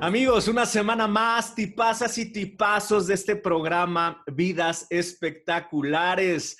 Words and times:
Amigos, 0.00 0.46
una 0.46 0.66
semana 0.66 1.08
más, 1.08 1.54
tipazas 1.54 2.16
y 2.18 2.30
tipazos 2.30 3.08
de 3.08 3.14
este 3.14 3.34
programa, 3.34 4.22
Vidas 4.32 4.86
Espectaculares. 4.88 6.56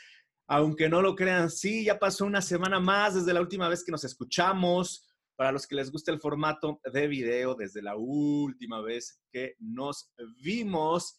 Aunque 0.49 0.89
no 0.89 1.01
lo 1.01 1.15
crean, 1.15 1.51
sí, 1.51 1.85
ya 1.85 1.99
pasó 1.99 2.25
una 2.25 2.43
semana 2.43 2.81
más 2.81 3.15
desde 3.15 3.33
la 3.33 3.41
última 3.41 3.69
vez 3.69 3.85
que 3.85 3.93
nos 3.93 4.03
escuchamos. 4.03 5.07
Para 5.37 5.53
los 5.53 5.67
que 5.67 5.77
les 5.77 5.93
gusta 5.93 6.11
el 6.11 6.21
formato 6.21 6.81
de 6.93 7.07
video, 7.07 7.55
desde 7.55 7.83
la 7.83 7.95
última 7.97 8.81
vez 8.81 9.21
que 9.31 9.55
nos 9.61 10.11
vimos. 10.43 11.17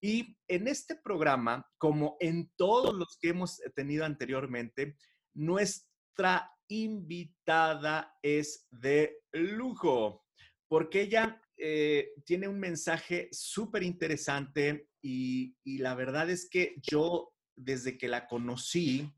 Y 0.00 0.36
en 0.48 0.66
este 0.66 0.96
programa, 0.96 1.68
como 1.76 2.16
en 2.20 2.50
todos 2.56 2.94
los 2.94 3.18
que 3.20 3.30
hemos 3.30 3.60
tenido 3.74 4.04
anteriormente, 4.04 4.96
nuestra 5.34 6.50
invitada 6.68 8.16
es 8.22 8.66
de 8.70 9.18
lujo, 9.32 10.24
porque 10.68 11.02
ella 11.02 11.42
eh, 11.56 12.12
tiene 12.24 12.48
un 12.48 12.58
mensaje 12.58 13.28
súper 13.32 13.82
interesante 13.82 14.88
y, 15.02 15.54
la 15.78 15.94
verdad 15.94 16.30
es 16.30 16.48
que 16.48 16.76
yo, 16.80 17.34
desde 17.54 17.98
que 17.98 18.08
la 18.08 18.26
conocí, 18.26 19.12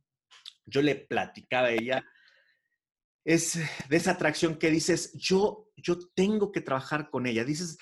yo 0.65 0.83
le 0.83 0.97
platicaba 0.97 1.69
a 1.69 1.73
ella, 1.73 2.05
es 3.25 3.61
de 3.89 3.97
esa 3.97 4.13
atracción 4.13 4.57
que 4.59 4.71
dices, 4.71 5.13
yo, 5.15 5.71
yo 5.77 5.99
tengo 6.15 6.51
que 6.51 6.61
trabajar 6.61 7.11
con 7.11 7.27
ella. 7.27 7.45
Dices, 7.45 7.79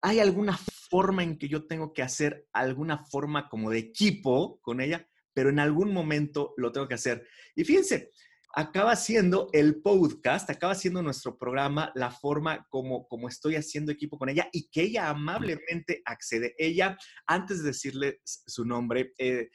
¿hay 0.00 0.18
alguna 0.18 0.56
forma 0.90 1.22
en 1.22 1.38
que 1.38 1.48
yo 1.48 1.66
tengo 1.66 1.94
que 1.94 2.02
hacer 2.02 2.46
alguna 2.52 2.98
forma 3.06 3.48
como 3.48 3.70
de 3.70 3.78
equipo 3.78 4.60
con 4.60 4.80
ella? 4.80 5.08
Pero 5.32 5.48
en 5.48 5.60
algún 5.60 5.94
momento 5.94 6.52
lo 6.56 6.72
tengo 6.72 6.88
que 6.88 6.94
hacer. 6.94 7.26
Y 7.54 7.64
fíjense, 7.64 8.10
acaba 8.52 8.96
siendo 8.96 9.48
el 9.52 9.80
podcast, 9.80 10.50
acaba 10.50 10.74
siendo 10.74 11.02
nuestro 11.02 11.38
programa, 11.38 11.92
la 11.94 12.10
forma 12.10 12.66
como, 12.68 13.06
como 13.06 13.28
estoy 13.28 13.56
haciendo 13.56 13.92
equipo 13.92 14.18
con 14.18 14.28
ella 14.28 14.48
y 14.52 14.68
que 14.68 14.82
ella 14.82 15.08
amablemente 15.08 16.02
accede. 16.04 16.54
Ella, 16.58 16.96
antes 17.26 17.62
de 17.62 17.68
decirle 17.68 18.20
su 18.24 18.64
nombre, 18.64 19.14
eh, 19.18 19.50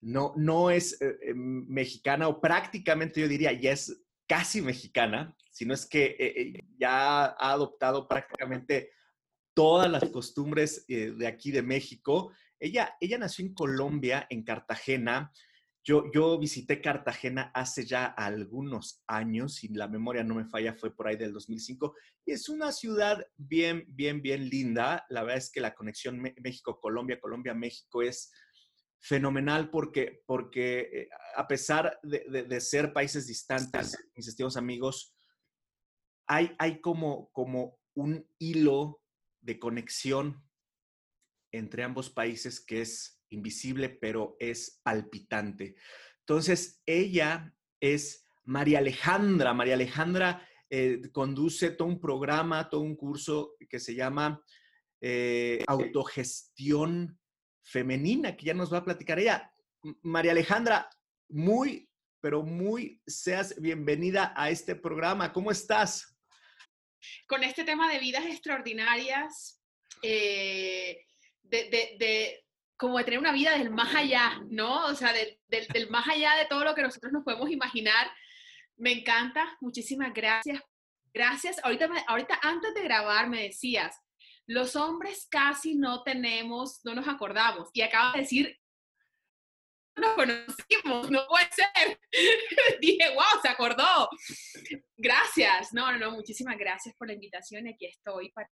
no, 0.00 0.32
no 0.36 0.70
es 0.70 1.00
eh, 1.00 1.16
eh, 1.22 1.34
mexicana 1.34 2.26
o 2.26 2.40
prácticamente 2.40 3.20
yo 3.20 3.28
diría 3.28 3.52
ya 3.52 3.72
es 3.72 4.02
casi 4.26 4.62
mexicana, 4.62 5.36
sino 5.50 5.74
es 5.74 5.86
que 5.86 6.54
ya 6.78 7.26
ha 7.26 7.52
adoptado 7.52 8.08
prácticamente 8.08 8.92
todas 9.60 9.90
las 9.90 10.08
costumbres 10.08 10.86
de 10.86 11.26
aquí 11.26 11.50
de 11.50 11.60
México. 11.60 12.32
Ella, 12.58 12.96
ella 12.98 13.18
nació 13.18 13.44
en 13.44 13.52
Colombia, 13.52 14.26
en 14.30 14.42
Cartagena, 14.42 15.30
yo, 15.82 16.38
visité 16.38 16.80
Cartagena 16.80 17.50
hace 17.54 17.84
ya 17.84 18.06
algunos 18.06 19.02
años, 19.06 19.56
si 19.56 19.68
la 19.68 19.88
memoria 19.88 20.22
no 20.22 20.34
me 20.34 20.44
falla, 20.44 20.74
fue 20.74 20.94
por 20.94 21.08
ahí 21.08 21.16
del 21.16 21.32
2005, 21.32 21.94
y 22.24 22.32
es 22.32 22.48
una 22.48 22.70
ciudad 22.70 23.26
bien, 23.36 23.84
bien, 23.88 24.22
bien 24.22 24.48
linda. 24.48 25.04
La 25.08 25.22
verdad 25.22 25.38
es 25.38 25.50
que 25.50 25.60
la 25.60 25.74
conexión 25.74 26.20
México-Colombia, 26.20 27.20
Colombia-México 27.20 28.02
es 28.02 28.30
fenomenal 28.98 29.70
porque, 29.70 30.22
porque 30.26 30.80
eh, 30.80 31.08
a 31.34 31.48
pesar 31.48 31.98
de, 32.02 32.60
ser 32.60 32.92
países 32.92 33.26
distantes, 33.26 33.96
mis 34.14 34.28
estimados 34.28 34.56
amigos, 34.56 35.14
hay, 36.26 36.54
hay 36.58 36.80
como, 36.80 37.30
como 37.32 37.78
un 37.94 38.26
hilo 38.38 39.00
de 39.40 39.58
conexión 39.58 40.42
entre 41.52 41.82
ambos 41.82 42.10
países 42.10 42.60
que 42.60 42.82
es 42.82 43.22
invisible, 43.30 43.88
pero 43.88 44.36
es 44.38 44.80
palpitante. 44.82 45.76
Entonces, 46.20 46.82
ella 46.86 47.54
es 47.80 48.24
María 48.44 48.78
Alejandra. 48.78 49.54
María 49.54 49.74
Alejandra 49.74 50.46
eh, 50.68 51.00
conduce 51.12 51.70
todo 51.70 51.88
un 51.88 52.00
programa, 52.00 52.68
todo 52.68 52.82
un 52.82 52.96
curso 52.96 53.56
que 53.68 53.80
se 53.80 53.94
llama 53.94 54.42
eh, 55.00 55.64
Autogestión 55.66 57.18
Femenina, 57.62 58.36
que 58.36 58.46
ya 58.46 58.54
nos 58.54 58.72
va 58.72 58.78
a 58.78 58.84
platicar 58.84 59.18
ella. 59.18 59.52
María 60.02 60.32
Alejandra, 60.32 60.88
muy, 61.28 61.88
pero 62.20 62.42
muy 62.42 63.00
seas 63.06 63.60
bienvenida 63.60 64.32
a 64.36 64.50
este 64.50 64.74
programa. 64.74 65.32
¿Cómo 65.32 65.50
estás? 65.50 66.09
Con 67.26 67.42
este 67.42 67.64
tema 67.64 67.90
de 67.90 67.98
vidas 67.98 68.24
extraordinarias, 68.26 69.60
eh, 70.02 71.04
de, 71.42 72.44
como 72.76 72.98
de 72.98 73.04
tener 73.04 73.18
una 73.18 73.32
vida 73.32 73.56
del 73.58 73.70
más 73.70 73.94
allá, 73.94 74.40
¿no? 74.48 74.86
O 74.86 74.94
sea, 74.94 75.12
del, 75.12 75.38
del, 75.48 75.90
más 75.90 76.08
allá 76.08 76.34
de 76.36 76.46
todo 76.46 76.64
lo 76.64 76.74
que 76.74 76.82
nosotros 76.82 77.12
nos 77.12 77.24
podemos 77.24 77.50
imaginar. 77.50 78.10
Me 78.76 78.92
encanta, 78.92 79.56
muchísimas 79.60 80.12
gracias. 80.14 80.62
Gracias. 81.12 81.60
Ahorita, 81.64 81.90
ahorita 82.06 82.38
antes 82.42 82.72
de 82.74 82.82
grabar 82.82 83.28
me 83.28 83.42
decías, 83.42 83.98
los 84.46 84.76
hombres 84.76 85.26
casi 85.30 85.74
no 85.74 86.02
tenemos, 86.02 86.80
no 86.84 86.94
nos 86.94 87.08
acordamos. 87.08 87.68
Y 87.72 87.82
acabas 87.82 88.14
de 88.14 88.20
decir, 88.20 88.58
nos 89.96 90.14
conocimos, 90.14 91.10
no 91.10 91.26
puede 91.28 91.48
ser. 91.52 92.00
Dije, 92.80 93.10
wow, 93.14 93.40
se 93.42 93.48
acordó. 93.48 94.08
Gracias. 94.96 95.72
No, 95.72 95.90
no, 95.92 95.98
no, 95.98 96.10
muchísimas 96.12 96.56
gracias 96.58 96.94
por 96.96 97.08
la 97.08 97.14
invitación. 97.14 97.66
Aquí 97.68 97.86
estoy 97.86 98.30
para 98.32 98.48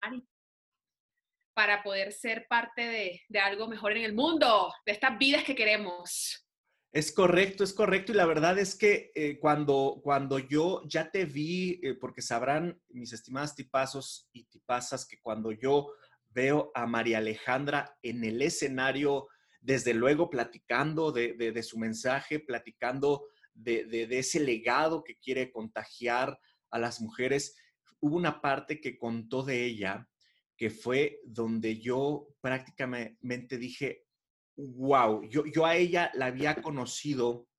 para 1.56 1.82
poder 1.82 2.12
ser 2.12 2.46
parte 2.50 3.22
de, 3.30 3.40
algo 3.40 3.68
mejor 3.68 3.94
en 3.94 4.04
el 4.04 4.14
mundo, 4.14 4.72
de 4.86 4.92
estas 4.92 5.18
vidas 5.18 5.44
que 5.44 5.56
queremos. 5.56 6.46
Es 6.92 7.14
correcto, 7.14 7.64
es 7.64 7.74
correcto. 7.74 8.12
Y 8.12 8.16
la 8.16 8.26
verdad 8.26 8.60
es 8.60 8.76
que 8.76 9.12
eh, 9.16 9.40
cuando, 9.40 10.02
cuando 10.04 10.38
yo 10.38 10.82
ya 10.86 11.10
te 11.10 11.26
vi, 11.26 11.80
eh, 11.82 11.96
porque 11.96 12.22
sabrán 12.22 12.80
mis 12.90 13.14
estimadas 13.14 13.56
tipazos 13.56 14.30
y 14.34 14.44
tipazas 14.46 15.08
que 15.08 15.20
cuando 15.22 15.52
yo 15.54 15.94
veo 16.30 16.72
a 16.76 16.86
María 16.86 17.20
Alejandra 17.20 17.98
en 18.02 18.24
el 18.26 18.42
escenario, 18.42 19.28
desde 19.66 19.96
luego 19.96 20.30
platicando 20.30 21.12
de, 21.12 21.64
su 21.64 21.80
mensaje, 21.80 22.40
platicando 22.40 23.28
de, 23.54 23.86
de, 23.86 24.20
ese 24.20 24.40
legado 24.40 25.04
que 25.04 25.18
quiere 25.18 25.52
contagiar 25.52 26.40
a 26.70 26.78
las 26.78 27.02
mujeres, 27.02 27.58
hubo 28.00 28.16
una 28.16 28.42
parte 28.42 28.80
que 28.80 28.98
contó 28.98 29.42
de 29.42 29.66
ella 29.66 30.08
que 30.56 30.70
fue 30.70 31.20
donde 31.26 31.80
yo 31.80 32.28
prácticamente 32.42 33.58
dije, 33.58 34.06
wow, 34.56 35.28
yo, 35.28 35.46
yo 35.48 35.66
a 35.66 35.76
ella 35.76 36.12
la 36.14 36.28
había 36.28 36.62
conocido 36.62 37.50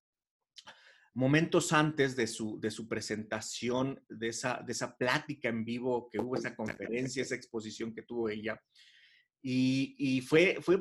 momentos 1.13 1.73
antes 1.73 2.15
de 2.15 2.29
su, 2.29 2.61
de 2.61 2.71
su 2.71 2.87
presentación, 2.87 4.01
de 4.09 4.29
esa, 4.29 4.63
de 4.65 4.73
esa 4.73 4.97
plática 4.97 5.49
en 5.49 5.65
vivo 5.65 6.09
que 6.09 6.21
hubo, 6.21 6.37
esa 6.37 6.55
conferencia, 6.55 7.23
esa 7.23 7.35
exposición 7.35 7.93
que 7.93 8.03
tuvo 8.03 8.29
ella. 8.29 8.63
Y, 9.43 10.21
fue, 10.27 10.59
fue, 10.61 10.77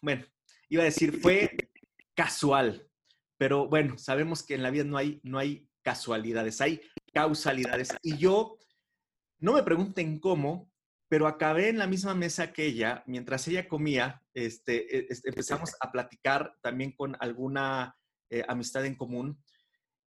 bueno, 0.00 0.24
iba 0.68 0.82
a 0.82 0.86
decir, 0.86 1.20
fue 1.20 1.56
casual, 2.14 2.88
pero 3.38 3.68
bueno, 3.68 3.98
sabemos 3.98 4.42
que 4.42 4.54
en 4.54 4.62
la 4.62 4.70
vida 4.70 4.84
no 4.84 4.96
hay, 4.96 5.20
no 5.22 5.38
hay 5.38 5.68
casualidades, 5.82 6.60
hay 6.60 6.80
causalidades. 7.12 7.94
Y 8.02 8.16
yo, 8.16 8.58
no 9.38 9.52
me 9.52 9.62
pregunten 9.62 10.18
cómo, 10.18 10.72
pero 11.08 11.26
acabé 11.26 11.68
en 11.68 11.78
la 11.78 11.86
misma 11.86 12.14
mesa 12.14 12.52
que 12.52 12.66
ella, 12.66 13.04
mientras 13.06 13.46
ella 13.46 13.68
comía, 13.68 14.22
este, 14.34 14.98
e, 14.98 15.08
empezamos 15.24 15.76
a 15.80 15.92
platicar 15.92 16.56
también 16.62 16.92
con 16.92 17.16
alguna 17.20 17.96
eh, 18.30 18.44
amistad 18.48 18.84
en 18.86 18.96
común. 18.96 19.40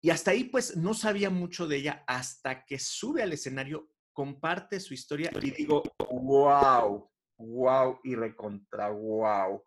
Y 0.01 0.09
hasta 0.09 0.31
ahí, 0.31 0.43
pues, 0.43 0.75
no 0.75 0.93
sabía 0.93 1.29
mucho 1.29 1.65
de 1.65 1.77
ella 1.77 2.03
hasta 2.07 2.65
que 2.65 2.77
sube 2.77 3.23
al 3.23 3.33
escenario, 3.33 3.89
comparte 4.11 4.79
su 4.79 4.93
historia 4.93 5.31
y 5.41 5.49
digo, 5.49 5.81
wow, 6.11 7.09
wow 7.37 7.99
y 8.03 8.13
recontra 8.13 8.89
wow. 8.89 9.63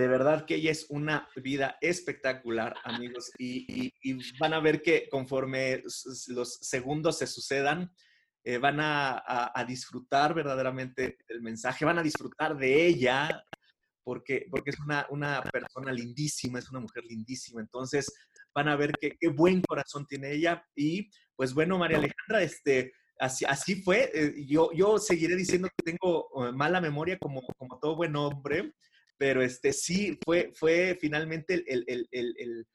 De 0.00 0.08
verdad 0.08 0.46
que 0.46 0.54
ella 0.54 0.70
es 0.70 0.86
una 0.88 1.28
vida 1.36 1.76
espectacular, 1.80 2.74
amigos, 2.84 3.30
y 3.38 3.92
van 4.38 4.54
a 4.54 4.60
ver 4.60 4.80
que 4.80 5.08
conforme 5.10 5.82
los 6.28 6.58
segundos 6.62 7.18
se 7.18 7.26
sucedan, 7.26 7.92
eh, 8.42 8.56
van 8.56 8.78
a, 8.80 9.52
disfrutar 9.68 10.32
verdaderamente 10.32 11.18
del 11.28 11.42
mensaje, 11.42 11.84
van 11.84 11.98
a 11.98 12.02
disfrutar 12.02 12.56
de 12.56 12.86
ella, 12.86 13.44
porque, 14.02 14.46
porque 14.50 14.70
es 14.70 14.80
una, 14.80 15.06
una 15.10 15.42
persona 15.42 15.92
lindísima, 15.92 16.58
es 16.58 16.70
una 16.70 16.80
mujer 16.80 17.04
lindísima. 17.04 17.60
Entonces, 17.60 18.10
van 18.54 18.68
a 18.68 18.76
ver 18.76 18.92
qué 18.98 19.28
buen 19.28 19.60
corazón 19.60 20.06
tiene 20.06 20.32
ella. 20.32 20.64
Y 20.74 21.10
pues 21.36 21.52
bueno, 21.52 21.76
María 21.76 21.98
Alejandra, 21.98 22.42
este, 22.42 22.94
así, 23.18 23.44
así 23.44 23.82
fue. 23.82 24.10
Eh, 24.14 24.46
yo, 24.46 24.72
yo 24.72 24.98
seguiré 24.98 25.36
diciendo 25.36 25.68
que 25.76 25.92
tengo 25.92 26.28
eh, 26.46 26.52
mala 26.52 26.80
memoria 26.80 27.18
como, 27.18 27.42
como 27.58 27.78
todo 27.78 27.94
buen 27.96 28.16
hombre, 28.16 28.72
pero 29.20 29.42
este, 29.42 29.74
sí 29.74 30.18
fue, 30.24 30.50
fue 30.54 30.96
finalmente 30.98 31.62
el, 31.66 31.84
el, 31.86 32.08
el, 32.10 32.66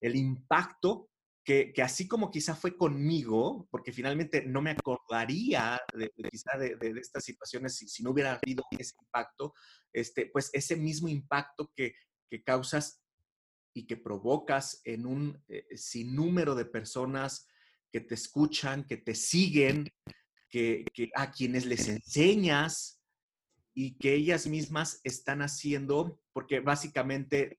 el 0.00 0.16
impacto 0.16 1.10
que, 1.44 1.72
así 1.82 2.06
como 2.06 2.30
quizá 2.30 2.54
fue 2.54 2.76
conmigo, 2.76 3.66
porque 3.68 3.92
finalmente 3.92 4.44
no 4.46 4.62
me 4.62 4.70
acordaría 4.70 5.80
de, 5.92 6.12
quizá 6.30 6.56
de, 6.56 6.76
estas 7.00 7.24
situaciones 7.24 7.74
si, 7.76 8.02
no 8.04 8.10
hubiera 8.10 8.38
habido 8.40 8.62
ese 8.78 8.94
impacto, 9.00 9.54
este, 9.92 10.26
pues 10.26 10.50
ese 10.52 10.76
mismo 10.76 11.08
impacto 11.08 11.68
que, 11.74 11.94
que 12.30 12.44
causas 12.44 13.02
y 13.74 13.84
que 13.84 13.96
provocas 13.96 14.80
en 14.84 15.04
un 15.04 15.42
eh, 15.48 15.66
sinnúmero 15.74 16.54
de 16.54 16.66
personas 16.66 17.48
que 17.90 18.02
te 18.02 18.14
escuchan, 18.14 18.86
que 18.86 18.98
te 18.98 19.16
siguen, 19.16 19.88
que, 20.48 20.84
a 21.16 21.32
quienes 21.32 21.66
les 21.66 21.88
enseñas 21.88 23.01
y 23.74 23.96
que 23.96 24.14
ellas 24.14 24.46
mismas 24.46 25.00
están 25.02 25.40
haciendo, 25.40 26.20
porque 26.32 26.60
básicamente 26.60 27.58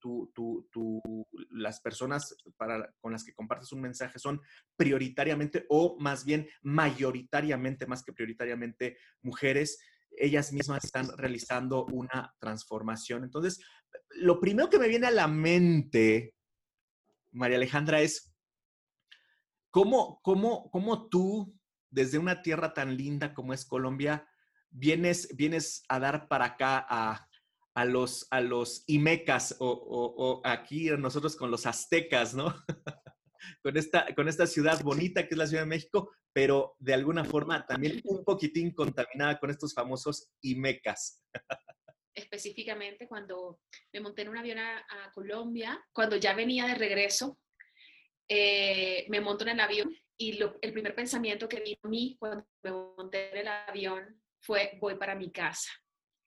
las 1.50 1.80
personas 1.82 2.36
para, 2.56 2.94
con 3.00 3.12
las 3.12 3.24
que 3.24 3.34
compartes 3.34 3.72
un 3.72 3.82
mensaje 3.82 4.20
son 4.20 4.42
prioritariamente 4.76 5.66
o 5.70 5.98
más 6.00 6.24
bien 6.24 6.48
mayoritariamente, 6.62 7.88
más 7.88 8.04
que 8.04 8.14
prioritariamente, 8.14 8.98
mujeres. 9.22 9.80
Ellas 10.12 10.54
mismas 10.54 10.86
están 10.86 11.10
realizando 11.18 11.86
una 11.86 12.34
transformación. 12.40 13.24
Entonces, 13.24 13.60
lo 14.10 14.40
primero 14.40 14.70
que 14.70 14.80
me 14.80 14.88
viene 14.88 15.08
a 15.08 15.12
la 15.12 15.28
mente, 15.28 16.36
María 17.32 17.58
Alejandra, 17.58 18.02
es 18.02 18.32
cómo, 19.72 20.20
cómo, 20.22 20.70
cómo 20.70 21.10
tú 21.10 21.58
desde 21.90 22.20
una 22.20 22.44
tierra 22.44 22.74
tan 22.74 22.96
linda 22.96 23.34
como 23.34 23.54
es 23.54 23.66
Colombia, 23.66 24.28
vienes, 24.74 25.36
vienes 25.36 25.84
a 25.88 26.00
dar 26.00 26.28
para 26.28 26.46
acá 26.46 26.86
a, 26.90 27.86
los, 27.86 28.28
a 28.32 28.42
los 28.42 28.84
Imecas 28.88 29.56
o, 29.60 30.42
aquí 30.44 30.90
nosotros 30.98 31.36
con 31.36 31.52
los 31.52 31.66
aztecas, 31.66 32.34
¿no? 32.34 32.54
con, 33.64 33.78
esta, 33.78 34.14
con 34.16 34.28
esta 34.28 34.48
ciudad 34.48 34.82
bonita 34.82 35.24
que 35.24 35.36
es 35.36 35.38
la 35.38 35.48
Ciudad 35.48 35.64
de 35.64 35.70
México, 35.70 36.12
pero 36.34 36.76
de 36.80 36.94
alguna 36.94 37.24
forma 37.24 37.66
también 37.66 38.02
un 38.06 38.24
poquitín 38.24 38.74
contaminada 38.74 39.40
con 39.40 39.50
estos 39.50 39.74
famosos 39.74 40.30
Imecas. 40.42 41.24
Específicamente 42.16 43.08
cuando 43.08 43.60
me 43.92 44.02
monté 44.02 44.24
en 44.24 44.30
un 44.30 44.38
avión 44.38 44.60
a, 44.60 44.84
Colombia, 45.14 45.84
cuando 45.92 46.16
ya 46.16 46.34
venía 46.34 46.66
de 46.66 46.76
regreso, 46.76 47.40
eh, 48.28 49.06
me 49.10 49.22
monto 49.22 49.44
en 49.44 49.52
el 49.52 49.60
avión 49.60 49.96
y 50.18 50.40
el 50.62 50.74
primer 50.74 50.96
pensamiento 50.96 51.48
que 51.48 51.60
vino 51.60 51.80
a 51.84 51.88
mí 51.88 52.16
cuando 52.20 52.48
me 52.64 52.72
monté 52.72 53.32
en 53.32 53.38
el 53.38 53.48
avión 53.48 54.23
fue 54.44 54.78
voy 54.80 54.96
para 54.96 55.16
mi 55.16 55.32
casa. 55.32 55.72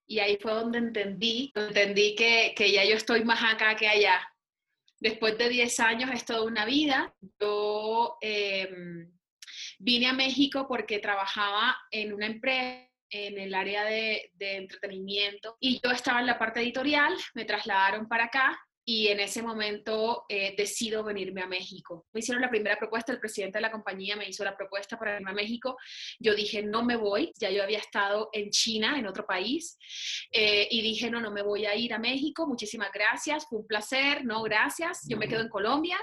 Y 0.08 0.20
ahí 0.20 0.38
fue 0.40 0.52
donde 0.52 0.78
entendí, 0.78 1.52
entendí 1.54 2.14
que, 2.14 2.54
que 2.56 2.70
ya 2.72 2.84
yo 2.84 2.94
estoy 2.94 3.24
más 3.24 3.42
acá 3.42 3.74
que 3.76 3.88
allá. 3.88 4.20
Después 4.98 5.36
de 5.36 5.48
10 5.48 5.80
años 5.80 6.10
es 6.12 6.24
toda 6.24 6.42
una 6.42 6.64
vida. 6.64 7.14
Yo 7.40 8.16
em, 8.20 9.12
vine 9.78 10.06
a 10.06 10.12
México 10.12 10.66
porque 10.68 11.00
trabajaba 11.00 11.76
en 11.90 12.12
una 12.12 12.26
empresa 12.26 12.86
en 13.08 13.38
el 13.38 13.54
área 13.54 13.84
de, 13.84 14.32
de, 14.34 14.56
entretenimiento 14.56 15.56
y 15.60 15.80
yo 15.80 15.92
estaba 15.92 16.18
en 16.18 16.26
la 16.26 16.40
parte 16.40 16.60
editorial, 16.60 17.16
me 17.34 17.44
trasladaron 17.44 18.08
para 18.08 18.24
acá 18.24 18.58
y 18.88 19.08
en 19.08 19.18
ese 19.18 19.42
momento 19.42 20.26
eh, 20.28 20.54
decido 20.56 21.02
venirme 21.02 21.42
a 21.42 21.48
México. 21.48 22.06
Me 22.12 22.20
hicieron 22.20 22.40
la 22.40 22.48
primera 22.48 22.76
propuesta, 22.76 23.12
el 23.12 23.18
presidente 23.18 23.58
de 23.58 23.62
la 23.62 23.72
compañía 23.72 24.14
me 24.14 24.28
hizo 24.28 24.44
la 24.44 24.56
propuesta 24.56 24.96
para 24.96 25.16
irme 25.16 25.32
a 25.32 25.34
México. 25.34 25.76
Yo 26.20 26.36
dije, 26.36 26.62
no 26.62 26.84
me 26.84 26.94
voy, 26.94 27.32
ya 27.36 27.50
yo 27.50 27.64
había 27.64 27.78
estado 27.78 28.30
en 28.32 28.50
China, 28.50 28.96
en 28.96 29.08
otro 29.08 29.26
país, 29.26 29.76
eh, 30.30 30.68
y 30.70 30.82
dije, 30.82 31.10
no, 31.10 31.20
no 31.20 31.32
me 31.32 31.42
voy 31.42 31.66
a 31.66 31.74
ir 31.74 31.92
a 31.94 31.98
México, 31.98 32.46
muchísimas 32.46 32.92
gracias, 32.92 33.48
fue 33.48 33.58
un 33.58 33.66
placer, 33.66 34.24
no, 34.24 34.40
gracias, 34.44 35.04
yo 35.08 35.16
me 35.16 35.26
quedo 35.26 35.40
en 35.40 35.48
Colombia, 35.48 35.98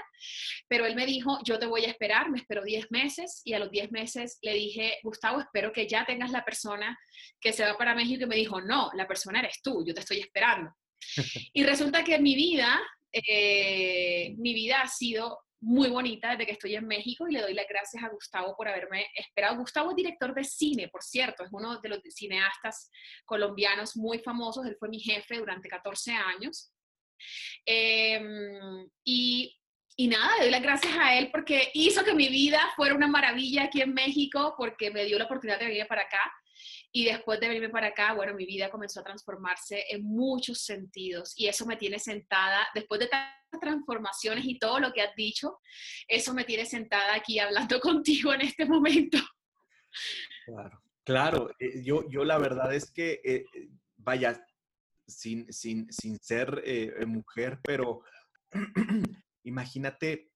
pero 0.68 0.84
él 0.84 0.94
me 0.94 1.06
dijo, 1.06 1.38
yo 1.42 1.58
te 1.58 1.64
voy 1.64 1.86
a 1.86 1.88
esperar, 1.88 2.30
me 2.30 2.36
esperó 2.36 2.62
10 2.62 2.90
meses, 2.90 3.40
y 3.44 3.54
a 3.54 3.58
los 3.58 3.70
10 3.70 3.92
meses 3.92 4.38
le 4.42 4.52
dije, 4.52 4.98
Gustavo, 5.02 5.40
espero 5.40 5.72
que 5.72 5.88
ya 5.88 6.04
tengas 6.04 6.32
la 6.32 6.44
persona 6.44 6.98
que 7.40 7.54
se 7.54 7.64
va 7.64 7.78
para 7.78 7.94
México, 7.94 8.24
y 8.24 8.28
me 8.28 8.36
dijo, 8.36 8.60
no, 8.60 8.90
la 8.92 9.08
persona 9.08 9.38
eres 9.38 9.62
tú, 9.62 9.82
yo 9.86 9.94
te 9.94 10.00
estoy 10.00 10.20
esperando. 10.20 10.70
Y 11.52 11.62
resulta 11.64 12.04
que 12.04 12.18
mi 12.18 12.34
vida, 12.34 12.80
eh, 13.12 14.34
mi 14.38 14.54
vida 14.54 14.82
ha 14.82 14.88
sido 14.88 15.38
muy 15.64 15.88
bonita 15.88 16.30
desde 16.30 16.46
que 16.46 16.52
estoy 16.52 16.74
en 16.76 16.86
México 16.86 17.26
y 17.26 17.32
le 17.32 17.40
doy 17.40 17.54
las 17.54 17.66
gracias 17.66 18.02
a 18.02 18.08
Gustavo 18.08 18.54
por 18.56 18.68
haberme 18.68 19.06
esperado. 19.14 19.56
Gustavo 19.56 19.90
es 19.90 19.96
director 19.96 20.34
de 20.34 20.44
cine, 20.44 20.88
por 20.88 21.02
cierto, 21.02 21.42
es 21.42 21.50
uno 21.52 21.80
de 21.80 21.88
los 21.88 22.00
cineastas 22.10 22.90
colombianos 23.24 23.96
muy 23.96 24.18
famosos, 24.18 24.66
él 24.66 24.76
fue 24.78 24.90
mi 24.90 25.00
jefe 25.00 25.38
durante 25.38 25.68
14 25.68 26.12
años. 26.12 26.70
Em, 27.64 28.86
y, 29.04 29.56
y 29.96 30.08
nada, 30.08 30.36
le 30.36 30.42
doy 30.42 30.50
las 30.50 30.62
gracias 30.62 30.94
a 30.98 31.16
él 31.16 31.30
porque 31.32 31.70
hizo 31.72 32.04
que 32.04 32.14
mi 32.14 32.28
vida 32.28 32.60
fuera 32.76 32.94
una 32.94 33.08
maravilla 33.08 33.64
aquí 33.64 33.80
en 33.80 33.94
México, 33.94 34.54
porque 34.58 34.90
me 34.90 35.04
dio 35.04 35.18
la 35.18 35.24
oportunidad 35.24 35.58
de 35.58 35.66
venir 35.66 35.86
para 35.86 36.02
acá. 36.02 36.20
Y 36.96 37.04
después 37.06 37.40
de 37.40 37.48
venirme 37.48 37.70
para 37.70 37.88
acá, 37.88 38.12
bueno, 38.14 38.34
mi 38.34 38.46
vida 38.46 38.70
comenzó 38.70 39.00
a 39.00 39.04
transformarse 39.04 39.84
en 39.90 40.04
muchos 40.04 40.60
sentidos 40.60 41.34
y 41.36 41.48
eso 41.48 41.66
me 41.66 41.76
tiene 41.76 41.98
sentada, 41.98 42.68
después 42.72 43.00
de 43.00 43.08
tantas 43.08 43.60
transformaciones 43.60 44.44
y 44.44 44.60
todo 44.60 44.78
lo 44.78 44.92
que 44.92 45.02
has 45.02 45.12
dicho, 45.16 45.58
eso 46.06 46.32
me 46.34 46.44
tiene 46.44 46.64
sentada 46.64 47.16
aquí 47.16 47.40
hablando 47.40 47.80
contigo 47.80 48.32
en 48.32 48.42
este 48.42 48.64
momento. 48.64 49.18
Claro, 50.44 50.82
claro. 51.02 51.50
Eh, 51.58 51.82
yo, 51.82 52.08
yo 52.08 52.24
la 52.24 52.38
verdad 52.38 52.72
es 52.72 52.92
que, 52.92 53.20
eh, 53.24 53.44
vaya, 53.96 54.40
sin, 55.04 55.52
sin, 55.52 55.92
sin 55.92 56.16
ser 56.20 56.62
eh, 56.64 57.04
mujer, 57.06 57.58
pero 57.64 58.04
imagínate, 59.42 60.30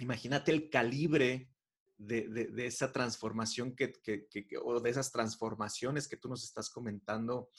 imagínate 0.00 0.50
el 0.50 0.68
calibre 0.68 1.48
de, 1.98 2.52
esa 2.58 2.92
transformación 2.92 3.74
que, 3.74 3.92
o 4.62 4.80
de 4.80 4.90
esas 4.90 5.12
transformaciones 5.12 6.08
que 6.08 6.16
tú 6.16 6.28
nos 6.28 6.44
estás 6.44 6.70
comentando, 6.70 7.50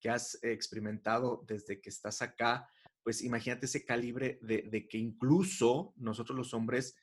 que 0.00 0.10
has 0.10 0.38
experimentado 0.42 1.44
desde 1.46 1.80
que 1.80 1.90
estás 1.90 2.22
acá, 2.22 2.68
pues 3.02 3.22
imagínate 3.22 3.66
ese 3.66 3.84
calibre 3.84 4.38
de, 4.42 4.88
que 4.88 4.98
incluso 4.98 5.92
nosotros 5.96 6.36
los 6.36 6.54
hombres 6.54 6.96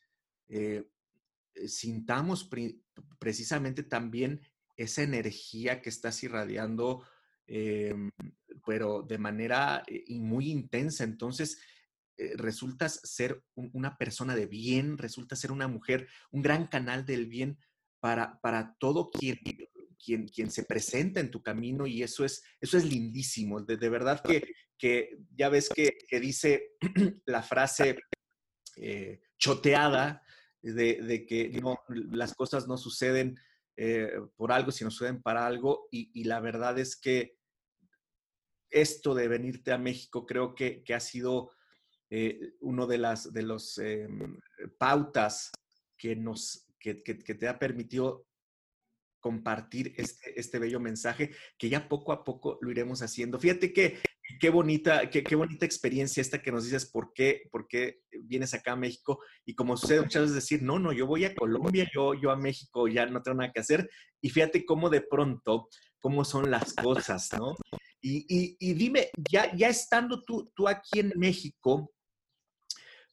eh, 0.47 0.89
eh, 1.55 1.67
sintamos 1.67 2.49
precisamente 3.19 3.83
también 3.83 4.41
esa 4.77 5.03
energía 5.03 5.81
que 5.81 5.89
estás 5.89 6.23
irradiando, 6.23 7.03
em, 7.47 8.11
pero 8.65 9.01
de 9.01 9.17
manera 9.17 9.83
eh, 9.87 10.05
muy 10.19 10.49
intensa. 10.49 11.03
Entonces, 11.03 11.59
eh, 12.19 12.33
resultas 12.35 12.99
ser 13.05 13.41
una 13.55 13.97
persona 13.97 14.35
de 14.35 14.45
bien, 14.45 14.97
resultas 14.97 15.39
ser 15.39 15.53
una 15.53 15.69
mujer, 15.69 16.09
un 16.31 16.41
gran 16.41 16.67
canal 16.67 17.05
del 17.05 17.27
bien 17.27 17.57
para, 18.01 18.41
para 18.41 18.75
todo 18.77 19.09
quien, 19.09 19.39
quien, 19.97 20.27
quien 20.27 20.51
se 20.51 20.65
presenta 20.65 21.21
en 21.21 21.31
tu 21.31 21.41
camino 21.41 21.87
y 21.87 22.03
eso 22.03 22.25
es, 22.25 22.43
eso 22.59 22.77
es 22.77 22.83
lindísimo. 22.83 23.61
De, 23.61 23.77
verdad 23.89 24.21
que, 24.21 24.53
que, 24.77 25.17
ya 25.33 25.47
ves 25.47 25.69
que, 25.69 26.19
dice 26.19 26.73
la 27.25 27.41
frase 27.41 27.97
eh, 28.75 29.21
choteada 29.37 30.21
de, 30.61 31.25
que 31.25 31.57
no, 31.61 31.79
las 31.87 32.33
cosas 32.35 32.67
no 32.67 32.75
suceden 32.75 33.39
eh, 33.77 34.11
por 34.35 34.51
algo, 34.51 34.73
sino 34.73 34.91
suceden 34.91 35.21
para 35.21 35.47
algo 35.47 35.87
y, 35.89 36.11
y, 36.13 36.25
la 36.25 36.41
verdad 36.41 36.77
es 36.79 36.97
que 36.97 37.37
esto 38.69 39.15
de 39.15 39.29
venirte 39.29 39.71
a 39.71 39.77
México 39.77 40.25
creo 40.25 40.53
que, 40.53 40.83
que 40.83 40.93
ha 40.93 40.99
sido 40.99 41.51
eh, 42.09 42.53
uno 42.61 42.87
de 42.87 42.97
las 42.97 43.31
de 43.31 43.43
los 43.43 43.77
em, 43.77 44.39
pautas 44.77 45.51
que 45.97 46.15
nos 46.15 46.67
que, 46.79 46.93
te 46.95 47.47
ha 47.47 47.59
permitido 47.59 48.25
compartir 49.19 49.93
este, 49.97 50.39
este 50.39 50.59
bello 50.59 50.79
mensaje 50.79 51.31
que 51.57 51.69
ya 51.69 51.89
poco 51.89 52.13
a 52.13 52.23
poco 52.23 52.57
lo 52.61 52.71
iremos 52.71 53.01
haciendo. 53.01 53.37
Fíjate 53.37 53.73
que 53.73 53.99
qué 54.39 54.49
bonita, 54.49 55.09
qué, 55.09 55.23
qué, 55.23 55.35
bonita 55.35 55.65
experiencia 55.65 56.21
esta 56.21 56.41
que 56.41 56.51
nos 56.51 56.63
dices 56.63 56.85
por 56.85 57.13
qué, 57.13 57.47
por 57.51 57.67
qué 57.67 58.01
vienes 58.23 58.53
acá 58.53 58.73
a 58.73 58.77
México 58.77 59.19
y 59.45 59.55
como 59.55 59.75
sucede 59.75 60.01
muchas 60.01 60.23
veces 60.23 60.35
decir, 60.35 60.63
no, 60.63 60.79
no, 60.79 60.93
yo 60.93 61.05
voy 61.07 61.25
a 61.25 61.35
Colombia, 61.35 61.89
yo, 61.93 62.13
yo 62.13 62.31
a 62.31 62.37
México 62.37 62.87
ya 62.87 63.05
no 63.07 63.21
tengo 63.21 63.37
nada 63.37 63.51
que 63.51 63.59
hacer 63.59 63.89
y 64.21 64.29
fíjate 64.29 64.65
cómo 64.65 64.89
de 64.89 65.01
pronto, 65.01 65.67
cómo 65.99 66.23
son 66.23 66.49
las 66.49 66.73
cosas, 66.73 67.29
¿no? 67.37 67.55
Y, 68.01 68.25
y, 68.29 68.55
y 68.59 68.73
dime, 68.73 69.09
ya, 69.29 69.53
ya 69.55 69.67
estando 69.67 70.23
tú, 70.23 70.49
tú 70.55 70.67
aquí 70.67 70.99
en 70.99 71.11
México, 71.17 71.91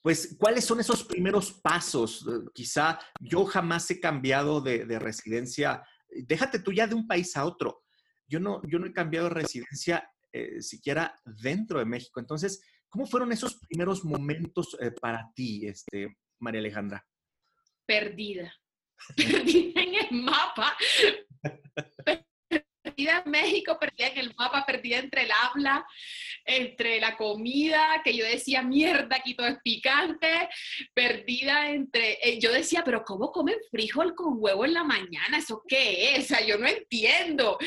pues, 0.06 0.36
¿cuáles 0.38 0.64
son 0.64 0.78
esos 0.78 1.02
primeros 1.02 1.50
pasos? 1.50 2.24
Eh, 2.28 2.48
quizá 2.54 2.96
yo 3.18 3.44
jamás 3.44 3.90
he 3.90 3.98
cambiado 3.98 4.60
de, 4.60 4.84
residencia, 5.00 5.82
déjate 6.08 6.60
tú 6.60 6.72
ya 6.72 6.86
de 6.86 6.94
un 6.94 7.08
país 7.08 7.36
a 7.36 7.44
otro. 7.44 7.82
Yo 8.28 8.38
no, 8.38 8.62
yo 8.68 8.78
no 8.78 8.86
he 8.86 8.92
cambiado 8.92 9.28
de 9.28 9.34
residencia 9.34 10.08
eh, 10.32 10.62
siquiera 10.62 11.20
dentro 11.24 11.80
de 11.80 11.86
México. 11.86 12.20
Entonces, 12.20 12.62
¿cómo 12.88 13.04
fueron 13.08 13.32
esos 13.32 13.58
primeros 13.58 14.04
momentos 14.04 14.76
eh, 14.78 14.92
para 14.92 15.28
ti, 15.34 15.66
este, 15.66 16.16
María 16.38 16.60
Alejandra? 16.60 17.04
Perdida. 17.84 18.54
Perdida 19.16 19.82
en 19.82 19.94
el 19.96 20.22
mapa. 20.22 20.76
perdida 22.96 23.22
en 23.24 23.30
México, 23.30 23.78
perdida 23.78 24.08
en 24.08 24.18
el 24.18 24.34
mapa, 24.36 24.64
perdida 24.64 24.98
entre 24.98 25.22
el 25.24 25.30
habla, 25.30 25.86
entre 26.44 26.98
la 26.98 27.16
comida, 27.16 28.00
que 28.02 28.16
yo 28.16 28.24
decía, 28.24 28.62
mierda, 28.62 29.16
aquí 29.16 29.34
todo 29.34 29.48
es 29.48 29.58
picante, 29.62 30.48
perdida 30.94 31.68
entre, 31.68 32.18
eh, 32.22 32.38
yo 32.40 32.52
decía, 32.52 32.82
pero 32.84 33.04
¿cómo 33.04 33.32
comen 33.32 33.56
frijol 33.70 34.14
con 34.14 34.36
huevo 34.38 34.64
en 34.64 34.72
la 34.72 34.84
mañana? 34.84 35.38
¿Eso 35.38 35.62
qué 35.68 36.14
es? 36.14 36.24
O 36.24 36.28
sea, 36.28 36.46
yo 36.46 36.56
no 36.56 36.66
entiendo. 36.66 37.58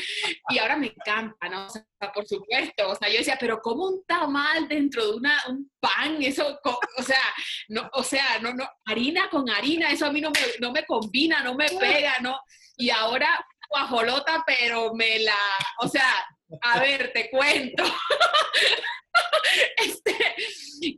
Y 0.48 0.58
ahora 0.58 0.76
me 0.76 0.88
encanta, 0.88 1.48
¿no? 1.48 1.66
O 1.66 1.70
sea, 1.70 1.84
por 2.12 2.26
supuesto, 2.26 2.88
o 2.88 2.96
sea, 2.96 3.08
yo 3.08 3.18
decía, 3.18 3.36
pero 3.38 3.60
¿cómo 3.60 3.86
un 3.86 4.04
tamal 4.06 4.66
dentro 4.66 5.06
de 5.06 5.16
una, 5.16 5.40
un 5.48 5.70
pan? 5.78 6.20
Eso, 6.22 6.58
o 6.64 7.02
sea, 7.02 7.22
no, 7.68 7.88
o 7.92 8.02
sea, 8.02 8.38
no, 8.40 8.52
no, 8.52 8.68
harina 8.86 9.28
con 9.30 9.48
harina, 9.48 9.90
eso 9.90 10.06
a 10.06 10.12
mí 10.12 10.20
no 10.20 10.30
me, 10.30 10.40
no 10.60 10.72
me 10.72 10.84
combina, 10.84 11.42
no 11.44 11.54
me 11.54 11.68
pega, 11.68 12.16
¿no? 12.20 12.40
Y 12.76 12.88
ahora 12.88 13.44
guajolota, 13.70 14.42
pero 14.44 14.92
me 14.94 15.20
la, 15.20 15.38
o 15.78 15.88
sea, 15.88 16.26
a 16.62 16.80
ver, 16.80 17.12
te 17.12 17.30
cuento. 17.30 17.84
este, 19.76 20.36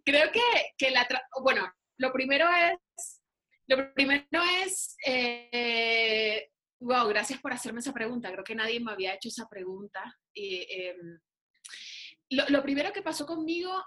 creo 0.05 0.33
que, 0.33 0.41
que, 0.79 0.91
la, 0.91 1.07
bueno, 1.43 1.71
lo 1.99 2.12
primero 2.12 2.49
es, 2.49 3.21
lo 3.67 3.93
primero 3.95 4.43
es, 4.64 4.97
eh, 5.07 6.50
wow, 6.81 7.07
gracias 7.09 7.41
por 7.41 7.52
hacerme 7.52 7.81
esa 7.81 7.93
pregunta. 7.93 8.33
Creo 8.33 8.45
que 8.45 8.55
nadie 8.55 8.81
me 8.81 8.93
había 8.93 9.14
hecho 9.14 9.29
esa 9.29 9.47
pregunta. 9.49 10.19
Em, 10.35 11.21
lo, 12.31 12.49
lo 12.49 12.62
primero 12.62 12.93
que 12.93 13.02
pasó 13.02 13.26
conmigo 13.26 13.85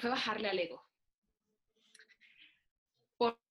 fue 0.00 0.08
bajarle 0.08 0.48
al 0.48 0.58
ego. 0.58 0.82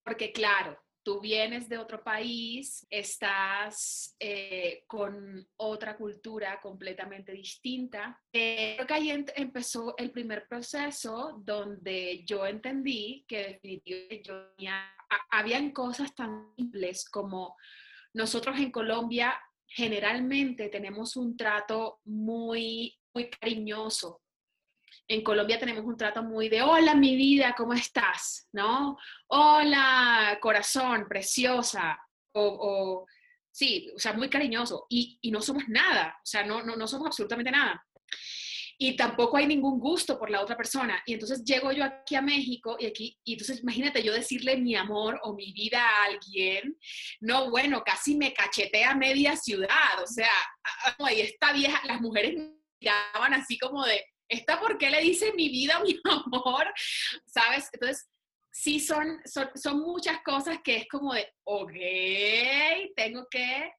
Porque 0.03 0.33
claro, 0.33 0.83
tú 1.03 1.20
vienes 1.20 1.67
de 1.67 1.77
otro 1.77 2.03
país, 2.03 2.86
estás 2.89 4.15
eh, 4.20 4.84
con 4.88 5.48
otra 5.58 5.98
cultura 5.98 6.60
completamente 6.62 7.31
distinta. 7.31 8.20
Eh, 8.31 8.75
creo 8.75 8.88
que 8.88 8.93
ahí 8.93 9.25
empezó 9.36 9.96
el 9.98 10.12
primer 10.12 10.48
proceso 10.48 11.41
donde 11.43 12.24
yo 12.25 12.46
entendí 12.46 13.25
que 13.27 13.60
definitivamente 13.62 14.22
yo 14.24 14.51
cosas 15.72 16.13
tan 16.13 16.53
simples 16.55 17.10
como 17.10 17.55
nosotros 18.13 18.60
en 18.60 18.72
Colombia 18.72 19.39
generalmente 19.67 20.70
tenemos 20.70 21.15
un 21.15 21.38
trato 21.38 22.00
muy, 22.03 22.98
muy 23.13 23.29
cariñoso 23.29 24.20
en 25.08 25.24
Colombia 25.24 25.60
tenemos 25.60 25.84
un 25.86 25.98
trato 25.98 26.24
muy 26.24 26.50
de, 26.50 26.62
hola 26.62 26.96
mi 26.96 27.15
vida, 27.15 27.53
¿cómo 27.58 27.74
estás? 27.74 28.48
¿No? 28.53 28.98
Hola 29.27 30.38
corazón, 30.41 31.05
preciosa. 31.08 32.00
O, 32.34 33.05
sí, 33.51 33.91
o 33.96 34.00
sea, 34.00 34.13
muy 34.13 34.29
cariñoso. 34.29 34.86
Y, 34.89 35.20
no 35.31 35.41
somos 35.41 35.67
nada, 35.67 36.15
o 36.17 36.25
sea, 36.25 36.43
no, 36.43 36.63
no, 36.63 36.75
no 36.75 36.88
somos 36.88 37.08
absolutamente 37.08 37.51
nada. 37.51 37.86
Y 38.84 38.96
tampoco 38.96 39.38
hay 39.38 39.46
ningún 39.46 39.79
gusto 39.79 40.17
por 40.17 40.31
la 40.31 40.41
otra 40.41 40.58
persona. 40.58 41.03
Y 41.05 41.13
entonces 41.13 41.43
llego 41.43 41.72
yo 41.72 41.84
aquí 41.84 42.15
a 42.15 42.22
México 42.22 42.77
y 42.79 42.88
aquí, 42.88 43.20
y 43.24 43.34
entonces 43.34 43.62
imagínate 43.62 44.01
yo 44.01 44.12
decirle 44.12 44.58
mi 44.58 44.75
amor 44.75 45.20
o 45.24 45.36
mi 45.36 45.53
vida 45.53 45.79
a 45.88 46.05
alguien. 46.05 46.79
No, 47.20 47.51
bueno, 47.51 47.84
casi 47.86 48.15
me 48.15 48.34
cachetea 48.34 48.96
media 48.96 49.36
ciudad. 49.36 50.01
O 50.01 50.08
sea, 50.08 50.31
y 51.15 51.20
esta 51.20 51.53
vieja, 51.53 51.79
las 51.86 52.01
mujeres 52.01 52.34
miraban 52.79 53.36
así 53.36 53.60
como 53.60 53.86
de, 53.86 54.03
¿esta 54.31 54.59
por 54.59 54.77
qué 54.77 54.89
le 54.89 55.01
dice 55.01 55.33
mi 55.33 55.50
vida, 55.50 55.79
mi 55.83 56.00
amor? 56.05 56.73
¿Sabes? 57.25 57.69
Entonces, 57.73 58.09
sí 58.51 58.79
son, 58.79 59.19
son, 59.55 59.79
muchas 59.79 60.21
cosas 60.23 60.59
que 60.63 60.77
es 60.77 60.88
como 60.88 61.13
de, 61.13 61.27
ok, 61.43 61.73
tengo 62.95 63.27
que, 63.29 63.71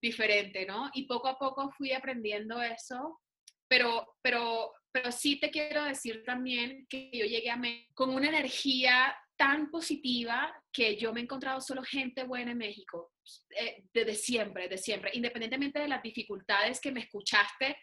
diferente, 0.00 0.64
¿no? 0.66 0.90
Y 0.94 1.06
poco 1.06 1.28
a 1.28 1.38
poco 1.38 1.70
fui 1.70 1.92
aprendiendo 1.92 2.62
eso, 2.62 3.20
pero, 3.68 4.16
pero, 4.22 4.72
pero 4.92 5.12
sí 5.12 5.40
te 5.40 5.50
quiero 5.50 5.84
decir 5.84 6.22
también 6.24 6.86
que 6.88 7.10
yo 7.12 7.26
llegué 7.26 7.50
a 7.50 7.56
México 7.56 7.92
con 7.94 8.14
una 8.14 8.28
energía 8.28 9.16
tan 9.36 9.70
positiva 9.70 10.52
que 10.72 10.96
yo 10.96 11.12
me 11.12 11.20
he 11.20 11.22
encontrado 11.24 11.60
solo 11.60 11.82
gente 11.82 12.24
buena 12.24 12.52
en 12.52 12.58
México, 12.58 13.12
eh, 13.56 13.84
desde 13.92 14.14
siempre, 14.14 14.68
de 14.68 14.78
siempre, 14.78 15.10
independientemente 15.14 15.78
de 15.78 15.88
las 15.88 16.02
dificultades 16.02 16.80
que 16.80 16.92
me 16.92 17.00
escuchaste 17.00 17.76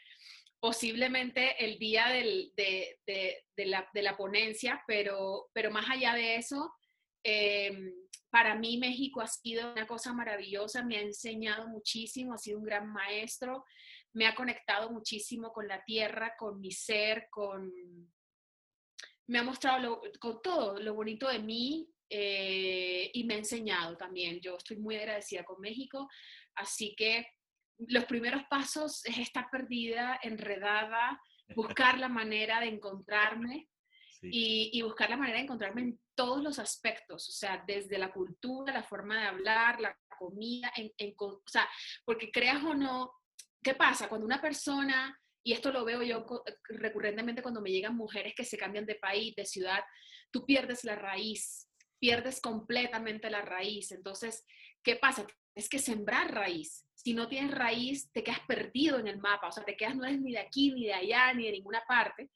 posiblemente 0.60 1.64
el 1.64 1.78
día 1.78 2.08
de, 2.08 2.52
la, 3.58 4.18
ponencia, 4.18 4.84
pero, 4.88 5.50
pero 5.54 5.72
más 5.72 5.90
allá 5.90 6.14
de 6.14 6.36
eso, 6.36 6.74
em, 7.24 7.94
para 8.30 8.56
mí 8.56 8.78
México 8.78 9.22
ha 9.22 9.28
sido 9.28 9.72
una 9.72 9.88
cosa 9.88 10.14
maravillosa, 10.14 10.84
me 10.84 10.98
ha 10.98 11.02
enseñado 11.02 11.68
muchísimo, 11.68 12.34
ha 12.34 12.38
sido 12.38 12.60
un 12.60 12.66
gran 12.66 12.92
maestro, 12.92 13.64
me 14.14 14.28
ha 14.28 14.36
conectado 14.36 14.92
muchísimo 14.92 15.52
con 15.52 15.68
la 15.68 15.84
tierra, 15.84 16.36
con 16.38 16.60
mi 16.60 16.72
ser, 16.72 17.28
con... 17.30 17.72
Me 19.28 19.40
ha 19.40 19.44
mostrado 19.44 20.02
con 20.20 20.42
todo 20.42 20.80
lo 20.80 20.94
bonito 20.94 21.28
de 21.28 21.40
mí 21.40 21.90
eh, 22.10 23.10
y 23.14 23.24
me 23.24 23.34
ha 23.36 23.38
enseñado 23.38 23.98
también. 23.98 24.40
Yo 24.40 24.56
estoy 24.56 24.78
muy 24.78 24.96
agradecida 24.96 25.44
con 25.44 25.60
México, 25.60 26.08
así 26.56 26.96
que 26.96 27.28
los 27.78 28.06
primeros 28.06 28.44
pasos 28.50 29.04
es 29.06 29.18
estar 29.18 29.50
perdida, 29.50 30.20
enredada, 30.22 31.22
buscar 31.56 32.00
la 32.00 32.10
manera 32.10 32.60
de 32.60 32.68
encontrarme 32.68 33.70
y, 34.22 34.82
buscar 34.82 35.10
la 35.10 35.18
manera 35.18 35.38
de 35.38 35.44
encontrarme 35.44 35.82
en 35.82 36.00
todos 36.16 36.42
los 36.42 36.60
aspectos, 36.60 37.28
o 37.28 37.32
sea, 37.32 37.64
desde 37.68 37.98
la 37.98 38.12
cultura, 38.12 38.74
la 38.74 38.84
forma 38.84 39.20
de 39.20 39.28
hablar, 39.28 39.82
la 39.82 39.98
comida, 40.18 40.72
en, 40.78 41.14
o 41.18 41.44
sea, 41.46 41.68
porque 42.06 42.32
creas 42.32 42.64
o 42.64 42.74
no, 42.74 43.12
¿qué 43.62 43.76
pasa? 43.76 44.08
Cuando 44.08 44.26
una 44.26 44.42
persona, 44.42 45.20
y 45.44 45.52
esto 45.52 45.72
lo 45.72 45.84
veo 45.84 46.02
yo 46.02 46.26
recurrentemente 46.70 47.42
cuando 47.42 47.62
me 47.62 47.70
llegan 47.70 47.96
mujeres 47.96 48.34
que 48.34 48.46
se 48.46 48.58
cambian 48.58 48.86
de 48.86 48.96
país, 48.96 49.36
de 49.36 49.46
ciudad, 49.46 49.84
tú 50.32 50.46
pierdes 50.46 50.86
la 50.86 50.96
raíz, 50.96 51.70
pierdes 52.00 52.40
completamente 52.40 53.30
la 53.30 53.42
raíz. 53.42 53.92
Entonces, 53.92 54.46
¿qué 54.82 54.96
pasa? 54.96 55.28
Es 55.54 55.70
que 55.70 55.80
sembrar 55.80 56.34
raíz 56.34 56.86
si 57.06 57.14
no 57.14 57.28
tienes 57.28 57.52
raíz, 57.52 58.12
te 58.12 58.24
quedas 58.24 58.40
perdido 58.48 58.98
en 58.98 59.08
el 59.08 59.20
mapa, 59.20 59.50
o 59.50 59.52
sea, 59.52 59.64
te 59.64 59.78
quedas, 59.78 59.96
no 59.96 60.06
eres 60.06 60.20
ni 60.22 60.32
de 60.32 60.40
aquí, 60.40 60.72
ni 60.72 60.86
de 60.86 60.94
allá, 60.96 61.32
ni 61.36 61.46
de 61.46 61.52
ninguna 61.52 61.84
parte. 61.88 62.32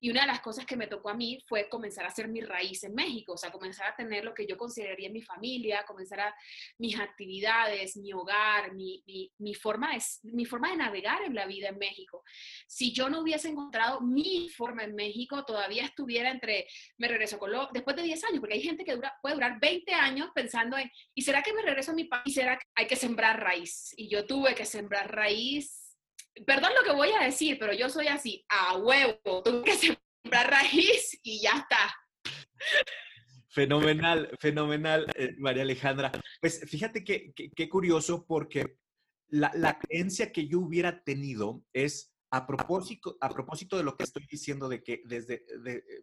Y 0.00 0.10
una 0.10 0.22
de 0.22 0.28
las 0.28 0.40
cosas 0.40 0.64
que 0.64 0.76
me 0.76 0.86
tocó 0.86 1.10
a 1.10 1.14
mí 1.14 1.42
fue 1.46 1.68
comenzar 1.68 2.04
a 2.04 2.08
hacer 2.08 2.28
mi 2.28 2.40
raíz 2.40 2.84
en 2.84 2.94
México, 2.94 3.32
o 3.32 3.36
sea, 3.36 3.50
comenzar 3.50 3.88
a 3.88 3.96
tener 3.96 4.24
lo 4.24 4.32
que 4.32 4.46
yo 4.46 4.56
consideraría 4.56 5.10
mi 5.10 5.22
familia, 5.22 5.84
comenzar 5.86 6.20
a 6.20 6.34
mis 6.78 6.98
actividades, 6.98 7.96
mi 7.96 8.12
hogar, 8.12 8.74
mi, 8.74 9.02
mi, 9.38 9.54
forma 9.54 9.92
de, 9.92 10.02
mi 10.22 10.44
forma 10.44 10.70
de 10.70 10.76
navegar 10.76 11.22
en 11.22 11.34
la 11.34 11.46
vida 11.46 11.68
en 11.68 11.78
México. 11.78 12.22
Si 12.66 12.92
yo 12.92 13.08
no 13.08 13.20
hubiese 13.20 13.48
encontrado 13.48 14.00
mi 14.00 14.48
forma 14.50 14.84
en 14.84 14.94
México, 14.94 15.44
todavía 15.44 15.84
estuviera 15.84 16.30
entre, 16.30 16.68
me 16.96 17.08
regreso 17.08 17.36
a 17.36 17.40
Colombia, 17.40 17.70
después 17.72 17.96
de 17.96 18.02
10 18.02 18.24
años, 18.24 18.40
porque 18.40 18.54
hay 18.54 18.62
gente 18.62 18.84
que 18.84 18.94
dura, 18.94 19.16
puede 19.20 19.34
durar 19.34 19.58
20 19.60 19.92
años 19.94 20.30
pensando 20.34 20.78
en, 20.78 20.90
¿y 21.14 21.22
será 21.22 21.42
que 21.42 21.52
me 21.52 21.62
regreso 21.62 21.90
a 21.90 21.94
mi 21.94 22.04
país? 22.04 22.22
¿Y 22.26 22.32
será 22.32 22.56
que 22.56 22.66
hay 22.76 22.86
que 22.86 22.96
sembrar 22.96 23.40
raíz? 23.40 23.92
Y 23.96 24.07
yo 24.08 24.26
tuve 24.26 24.54
que 24.54 24.64
sembrar 24.64 25.14
raíz 25.14 25.88
perdón 26.44 26.70
lo 26.78 26.84
que 26.84 26.96
voy 26.96 27.10
a 27.10 27.24
decir, 27.24 27.58
pero 27.58 27.72
yo 27.72 27.88
soy 27.88 28.08
así, 28.08 28.44
a 28.48 28.76
huevo, 28.76 29.42
tú 29.42 29.62
que 29.62 29.72
sembrar 30.24 30.50
raíz 30.50 31.18
y 31.22 31.42
ya 31.42 31.52
está. 31.52 31.94
Fenomenal, 33.50 34.30
fenomenal, 34.38 35.06
eh, 35.16 35.34
María 35.38 35.62
Alejandra. 35.62 36.12
Pues 36.40 36.60
fíjate 36.68 37.02
que, 37.02 37.32
curioso 37.68 38.24
porque 38.26 38.78
la, 39.28 39.78
creencia 39.78 40.32
que 40.32 40.46
yo 40.46 40.60
hubiera 40.60 41.02
tenido 41.02 41.64
es 41.72 42.14
a 42.30 42.46
propósito, 42.46 43.16
a 43.20 43.30
propósito 43.30 43.76
de 43.78 43.84
lo 43.84 43.96
que 43.96 44.04
estoy 44.04 44.26
diciendo, 44.30 44.68
de 44.68 44.82
que 44.82 45.02
desde, 45.06 45.44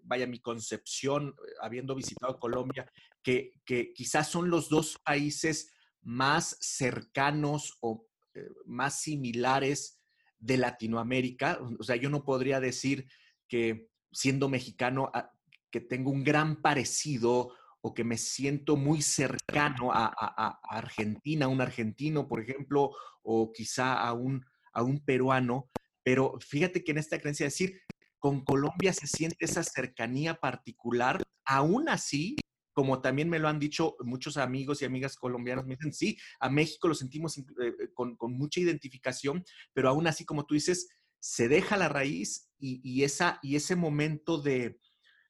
vaya, 0.04 0.26
mi 0.26 0.40
concepción, 0.40 1.36
habiendo 1.62 1.96
visitado 1.96 2.40
Colombia, 2.40 2.92
que, 3.22 3.62
que 3.64 3.94
quizás 3.94 4.30
son 4.30 4.50
los 4.50 4.68
dos 4.68 4.98
países 5.06 5.75
más 6.06 6.58
cercanos 6.62 7.78
o 7.82 8.08
eh, 8.36 8.48
más 8.66 9.02
similares 9.02 10.00
de 10.40 10.58
Latinoamérica. 10.58 11.60
O 11.80 11.84
sea, 11.84 11.96
yo 11.96 12.10
no 12.10 12.24
podría 12.24 12.60
decir 12.60 13.10
que 13.48 13.90
siendo 14.12 14.48
mexicano, 14.48 15.12
ah, 15.14 15.32
que 15.72 15.82
tengo 15.82 16.12
un 16.12 16.24
gran 16.24 16.62
parecido 16.62 17.54
o 17.82 17.94
que 17.94 18.04
me 18.04 18.18
siento 18.18 18.78
muy 18.78 19.02
cercano 19.02 19.92
a, 19.92 20.60
Argentina, 20.64 21.46
a 21.46 21.50
un 21.50 21.62
argentino, 21.62 22.28
por 22.28 22.40
ejemplo, 22.40 22.92
o 23.22 23.52
quizá 23.52 23.94
a 23.94 24.14
un, 24.14 24.46
a 24.74 24.84
un 24.84 25.04
peruano. 25.04 25.70
Pero 26.04 26.38
fíjate 26.40 26.84
que 26.84 26.92
en 26.92 27.00
esta 27.00 27.20
creencia 27.20 27.48
decir, 27.48 27.82
con 28.20 28.44
Colombia 28.44 28.94
se 28.94 29.08
siente 29.08 29.46
esa 29.46 29.64
cercanía 29.64 30.36
particular, 30.36 31.22
aún 31.46 31.90
así 31.90 32.36
como 32.76 33.02
también 33.02 33.30
me 33.30 33.40
lo 33.40 33.48
han 33.48 33.58
dicho 33.58 33.96
muchos 34.02 34.36
amigos 34.36 34.82
y 34.82 34.86
amigas 34.86 35.16
colombianos, 35.16 35.66
me 35.66 35.78
dicen, 35.78 35.94
sí, 35.94 36.18
a 36.42 36.50
México 36.50 36.90
lo 36.90 36.94
sentimos 36.94 37.38
eh, 37.38 37.46
eh, 37.62 37.74
con, 37.94 38.18
mucha 38.34 38.60
identificación, 38.60 39.46
pero 39.72 39.88
aún 39.88 40.08
así, 40.08 40.26
como 40.26 40.46
tú 40.46 40.56
dices, 40.56 40.90
se 41.18 41.48
deja 41.48 41.78
la 41.78 41.88
raíz 41.88 42.52
y, 42.60 43.04
esa, 43.04 43.40
y 43.42 43.56
ese 43.56 43.78
momento 43.78 44.42
de, 44.42 44.78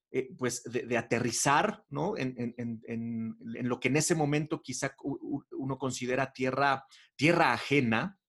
eh, 0.09 0.29
pues, 0.39 0.63
de, 0.63 0.97
aterrizar, 0.97 1.85
¿no? 1.89 2.15
En, 2.17 3.37
lo 3.37 3.79
que 3.79 3.89
en 3.89 3.97
ese 3.97 4.15
momento 4.15 4.63
quizá 4.63 4.95
uno 5.03 5.77
considera 5.77 6.33
tierra, 6.33 6.85
tierra 7.15 7.53
ajena, 7.53 8.19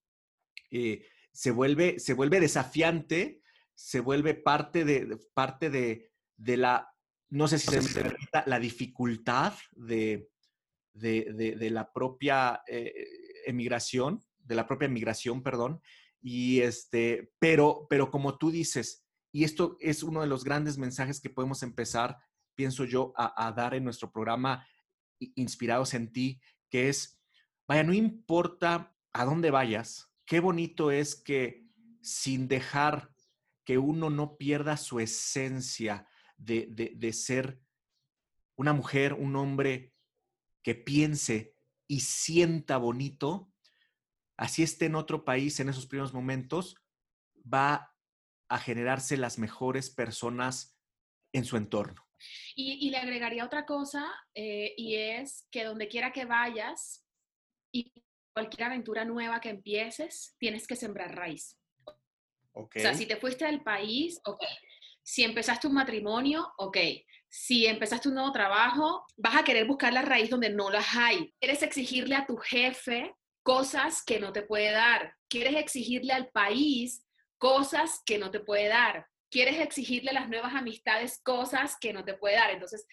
se 1.32 1.50
vuelve, 1.52 1.99
se 1.99 2.12
vuelve 2.12 2.38
desafiante, 2.38 3.40
se 3.75 4.00
vuelve 4.00 4.35
parte 4.35 4.85
de, 4.85 5.18
parte 5.32 5.70
de, 5.70 6.11
la, 6.56 6.92
no 7.30 7.49
sé 7.49 7.59
si 7.59 7.68
se 7.68 8.04
me 8.04 8.16
la 8.47 8.59
dificultad 8.59 9.54
de, 9.73 10.30
de, 10.92 11.68
la 11.71 11.92
propia 11.92 12.62
eh, 12.66 12.92
emigración, 13.47 14.25
de 14.38 14.54
la 14.54 14.66
propia 14.66 14.88
migración, 14.88 15.42
perdón. 15.42 15.80
Y 16.21 16.61
este, 16.61 17.33
pero, 17.38 17.87
pero 17.90 18.11
como 18.11 18.38
tú 18.38 18.50
dices, 18.50 19.04
y 19.33 19.45
esto 19.45 19.76
es 19.80 20.02
uno 20.02 20.21
de 20.21 20.26
los 20.26 20.45
grandes 20.45 20.78
mensajes 20.78 21.21
que 21.21 21.30
podemos 21.30 21.62
empezar, 21.62 22.18
pienso 22.54 22.85
yo, 22.85 23.12
a, 23.16 23.47
a 23.47 23.52
dar 23.52 23.75
en 23.75 23.85
nuestro 23.85 24.12
programa 24.12 24.66
Inspirados 25.18 25.95
en 25.95 26.12
ti, 26.12 26.40
que 26.68 26.90
es, 26.90 27.18
vaya, 27.66 27.83
no 27.83 27.95
importa 27.95 28.95
a 29.14 29.25
dónde 29.25 29.50
vayas, 29.50 30.12
qué 30.26 30.40
bonito 30.40 30.90
es 30.90 31.16
que 31.16 31.64
sin 32.02 32.49
dejar 32.49 33.11
que 33.64 33.78
uno 33.78 34.11
no 34.11 34.37
pierda 34.37 34.76
su 34.76 35.00
esencia 35.00 36.06
de, 36.37 36.66
de, 36.95 37.12
ser 37.12 37.61
una 38.57 38.73
mujer, 38.73 39.14
un 39.14 39.37
hombre 39.37 39.95
que 40.62 40.75
piense 40.75 41.55
y 41.87 42.00
sienta 42.00 42.76
bonito, 42.76 43.52
así 44.37 44.62
esté 44.62 44.87
en 44.87 44.97
otro 44.97 45.25
país 45.25 45.61
en 45.61 45.69
esos 45.69 45.87
primeros 45.87 46.12
momentos, 46.12 46.76
va 47.43 47.95
a 48.49 48.59
generarse 48.59 49.16
las 49.16 49.38
mejores 49.38 49.90
personas 49.90 50.78
en 51.33 51.45
su 51.45 51.57
entorno. 51.57 52.07
Y, 52.55 52.90
le 52.90 52.97
agregaría 52.97 53.45
otra 53.45 53.66
cosa, 53.66 54.11
eh, 54.35 54.75
y 54.76 54.95
es 54.97 55.47
que 55.50 55.64
donde 55.64 55.88
quiera 55.88 56.12
que 56.12 56.25
vayas 56.25 57.05
y 57.73 57.93
cualquier 58.33 58.64
aventura 58.64 59.05
nueva 59.05 59.40
que 59.40 59.50
empieces, 59.50 60.35
tienes 60.38 60.66
que 60.66 60.76
sembrar 60.76 61.14
raíz. 61.14 61.59
O 62.52 62.69
sea, 62.73 62.95
si 62.95 63.05
te 63.05 63.16
fuiste 63.16 63.45
del 63.45 63.62
país, 63.62 64.19
ok. 64.25 64.43
Si 65.07 65.23
empezaste 65.23 65.69
un 65.69 65.75
matrimonio, 65.75 66.53
ok. 66.59 66.79
Si 67.29 67.65
empezaste 67.65 68.09
un 68.09 68.17
nuevo 68.17 68.33
trabajo, 68.33 69.07
vas 69.17 69.37
a 69.37 69.45
querer 69.45 69.65
buscar 69.65 69.93
la 69.93 70.03
raíz 70.03 70.31
donde 70.31 70.51
no 70.51 70.69
las 70.69 70.97
hay. 70.97 71.33
Quieres 71.39 71.63
exigirle 71.63 72.17
a 72.17 72.27
tu 72.27 72.37
jefe 72.37 73.15
cosas 73.45 74.03
que 74.05 74.19
no 74.19 74.33
te 74.33 74.43
puede 74.43 74.73
dar. 74.73 75.15
Quieres 75.29 75.55
exigirle 75.55 76.13
al 76.13 76.29
país 76.31 77.07
cosas 77.39 78.03
que 78.05 78.19
no 78.19 78.33
te 78.33 78.41
puede 78.41 78.67
dar. 78.67 79.07
Quieres 79.31 79.61
exigirle 79.61 80.11
a 80.11 80.15
las 80.15 80.29
nuevas 80.29 80.53
amistades 80.57 81.21
cosas 81.23 81.77
que 81.81 81.93
no 81.93 82.05
te 82.05 82.15
puede 82.15 82.35
dar. 82.35 82.51
Entonces, 82.51 82.85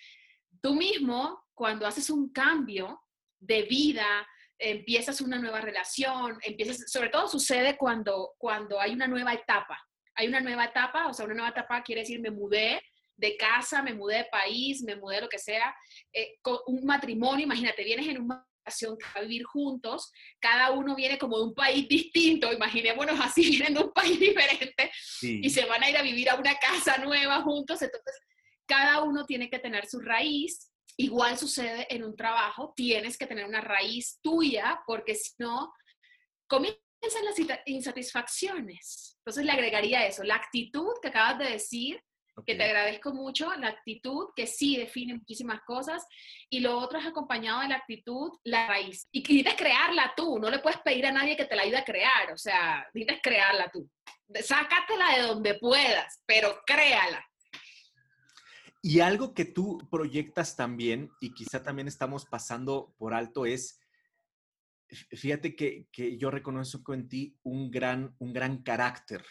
tú 0.61 0.75
mismo, 0.75 1.43
cuando 1.55 1.87
haces 1.87 2.11
un 2.11 2.31
cambio 2.31 3.01
de 3.39 3.63
vida, 3.63 4.05
empiezas 4.59 5.19
una 5.19 5.39
nueva 5.39 5.61
relación, 5.61 6.37
empiezas, 6.43 6.91
sobre 6.91 7.09
todo 7.09 7.27
sucede 7.27 7.75
cuando, 7.75 8.35
cuando 8.37 8.79
hay 8.79 8.93
una 8.93 9.07
nueva 9.07 9.33
etapa. 9.33 9.83
Hay 10.15 10.27
una 10.27 10.41
nueva 10.41 10.65
etapa, 10.65 11.07
o 11.07 11.13
sea, 11.13 11.25
una 11.25 11.35
nueva 11.35 11.49
etapa 11.49 11.81
quiere 11.83 12.01
decir 12.01 12.19
me 12.19 12.31
mudé 12.31 12.81
de 13.15 13.37
casa, 13.37 13.81
me 13.81 13.93
mudé 13.93 14.17
de 14.17 14.25
país, 14.25 14.81
me 14.83 14.95
mudé 14.95 15.17
de 15.17 15.21
lo 15.21 15.29
que 15.29 15.39
sea, 15.39 15.75
eh, 16.11 16.37
con 16.41 16.57
un 16.67 16.85
matrimonio, 16.85 17.45
imagínate, 17.45 17.83
vienes 17.83 18.07
en 18.07 18.21
una 18.21 18.47
relación 18.65 18.97
a 19.15 19.21
vivir 19.21 19.43
juntos, 19.43 20.11
cada 20.39 20.71
uno 20.71 20.95
viene 20.95 21.17
como 21.17 21.37
de 21.37 21.43
un 21.43 21.53
país 21.53 21.87
distinto, 21.87 22.51
imaginémonos 22.51 23.19
así, 23.19 23.49
vienen 23.49 23.75
de 23.75 23.81
un 23.81 23.93
país 23.93 24.19
diferente 24.19 24.91
y 25.21 25.49
se 25.49 25.65
van 25.65 25.83
a 25.83 25.89
ir 25.89 25.97
a 25.97 26.01
vivir 26.01 26.29
a 26.29 26.35
una 26.35 26.55
casa 26.55 26.97
nueva 26.97 27.41
juntos, 27.41 27.81
entonces 27.81 28.19
cada 28.65 29.03
uno 29.03 29.25
tiene 29.25 29.49
que 29.49 29.59
tener 29.59 29.85
su 29.87 29.99
raíz 29.99 30.73
Igual 30.97 31.37
sucede 31.37 31.87
en 31.93 32.03
un 32.03 32.15
trabajo, 32.15 32.73
tienes 32.75 33.17
que 33.17 33.25
tener 33.25 33.45
una 33.45 33.61
raíz 33.61 34.19
tuya 34.21 34.81
porque 34.85 35.15
si 35.15 35.31
no, 35.39 35.73
comienzan 36.47 37.25
las 37.25 37.35
insatisfacciones. 37.65 39.12
Entonces 39.25 39.45
le 39.45 39.53
agregaría 39.53 40.05
eso, 40.05 40.21
la 40.23 40.35
actitud 40.35 40.91
que 41.01 41.07
acabas 41.07 41.37
de 41.39 41.45
decir, 41.45 42.01
que 42.45 42.55
te 42.55 42.63
agradezco 42.63 43.13
mucho, 43.13 43.53
la 43.55 43.69
actitud 43.69 44.29
que 44.35 44.47
sí 44.47 44.75
define 44.75 45.13
muchísimas 45.13 45.61
cosas, 45.61 46.05
y 46.49 46.59
lo 46.59 46.77
otro 46.77 46.99
es 46.99 47.05
acompañado 47.05 47.61
de 47.61 47.69
la 47.69 47.75
actitud, 47.75 48.31
la 48.43 48.67
raíz. 48.67 49.07
Y 49.13 49.21
necesitas 49.21 49.55
crearla 49.55 50.13
tú, 50.17 50.39
no 50.39 50.49
le 50.49 50.59
puedes 50.59 50.79
pedir 50.81 51.05
a 51.05 51.11
nadie 51.13 51.37
que 51.37 51.45
te 51.45 51.55
la 51.55 51.61
ayude 51.61 51.77
a 51.77 51.85
crear, 51.85 52.33
o 52.33 52.37
sea, 52.37 52.85
necesitas 52.93 53.21
crearla 53.23 53.69
tú. 53.71 53.89
Sácatela 54.41 55.15
de 55.15 55.21
donde 55.21 55.53
puedas, 55.55 56.21
pero 56.25 56.59
créala. 56.65 57.25
Y 58.81 58.99
algo 58.99 59.33
que 59.33 59.45
tú 59.45 59.77
proyectas 59.89 60.57
también, 60.57 61.11
y 61.21 61.33
quizá 61.33 61.63
también 61.63 61.87
estamos 61.87 62.25
pasando 62.25 62.93
por 62.97 63.13
alto, 63.13 63.45
es, 63.45 63.79
fíjate 64.93 65.55
que, 65.55 65.87
yo 66.17 66.31
reconozco 66.31 66.93
en 66.93 67.07
ti 67.07 67.37
un 67.43 67.71
gran, 67.71 68.15
un 68.19 68.33
gran 68.33 68.63
carácter. 68.63 69.23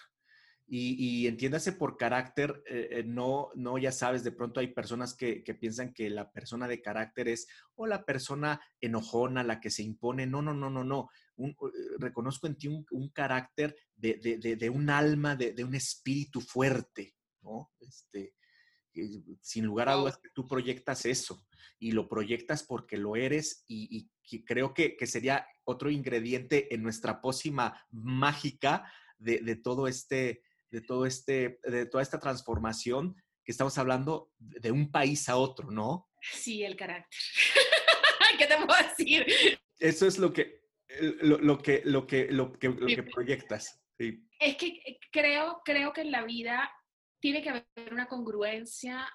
Y, 0.74 1.26
entiéndase 1.26 1.72
por 1.72 1.98
carácter, 1.98 2.62
eh, 2.66 2.88
eh, 2.90 3.04
no, 3.04 3.50
no, 3.54 3.76
ya 3.76 3.92
sabes, 3.92 4.24
de 4.24 4.32
pronto 4.32 4.58
hay 4.58 4.68
personas 4.68 5.14
que, 5.14 5.42
piensan 5.60 5.92
que 5.92 6.08
la 6.08 6.30
persona 6.32 6.66
de 6.66 6.80
carácter 6.80 7.28
es 7.28 7.46
o 7.74 7.86
la 7.86 8.06
persona 8.06 8.58
enojona, 8.80 9.44
la 9.44 9.60
que 9.60 9.68
se 9.68 9.82
impone. 9.82 10.26
No, 10.26 10.40
no, 10.40 10.54
no, 10.54 10.70
no, 10.70 10.82
no. 10.82 11.10
Eh, 11.36 11.52
reconozco 11.98 12.46
en 12.46 12.56
ti 12.56 12.68
un, 12.68 13.08
carácter 13.10 13.76
de, 13.94 14.14
de, 14.58 14.70
un 14.70 14.88
alma, 14.88 15.36
de, 15.36 15.62
un 15.62 15.74
espíritu 15.74 16.40
fuerte, 16.40 17.16
¿no? 17.42 17.70
Este, 17.78 18.34
sin 19.40 19.64
lugar 19.64 19.88
a 19.88 19.94
dudas 19.94 20.18
que 20.18 20.30
tú 20.30 20.46
proyectas 20.46 21.06
eso 21.06 21.44
y 21.78 21.92
lo 21.92 22.08
proyectas 22.08 22.62
porque 22.62 22.96
lo 22.96 23.16
eres 23.16 23.64
y, 23.66 24.08
creo 24.46 24.72
que, 24.72 24.96
sería 25.06 25.46
otro 25.64 25.90
ingrediente 25.90 26.74
en 26.74 26.82
nuestra 26.82 27.20
pócima 27.20 27.84
mágica 27.90 28.90
de, 29.18 29.56
todo 29.56 29.88
este, 29.88 30.42
de 30.70 30.80
todo 30.80 31.06
este, 31.06 31.60
de 31.64 31.86
toda 31.86 32.02
esta 32.02 32.18
transformación 32.18 33.16
que 33.44 33.52
estamos 33.52 33.76
hablando 33.78 34.30
de 34.38 34.70
un 34.70 34.90
país 34.90 35.28
a 35.28 35.36
otro, 35.36 35.70
¿no? 35.70 36.08
Sí, 36.20 36.62
el 36.62 36.76
carácter. 36.76 37.18
¿Qué 38.38 38.46
te 38.46 38.56
puedo 38.56 38.88
decir? 38.88 39.26
Eso 39.78 40.06
es 40.06 40.18
lo 40.18 40.32
que, 40.32 40.62
lo, 41.00 41.58
que, 41.58 41.82
lo 41.84 42.06
que, 42.06 42.28
lo 42.30 42.52
que, 42.52 42.68
lo 42.68 42.86
que 42.86 43.02
proyectas. 43.02 43.82
Es 43.98 44.56
que 44.56 44.66
eh, 44.86 44.98
creo, 45.10 45.60
creo 45.64 45.92
que 45.92 46.02
en 46.02 46.10
la 46.10 46.24
vida 46.24 46.70
tiene 47.22 47.40
que 47.40 47.50
haber 47.50 47.92
una 47.92 48.08
congruencia 48.08 49.08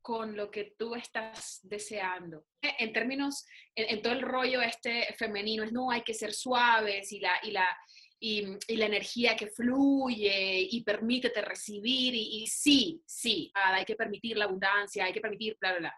con 0.00 0.36
lo 0.36 0.48
que 0.48 0.76
tú 0.78 0.94
estás 0.94 1.58
deseando. 1.64 2.46
En 2.62 2.92
términos, 2.92 3.44
en, 3.74 4.00
todo 4.00 4.12
el 4.12 4.22
rollo 4.22 4.62
este 4.62 5.12
femenino, 5.18 5.64
es 5.64 5.72
no, 5.72 5.90
hay 5.90 6.02
que 6.02 6.14
ser 6.14 6.32
suaves 6.32 7.12
y 7.12 7.18
la, 7.18 7.32
y 7.42 7.50
la, 7.50 7.76
y, 8.20 8.76
la 8.76 8.86
energía 8.86 9.36
que 9.36 9.48
fluye 9.48 10.68
y 10.70 10.84
permítete 10.84 11.42
recibir 11.42 12.14
y, 12.14 12.46
sí, 12.46 13.02
sí, 13.04 13.50
hay 13.52 13.84
que 13.84 13.96
permitir 13.96 14.38
la 14.38 14.44
abundancia, 14.44 15.04
hay 15.04 15.12
que 15.12 15.20
permitir, 15.20 15.56
bla, 15.60 15.72
bla, 15.72 15.78
bla. 15.80 15.96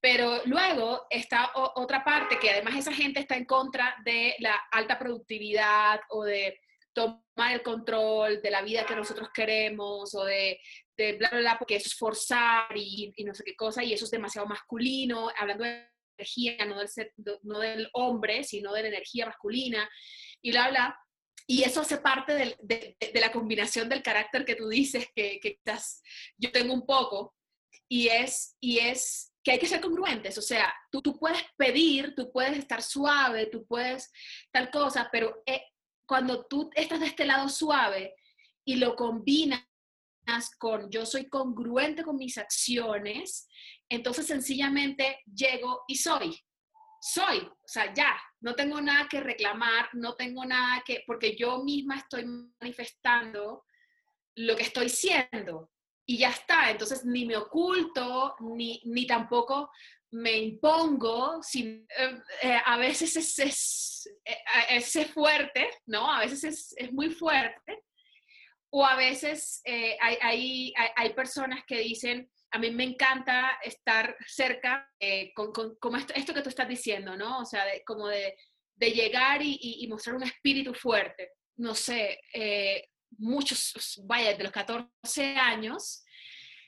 Pero 0.00 0.42
luego 0.44 1.06
está 1.10 1.50
otra 1.74 2.04
parte 2.04 2.38
que 2.38 2.50
además 2.50 2.76
esa 2.76 2.92
gente 2.92 3.18
está 3.18 3.34
en 3.34 3.46
contra 3.46 3.96
de 4.04 4.36
la 4.38 4.54
alta 4.70 4.96
productividad 4.96 6.00
o 6.10 6.22
de 6.22 6.60
tomar 6.98 7.52
el 7.52 7.62
control 7.62 8.42
de 8.42 8.50
la 8.50 8.62
vida 8.62 8.84
que 8.84 8.96
nosotros 8.96 9.28
queremos 9.32 10.14
o 10.14 10.24
de, 10.24 10.60
de 10.96 11.12
bla, 11.14 11.28
bla, 11.30 11.40
bla, 11.40 11.58
porque 11.58 11.76
eso 11.76 11.88
es 11.88 11.94
forzar 11.94 12.76
y, 12.76 13.14
no 13.24 13.34
sé 13.34 13.44
qué 13.44 13.54
cosa, 13.54 13.84
y 13.84 13.92
eso 13.92 14.04
es 14.04 14.10
demasiado 14.10 14.48
masculino, 14.48 15.30
hablando 15.38 15.64
de 15.64 15.88
energía, 16.18 16.64
no 16.66 16.80
del, 16.80 17.12
no 17.42 17.60
del 17.60 17.88
hombre, 17.92 18.42
sino 18.42 18.72
de 18.72 18.82
la 18.82 18.88
energía 18.88 19.26
masculina, 19.26 19.88
y 20.42 20.50
bla, 20.50 20.70
bla. 20.70 20.98
Y 21.46 21.62
eso 21.62 21.80
hace 21.80 21.98
parte 21.98 22.34
de, 22.34 22.56
de, 22.60 23.20
la 23.20 23.32
combinación 23.32 23.88
del 23.88 24.02
carácter 24.02 24.44
que 24.44 24.56
tú 24.56 24.68
dices 24.68 25.06
que, 25.14 25.38
que 25.40 25.50
estás, 25.50 26.02
yo 26.36 26.50
tengo 26.50 26.74
un 26.74 26.84
poco, 26.84 27.34
y 27.88 28.08
es, 28.08 28.56
y 28.60 28.80
es 28.80 29.32
que 29.42 29.52
hay 29.52 29.58
que 29.58 29.68
ser 29.68 29.80
congruentes, 29.80 30.36
o 30.36 30.42
sea, 30.42 30.74
tú, 30.90 31.00
tú 31.00 31.18
puedes 31.18 31.42
pedir, 31.56 32.14
tú 32.14 32.30
puedes 32.30 32.58
estar 32.58 32.82
suave, 32.82 33.46
tú 33.46 33.64
puedes 33.66 34.10
tal 34.50 34.70
cosa, 34.70 35.08
pero 35.10 35.42
eh, 35.46 35.62
cuando 36.08 36.46
tú 36.46 36.70
estás 36.74 37.00
de 37.00 37.06
este 37.06 37.26
lado 37.26 37.48
suave 37.50 38.14
y 38.64 38.76
lo 38.76 38.96
combinas 38.96 39.62
con 40.58 40.90
yo 40.90 41.04
soy 41.04 41.28
congruente 41.28 42.02
con 42.02 42.16
mis 42.16 42.38
acciones, 42.38 43.46
entonces 43.88 44.26
sencillamente 44.26 45.20
llego 45.26 45.82
y 45.86 45.96
soy. 45.96 46.36
Soy, 47.00 47.38
o 47.38 47.68
sea, 47.68 47.94
ya, 47.94 48.20
no 48.40 48.54
tengo 48.54 48.80
nada 48.80 49.06
que 49.08 49.20
reclamar, 49.20 49.90
no 49.92 50.14
tengo 50.14 50.44
nada 50.44 50.82
que, 50.84 51.04
porque 51.06 51.36
yo 51.36 51.62
misma 51.62 51.96
estoy 51.96 52.24
manifestando 52.60 53.64
lo 54.34 54.56
que 54.56 54.64
estoy 54.64 54.88
siendo 54.88 55.70
y 56.06 56.18
ya 56.18 56.30
está. 56.30 56.70
Entonces 56.70 57.04
ni 57.04 57.26
me 57.26 57.36
oculto, 57.36 58.34
ni, 58.40 58.80
ni 58.86 59.06
tampoco 59.06 59.70
me 60.10 60.38
impongo, 60.38 61.42
sin, 61.42 61.86
eh, 61.96 62.22
eh, 62.42 62.58
a 62.64 62.76
veces 62.78 63.16
es, 63.16 63.38
es, 63.38 64.10
eh, 64.24 64.36
es, 64.70 65.06
fuerte, 65.12 65.68
¿no? 65.86 66.10
A 66.10 66.20
veces 66.20 66.44
es, 66.44 66.74
es 66.76 66.92
muy 66.92 67.10
fuerte. 67.10 67.84
O 68.70 68.84
a 68.84 68.96
veces 68.96 69.62
hay, 69.98 70.18
hay, 70.20 70.74
hay, 70.94 71.14
personas 71.14 71.64
que 71.66 71.78
dicen, 71.78 72.30
a 72.50 72.58
mí 72.58 72.70
me 72.70 72.84
encanta 72.84 73.58
estar 73.62 74.14
cerca, 74.26 74.86
con, 75.34 75.52
con, 75.52 75.96
esto, 75.96 76.12
esto, 76.14 76.34
que 76.34 76.42
tú 76.42 76.50
estás 76.50 76.68
diciendo, 76.68 77.16
¿no? 77.16 77.38
O 77.38 77.46
sea, 77.46 77.64
como 77.86 78.08
de, 78.08 78.36
de 78.76 78.90
llegar 78.90 79.40
y, 79.40 79.58
y, 79.58 79.88
mostrar 79.88 80.16
un 80.16 80.22
espíritu 80.22 80.74
fuerte. 80.74 81.30
no 81.56 81.74
sé, 81.74 82.20
muchos, 83.16 84.02
vaya, 84.04 84.36
de 84.36 84.44
los 84.44 84.52
14 84.52 85.36
años, 85.36 86.04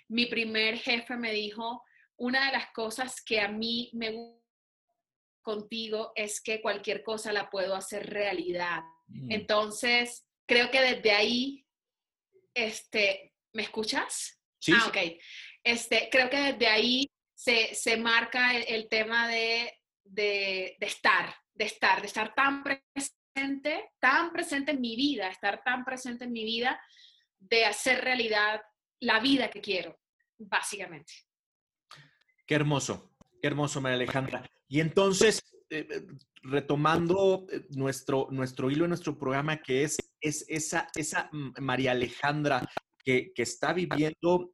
mi 0.08 0.24
primer 0.24 0.78
jefe 0.78 1.18
me 1.18 1.32
dijo, 1.32 1.82
una 2.20 2.46
de 2.46 2.52
las 2.52 2.70
cosas 2.72 3.22
que 3.22 3.40
a 3.40 3.48
mí 3.48 3.90
me 3.94 4.10
gusta 4.10 4.40
contigo 5.42 6.12
es 6.14 6.40
que 6.42 6.60
cualquier 6.60 7.02
cosa 7.02 7.32
la 7.32 7.48
puedo 7.48 7.74
hacer 7.74 8.08
realidad. 8.08 8.82
Mm. 9.08 9.32
Entonces, 9.32 10.26
creo 10.46 10.70
que 10.70 10.82
desde 10.82 11.12
ahí, 11.12 11.66
este, 12.54 13.34
¿me 13.54 13.62
escuchas? 13.62 14.38
Sí. 14.58 14.72
Ah, 14.76 14.88
ok. 14.88 14.96
Este, 15.64 16.08
creo 16.10 16.28
que 16.28 16.52
desde 16.52 16.66
ahí 16.66 17.10
se, 17.34 17.74
se 17.74 17.96
marca 17.96 18.54
el, 18.54 18.88
tema 18.90 19.26
de, 19.26 19.72
de, 20.04 20.76
de, 20.78 20.86
estar, 20.86 21.34
de 21.54 21.64
estar, 21.64 22.02
de 22.02 22.06
estar 22.06 22.34
tan 22.34 22.62
presente, 22.62 23.92
tan 23.98 24.30
presente 24.30 24.72
en 24.72 24.80
mi 24.82 24.94
vida, 24.94 25.28
estar 25.28 25.64
tan 25.64 25.86
presente 25.86 26.24
en 26.24 26.32
mi 26.32 26.44
vida, 26.44 26.78
de 27.38 27.64
hacer 27.64 28.04
realidad 28.04 28.60
la 29.00 29.20
vida 29.20 29.48
que 29.48 29.62
quiero, 29.62 29.98
básicamente. 30.36 31.29
Qué 32.50 32.56
hermoso, 32.56 33.14
qué 33.40 33.46
hermoso, 33.46 33.80
María 33.80 33.94
Alejandra. 33.94 34.44
Y 34.66 34.80
entonces, 34.80 35.40
eh, 35.70 35.86
eh, 35.88 36.04
retomando 36.42 37.46
eh, 37.48 37.64
nuestro, 37.76 38.26
nuestro 38.32 38.72
hilo 38.72 38.86
en 38.86 38.88
nuestro 38.88 39.16
programa, 39.16 39.62
que 39.62 39.84
es, 39.84 39.98
es 40.20 40.44
esa, 40.48 40.88
esa 40.96 41.30
María 41.60 41.92
Alejandra 41.92 42.68
que, 43.04 43.32
está 43.36 43.72
viviendo 43.72 44.50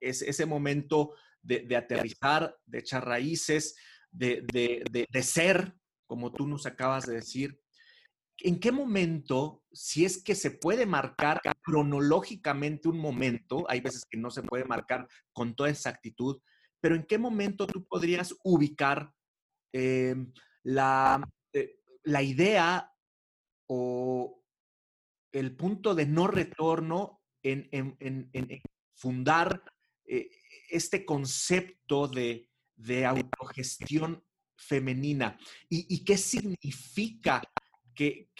es, 0.00 0.22
ese 0.22 0.44
momento 0.44 1.14
de, 1.40 1.76
aterrizar, 1.76 2.56
de 2.66 2.80
echar 2.80 3.06
raíces, 3.06 3.76
de, 4.10 4.44
de 5.08 5.22
ser, 5.22 5.76
como 6.04 6.32
tú 6.32 6.48
nos 6.48 6.66
acabas 6.66 7.06
de 7.06 7.14
decir. 7.14 7.60
¿En 8.38 8.58
qué 8.58 8.72
momento, 8.72 9.62
si 9.70 10.04
es 10.04 10.20
que 10.20 10.34
se 10.34 10.50
puede 10.50 10.84
marcar 10.84 11.40
cronológicamente 11.62 12.88
un 12.88 12.98
momento, 12.98 13.66
hay 13.68 13.82
veces 13.82 14.04
que 14.04 14.18
no 14.18 14.32
se 14.32 14.42
puede 14.42 14.64
marcar 14.64 15.06
con 15.32 15.54
toda 15.54 15.70
exactitud, 15.70 16.40
pero 16.80 16.94
¿en 16.94 17.04
qué 17.04 17.18
momento 17.18 17.66
tú 17.66 17.84
podrías 17.84 18.34
ubicar 18.44 19.12
em, 19.72 20.32
la, 20.62 21.20
eh, 21.52 21.80
la 22.04 22.22
idea 22.22 22.92
o 23.68 24.42
el 25.32 25.56
punto 25.56 25.94
de 25.94 26.06
no 26.06 26.26
retorno 26.26 27.22
en, 27.42 27.68
fundar 28.94 29.62
eh, 30.04 30.30
este 30.70 31.04
concepto 31.04 32.08
de, 32.08 32.46
autogestión 33.06 34.24
femenina 34.56 35.38
y, 35.68 36.04
qué 36.04 36.16
significa 36.16 37.42
que, 37.94 38.30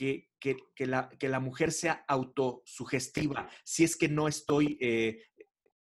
la, 0.79 1.09
que, 1.09 1.29
la, 1.29 1.41
mujer 1.41 1.73
sea 1.73 2.05
autosugestiva, 2.07 3.49
si 3.65 3.85
es 3.85 3.97
que 3.97 4.09
no 4.09 4.29
estoy 4.29 4.79
eh, 4.81 5.25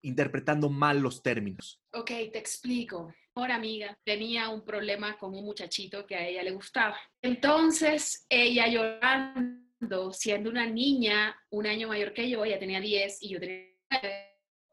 interpretando 0.06 0.70
mal 0.70 1.00
los 1.00 1.22
términos. 1.22 1.82
Ok, 1.94 2.08
te 2.32 2.38
explico. 2.38 3.14
Una 3.36 3.56
amiga 3.56 3.98
tenía 4.04 4.50
un 4.50 4.64
problema 4.64 5.18
con 5.18 5.36
un 5.36 5.44
muchachito 5.44 6.06
que 6.06 6.16
a 6.16 6.26
ella 6.26 6.44
le 6.44 6.52
gustaba. 6.52 6.98
Entonces, 7.22 8.26
ella 8.30 8.68
llorando, 8.68 10.14
siendo 10.14 10.50
una 10.50 10.66
niña 10.66 11.36
un 11.50 11.68
año 11.68 11.90
mayor 11.90 12.14
que 12.14 12.30
yo, 12.30 12.46
ella 12.46 12.60
tenía 12.60 12.80
10 12.80 13.24
y 13.24 13.30
yo 13.30 13.40
tenía 13.40 13.66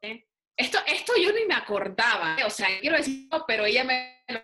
9. 0.03 0.29
Esto, 0.57 0.79
esto 0.87 1.13
yo 1.21 1.33
ni 1.33 1.47
me 1.47 1.55
acordaba, 1.55 2.37
o 2.47 2.51
sea, 2.51 2.69
quiero 2.81 2.97
decir, 2.97 3.29
pero 3.49 3.65
ella 3.65 3.85
me 3.85 4.23
lo 4.29 4.41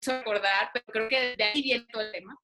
hizo 0.00 0.12
acordar, 0.12 0.70
pero 0.72 0.86
creo 0.86 1.08
que 1.08 1.36
de 1.36 1.44
ahí 1.44 1.62
viene 1.62 1.86
todo 1.92 2.02
el 2.02 2.12
tema. 2.12 2.36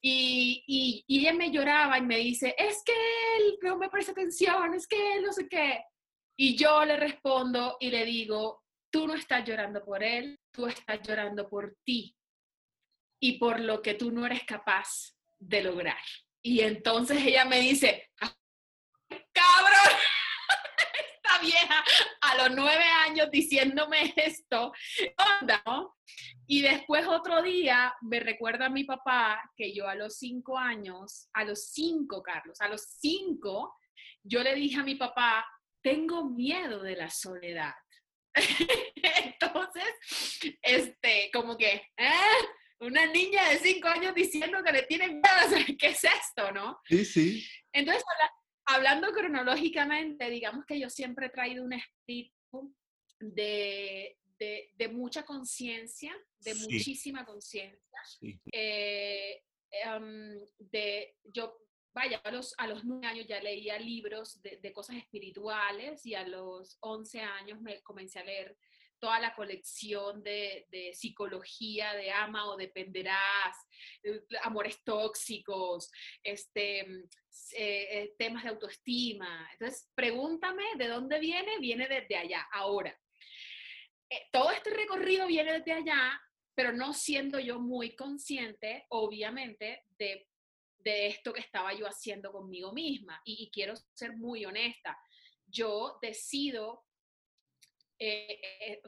Y, 0.00 0.62
y, 0.66 1.04
y, 1.08 1.20
ella 1.20 1.34
me 1.34 1.50
lloraba 1.50 1.98
y 1.98 2.02
me 2.02 2.18
dice, 2.18 2.54
es 2.56 2.82
que 2.84 2.92
él 2.92 3.58
no 3.60 3.76
me 3.76 3.90
presta 3.90 4.12
atención, 4.12 4.72
es 4.74 4.86
que 4.86 5.14
él 5.14 5.22
no 5.24 5.32
sé 5.32 5.48
qué. 5.48 5.82
Y 6.38 6.56
yo 6.56 6.84
le 6.84 6.96
respondo 6.96 7.76
y 7.80 7.90
le 7.90 8.04
digo, 8.04 8.62
tú 8.90 9.06
no 9.06 9.14
estás 9.14 9.44
llorando 9.46 9.84
por 9.84 10.02
él, 10.02 10.38
tú 10.52 10.66
estás 10.66 11.00
llorando 11.02 11.48
por 11.48 11.76
ti 11.84 12.14
y 13.20 13.38
por 13.38 13.60
lo 13.60 13.80
que 13.80 13.94
tú 13.94 14.12
no 14.12 14.26
eres 14.26 14.44
capaz 14.44 15.16
de 15.38 15.62
lograr. 15.62 15.98
Y 16.42 16.60
entonces 16.60 17.18
ella 17.24 17.44
me 17.44 17.60
dice, 17.60 18.10
cabrón, 19.32 19.96
esta 21.14 21.38
vieja 21.40 21.84
a 22.20 22.36
los 22.36 22.56
nueve 22.56 22.84
años 22.84 23.30
diciéndome 23.30 24.12
esto, 24.16 24.72
onda, 25.40 25.62
Y 26.46 26.62
después 26.62 27.06
otro 27.06 27.42
día 27.42 27.94
me 28.02 28.20
recuerda 28.20 28.66
a 28.66 28.70
mi 28.70 28.84
papá 28.84 29.42
que 29.56 29.74
yo 29.74 29.88
a 29.88 29.94
los 29.94 30.18
cinco 30.18 30.58
años, 30.58 31.28
a 31.32 31.44
los 31.44 31.70
cinco, 31.72 32.22
Carlos, 32.22 32.60
a 32.60 32.68
los 32.68 32.82
cinco, 33.00 33.74
yo 34.22 34.42
le 34.42 34.54
dije 34.54 34.80
a 34.80 34.84
mi 34.84 34.94
papá, 34.94 35.46
tengo 35.86 36.24
miedo 36.24 36.82
de 36.82 36.96
la 36.96 37.08
soledad. 37.08 37.72
Entonces, 38.96 40.58
este, 40.60 41.30
como 41.32 41.56
que, 41.56 41.80
¿eh? 41.96 42.10
Una 42.80 43.06
niña 43.06 43.50
de 43.50 43.58
cinco 43.58 43.86
años 43.86 44.12
diciendo 44.12 44.64
que 44.64 44.72
le 44.72 44.82
tiene 44.82 45.06
miedo, 45.06 45.76
¿qué 45.78 45.86
es 45.86 46.02
esto, 46.02 46.50
no? 46.50 46.80
Sí, 46.86 47.04
sí. 47.04 47.46
Entonces, 47.72 48.02
hablando 48.64 49.12
cronológicamente, 49.12 50.28
digamos 50.28 50.66
que 50.66 50.80
yo 50.80 50.90
siempre 50.90 51.26
he 51.26 51.30
traído 51.30 51.64
un 51.64 51.74
espíritu 51.74 52.74
de, 53.20 54.18
de, 54.40 54.88
mucha 54.88 55.24
conciencia, 55.24 56.12
de 56.40 56.54
muchísima 56.56 57.24
conciencia. 57.24 58.00
Eh, 58.52 59.40
em, 59.70 60.36
de, 60.58 61.14
yo 61.22 61.56
vaya, 61.96 62.20
a 62.22 62.30
los, 62.30 62.54
a 62.58 62.66
los 62.66 62.84
nueve 62.84 63.06
años 63.06 63.26
ya 63.26 63.40
leía 63.40 63.78
libros 63.78 64.42
de, 64.42 64.72
cosas 64.74 64.96
espirituales 64.96 66.04
y 66.04 66.14
a 66.14 66.28
los 66.28 66.76
once 66.80 67.22
años 67.22 67.58
me 67.62 67.82
comencé 67.82 68.18
a 68.18 68.24
leer 68.24 68.54
toda 68.98 69.18
la 69.18 69.34
colección 69.34 70.22
de, 70.22 70.66
psicología, 70.92 71.94
de 71.94 72.10
ama 72.10 72.50
o 72.50 72.56
dependerás, 72.58 73.56
eh, 74.02 74.20
amores 74.42 74.84
tóxicos, 74.84 75.90
este, 76.22 76.80
eh, 76.80 77.06
eh, 77.56 78.14
temas 78.18 78.42
de 78.42 78.50
autoestima. 78.50 79.48
Entonces, 79.52 79.90
pregúntame 79.94 80.64
de 80.76 80.88
dónde 80.88 81.18
viene, 81.18 81.58
viene 81.60 81.88
desde 81.88 82.16
allá, 82.16 82.46
ahora. 82.52 82.94
todo 84.30 84.50
este 84.50 84.68
recorrido 84.68 85.26
viene 85.26 85.54
desde 85.54 85.72
allá, 85.72 86.20
pero 86.54 86.72
no 86.72 86.92
siendo 86.92 87.38
yo 87.38 87.58
muy 87.58 87.96
consciente, 87.96 88.84
obviamente, 88.90 89.82
de 89.98 90.26
de 90.86 91.08
esto 91.08 91.32
que 91.32 91.40
estaba 91.40 91.74
yo 91.74 91.86
haciendo 91.86 92.30
conmigo 92.30 92.72
misma. 92.72 93.20
Y, 93.24 93.50
quiero 93.50 93.74
ser 93.94 94.16
muy 94.16 94.44
honesta. 94.44 94.96
Yo 95.44 95.98
decido, 96.00 96.84
eh, 97.98 98.40
eh, 98.60 98.80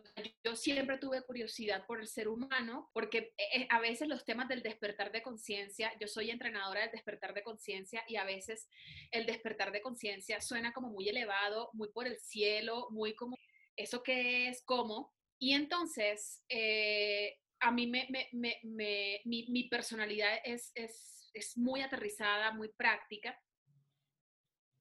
yo 0.44 0.54
siempre 0.54 0.98
tuve 0.98 1.22
curiosidad 1.22 1.84
por 1.86 2.00
el 2.00 2.06
ser 2.06 2.28
humano, 2.28 2.88
porque 2.94 3.34
eh, 3.36 3.66
a 3.68 3.80
veces 3.80 4.06
los 4.06 4.24
temas 4.24 4.48
del 4.48 4.62
despertar 4.62 5.10
de 5.10 5.22
conciencia, 5.22 5.92
yo 6.00 6.06
soy 6.06 6.30
entrenadora 6.30 6.82
del 6.82 6.92
despertar 6.92 7.34
de 7.34 7.42
conciencia 7.42 8.04
y 8.06 8.14
a 8.14 8.24
veces 8.24 8.68
el 9.10 9.26
despertar 9.26 9.72
de 9.72 9.82
conciencia 9.82 10.40
suena 10.40 10.72
como 10.72 10.90
muy 10.90 11.08
elevado, 11.08 11.70
muy 11.72 11.88
por 11.90 12.06
el 12.06 12.20
cielo, 12.20 12.88
muy 12.90 13.16
como, 13.16 13.36
¿eso 13.76 14.04
que 14.04 14.48
es? 14.48 14.62
¿Cómo? 14.64 15.12
Y 15.40 15.54
entonces, 15.54 16.44
a 17.60 17.72
mí 17.72 17.86
me, 17.88 18.08
mi, 19.24 19.68
personalidad 19.68 20.38
es, 20.44 20.70
es 20.74 21.17
es 21.34 21.56
muy 21.56 21.80
aterrizada, 21.80 22.52
muy 22.52 22.68
práctica. 22.68 23.38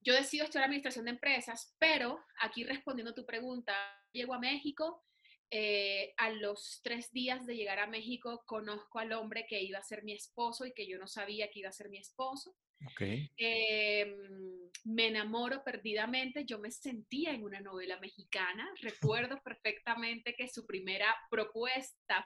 Yo 0.01 0.13
decido 0.13 0.45
estudiar 0.45 0.65
administración 0.65 1.05
de 1.05 1.11
empresas, 1.11 1.75
pero 1.79 2.23
aquí 2.39 2.63
respondiendo 2.63 3.11
a 3.11 3.15
tu 3.15 3.25
pregunta, 3.25 3.73
llego 4.11 4.33
a 4.33 4.39
México. 4.39 5.03
Eh, 5.49 6.13
a 6.17 6.29
los 6.29 6.81
tres 6.83 7.09
días 7.13 7.45
de 7.45 7.55
llegar 7.55 7.79
a 7.79 7.87
México 7.87 8.43
conozco 8.45 8.99
al 8.99 9.13
hombre 9.13 9.45
que 9.47 9.61
iba 9.61 9.79
a 9.79 9.83
ser 9.83 10.03
mi 10.03 10.11
esposo 10.11 10.65
y 10.65 10.73
que 10.73 10.85
yo 10.85 10.97
no 10.97 11.07
sabía 11.07 11.49
que 11.49 11.59
iba 11.59 11.69
a 11.69 11.73
ser 11.73 11.89
mi 11.89 11.97
esposo. 11.97 12.53
Okay. 12.91 13.31
Em, 13.37 14.69
me 14.83 15.07
enamoro 15.07 15.63
perdidamente, 15.63 16.45
yo 16.45 16.59
me 16.59 16.69
sentía 16.69 17.31
en 17.31 17.43
una 17.43 17.61
novela 17.61 17.99
mexicana, 17.99 18.69
recuerdo 18.81 19.41
perfectamente 19.41 20.35
que 20.35 20.47
su 20.47 20.65
primera 20.65 21.15
propuesta 21.29 22.25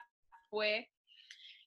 fue 0.49 0.89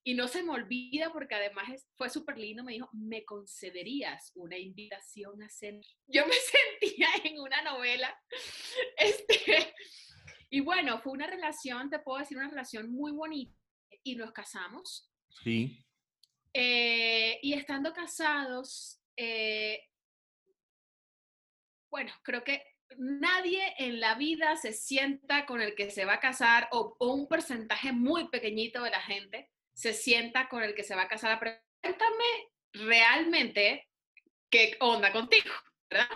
y 0.07 0.13
no 0.13 0.29
se 0.29 0.43
me 0.43 0.53
olvida 0.53 1.11
porque 1.11 1.35
además 1.35 1.67
fue 1.97 2.11
súper 2.11 2.37
lindo, 2.39 2.63
me 2.63 2.75
dijo, 2.75 2.91
¿me 2.93 3.25
concederías 3.25 4.33
una 4.35 4.59
invitación 4.59 5.43
a 5.43 5.49
cenar? 5.49 5.83
Yo 6.07 6.27
me 6.27 6.35
sentía 6.81 7.09
en 7.25 7.41
una 7.41 7.63
novela. 7.63 8.17
Este, 8.97 9.75
y 10.51 10.61
bueno, 10.61 11.01
fue 11.01 11.13
una 11.13 11.27
relación, 11.27 11.89
te 11.89 11.99
puedo 11.99 12.19
decir, 12.19 12.37
una 12.37 12.51
relación 12.51 12.93
muy 12.93 13.13
bonita. 13.13 13.57
Y 14.03 14.17
nos 14.17 14.33
casamos. 14.33 15.11
Sí. 15.43 15.85
Eh, 16.53 17.39
y 17.43 17.55
estando 17.55 17.93
casados, 17.93 19.01
eh, 19.17 19.81
bueno, 21.91 22.13
creo 22.23 22.45
que 22.45 22.63
nadie 22.99 23.75
en 23.79 24.01
la 24.01 24.17
vida 24.17 24.57
se 24.57 24.73
sienta 24.73 25.47
con 25.47 25.63
el 25.63 25.75
que 25.75 25.91
se 25.91 26.05
va 26.05 26.15
a 26.15 26.21
casar 26.21 26.69
o, 26.73 26.95
o 26.99 27.15
un 27.15 27.27
porcentaje 27.27 27.93
muy 27.93 28.29
pequeñito 28.29 28.83
de 28.83 28.91
la 28.91 29.01
gente 29.01 29.54
se 29.75 29.93
sienta 29.93 30.49
con 30.49 30.63
el 30.63 30.75
que 30.75 30.85
se 30.85 30.95
va 30.95 31.03
a 31.03 31.09
casar. 31.09 31.39
Pregúntame 31.39 32.25
realmente 32.73 33.89
¿qué 34.55 34.77
onda 34.79 35.13
contigo? 35.13 35.51
¿verdad? 35.91 36.09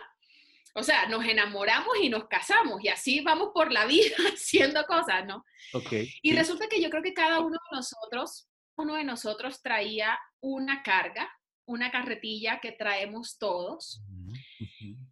O 0.74 0.84
sea, 0.84 1.06
nos 1.08 1.24
enamoramos 1.24 1.96
y 2.00 2.08
nos 2.08 2.28
casamos 2.28 2.82
y 2.84 2.88
así 2.88 3.20
vamos 3.20 3.50
por 3.52 3.72
la 3.72 3.84
vida 3.84 4.14
haciendo 4.32 4.84
cosas, 4.84 5.26
¿no? 5.26 5.44
Okay. 5.72 6.12
Y 6.22 6.36
resulta 6.36 6.68
que 6.68 6.80
yo 6.80 6.88
creo 6.88 7.02
que 7.02 7.14
cada 7.14 7.40
uno 7.40 7.58
de 7.70 7.76
nosotros, 7.76 8.48
uno 8.76 8.94
de 8.94 9.02
nosotros 9.02 9.60
traía 9.60 10.16
una 10.40 10.84
carga, 10.84 11.28
una 11.66 11.90
carretilla 11.90 12.60
que 12.60 12.70
traemos 12.70 13.38
todos. 13.38 14.02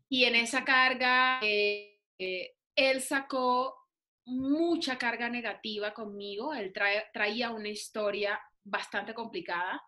Y 0.08 0.24
en 0.24 0.36
esa 0.36 0.64
carga, 0.64 1.40
eh, 1.42 1.98
eh, 2.20 2.54
él 2.76 3.02
sacó 3.02 3.74
mucha 4.26 4.98
carga 4.98 5.28
negativa 5.28 5.94
conmigo, 5.94 6.52
él 6.52 6.72
traía 7.12 7.50
una 7.50 7.68
historia 7.68 8.40
bastante 8.64 9.14
complicada 9.14 9.82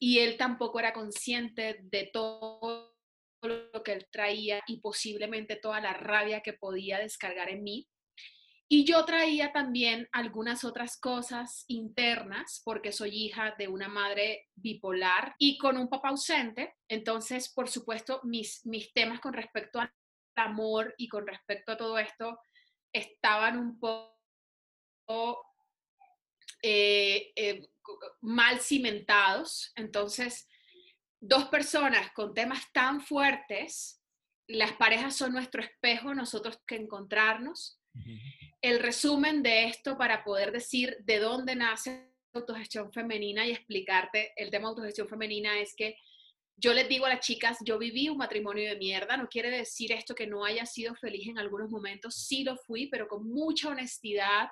y 0.00 0.20
él 0.20 0.36
tampoco 0.36 0.78
era 0.78 0.92
consciente 0.92 1.78
de 1.82 2.10
todo 2.12 2.94
lo 3.42 3.82
que 3.84 3.92
él 3.92 4.06
traía 4.10 4.62
y 4.66 4.80
posiblemente 4.80 5.56
toda 5.56 5.80
la 5.80 5.92
rabia 5.92 6.40
que 6.40 6.54
podía 6.54 6.98
descargar 6.98 7.50
en 7.50 7.62
mí. 7.62 7.88
Y 8.70 8.84
yo 8.84 9.04
traía 9.06 9.52
también 9.52 10.08
algunas 10.12 10.62
otras 10.62 10.98
cosas 11.00 11.64
internas, 11.68 12.60
porque 12.64 12.92
soy 12.92 13.10
hija 13.10 13.54
de 13.56 13.66
una 13.66 13.88
madre 13.88 14.48
bipolar 14.56 15.34
y 15.38 15.56
con 15.56 15.78
un 15.78 15.88
papá 15.88 16.10
ausente. 16.10 16.74
Entonces, 16.86 17.50
por 17.50 17.68
supuesto, 17.68 18.20
mis, 18.24 18.64
mis 18.66 18.92
temas 18.92 19.20
con 19.20 19.32
respecto 19.32 19.80
al 19.80 19.90
amor 20.36 20.94
y 20.98 21.08
con 21.08 21.26
respecto 21.26 21.72
a 21.72 21.76
todo 21.78 21.98
esto 21.98 22.38
estaban 22.92 23.58
un 23.58 23.78
poco 23.78 25.44
eh, 26.62 27.32
eh, 27.36 27.68
mal 28.20 28.60
cimentados. 28.60 29.72
Entonces, 29.76 30.48
dos 31.20 31.46
personas 31.46 32.12
con 32.12 32.34
temas 32.34 32.70
tan 32.72 33.00
fuertes, 33.00 34.02
las 34.46 34.72
parejas 34.72 35.16
son 35.16 35.32
nuestro 35.32 35.62
espejo, 35.62 36.14
nosotros 36.14 36.58
que 36.66 36.76
encontrarnos. 36.76 37.80
El 38.60 38.80
resumen 38.80 39.42
de 39.42 39.64
esto 39.64 39.98
para 39.98 40.24
poder 40.24 40.52
decir 40.52 40.96
de 41.00 41.18
dónde 41.18 41.56
nace 41.56 42.12
autogestión 42.32 42.92
femenina 42.92 43.46
y 43.46 43.50
explicarte 43.50 44.32
el 44.36 44.50
tema 44.50 44.68
de 44.68 44.70
autogestión 44.70 45.08
femenina 45.08 45.58
es 45.58 45.74
que 45.74 45.96
yo 46.60 46.74
les 46.74 46.88
digo 46.88 47.06
a 47.06 47.10
las 47.10 47.20
chicas, 47.20 47.58
yo 47.64 47.78
viví 47.78 48.08
un 48.08 48.18
matrimonio 48.18 48.68
de 48.68 48.76
mierda, 48.76 49.16
no 49.16 49.28
quiere 49.28 49.50
decir 49.50 49.92
esto 49.92 50.14
que 50.14 50.26
no 50.26 50.44
haya 50.44 50.66
sido 50.66 50.94
feliz 50.94 51.28
en 51.28 51.38
algunos 51.38 51.70
momentos, 51.70 52.16
sí 52.26 52.44
lo 52.44 52.56
fui, 52.56 52.88
pero 52.88 53.08
con 53.08 53.28
mucha 53.28 53.68
honestidad. 53.68 54.48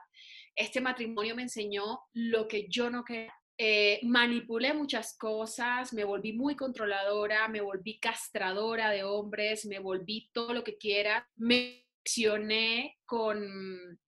Este 0.55 0.81
matrimonio 0.81 1.35
me 1.35 1.42
enseñó 1.42 2.01
lo 2.14 2.49
que 2.49 2.69
yo 2.69 2.90
no 2.90 3.05
quería 3.05 3.35
eh, 3.59 4.01
manipulé 4.03 4.75
muchas 4.75 5.16
cosas, 5.16 5.95
me 5.95 6.05
volví 6.05 6.35
muy 6.35 6.57
controladora, 6.57 7.49
me 7.49 7.62
volví 7.62 7.99
castradora 7.99 8.90
de 8.90 9.03
hombres, 9.03 9.64
me 9.64 9.79
volví 9.79 10.29
todo 10.35 10.53
lo 10.53 10.62
que 10.62 10.77
quiera, 10.77 11.27
me 11.37 11.87
accioné 12.03 12.99
con, 13.07 13.99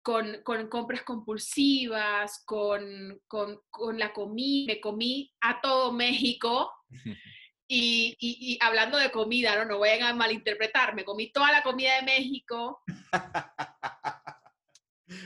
con, 0.00 0.40
con, 0.42 0.68
compras 0.68 1.02
compulsivas, 1.02 2.42
con, 2.46 3.20
con, 3.28 3.60
con 3.68 3.98
la 3.98 4.14
comida, 4.14 4.72
me 4.72 4.80
comí 4.80 5.34
a 5.42 5.60
todo 5.60 5.92
México. 5.92 6.70
Y, 7.70 8.16
y, 8.18 8.58
hablando 8.62 8.96
de 8.96 9.10
comida, 9.10 9.54
no, 9.54 9.66
no 9.66 9.76
voy 9.76 9.90
a 9.90 10.14
malinterpretar, 10.14 10.94
me 10.94 11.04
comí 11.04 11.30
toda 11.30 11.52
la 11.52 11.62
comida 11.62 11.96
de 11.96 12.02
México. 12.02 12.80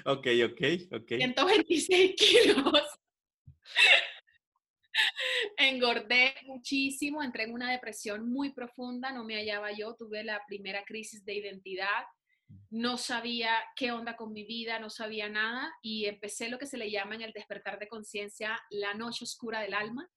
ok, 0.05 0.27
ok, 0.51 0.61
ok. 0.91 1.09
126 1.19 2.15
kilos. 2.19 2.83
Engordé 5.57 6.35
muchísimo, 6.47 7.23
entré 7.23 7.45
en 7.45 7.53
una 7.53 7.71
depresión 7.71 8.29
muy 8.29 8.53
profunda, 8.53 9.13
no 9.13 9.25
me 9.25 9.37
hallaba 9.37 9.71
yo, 9.71 9.95
tuve 9.95 10.25
la 10.25 10.43
primera 10.47 10.85
crisis 10.85 11.25
de 11.25 11.35
identidad, 11.35 12.05
no 12.71 12.99
sabía 12.99 13.63
qué 13.77 13.93
onda 13.93 14.17
con 14.17 14.33
mi 14.33 14.45
vida, 14.45 14.79
no 14.79 14.91
sabía 14.91 15.29
nada 15.29 15.73
y 15.83 16.07
empecé 16.07 16.49
lo 16.49 16.59
que 16.59 16.67
se 16.67 16.77
le 16.77 16.91
llama 16.91 17.15
en 17.15 17.23
el 17.23 17.33
despertar 17.33 17.79
de 17.79 17.89
conciencia 17.89 18.61
la 18.71 18.95
noche 18.95 19.25
oscura 19.25 19.61
del 19.61 19.75
alma. 19.75 20.09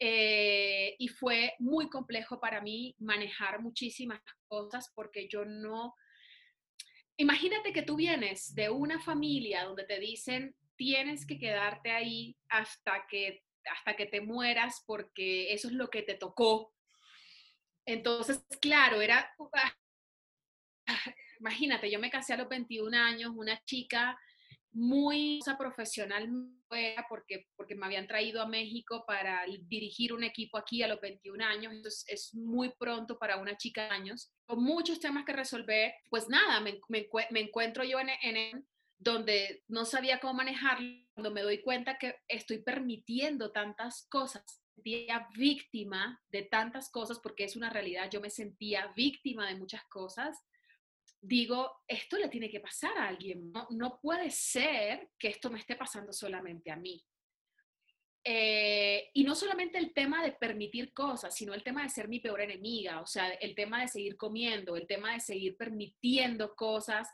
Eh, 0.00 0.96
y 0.98 1.08
fue 1.08 1.54
muy 1.58 1.88
complejo 1.88 2.40
para 2.40 2.60
mí 2.60 2.94
manejar 2.98 3.60
muchísimas 3.60 4.20
cosas 4.48 4.90
porque 4.94 5.28
yo 5.28 5.44
no... 5.44 5.94
Imagínate 7.16 7.72
que 7.72 7.82
tú 7.82 7.96
vienes 7.96 8.54
de 8.54 8.70
una 8.70 9.00
familia 9.00 9.64
donde 9.64 9.84
te 9.84 10.00
dicen 10.00 10.54
tienes 10.76 11.26
que 11.26 11.38
quedarte 11.38 11.90
ahí 11.90 12.36
hasta 12.48 13.06
que, 13.08 13.42
hasta 13.70 13.96
que 13.96 14.06
te 14.06 14.20
mueras 14.20 14.82
porque 14.86 15.52
eso 15.52 15.68
es 15.68 15.74
lo 15.74 15.88
que 15.88 16.02
te 16.02 16.14
tocó. 16.14 16.72
Entonces, 17.86 18.42
claro, 18.60 19.00
era, 19.00 19.32
imagínate, 21.38 21.90
yo 21.90 21.98
me 21.98 22.10
casé 22.10 22.32
a 22.32 22.38
los 22.38 22.48
21 22.48 22.96
años, 22.96 23.32
una 23.34 23.62
chica 23.64 24.18
muy 24.74 25.40
profesional 25.56 26.28
porque, 27.08 27.46
porque 27.56 27.74
me 27.74 27.86
habían 27.86 28.06
traído 28.06 28.42
a 28.42 28.48
México 28.48 29.04
para 29.06 29.44
dirigir 29.68 30.12
un 30.12 30.24
equipo 30.24 30.58
aquí 30.58 30.82
a 30.82 30.88
los 30.88 31.00
21 31.00 31.44
años, 31.44 31.72
entonces 31.72 32.04
es 32.08 32.34
muy 32.34 32.72
pronto 32.78 33.18
para 33.18 33.36
una 33.36 33.56
chica 33.56 33.84
de 33.84 33.90
años, 33.90 34.32
con 34.46 34.62
muchos 34.62 34.98
temas 35.00 35.24
que 35.24 35.32
resolver, 35.32 35.94
pues 36.10 36.28
nada, 36.28 36.60
me, 36.60 36.80
me, 36.88 37.40
encuentro 37.40 37.84
yo 37.84 37.98
en, 38.00 38.10
en, 38.22 38.66
donde 38.98 39.62
no 39.68 39.84
sabía 39.84 40.18
cómo 40.18 40.34
manejarlo, 40.34 40.88
cuando 41.14 41.30
me 41.30 41.42
doy 41.42 41.62
cuenta 41.62 41.98
que 41.98 42.16
estoy 42.26 42.58
permitiendo 42.58 43.52
tantas 43.52 44.06
cosas, 44.08 44.44
sentía 44.74 45.28
víctima 45.36 46.20
de 46.30 46.42
tantas 46.42 46.90
cosas, 46.90 47.20
porque 47.20 47.44
es 47.44 47.54
una 47.54 47.70
realidad, 47.70 48.10
yo 48.10 48.20
me 48.20 48.30
sentía 48.30 48.92
víctima 48.96 49.46
de 49.46 49.56
muchas 49.56 49.84
cosas, 49.84 50.36
digo, 51.26 51.82
esto 51.88 52.18
le 52.18 52.28
tiene 52.28 52.50
que 52.50 52.60
pasar 52.60 52.96
a 52.98 53.08
alguien, 53.08 53.50
no, 53.50 53.66
no 53.70 53.98
puede 54.00 54.30
ser 54.30 55.08
que 55.18 55.28
esto 55.28 55.50
me 55.50 55.58
esté 55.58 55.76
pasando 55.76 56.12
solamente 56.12 56.70
a 56.70 56.76
mí. 56.76 57.02
Eh, 58.26 59.10
y 59.12 59.22
no 59.22 59.34
solamente 59.34 59.76
el 59.76 59.92
tema 59.92 60.24
de 60.24 60.32
permitir 60.32 60.94
cosas, 60.94 61.34
sino 61.34 61.52
el 61.52 61.62
tema 61.62 61.82
de 61.82 61.90
ser 61.90 62.08
mi 62.08 62.20
peor 62.20 62.40
enemiga, 62.40 63.02
o 63.02 63.06
sea, 63.06 63.28
el 63.28 63.54
tema 63.54 63.82
de 63.82 63.88
seguir 63.88 64.16
comiendo, 64.16 64.76
el 64.76 64.86
tema 64.86 65.12
de 65.12 65.20
seguir 65.20 65.58
permitiendo 65.58 66.54
cosas, 66.54 67.06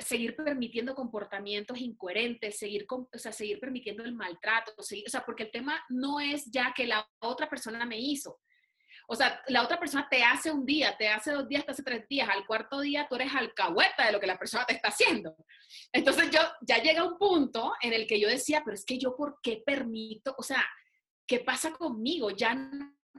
seguir 0.00 0.34
permitiendo 0.34 0.94
comportamientos 0.94 1.78
incoherentes, 1.78 2.58
seguir, 2.58 2.86
o 2.88 3.08
sea, 3.12 3.32
seguir 3.32 3.60
permitiendo 3.60 4.04
el 4.04 4.14
maltrato, 4.14 4.72
o 4.78 4.82
sea, 4.82 5.22
porque 5.26 5.42
el 5.42 5.50
tema 5.50 5.84
no 5.90 6.18
es 6.18 6.50
ya 6.50 6.72
que 6.74 6.86
la 6.86 7.06
otra 7.18 7.50
persona 7.50 7.84
me 7.84 8.00
hizo, 8.00 8.40
o 9.08 9.14
sea, 9.14 9.42
la 9.48 9.62
otra 9.62 9.78
persona 9.78 10.06
te 10.10 10.22
hace 10.22 10.50
un 10.50 10.64
día, 10.64 10.96
te 10.96 11.08
hace 11.08 11.32
dos 11.32 11.48
días, 11.48 11.64
te 11.64 11.72
hace 11.72 11.82
tres 11.82 12.08
días, 12.08 12.28
al 12.28 12.46
cuarto 12.46 12.80
día 12.80 13.06
tú 13.08 13.16
eres 13.16 13.34
alcahueta 13.34 14.06
de 14.06 14.12
lo 14.12 14.20
que 14.20 14.26
la 14.26 14.38
persona 14.38 14.64
te 14.64 14.74
está 14.74 14.88
haciendo. 14.88 15.36
Entonces 15.92 16.30
yo 16.30 16.40
ya 16.62 16.82
llega 16.82 17.04
un 17.04 17.18
punto 17.18 17.72
en 17.80 17.92
el 17.92 18.06
que 18.06 18.20
yo 18.20 18.28
decía, 18.28 18.62
pero 18.64 18.74
es 18.74 18.84
que 18.84 18.98
yo 18.98 19.16
por 19.16 19.38
qué 19.42 19.62
permito, 19.64 20.34
o 20.38 20.42
sea, 20.42 20.64
¿qué 21.26 21.40
pasa 21.40 21.72
conmigo? 21.72 22.30
Ya 22.30 22.70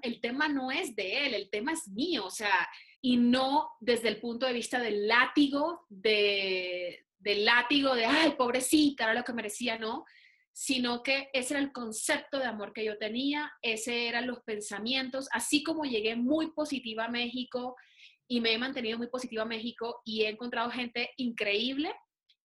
el 0.02 0.20
tema 0.22 0.48
no 0.48 0.72
es 0.72 0.96
de 0.96 1.26
él, 1.26 1.34
el 1.34 1.50
tema 1.50 1.74
es 1.74 1.88
mío, 1.88 2.26
o 2.26 2.32
sea, 2.32 2.68
y 3.02 3.18
no 3.18 3.72
desde 3.80 4.10
el 4.10 4.20
punto 4.20 4.46
de 4.46 4.54
vista 4.54 4.80
del 4.80 5.08
látigo, 5.08 5.86
de, 5.90 7.06
del 7.18 7.46
látigo 7.46 7.96
de, 7.96 8.06
ay, 8.06 8.32
pobrecita, 8.32 9.06
era 9.06 9.14
lo 9.14 9.24
que 9.24 9.34
merecía, 9.34 9.78
no, 9.78 10.06
sino 10.54 11.02
que 11.02 11.30
ese 11.34 11.56
era 11.56 11.64
el 11.64 11.72
concepto 11.72 12.38
de 12.38 12.46
amor 12.46 12.74
que 12.74 12.86
yo 12.86 12.98
tenía, 12.98 13.52
ese 13.62 14.08
eran 14.08 14.28
los 14.28 14.42
pensamientos, 14.44 15.28
así 15.32 15.64
como 15.64 15.84
llegué 15.84 16.16
muy 16.16 16.52
positiva 16.52 17.06
a 17.06 17.10
México 17.10 17.76
y 18.28 18.40
me 18.40 18.54
he 18.54 18.58
mantenido 18.58 19.00
muy 19.00 19.08
positiva 19.08 19.44
a 19.44 19.48
México 19.48 20.02
y 20.06 20.24
he 20.24 20.30
encontrado 20.30 20.70
gente 20.70 21.10
increíble, 21.18 21.94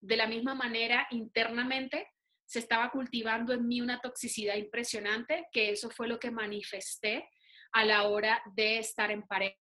de 0.01 0.16
la 0.16 0.27
misma 0.27 0.55
manera 0.55 1.07
internamente 1.11 2.09
se 2.47 2.61
estaba 2.61 2.90
cultivando 2.90 3.53
en 3.53 3.68
mí 3.68 3.83
una 3.83 4.01
toxicidad 4.01 4.57
impresionante, 4.57 5.47
que 5.53 5.71
eso 5.71 5.90
fue 5.90 6.09
lo 6.09 6.18
que 6.18 6.31
manifesté 6.31 7.29
a 7.73 7.85
la 7.85 8.05
hora 8.05 8.42
de 8.55 8.79
estar 8.79 9.11
en 9.11 9.23
pareja. 9.23 9.59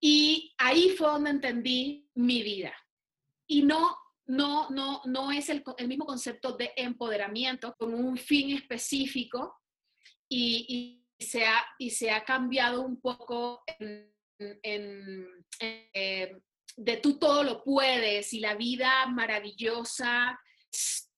Y 0.00 0.54
ahí 0.58 0.90
fue 0.90 1.08
donde 1.08 1.30
entendí 1.30 2.08
mi 2.14 2.42
vida. 2.42 2.72
Y 3.48 3.62
no 3.62 3.96
no, 4.26 4.70
no, 4.70 5.02
no 5.04 5.32
es 5.32 5.48
el, 5.48 5.62
mismo 5.86 6.06
concepto 6.06 6.52
de 6.52 6.72
empoderamiento 6.76 7.74
con 7.78 7.94
un 7.94 8.16
fin 8.16 8.56
específico 8.56 9.56
y, 10.28 11.04
se, 11.18 11.44
ha, 11.46 11.64
y 11.78 11.90
se 11.90 12.10
ha 12.10 12.24
cambiado 12.24 12.82
un 12.82 13.00
poco 13.00 13.62
en, 14.38 15.34
eh, 15.60 16.36
de 16.76 16.96
tú 16.96 17.18
todo 17.18 17.42
lo 17.44 17.62
puedes 17.62 18.32
y 18.32 18.40
la 18.40 18.54
vida 18.54 19.06
maravillosa 19.06 20.40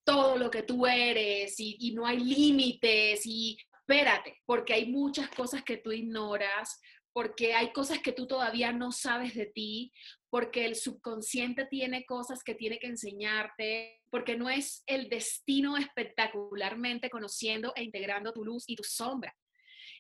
todo 0.05 0.37
lo 0.37 0.51
que 0.51 0.62
tú 0.62 0.87
eres 0.87 1.59
y, 1.59 1.77
y 1.81 1.93
no 1.95 2.07
hay 2.07 2.19
límites 2.19 3.25
y 3.25 3.57
espérate, 3.87 4.43
porque 4.47 4.75
hay 4.75 4.87
muchas 4.87 5.29
cosas 5.31 5.62
que 5.62 5.77
tú 5.77 5.93
ignoras, 5.93 6.81
porque 7.12 7.55
hay 7.55 7.73
cosas 7.73 8.01
que 8.01 8.12
tú 8.12 8.27
todavía 8.27 8.73
no 8.73 8.93
sabes 8.93 9.35
de 9.35 9.47
ti, 9.47 9.93
porque 10.35 10.64
el 10.64 10.75
subconsciente 10.75 11.64
tiene 11.66 12.05
cosas 12.05 12.42
que 12.42 12.57
tiene 12.57 12.81
que 12.81 12.88
enseñarte, 12.88 14.03
porque 14.11 14.37
no 14.37 14.51
es 14.51 14.83
el 14.88 15.09
destino 15.09 15.77
espectacularmente 15.77 17.09
conociendo 17.09 17.73
e 17.77 17.85
integrando 17.85 18.33
tu 18.33 18.44
luz 18.44 18.64
y 18.66 18.75
tu 18.75 18.83
sombra. 18.83 19.33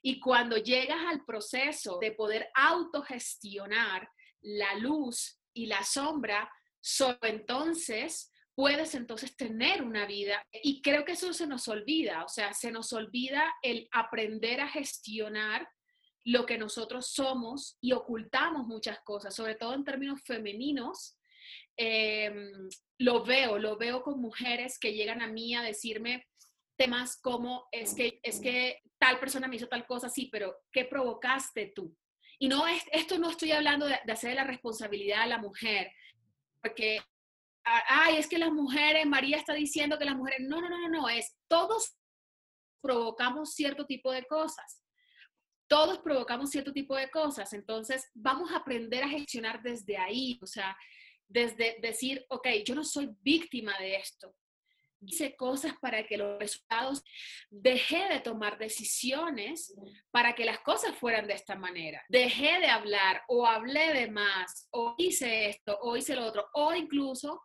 Y 0.02 0.18
cuando 0.18 0.56
llegas 0.56 0.98
al 1.06 1.24
proceso 1.24 2.00
de 2.00 2.10
poder 2.10 2.48
autogestionar 2.52 4.10
la 4.40 4.74
luz 4.74 5.38
y 5.52 5.66
la 5.66 5.84
sombra, 5.84 6.50
solo 6.80 7.18
entonces 7.22 8.32
puedes 8.56 8.96
entonces 8.96 9.36
tener 9.36 9.82
una 9.82 10.04
vida. 10.04 10.44
Y 10.64 10.82
creo 10.82 11.04
que 11.04 11.12
eso 11.12 11.32
se 11.32 11.46
nos 11.46 11.68
olvida, 11.68 12.24
o 12.24 12.28
sea, 12.28 12.52
se 12.54 12.72
nos 12.72 12.92
olvida 12.92 13.54
el 13.62 13.88
aprender 13.92 14.60
a 14.60 14.68
gestionar 14.68 15.68
lo 16.24 16.46
que 16.46 16.58
nosotros 16.58 17.08
somos 17.08 17.76
y 17.80 17.92
ocultamos 17.92 18.66
muchas 18.66 19.00
cosas, 19.00 19.34
sobre 19.34 19.54
todo 19.54 19.74
en 19.74 19.84
términos 19.84 20.22
femeninos. 20.24 21.18
Em, 21.76 22.68
lo 22.98 23.24
veo, 23.24 23.58
lo 23.58 23.76
veo 23.76 24.02
con 24.02 24.20
mujeres 24.20 24.78
que 24.78 24.94
llegan 24.94 25.20
a 25.20 25.26
mí 25.26 25.54
a 25.54 25.62
decirme 25.62 26.26
temas 26.76 27.20
como 27.20 27.66
es 27.70 27.94
que, 27.94 28.20
es 28.22 28.40
que 28.40 28.80
tal 28.98 29.20
persona 29.20 29.48
me 29.48 29.56
hizo 29.56 29.68
tal 29.68 29.86
cosa, 29.86 30.08
sí, 30.08 30.28
pero 30.32 30.56
¿qué 30.72 30.84
provocaste 30.84 31.72
tú? 31.74 31.96
Y 32.38 32.48
no 32.48 32.66
es, 32.66 32.82
esto 32.92 33.18
no 33.18 33.30
estoy 33.30 33.52
hablando 33.52 33.86
de, 33.86 33.98
de 34.04 34.12
hacer 34.12 34.34
la 34.34 34.44
responsabilidad 34.44 35.22
a 35.22 35.26
la 35.26 35.38
mujer, 35.38 35.92
porque 36.62 37.00
ay, 37.64 38.16
es 38.16 38.28
que 38.28 38.38
las 38.38 38.52
mujeres, 38.52 39.06
María 39.06 39.36
está 39.36 39.54
diciendo 39.54 39.98
que 39.98 40.04
las 40.04 40.16
mujeres, 40.16 40.40
no, 40.40 40.60
no, 40.60 40.68
no, 40.68 40.88
no, 40.88 41.08
es 41.08 41.36
todos 41.48 41.96
provocamos 42.82 43.54
cierto 43.54 43.86
tipo 43.86 44.12
de 44.12 44.24
cosas. 44.26 44.82
Todos 45.68 45.98
provocamos 45.98 46.50
cierto 46.50 46.72
tipo 46.72 46.96
de 46.96 47.10
cosas. 47.10 47.52
Entonces, 47.52 48.10
vamos 48.14 48.52
a 48.52 48.58
aprender 48.58 49.02
a 49.04 49.08
gestionar 49.08 49.62
desde 49.62 49.96
ahí, 49.96 50.38
o 50.42 50.46
sea, 50.46 50.76
desde 51.28 51.76
decir, 51.80 52.24
ok, 52.28 52.48
yo 52.64 52.74
no 52.74 52.84
soy 52.84 53.10
víctima 53.22 53.76
de 53.78 53.96
esto. 53.96 54.34
Hice 55.06 55.36
cosas 55.36 55.74
para 55.80 56.06
que 56.06 56.16
los 56.16 56.38
resultados, 56.38 57.02
dejé 57.50 58.08
de 58.08 58.20
tomar 58.20 58.56
decisiones 58.56 59.74
para 60.10 60.34
que 60.34 60.46
las 60.46 60.60
cosas 60.60 60.96
fueran 60.96 61.26
de 61.26 61.34
esta 61.34 61.56
manera. 61.56 62.02
Dejé 62.08 62.58
de 62.60 62.68
hablar 62.68 63.22
o 63.28 63.46
hablé 63.46 63.92
de 63.92 64.10
más 64.10 64.68
o 64.70 64.94
hice 64.96 65.48
esto 65.50 65.78
o 65.82 65.96
hice 65.96 66.14
lo 66.14 66.24
otro 66.24 66.46
o 66.54 66.74
incluso 66.74 67.42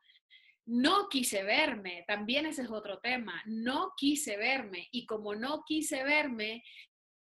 no 0.69 1.09
quise 1.09 1.41
verme, 1.43 2.05
también 2.07 2.45
ese 2.45 2.61
es 2.61 2.69
otro 2.69 2.99
tema, 2.99 3.41
no 3.47 3.93
quise 3.97 4.37
verme 4.37 4.87
y 4.91 5.07
como 5.07 5.33
no 5.33 5.63
quise 5.65 6.03
verme 6.03 6.63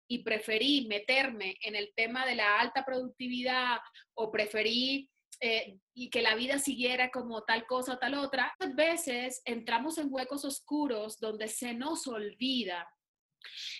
y 0.09 0.23
preferí 0.23 0.87
meterme 0.87 1.57
en 1.63 1.75
el 1.75 1.93
tema 1.95 2.27
de 2.27 2.37
la 2.37 2.61
alta 2.61 2.85
productividad 2.85 3.79
o 4.15 4.31
preferí 4.31 5.11
eh, 5.41 5.79
y 5.95 6.09
que 6.09 6.23
la 6.23 6.35
vida 6.35 6.59
siguiera 6.59 7.11
como 7.11 7.43
tal 7.43 7.67
cosa 7.67 7.95
o 7.95 7.99
tal 7.99 8.15
otra, 8.15 8.55
muchas 8.59 8.75
veces 8.75 9.43
entramos 9.45 9.99
en 9.99 10.09
huecos 10.11 10.45
oscuros 10.45 11.19
donde 11.21 11.49
se 11.49 11.75
nos 11.75 12.07
olvida 12.07 12.89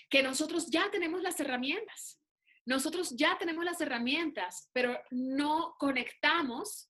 que 0.09 0.21
nosotros 0.21 0.69
ya 0.69 0.89
tenemos 0.91 1.21
las 1.21 1.39
herramientas. 1.39 2.21
Nosotros 2.65 3.15
ya 3.15 3.37
tenemos 3.37 3.65
las 3.65 3.79
herramientas, 3.81 4.69
pero 4.73 4.99
no 5.09 5.75
conectamos 5.79 6.89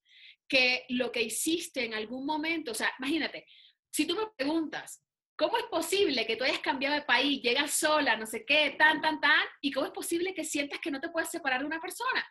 que 0.49 0.85
lo 0.89 1.11
que 1.11 1.21
hiciste 1.21 1.85
en 1.85 1.93
algún 1.93 2.25
momento, 2.25 2.71
o 2.71 2.75
sea, 2.75 2.91
imagínate, 2.99 3.45
si 3.91 4.05
tú 4.05 4.15
me 4.15 4.27
preguntas, 4.35 5.03
¿cómo 5.37 5.57
es 5.57 5.65
posible 5.65 6.25
que 6.25 6.35
tú 6.35 6.43
hayas 6.43 6.59
cambiado 6.59 6.95
de 6.95 7.03
país, 7.03 7.41
llegas 7.41 7.71
sola, 7.71 8.17
no 8.17 8.25
sé 8.25 8.45
qué, 8.45 8.75
tan, 8.77 9.01
tan, 9.01 9.21
tan, 9.21 9.45
y 9.61 9.71
cómo 9.71 9.85
es 9.85 9.91
posible 9.91 10.33
que 10.33 10.43
sientas 10.43 10.79
que 10.79 10.91
no 10.91 10.99
te 10.99 11.09
puedes 11.09 11.29
separar 11.29 11.61
de 11.61 11.67
una 11.67 11.79
persona? 11.79 12.25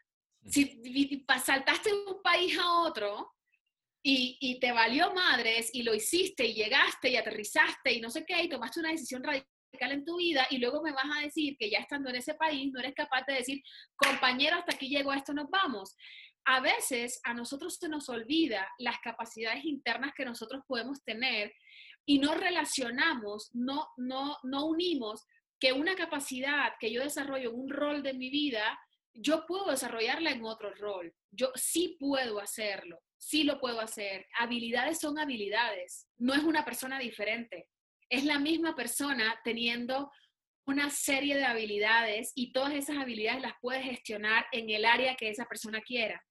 Si 0.45 1.25
saltaste 1.45 1.91
de 1.91 1.97
un 1.97 2.23
país 2.23 2.59
a 2.59 2.81
otro 2.81 3.33
y, 4.03 4.37
y 4.41 4.61
te 4.61 4.73
valió 4.73 5.13
madres 5.13 5.71
y 5.73 5.83
lo 5.83 5.95
hiciste 5.95 6.45
y 6.45 6.55
llegaste 6.55 7.11
y 7.11 7.17
aterrizaste 7.17 7.93
y 7.93 8.01
no 8.01 8.11
sé 8.11 8.25
qué, 8.25 8.43
y 8.43 8.49
tomaste 8.49 8.81
una 8.81 8.91
decisión 8.91 9.23
radical 9.23 9.47
en 9.79 10.05
tu 10.05 10.17
vida 10.17 10.47
y 10.51 10.59
luego 10.59 10.83
me 10.83 10.93
vas 10.93 11.07
a 11.17 11.21
decir 11.21 11.57
que 11.59 11.71
ya 11.71 11.79
estando 11.79 12.11
en 12.11 12.17
ese 12.17 12.35
país 12.35 12.73
no 12.73 12.81
eres 12.81 12.95
capaz 12.95 13.25
de 13.27 13.35
decir, 13.35 13.63
compañero, 13.97 14.57
hasta 14.57 14.75
aquí 14.75 14.89
llegó 14.89 15.13
esto, 15.13 15.33
nos 15.33 15.51
vamos 15.51 15.97
a 16.47 16.61
veces 16.61 17.21
a 17.25 17.35
nosotros 17.35 17.77
se 17.77 17.89
nos 17.89 18.09
olvida 18.09 18.69
las 18.79 18.99
capacidades 19.01 19.65
internas 19.65 20.13
que 20.17 20.25
nosotros 20.25 20.63
podemos 20.67 21.03
tener 21.03 21.53
y 22.07 22.21
no 22.21 22.35
relacionamos, 22.35 23.51
no, 23.53 23.89
no, 23.97 24.39
no 24.45 24.67
unimos 24.67 25.27
que 25.59 25.73
una 25.73 25.97
capacidad 25.97 26.73
que 26.79 26.93
yo 26.93 27.03
desarrollo 27.03 27.51
en 27.51 27.57
un 27.57 27.69
rol 27.69 28.03
de 28.03 28.15
mi 28.15 28.31
vida, 28.31 28.79
yo 29.13 29.45
puedo 29.47 29.71
desarrollarla 29.71 30.31
en 30.31 30.45
otro 30.45 30.73
rol. 30.75 31.15
Yo 31.31 31.51
sí 31.55 31.97
puedo 31.99 32.39
hacerlo, 32.39 33.01
sí 33.19 33.45
lo 33.45 33.59
puedo 33.59 33.81
hacer. 33.81 34.27
Habilidades 34.39 35.01
son 35.01 35.19
habilidades, 35.19 36.07
no 36.19 36.35
es 36.35 36.45
una 36.45 36.65
persona 36.65 36.99
diferente. 36.99 37.69
Es 38.09 38.25
la 38.25 38.39
misma 38.39 38.77
persona 38.77 39.41
teniendo 39.43 40.11
una 40.67 40.91
serie 40.91 41.37
de 41.37 41.45
habilidades 41.45 42.33
y 42.35 42.53
todas 42.53 42.75
esas 42.75 42.99
habilidades 42.99 43.43
las 43.43 43.55
puede 43.61 43.83
gestionar 43.83 44.47
en 44.53 44.69
el 44.71 44.85
área 44.85 45.17
que 45.17 45.31
esa 45.31 45.47
persona 45.47 45.81
quiera. 45.81 46.23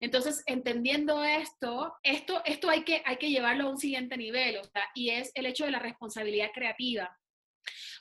Entonces, 0.00 0.42
entendiendo 0.46 1.24
esto, 1.24 1.94
esto, 2.02 2.42
esto 2.44 2.68
hay, 2.70 2.84
que, 2.84 3.02
hay 3.04 3.16
que 3.16 3.30
llevarlo 3.30 3.64
a 3.64 3.70
un 3.70 3.78
siguiente 3.78 4.16
nivel, 4.16 4.60
y 4.94 5.10
es 5.10 5.30
el 5.34 5.46
hecho 5.46 5.64
de 5.64 5.70
la 5.70 5.78
responsabilidad 5.78 6.50
creativa. 6.54 7.16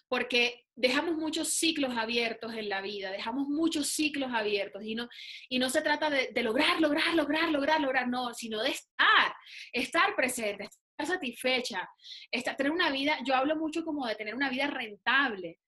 Porque 0.10 0.66
dejamos 0.76 1.16
muchos 1.16 1.56
ciclos 1.56 1.98
abiertos 1.98 2.54
en 2.54 2.70
la 2.70 2.82
vida, 2.82 3.12
dejamos 3.12 3.50
muchos 3.50 3.90
ciclos 3.90 4.32
abiertos 4.34 4.84
y 4.86 4.96
no, 4.96 5.10
y 5.50 5.60
no 5.60 5.70
se 5.70 5.82
trata 5.82 6.10
de, 6.10 6.30
de 6.34 6.44
lograr, 6.44 6.80
lograr, 6.80 7.14
lograr, 7.14 7.50
lograr, 7.50 7.82
lograr, 7.82 8.08
no, 8.08 8.34
sino 8.34 8.62
de 8.62 8.70
estar, 8.70 9.36
estar 9.74 10.16
presente, 10.16 10.70
estar 10.98 11.16
satisfecha, 11.16 11.90
estar, 12.32 12.56
tener 12.56 12.72
una 12.72 12.90
vida, 12.90 13.18
yo 13.26 13.36
hablo 13.36 13.58
mucho 13.58 13.84
como 13.84 14.08
de 14.08 14.16
tener 14.16 14.34
una 14.34 14.50
vida 14.50 14.68
rentable, 14.68 15.60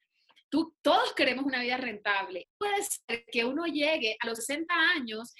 Tú, 0.49 0.75
todos 0.81 1.13
queremos 1.13 1.45
una 1.45 1.61
vida 1.61 1.77
rentable. 1.77 2.47
Puede 2.57 2.83
ser 2.83 3.25
que 3.31 3.45
uno 3.45 3.65
llegue 3.65 4.17
a 4.19 4.27
los 4.27 4.37
60 4.39 4.73
años 4.95 5.33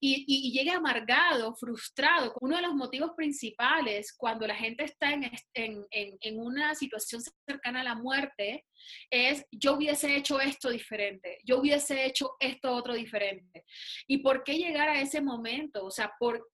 y, 0.00 0.52
llegue 0.52 0.70
amargado, 0.70 1.54
frustrado. 1.54 2.34
Uno 2.40 2.56
de 2.56 2.62
los 2.62 2.74
motivos 2.74 3.12
principales 3.16 4.14
cuando 4.16 4.46
la 4.46 4.54
gente 4.54 4.84
está 4.84 5.12
en, 5.12 5.30
en, 5.54 6.38
una 6.38 6.74
situación 6.74 7.22
cercana 7.46 7.80
a 7.80 7.84
la 7.84 7.94
muerte 7.94 8.64
es 9.10 9.44
yo 9.50 9.74
hubiese 9.74 10.16
hecho 10.16 10.40
esto 10.40 10.70
diferente, 10.70 11.38
yo 11.44 11.58
hubiese 11.58 12.04
hecho 12.04 12.36
esto 12.40 12.74
otro 12.74 12.94
diferente. 12.94 13.64
¿Y 14.06 14.18
por 14.18 14.44
qué 14.44 14.58
llegar 14.58 14.88
a 14.88 15.00
ese 15.00 15.20
momento? 15.20 15.84
O 15.84 15.90
sea, 15.90 16.12
¿por, 16.18 16.46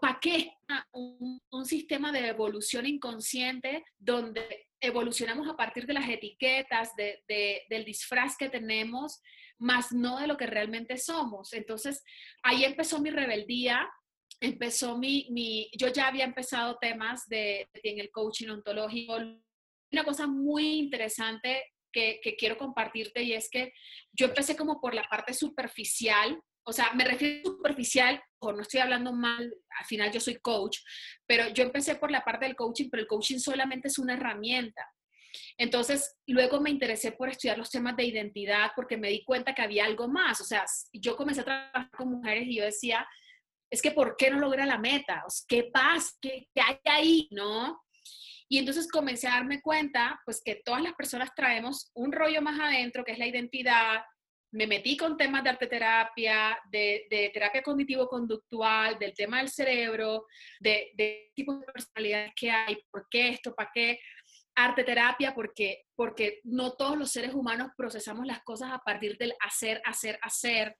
¿para 0.00 0.18
qué 0.20 0.52
un, 0.92 1.40
un, 1.50 1.64
sistema 1.64 2.10
de 2.12 2.28
evolución 2.28 2.86
inconsciente 2.86 3.84
donde 3.98 4.68
evolucionamos 4.80 5.48
a 5.48 5.56
partir 5.56 5.86
de 5.86 5.94
las 5.94 6.08
etiquetas, 6.08 6.92
del 6.96 7.84
disfraz 7.84 8.36
que 8.36 8.48
tenemos, 8.48 9.20
más 9.58 9.92
no 9.92 10.18
de 10.18 10.26
lo 10.26 10.36
que 10.36 10.46
realmente 10.46 10.96
somos. 10.96 11.52
Entonces, 11.52 12.02
ahí 12.42 12.64
empezó 12.64 13.00
mi 13.00 13.10
rebeldía, 13.10 13.88
empezó 14.40 14.96
mi, 14.96 15.26
mi 15.30 15.70
yo 15.76 15.88
ya 15.88 16.08
había 16.08 16.24
empezado 16.24 16.78
temas 16.80 17.26
de, 17.26 17.68
en 17.82 17.98
el 17.98 18.10
coaching 18.10 18.48
ontológico. 18.48 19.16
Una 19.90 20.04
cosa 20.04 20.26
muy 20.26 20.78
interesante 20.78 21.64
que, 21.92 22.20
que 22.22 22.36
quiero 22.36 22.56
compartirte 22.56 23.22
y 23.22 23.32
es 23.32 23.48
que 23.50 23.72
yo 24.12 24.26
empecé 24.26 24.56
como 24.56 24.80
por 24.80 24.94
la 24.94 25.04
parte 25.04 25.34
superficial 25.34 26.40
o 26.68 26.72
sea, 26.72 26.92
me 26.92 27.04
refiero 27.04 27.50
superficial, 27.50 28.22
o 28.40 28.52
no 28.52 28.60
estoy 28.60 28.80
hablando 28.80 29.10
mal, 29.14 29.54
al 29.78 29.86
final 29.86 30.12
yo 30.12 30.20
soy 30.20 30.36
coach, 30.36 30.80
pero 31.26 31.48
yo 31.48 31.64
empecé 31.64 31.94
por 31.94 32.10
la 32.10 32.22
parte 32.22 32.44
del 32.44 32.56
coaching, 32.56 32.90
pero 32.90 33.00
el 33.00 33.08
coaching 33.08 33.38
solamente 33.38 33.88
es 33.88 33.98
una 33.98 34.12
herramienta. 34.12 34.86
Entonces, 35.56 36.18
luego 36.26 36.60
me 36.60 36.68
interesé 36.68 37.12
por 37.12 37.30
estudiar 37.30 37.56
los 37.56 37.70
temas 37.70 37.96
de 37.96 38.04
identidad 38.04 38.72
porque 38.76 38.98
me 38.98 39.08
di 39.08 39.24
cuenta 39.24 39.54
que 39.54 39.62
había 39.62 39.86
algo 39.86 40.08
más. 40.08 40.42
O 40.42 40.44
sea, 40.44 40.66
yo 40.92 41.16
comencé 41.16 41.40
a 41.40 41.44
trabajar 41.44 41.90
con 41.96 42.10
mujeres 42.10 42.46
y 42.46 42.56
yo 42.56 42.64
decía, 42.64 43.08
es 43.70 43.80
que 43.80 43.92
¿por 43.92 44.16
qué 44.18 44.30
no 44.30 44.38
logra 44.38 44.66
la 44.66 44.76
meta? 44.76 45.24
¿Qué 45.48 45.70
pasa? 45.72 46.12
¿Qué, 46.20 46.48
¿Qué, 46.54 46.60
hay 46.60 46.76
ahí? 46.84 47.28
¿No? 47.30 47.80
Y 48.46 48.58
entonces 48.58 48.90
comencé 48.90 49.26
a 49.26 49.36
darme 49.36 49.62
cuenta, 49.62 50.20
pues 50.26 50.42
que 50.44 50.60
todas 50.62 50.82
las 50.82 50.92
personas 50.92 51.34
traemos 51.34 51.90
un 51.94 52.12
rollo 52.12 52.42
más 52.42 52.60
adentro, 52.60 53.04
que 53.04 53.12
es 53.12 53.18
la 53.18 53.26
identidad, 53.26 54.02
me 54.50 54.66
metí 54.66 54.96
con 54.96 55.16
temas 55.16 55.44
de 55.44 55.50
arte 55.50 55.66
terapia, 55.66 56.58
de, 56.70 57.30
terapia 57.32 57.62
cognitivo-conductual, 57.62 58.98
del 58.98 59.14
tema 59.14 59.38
del 59.38 59.48
cerebro, 59.48 60.26
de, 60.60 60.92
de 60.94 61.32
tipos 61.34 61.60
de 61.60 61.66
personalidades 61.66 62.32
que 62.34 62.50
hay, 62.50 62.78
por 62.90 63.06
qué 63.10 63.28
esto, 63.28 63.54
para 63.54 63.70
qué. 63.72 64.00
Arte 64.54 64.82
terapia, 64.82 65.34
porque, 65.34 65.84
porque 65.94 66.40
no 66.44 66.72
todos 66.72 66.96
los 66.96 67.12
seres 67.12 67.34
humanos 67.34 67.70
procesamos 67.76 68.26
las 68.26 68.42
cosas 68.42 68.72
a 68.72 68.78
partir 68.78 69.16
del 69.18 69.34
hacer, 69.40 69.80
hacer, 69.84 70.18
hacer. 70.22 70.76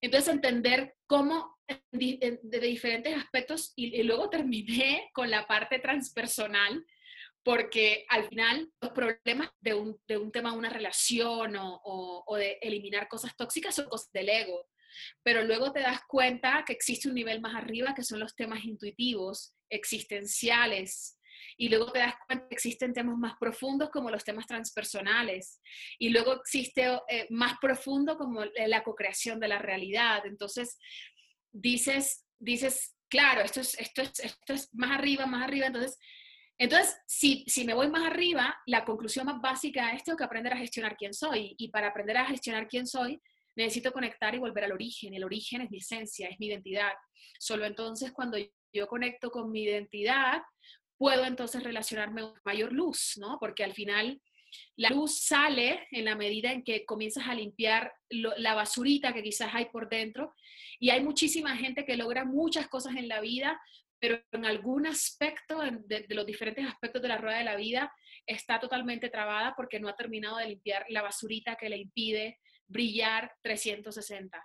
Entonces, 0.00 0.34
entender 0.34 0.94
cómo 1.06 1.58
de, 1.92 2.40
diferentes 2.42 3.16
aspectos 3.16 3.72
y 3.76 4.02
luego 4.02 4.30
terminé 4.30 5.10
con 5.12 5.30
la 5.30 5.46
parte 5.46 5.78
transpersonal, 5.78 6.84
porque 7.42 8.04
al 8.08 8.28
final 8.28 8.70
los 8.80 8.92
problemas 8.92 9.50
de 9.60 9.74
un, 9.74 10.00
de 10.06 10.18
un 10.18 10.30
tema 10.30 10.52
una 10.52 10.70
relación 10.70 11.56
o, 11.56 11.80
o, 12.26 12.36
de 12.36 12.58
eliminar 12.60 13.08
cosas 13.08 13.34
tóxicas 13.36 13.74
son 13.74 13.88
cosas 13.88 14.10
del 14.12 14.28
ego, 14.28 14.66
pero 15.22 15.44
luego 15.44 15.72
te 15.72 15.80
das 15.80 16.00
cuenta 16.08 16.64
que 16.66 16.72
existe 16.72 17.08
un 17.08 17.14
nivel 17.14 17.40
más 17.40 17.54
arriba 17.54 17.94
que 17.94 18.02
son 18.02 18.20
los 18.20 18.34
temas 18.34 18.64
intuitivos, 18.64 19.54
existenciales, 19.70 21.18
y 21.56 21.68
luego 21.68 21.90
te 21.90 21.98
das 21.98 22.14
cuenta 22.26 22.48
que 22.48 22.54
existen 22.54 22.92
temas 22.92 23.16
más 23.16 23.36
profundos 23.38 23.90
como 23.90 24.10
los 24.10 24.24
temas 24.24 24.46
transpersonales. 24.46 25.60
Y 25.98 26.10
luego 26.10 26.34
existe 26.34 26.98
eh, 27.08 27.26
más 27.30 27.58
profundo 27.60 28.16
como 28.16 28.44
la 28.44 28.82
co-creación 28.82 29.40
de 29.40 29.48
la 29.48 29.58
realidad. 29.58 30.24
Entonces, 30.24 30.78
dices, 31.50 32.24
dices, 32.38 32.96
claro, 33.08 33.40
esto 33.40 33.60
es, 33.60 33.78
esto 33.78 34.02
es, 34.02 34.20
esto 34.20 34.52
es 34.52 34.72
más 34.74 34.92
arriba, 34.98 35.26
más 35.26 35.44
arriba, 35.44 35.66
entonces... 35.66 35.98
Entonces, 36.58 36.96
si, 37.06 37.44
si 37.46 37.64
me 37.64 37.74
voy 37.74 37.88
más 37.88 38.04
arriba, 38.04 38.56
la 38.66 38.84
conclusión 38.84 39.26
más 39.26 39.40
básica 39.40 39.92
es 39.92 40.02
tengo 40.02 40.18
que 40.18 40.24
aprender 40.24 40.52
a 40.52 40.58
gestionar 40.58 40.96
quién 40.96 41.14
soy. 41.14 41.54
Y 41.56 41.68
para 41.68 41.88
aprender 41.88 42.16
a 42.16 42.26
gestionar 42.26 42.66
quién 42.66 42.86
soy, 42.86 43.20
necesito 43.54 43.92
conectar 43.92 44.34
y 44.34 44.38
volver 44.38 44.64
al 44.64 44.72
origen. 44.72 45.14
El 45.14 45.24
origen 45.24 45.60
es 45.62 45.70
mi 45.70 45.78
esencia, 45.78 46.28
es 46.28 46.38
mi 46.40 46.46
identidad. 46.46 46.92
Solo 47.38 47.64
entonces 47.64 48.12
cuando 48.12 48.38
yo 48.72 48.86
conecto 48.88 49.30
con 49.30 49.50
mi 49.50 49.62
identidad, 49.62 50.42
puedo 50.96 51.24
entonces 51.24 51.62
relacionarme 51.62 52.22
con 52.22 52.34
mayor 52.44 52.72
luz, 52.72 53.14
¿no? 53.18 53.38
Porque 53.38 53.64
al 53.64 53.72
final 53.72 54.20
la 54.76 54.90
luz 54.90 55.20
sale 55.20 55.86
en 55.90 56.04
la 56.04 56.16
medida 56.16 56.52
en 56.52 56.62
que 56.62 56.84
comienzas 56.84 57.26
a 57.28 57.34
limpiar 57.34 57.92
la 58.08 58.54
basurita 58.54 59.12
que 59.12 59.22
quizás 59.22 59.54
hay 59.54 59.66
por 59.66 59.88
dentro. 59.88 60.34
Y 60.78 60.90
hay 60.90 61.02
muchísima 61.02 61.56
gente 61.56 61.84
que 61.84 61.96
logra 61.96 62.24
muchas 62.24 62.68
cosas 62.68 62.96
en 62.96 63.08
la 63.08 63.20
vida, 63.20 63.60
pero 64.00 64.20
en 64.32 64.44
algún 64.44 64.86
aspecto 64.86 65.60
de, 65.60 66.06
los 66.08 66.26
diferentes 66.26 66.66
aspectos 66.66 67.02
de 67.02 67.08
la 67.08 67.18
rueda 67.18 67.38
de 67.38 67.44
la 67.44 67.56
vida 67.56 67.92
está 68.26 68.60
totalmente 68.60 69.10
trabada 69.10 69.54
porque 69.56 69.80
no 69.80 69.88
ha 69.88 69.96
terminado 69.96 70.36
de 70.38 70.48
limpiar 70.48 70.84
la 70.88 71.02
basurita 71.02 71.56
que 71.56 71.68
le 71.68 71.78
impide 71.78 72.38
brillar 72.66 73.32
360. 73.42 74.42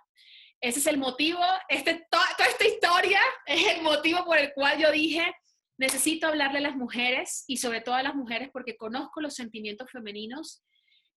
Ese 0.60 0.78
es 0.78 0.86
el 0.86 0.98
motivo, 0.98 1.40
este, 1.68 2.06
toda, 2.10 2.24
esta 2.48 2.66
historia 2.66 3.20
es 3.46 3.76
el 3.76 3.82
motivo 3.82 4.24
por 4.24 4.38
el 4.38 4.52
cual 4.54 4.78
yo 4.78 4.90
dije, 4.90 5.34
necesito 5.76 6.26
hablarle 6.26 6.58
a 6.58 6.62
las 6.62 6.76
mujeres 6.76 7.44
y 7.46 7.58
sobre 7.58 7.80
todo 7.80 7.94
a 7.94 8.02
las 8.02 8.14
mujeres 8.14 8.48
porque 8.52 8.76
conozco 8.76 9.20
los 9.20 9.34
sentimientos 9.34 9.90
femeninos. 9.90 10.64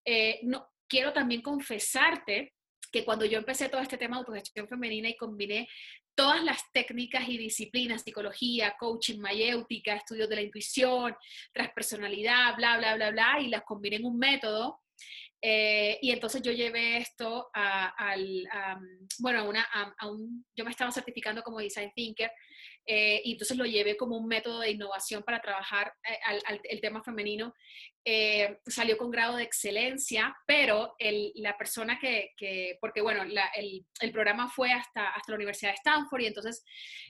Eh, 0.06 0.40
no, 0.44 0.68
quiero 0.88 1.14
también 1.14 1.42
confesarte 1.42 2.54
que 2.92 3.06
cuando 3.06 3.26
yo 3.26 3.38
empecé 3.38 3.70
todo 3.70 3.82
este 3.82 3.98
tema 3.98 4.18
de 4.18 4.20
autogestión 4.20 4.68
femenina 4.68 5.10
y 5.10 5.16
combiné 5.16 5.68
todas 6.16 6.44
las 6.44 6.62
técnicas 6.72 7.28
y 7.28 7.38
disciplinas, 7.38 8.04
psicología, 8.04 8.76
coaching, 8.80 9.20
mayéutica, 9.20 9.96
estudios 9.96 10.30
de 10.30 10.36
la 10.36 10.42
intuición, 10.42 11.16
transpersonalidad, 11.54 12.56
bla, 12.56 12.78
bla, 12.78 12.96
bla, 12.96 13.12
bla, 13.12 13.40
y 13.42 13.48
las 13.50 13.64
combiné 13.64 13.98
en 13.98 14.06
un 14.06 14.18
método, 14.18 14.82
eh, 15.42 16.00
y 16.02 16.12
entonces 16.12 16.42
yo 16.42 16.52
llevé 16.52 16.98
esto 16.98 17.50
a, 17.54 17.90
al, 17.90 18.48
bueno, 19.20 19.40
a 19.40 19.44
una, 19.44 19.64
a, 19.64 20.08
un, 20.08 20.46
yo 20.56 20.66
me 20.66 20.72
estaba 20.72 20.92
certificando 20.92 21.44
como 21.44 21.60
design 21.60 21.92
thinker 21.96 22.32
eh, 22.88 23.22
y 23.24 23.34
entonces 23.34 23.58
lo 23.58 23.66
llevé 23.66 23.98
como 23.98 24.18
un 24.18 24.28
método 24.28 24.62
de 24.62 24.72
innovación 24.72 25.22
para 25.22 25.42
trabajar 25.42 25.94
eh, 26.04 26.18
al, 26.26 26.62
el 26.64 26.82
tema 26.82 27.04
femenino. 27.04 27.54
salió 28.66 28.98
con 28.98 29.12
grado 29.12 29.36
de 29.36 29.44
excelencia, 29.44 30.36
pero 30.48 30.96
el, 30.98 31.32
la 31.36 31.58
persona 31.58 32.00
que, 32.00 32.32
que 32.38 32.78
porque 32.80 33.02
bueno, 33.02 33.26
la, 33.26 33.48
el, 33.56 33.86
el, 34.00 34.12
programa 34.12 34.50
fue 34.50 34.72
hasta, 34.72 35.10
hasta 35.10 35.32
la 35.32 35.36
Universidad 35.36 35.72
de 35.72 35.76
Stanford 35.76 36.22
y 36.22 36.28
entonces 36.28 36.64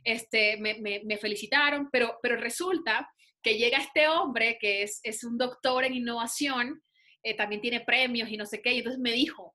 este, 0.04 0.58
me, 0.58 0.80
me, 0.82 1.02
me 1.06 1.18
felicitaron, 1.18 1.90
pero, 1.92 2.18
pero 2.22 2.36
resulta 2.36 3.08
que 3.44 3.58
llega 3.58 3.78
este 3.78 4.08
hombre 4.08 4.58
que 4.60 4.82
es, 4.84 5.00
es 5.04 5.24
un 5.24 5.38
doctor 5.38 5.86
en 5.86 5.94
innovación 5.94 6.82
eh, 7.28 7.36
también 7.36 7.60
tiene 7.60 7.82
premios 7.82 8.30
y 8.30 8.38
no 8.38 8.46
sé 8.46 8.62
qué. 8.62 8.72
Y 8.74 8.78
entonces 8.78 9.02
me 9.02 9.12
dijo, 9.12 9.54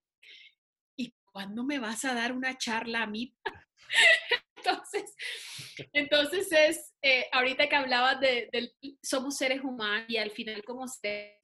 ¿y 0.95 1.15
cuándo 1.25 1.65
me 1.65 1.79
vas 1.79 2.05
a 2.05 2.13
dar 2.13 2.33
una 2.33 2.59
charla 2.59 3.03
a 3.03 3.07
mí? 3.07 3.35
entonces, 4.57 5.15
entonces 5.93 6.49
es, 6.53 6.95
eh, 7.03 7.27
ahorita 7.33 7.69
que 7.69 7.77
hablabas 7.77 8.21
de, 8.21 8.49
somos 9.03 9.37
seres 9.37 9.63
humanos 9.63 10.07
y 10.09 10.17
al 10.17 10.31
final 10.31 10.63
como 10.65 10.85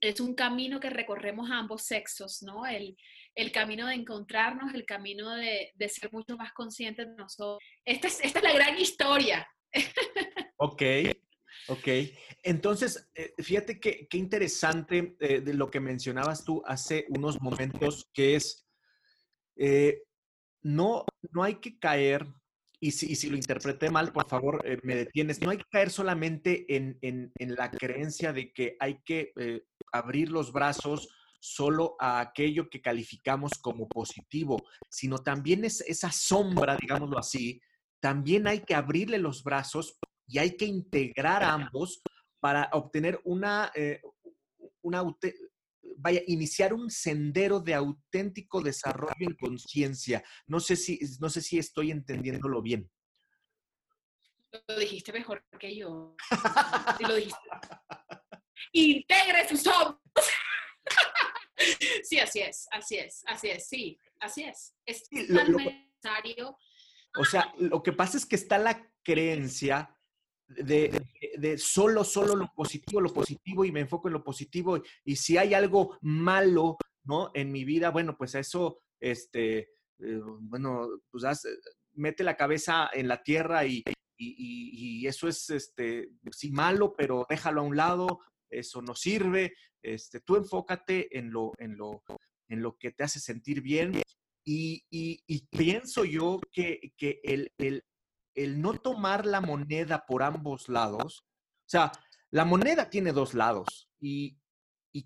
es 0.01 0.21
un 0.21 0.35
camino 0.35 0.81
que 0.81 0.91
recorremos 0.91 1.51
a 1.51 1.59
ambos 1.59 1.83
sexos, 1.83 2.43
¿no? 2.43 2.67
El, 2.67 2.97
el 3.35 3.53
camino 3.53 3.87
de 3.87 3.95
encontrarnos, 3.95 4.75
el 4.75 4.85
camino 4.85 5.35
de, 5.35 5.73
de, 5.75 5.89
ser 5.89 6.13
mucho 6.13 6.37
más 6.37 6.53
conscientes 6.53 7.07
de 7.07 7.15
nosotros. 7.15 7.59
Esta 7.85 8.09
es, 8.09 8.21
esta 8.23 8.39
es 8.39 8.45
la 8.45 8.53
gran 8.53 8.79
historia. 8.79 9.49
Ok, 10.61 10.83
Ok, 11.67 11.87
entonces, 12.43 13.11
eh, 13.15 13.35
fíjate 13.39 13.79
qué 13.79 14.09
interesante 14.13 15.17
eh, 15.21 15.41
de 15.41 15.55
lo 15.55 15.71
que 15.71 15.81
mencionabas 15.81 16.45
tú 16.45 16.63
hace 16.65 17.05
unos 17.11 17.43
momentos, 17.43 18.09
que 18.15 18.37
es, 18.37 18.67
eh, 19.57 20.03
no, 20.63 21.05
no 21.33 21.43
hay 21.43 21.57
que 21.57 21.79
caer, 21.79 22.27
y 22.81 22.93
si, 22.93 23.29
lo 23.29 23.37
interpreté 23.37 23.91
mal, 23.91 24.13
por 24.13 24.29
favor, 24.29 24.63
me 24.85 24.95
detienes, 24.95 25.41
no 25.41 25.51
hay 25.51 25.59
que 25.59 25.65
caer 25.71 25.91
solamente 25.91 26.65
en, 26.77 27.33
la 27.39 27.71
creencia 27.71 28.33
de 28.33 28.53
que 28.53 28.77
hay 28.79 29.01
que 29.05 29.33
abrir 29.93 30.31
los 30.31 30.53
brazos 30.53 31.09
solo 31.41 31.97
a 31.99 32.21
aquello 32.21 32.69
que 32.69 32.81
calificamos 32.81 33.53
como 33.61 33.89
positivo, 33.89 34.63
sino 34.89 35.19
también 35.19 35.65
es 35.65 35.81
esa 35.83 36.13
sombra, 36.13 36.77
digámoslo 36.77 37.19
así, 37.19 37.61
también 38.01 38.47
hay 38.47 38.61
que 38.61 38.75
abrirle 38.75 39.19
los 39.19 39.43
brazos 39.43 39.99
y 40.27 40.39
hay 40.39 40.57
que 40.57 40.67
integrar 40.67 41.43
ambos 41.43 42.03
para 42.41 42.69
obtener 42.73 43.21
una, 43.25 43.73
eh, 43.75 44.01
una 44.83 45.03
vaya, 45.97 46.23
iniciar 46.27 46.75
un 46.75 46.91
sendero 46.91 47.61
de 47.61 47.75
auténtico 47.75 48.61
desarrollo 48.61 49.15
en 49.21 49.35
conciencia. 49.35 50.23
No 50.47 50.61
sé 50.61 50.77
si, 50.77 50.99
no 51.21 51.29
sé 51.29 51.41
si 51.43 51.59
estoy 51.59 51.91
entendiéndolo 51.91 52.63
bien. 52.63 52.91
Lo 54.67 54.79
dijiste 54.79 55.13
mejor 55.13 55.45
que 55.59 55.77
yo. 55.77 56.17
lo 57.01 57.15
dijiste. 57.15 57.39
Integre 58.73 59.49
sus 59.49 59.67
hombros. 59.67 60.01
sí, 62.03 62.19
así 62.19 62.41
es, 62.41 62.67
así 62.71 62.97
es, 62.97 63.23
así 63.27 63.49
es, 63.49 63.69
sí, 63.69 63.99
así 64.21 64.45
es. 64.45 64.75
Es 64.87 65.05
necesario. 65.11 66.57
O 67.17 67.25
sea, 67.25 67.53
lo 67.59 67.83
que 67.83 67.93
pasa 67.93 68.17
es 68.17 68.27
que 68.27 68.37
está 68.37 68.59
la 68.59 68.91
creencia 69.03 69.98
de, 70.49 71.03
de, 71.37 71.59
solo, 71.59 72.05
solo 72.05 72.35
lo 72.35 72.53
positivo, 72.55 73.01
lo 73.01 73.13
positivo 73.13 73.65
y 73.65 73.73
me 73.73 73.81
enfoco 73.81 74.09
en 74.09 74.15
lo 74.15 74.25
positivo. 74.25 74.81
Y 75.05 75.17
si 75.17 75.37
hay 75.37 75.55
algo 75.55 75.99
malo, 76.01 76.77
¿no? 77.05 77.31
En 77.35 77.53
mi 77.53 77.65
vida, 77.65 77.91
bueno, 77.91 78.17
pues 78.17 78.35
eso, 78.35 78.81
este, 79.01 79.59
eh, 79.99 80.21
bueno, 80.41 80.89
pues 81.11 81.25
mete 81.93 82.25
la 82.25 82.37
cabeza 82.37 82.91
en 82.93 83.09
la 83.09 83.23
tierra 83.23 83.67
y, 83.67 83.83
y, 84.17 85.01
y, 85.01 85.07
eso 85.07 85.29
es, 85.29 85.51
este, 85.51 86.11
sí, 86.33 86.51
malo, 86.51 86.95
pero 86.97 87.27
déjalo 87.29 87.61
a 87.61 87.65
un 87.65 87.77
lado, 87.77 88.21
eso 88.51 88.83
no 88.83 88.95
sirve. 88.95 89.55
Este, 89.83 90.21
tú 90.21 90.37
enfócate 90.37 91.17
en 91.17 91.31
lo, 91.31 91.53
en 91.59 91.77
lo, 91.77 92.03
en 92.49 92.63
lo 92.63 92.77
que 92.77 92.91
te 92.91 93.05
hace 93.05 93.21
sentir 93.21 93.61
bien. 93.61 94.01
Y, 94.45 94.83
y 94.91 95.47
pienso 95.51 96.07
yo 96.07 96.41
que, 96.51 96.95
que 96.97 97.21
el, 97.23 97.53
el, 97.59 97.85
el 98.39 98.61
no 98.61 98.75
tomar 98.75 99.27
la 99.27 99.41
moneda 99.41 100.07
por 100.07 100.23
ambos 100.23 100.69
lados, 100.69 101.25
o 101.67 101.71
sea, 101.71 101.93
la 102.31 102.45
moneda 102.45 102.89
tiene 102.89 103.13
dos 103.13 103.35
lados 103.35 103.91
y, 104.01 104.39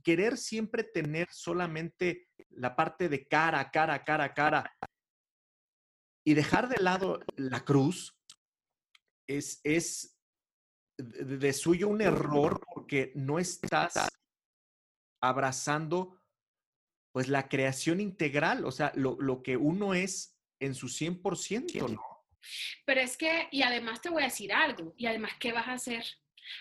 querer 0.03 0.39
siempre 0.39 0.85
tener 0.85 1.29
solamente 1.31 2.31
la 2.49 2.75
parte 2.75 3.11
de 3.11 3.29
cara, 3.29 3.71
cara, 3.71 4.03
cara, 4.03 4.33
cara 4.33 4.75
y 6.25 6.33
dejar 6.33 6.71
de 6.71 6.83
lado 6.83 7.21
la 7.37 7.63
cruz 7.63 8.17
es, 9.29 9.61
es 9.65 10.19
de 10.97 11.53
suyo 11.53 11.89
un 11.89 12.01
error 12.01 12.59
porque 12.75 13.13
no 13.15 13.39
estás 13.39 14.09
abrazando 15.23 16.19
pues 17.13 17.29
la 17.29 17.51
creación 17.51 18.01
integral, 18.01 18.65
o 18.65 18.73
sea, 18.73 18.93
lo, 18.95 19.19
lo 19.21 19.43
que 19.43 19.59
uno 19.59 19.93
es 19.93 20.39
en 20.59 20.75
su 20.75 20.87
100%, 20.87 21.91
¿no? 21.91 22.12
Pero 22.85 23.01
es 23.01 23.17
que, 23.17 23.49
y 23.51 23.63
además 23.63 24.01
te 24.01 24.11
voy 24.11 24.23
a 24.23 24.27
decir 24.27 24.53
algo, 24.53 24.95
y 24.97 25.07
además, 25.07 25.33
¿qué 25.39 25.53
vas 25.53 25.69
a 25.69 25.75
hacer? 25.75 26.05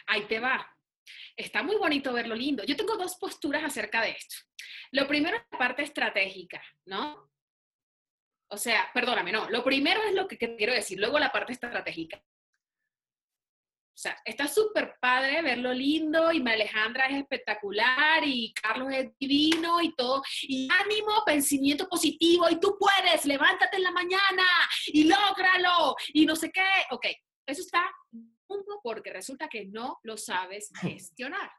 Ahí 0.07 0.23
te 0.23 0.39
va. 0.39 0.67
Está 1.35 1.63
muy 1.63 1.77
bonito 1.77 2.13
verlo 2.13 2.35
lindo. 2.35 2.63
Yo 2.63 2.75
tengo 2.75 2.97
dos 2.97 3.15
posturas 3.15 3.63
acerca 3.63 4.01
de 4.01 4.11
esto. 4.11 4.35
Lo 4.91 5.07
primero 5.07 5.37
es 5.37 5.43
la 5.51 5.57
parte 5.57 5.83
estratégica, 5.83 6.61
¿no? 6.85 7.31
O 8.49 8.57
sea, 8.57 8.89
perdóname, 8.93 9.31
no. 9.31 9.49
Lo 9.49 9.63
primero 9.63 10.03
es 10.03 10.13
lo 10.13 10.27
que 10.27 10.37
quiero 10.37 10.73
decir, 10.73 10.99
luego 10.99 11.17
la 11.19 11.31
parte 11.31 11.53
estratégica. 11.53 12.21
O 13.93 13.97
sea, 14.01 14.17
está 14.25 14.47
súper 14.47 14.95
padre 14.99 15.41
verlo 15.41 15.73
lindo 15.73 16.31
y 16.31 16.41
Alejandra 16.47 17.07
es 17.07 17.17
espectacular 17.17 18.23
y 18.25 18.53
Carlos 18.53 18.89
es 18.93 19.09
divino 19.19 19.81
y 19.81 19.93
todo. 19.95 20.23
Y 20.43 20.67
ánimo, 20.71 21.23
pensamiento 21.25 21.87
positivo 21.87 22.49
y 22.49 22.59
tú 22.59 22.77
puedes, 22.79 23.25
levántate 23.25 23.77
en 23.77 23.83
la 23.83 23.91
mañana 23.91 24.43
y 24.87 25.03
lógralo 25.03 25.95
y 26.13 26.25
no 26.25 26.35
sé 26.35 26.51
qué. 26.51 26.63
Ok, 26.91 27.05
eso 27.45 27.61
está 27.61 27.91
porque 28.83 29.11
resulta 29.11 29.47
que 29.47 29.65
no 29.65 29.99
lo 30.03 30.17
sabes 30.17 30.71
gestionar. 30.81 31.51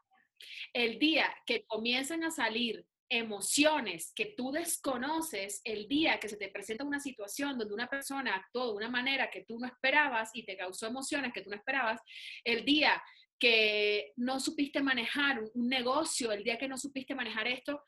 El 0.73 0.99
día 0.99 1.33
que 1.45 1.65
comiencen 1.65 2.23
a 2.23 2.31
salir 2.31 2.85
emociones 3.09 4.11
que 4.15 4.33
tú 4.37 4.51
desconoces 4.51 5.61
el 5.63 5.87
día 5.87 6.19
que 6.19 6.29
se 6.29 6.37
te 6.37 6.49
presenta 6.49 6.83
una 6.83 6.99
situación 6.99 7.57
donde 7.57 7.73
una 7.73 7.87
persona 7.87 8.35
actuó 8.35 8.67
de 8.67 8.77
una 8.77 8.89
manera 8.89 9.29
que 9.29 9.43
tú 9.45 9.59
no 9.59 9.67
esperabas 9.67 10.31
y 10.33 10.45
te 10.45 10.57
causó 10.57 10.87
emociones 10.87 11.33
que 11.33 11.41
tú 11.41 11.49
no 11.49 11.55
esperabas, 11.55 12.01
el 12.43 12.65
día 12.65 13.01
que 13.39 14.13
no 14.15 14.39
supiste 14.39 14.81
manejar 14.81 15.41
un 15.53 15.67
negocio, 15.67 16.31
el 16.31 16.43
día 16.43 16.57
que 16.57 16.67
no 16.67 16.77
supiste 16.77 17.13
manejar 17.13 17.47
esto, 17.47 17.83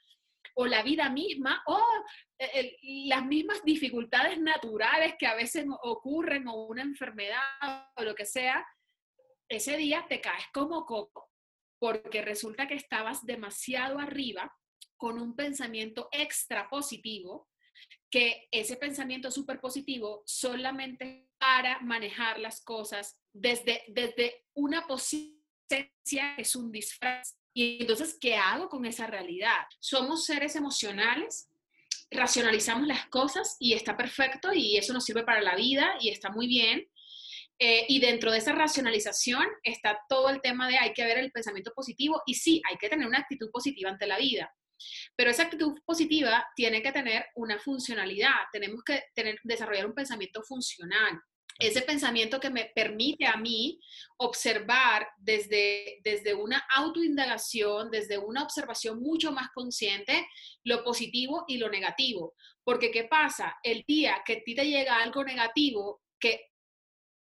o 0.55 0.65
la 0.67 0.83
vida 0.83 1.09
misma, 1.09 1.63
o 1.65 1.81
eh, 2.37 2.77
las 3.07 3.25
mismas 3.25 3.63
dificultades 3.63 4.39
naturales 4.39 5.15
que 5.17 5.27
a 5.27 5.35
veces 5.35 5.65
ocurren, 5.83 6.47
o 6.47 6.65
una 6.65 6.81
enfermedad, 6.81 7.87
o 7.95 8.03
lo 8.03 8.15
que 8.15 8.25
sea, 8.25 8.65
ese 9.49 9.77
día 9.77 10.05
te 10.09 10.21
caes 10.21 10.45
como 10.53 10.85
coco, 10.85 11.29
porque 11.79 12.21
resulta 12.21 12.67
que 12.67 12.75
estabas 12.75 13.25
demasiado 13.25 13.99
arriba 13.99 14.53
con 14.97 15.19
un 15.19 15.35
pensamiento 15.35 16.09
extra 16.11 16.69
positivo, 16.69 17.49
que 18.09 18.47
ese 18.51 18.77
pensamiento 18.77 19.29
súper 19.31 19.59
positivo 19.59 20.23
solamente 20.25 21.27
para 21.37 21.79
manejar 21.81 22.39
las 22.39 22.61
cosas 22.61 23.19
desde, 23.33 23.83
desde 23.87 24.45
una 24.53 24.87
posición 24.87 25.35
es 26.37 26.55
un 26.55 26.71
disfraz. 26.71 27.37
Y 27.53 27.81
entonces, 27.81 28.17
¿qué 28.19 28.35
hago 28.35 28.69
con 28.69 28.85
esa 28.85 29.07
realidad? 29.07 29.65
Somos 29.79 30.25
seres 30.25 30.55
emocionales, 30.55 31.49
racionalizamos 32.11 32.87
las 32.87 33.07
cosas 33.07 33.55
y 33.59 33.73
está 33.73 33.97
perfecto 33.97 34.53
y 34.53 34.77
eso 34.77 34.93
nos 34.93 35.05
sirve 35.05 35.23
para 35.23 35.41
la 35.41 35.55
vida 35.55 35.95
y 35.99 36.09
está 36.09 36.29
muy 36.29 36.47
bien. 36.47 36.87
Eh, 37.57 37.85
y 37.87 37.99
dentro 37.99 38.31
de 38.31 38.39
esa 38.39 38.51
racionalización 38.51 39.45
está 39.63 39.97
todo 40.09 40.29
el 40.29 40.41
tema 40.41 40.67
de 40.67 40.77
hay 40.77 40.91
que 40.91 41.05
ver 41.05 41.17
el 41.17 41.31
pensamiento 41.31 41.71
positivo 41.73 42.21
y 42.25 42.33
sí, 42.33 42.61
hay 42.69 42.77
que 42.77 42.89
tener 42.89 43.07
una 43.07 43.19
actitud 43.19 43.49
positiva 43.49 43.89
ante 43.89 44.07
la 44.07 44.17
vida. 44.17 44.53
Pero 45.15 45.31
esa 45.31 45.43
actitud 45.43 45.73
positiva 45.85 46.47
tiene 46.55 46.81
que 46.81 46.91
tener 46.91 47.25
una 47.35 47.59
funcionalidad, 47.59 48.33
tenemos 48.51 48.83
que 48.83 49.03
tener, 49.13 49.39
desarrollar 49.43 49.85
un 49.85 49.93
pensamiento 49.93 50.43
funcional 50.43 51.21
ese 51.59 51.81
pensamiento 51.81 52.39
que 52.39 52.49
me 52.49 52.71
permite 52.75 53.25
a 53.25 53.37
mí 53.37 53.79
observar 54.17 55.07
desde, 55.17 55.99
desde 56.03 56.33
una 56.33 56.65
autoindagación, 56.75 57.89
desde 57.91 58.17
una 58.17 58.43
observación 58.43 59.01
mucho 59.01 59.31
más 59.31 59.49
consciente, 59.53 60.27
lo 60.63 60.83
positivo 60.83 61.45
y 61.47 61.57
lo 61.57 61.69
negativo. 61.69 62.33
Porque 62.63 62.91
¿qué 62.91 63.05
pasa? 63.05 63.55
El 63.63 63.83
día 63.87 64.21
que 64.25 64.33
a 64.33 64.43
ti 64.43 64.53
te 64.53 64.65
llega 64.65 65.01
algo 65.01 65.23
negativo, 65.23 66.01
que, 66.19 66.51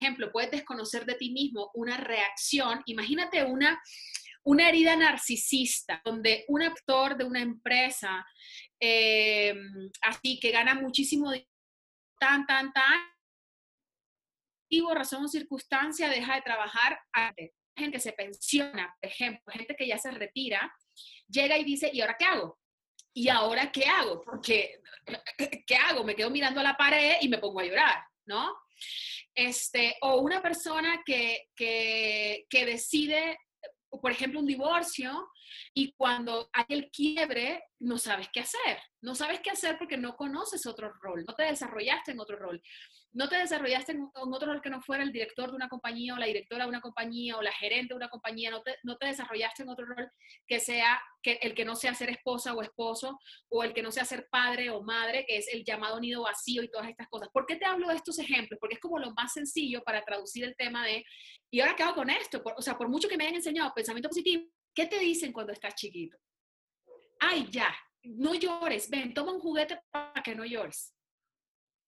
ejemplo, 0.00 0.30
puedes 0.30 0.52
desconocer 0.52 1.04
de 1.04 1.14
ti 1.14 1.30
mismo 1.30 1.70
una 1.74 1.96
reacción, 1.96 2.82
imagínate 2.86 3.42
una, 3.42 3.82
una 4.44 4.68
herida 4.68 4.96
narcisista, 4.96 6.00
donde 6.04 6.44
un 6.48 6.62
actor 6.62 7.16
de 7.16 7.24
una 7.24 7.40
empresa, 7.40 8.26
eh, 8.80 9.54
así 10.02 10.38
que 10.40 10.50
gana 10.50 10.74
muchísimo 10.74 11.32
tan, 12.18 12.46
tan, 12.46 12.72
tan, 12.72 13.12
razón 14.94 15.24
o 15.24 15.28
circunstancia 15.28 16.08
deja 16.08 16.34
de 16.34 16.42
trabajar. 16.42 16.98
Gente 17.76 18.00
se 18.00 18.12
pensiona, 18.12 18.94
por 19.00 19.10
ejemplo, 19.10 19.52
gente 19.52 19.74
que 19.76 19.86
ya 19.86 19.98
se 19.98 20.10
retira, 20.10 20.72
llega 21.28 21.56
y 21.58 21.64
dice, 21.64 21.90
¿y 21.92 22.00
ahora 22.00 22.16
qué 22.18 22.24
hago? 22.24 22.58
¿Y 23.14 23.28
ahora 23.28 23.70
qué 23.70 23.84
hago? 23.84 24.20
Porque, 24.20 24.80
¿qué 25.66 25.76
hago? 25.76 26.04
Me 26.04 26.14
quedo 26.14 26.30
mirando 26.30 26.60
a 26.60 26.64
la 26.64 26.76
pared 26.76 27.16
y 27.20 27.28
me 27.28 27.38
pongo 27.38 27.60
a 27.60 27.64
llorar, 27.64 28.04
¿no? 28.26 28.54
Este, 29.34 29.96
o 30.02 30.20
una 30.20 30.42
persona 30.42 31.02
que, 31.04 31.48
que, 31.56 32.46
que 32.48 32.66
decide, 32.66 33.38
por 34.00 34.10
ejemplo, 34.10 34.40
un 34.40 34.46
divorcio 34.46 35.28
y 35.74 35.92
cuando 35.92 36.48
hay 36.52 36.64
el 36.68 36.90
quiebre, 36.90 37.64
no 37.80 37.98
sabes 37.98 38.28
qué 38.32 38.40
hacer. 38.40 38.78
No 39.00 39.14
sabes 39.14 39.40
qué 39.40 39.50
hacer 39.50 39.76
porque 39.78 39.96
no 39.96 40.16
conoces 40.16 40.64
otro 40.66 40.92
rol, 41.00 41.24
no 41.26 41.34
te 41.34 41.44
desarrollaste 41.44 42.12
en 42.12 42.20
otro 42.20 42.38
rol 42.38 42.62
no 43.14 43.28
te 43.28 43.36
desarrollaste 43.36 43.92
en, 43.92 44.10
otro 44.14 44.52
rol 44.52 44.62
que 44.62 44.70
no 44.70 44.80
fuera 44.80 45.02
el 45.02 45.12
director 45.12 45.50
de 45.50 45.56
una 45.56 45.68
compañía 45.68 46.14
o 46.14 46.18
la 46.18 46.26
directora 46.26 46.64
de 46.64 46.70
una 46.70 46.80
compañía 46.80 47.36
o 47.36 47.42
la 47.42 47.52
gerente 47.52 47.92
de 47.92 47.96
una 47.96 48.08
compañía, 48.08 48.50
no 48.50 48.62
te, 48.62 48.76
no 48.82 48.96
te 48.96 49.06
desarrollaste 49.06 49.62
en 49.62 49.68
otro 49.68 49.86
rol 49.86 50.10
que 50.46 50.60
sea 50.60 51.00
que, 51.22 51.32
el 51.42 51.54
que 51.54 51.64
no 51.64 51.76
sea 51.76 51.94
ser 51.94 52.10
esposa 52.10 52.54
o 52.54 52.62
esposo 52.62 53.18
o 53.50 53.64
el 53.64 53.74
que 53.74 53.82
no 53.82 53.92
sea 53.92 54.04
ser 54.04 54.28
padre 54.30 54.70
o 54.70 54.82
madre, 54.82 55.24
que 55.26 55.36
es 55.36 55.48
el 55.52 55.64
llamado 55.64 56.00
nido 56.00 56.22
vacío 56.22 56.62
y 56.62 56.70
todas 56.70 56.88
estas 56.88 57.08
cosas. 57.08 57.28
¿Por 57.32 57.44
qué 57.44 57.56
te 57.56 57.66
hablo 57.66 57.88
de 57.88 57.96
estos 57.96 58.18
ejemplos? 58.18 58.58
Porque 58.58 58.74
es 58.76 58.80
como 58.80 58.98
lo 58.98 59.12
más 59.12 59.32
sencillo 59.34 59.82
para 59.84 60.02
traducir 60.02 60.44
el 60.44 60.56
tema 60.56 60.84
de, 60.86 61.04
¿y 61.50 61.60
ahora 61.60 61.76
qué 61.76 61.82
hago 61.82 61.96
con 61.96 62.10
esto? 62.10 62.42
o 62.44 62.62
sea, 62.62 62.78
por 62.78 62.88
mucho 62.88 63.08
que 63.08 63.16
me 63.16 63.24
hayan 63.24 63.36
enseñado 63.36 63.72
pensamiento 63.74 64.08
positivo, 64.08 64.44
¿qué 64.74 64.86
te 64.86 64.98
dicen 64.98 65.32
cuando 65.32 65.52
estás 65.52 65.74
chiquito? 65.74 66.16
Ay, 67.20 67.46
ya, 67.50 67.74
no 68.04 68.34
llores, 68.34 68.88
ven, 68.88 69.14
toma 69.14 69.32
un 69.32 69.40
juguete 69.40 69.80
para 69.90 70.22
que 70.22 70.34
no 70.34 70.44
llores. 70.44 70.94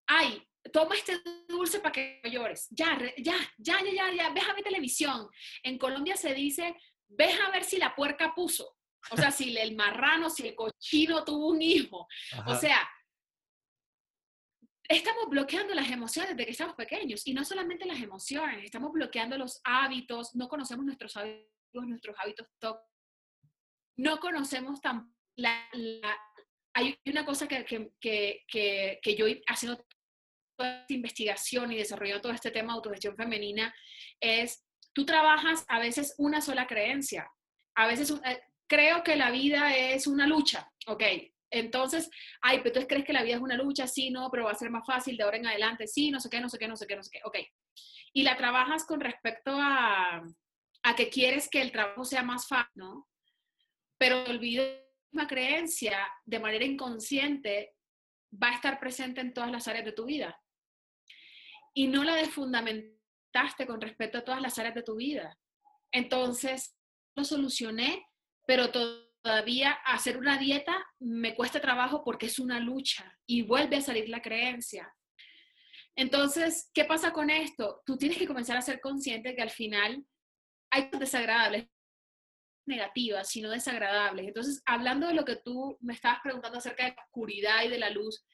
Ay, 0.06 0.46
toma 0.72 0.94
este 0.94 1.20
dulce 1.48 1.80
para 1.80 1.92
que 1.92 2.20
llores. 2.24 2.68
Ya, 2.70 2.98
ya, 3.18 3.36
ya, 3.58 3.82
ya, 3.82 3.92
ya, 3.92 4.12
ya, 4.12 4.30
ves 4.30 4.44
a 4.48 4.54
ver 4.54 4.64
televisión. 4.64 5.28
En 5.62 5.78
Colombia 5.78 6.16
se 6.16 6.34
dice, 6.34 6.76
ves 7.08 7.38
a 7.40 7.50
ver 7.50 7.64
si 7.64 7.78
la 7.78 7.94
puerca 7.94 8.34
puso. 8.34 8.76
O 9.10 9.16
sea, 9.16 9.30
si 9.30 9.56
el 9.56 9.76
marrano, 9.76 10.30
si 10.30 10.48
el 10.48 10.54
cochino 10.54 11.24
tuvo 11.24 11.48
un 11.48 11.60
hijo. 11.60 12.08
O 12.46 12.54
sea, 12.54 12.88
estamos 14.88 15.28
bloqueando 15.28 15.74
las 15.74 15.90
emociones 15.90 16.30
desde 16.30 16.46
que 16.46 16.52
estamos 16.52 16.74
pequeños. 16.74 17.26
Y 17.26 17.34
no 17.34 17.44
solamente 17.44 17.84
las 17.84 18.00
emociones, 18.00 18.64
estamos 18.64 18.92
bloqueando 18.92 19.36
los 19.36 19.60
hábitos, 19.64 20.34
no 20.34 20.48
conocemos 20.48 20.84
nuestros 20.86 21.16
hábitos, 21.16 21.86
nuestros 21.86 22.16
hábitos 22.18 22.48
No 23.96 24.18
conocemos 24.18 24.80
tan... 24.80 25.14
hay 26.72 26.98
una 27.04 27.26
cosa 27.26 27.46
que, 27.46 27.64
que, 28.00 28.44
que, 28.48 29.00
que 29.02 29.16
yo 29.16 29.26
haciendo 29.46 29.84
esta 30.62 30.84
investigación 30.88 31.72
y 31.72 31.76
desarrollando 31.76 32.22
todo 32.22 32.32
este 32.32 32.50
tema 32.50 32.72
de 32.72 32.76
autogestión 32.76 33.16
femenina 33.16 33.74
es, 34.20 34.64
tú 34.92 35.04
trabajas 35.04 35.64
a 35.68 35.78
veces 35.78 36.14
una 36.18 36.40
sola 36.40 36.66
creencia, 36.66 37.28
a 37.76 37.86
veces 37.86 38.10
eh, 38.24 38.40
creo 38.68 39.02
que 39.02 39.16
la 39.16 39.30
vida 39.30 39.76
es 39.76 40.06
una 40.06 40.26
lucha, 40.26 40.70
ok, 40.86 41.02
entonces, 41.50 42.10
ay, 42.42 42.60
pero 42.62 42.80
tú 42.80 42.86
crees 42.86 43.04
que 43.04 43.12
la 43.12 43.22
vida 43.22 43.36
es 43.36 43.42
una 43.42 43.56
lucha, 43.56 43.86
sí, 43.86 44.10
no, 44.10 44.30
pero 44.30 44.44
va 44.44 44.52
a 44.52 44.56
ser 44.56 44.70
más 44.70 44.86
fácil 44.86 45.16
de 45.16 45.22
ahora 45.22 45.36
en 45.36 45.46
adelante, 45.46 45.86
sí, 45.86 46.10
no 46.10 46.18
sé 46.18 46.28
qué, 46.28 46.40
no 46.40 46.48
sé 46.48 46.58
qué, 46.58 46.66
no 46.66 46.76
sé 46.76 46.86
qué, 46.86 46.96
no 46.96 47.02
sé 47.02 47.10
qué, 47.12 47.20
ok. 47.24 47.38
Y 48.12 48.22
la 48.22 48.36
trabajas 48.36 48.84
con 48.84 49.00
respecto 49.00 49.52
a, 49.52 50.24
a 50.82 50.96
que 50.96 51.10
quieres 51.10 51.48
que 51.48 51.60
el 51.60 51.70
trabajo 51.70 52.04
sea 52.04 52.22
más 52.22 52.48
fácil, 52.48 52.72
¿no? 52.74 53.08
Pero 53.98 54.24
olvido 54.24 54.64
una 55.12 55.28
creencia 55.28 56.08
de 56.24 56.40
manera 56.40 56.64
inconsciente 56.64 57.76
va 58.32 58.48
a 58.48 58.54
estar 58.54 58.80
presente 58.80 59.20
en 59.20 59.32
todas 59.32 59.52
las 59.52 59.68
áreas 59.68 59.84
de 59.84 59.92
tu 59.92 60.06
vida 60.06 60.36
y 61.74 61.88
no 61.88 62.04
la 62.04 62.14
desfundamentaste 62.14 63.66
con 63.66 63.80
respecto 63.80 64.18
a 64.18 64.24
todas 64.24 64.40
las 64.40 64.58
áreas 64.58 64.76
de 64.76 64.82
tu 64.82 64.96
vida. 64.96 65.36
Entonces, 65.92 66.76
lo 67.16 67.24
solucioné, 67.24 68.06
pero 68.46 68.70
todavía 68.70 69.72
hacer 69.84 70.16
una 70.16 70.38
dieta 70.38 70.86
me 71.00 71.34
cuesta 71.34 71.60
trabajo 71.60 72.02
porque 72.04 72.26
es 72.26 72.38
una 72.38 72.60
lucha 72.60 73.18
y 73.26 73.42
vuelve 73.42 73.76
a 73.76 73.82
salir 73.82 74.08
la 74.08 74.22
creencia. 74.22 74.92
Entonces, 75.96 76.70
¿qué 76.74 76.84
pasa 76.84 77.12
con 77.12 77.30
esto? 77.30 77.82
Tú 77.86 77.96
tienes 77.96 78.18
que 78.18 78.26
comenzar 78.26 78.56
a 78.56 78.62
ser 78.62 78.80
consciente 78.80 79.34
que 79.34 79.42
al 79.42 79.50
final 79.50 80.04
hay 80.70 80.90
desagradables 80.98 81.68
negativas, 82.66 83.28
sino 83.28 83.50
desagradables. 83.50 84.26
Entonces, 84.26 84.62
hablando 84.66 85.06
de 85.06 85.14
lo 85.14 85.24
que 85.24 85.36
tú 85.36 85.76
me 85.80 85.92
estabas 85.92 86.20
preguntando 86.22 86.58
acerca 86.58 86.84
de 86.84 86.94
la 86.96 87.02
oscuridad 87.04 87.62
y 87.64 87.68
de 87.68 87.78
la 87.78 87.90
luz, 87.90 88.24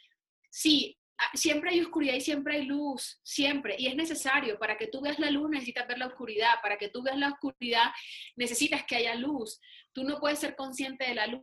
sí, 0.50 0.99
siempre 1.34 1.70
hay 1.70 1.80
oscuridad 1.80 2.14
y 2.14 2.20
siempre 2.20 2.56
hay 2.56 2.64
luz, 2.64 3.20
siempre. 3.22 3.76
Y 3.78 3.86
es 3.86 3.96
necesario, 3.96 4.58
para 4.58 4.76
que 4.76 4.86
tú 4.86 5.00
veas 5.00 5.18
la 5.18 5.30
luz 5.30 5.50
necesitas 5.50 5.86
ver 5.86 5.98
la 5.98 6.06
oscuridad, 6.06 6.54
para 6.62 6.76
que 6.76 6.88
tú 6.88 7.02
veas 7.02 7.18
la 7.18 7.30
oscuridad 7.30 7.90
necesitas 8.36 8.84
que 8.84 8.96
haya 8.96 9.14
luz. 9.14 9.60
Tú 9.92 10.04
no 10.04 10.18
puedes 10.20 10.38
ser 10.38 10.56
consciente 10.56 11.06
de 11.06 11.14
la 11.14 11.26
luz 11.26 11.42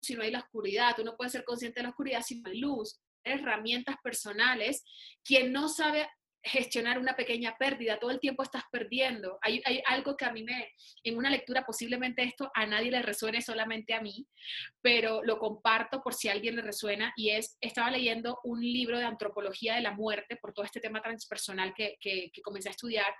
si 0.00 0.14
no 0.14 0.22
hay 0.22 0.30
la 0.30 0.40
oscuridad, 0.40 0.94
tú 0.96 1.04
no 1.04 1.16
puedes 1.16 1.32
ser 1.32 1.44
consciente 1.44 1.80
de 1.80 1.84
la 1.84 1.90
oscuridad 1.90 2.22
si 2.22 2.40
no 2.40 2.48
hay 2.48 2.58
luz. 2.58 3.00
Herramientas 3.24 3.96
personales. 4.02 4.84
Quien 5.24 5.52
no 5.52 5.68
sabe 5.68 6.08
gestionar 6.42 6.98
una 6.98 7.16
pequeña 7.16 7.56
pérdida, 7.58 7.98
todo 7.98 8.10
el 8.10 8.20
tiempo 8.20 8.42
estás 8.42 8.62
perdiendo. 8.70 9.38
Hay, 9.42 9.62
algo 9.86 10.16
que 10.16 10.24
a 10.24 10.32
mí 10.32 10.42
me, 10.42 10.72
en 11.02 11.16
una 11.16 11.30
lectura 11.30 11.64
posiblemente 11.64 12.22
esto 12.22 12.50
a 12.54 12.66
nadie 12.66 12.90
le 12.90 13.02
resuene, 13.02 13.42
solamente 13.42 13.94
a 13.94 14.00
mí, 14.00 14.26
pero 14.80 15.22
lo 15.24 15.38
comparto 15.38 16.00
por 16.00 16.14
si 16.14 16.28
a 16.28 16.32
alguien 16.32 16.56
le 16.56 16.62
resuena 16.62 17.12
y 17.16 17.30
es, 17.30 17.56
estaba 17.60 17.90
leyendo 17.90 18.38
un 18.44 18.60
libro 18.60 18.98
de 18.98 19.04
antropología 19.04 19.74
de 19.74 19.82
la 19.82 19.92
muerte 19.92 20.36
por 20.36 20.52
todo 20.52 20.64
este 20.64 20.80
tema 20.80 21.02
transpersonal 21.02 21.74
que, 21.74 21.96
que, 22.00 22.30
comencé 22.42 22.68
a 22.68 22.72
estudiar 22.72 23.12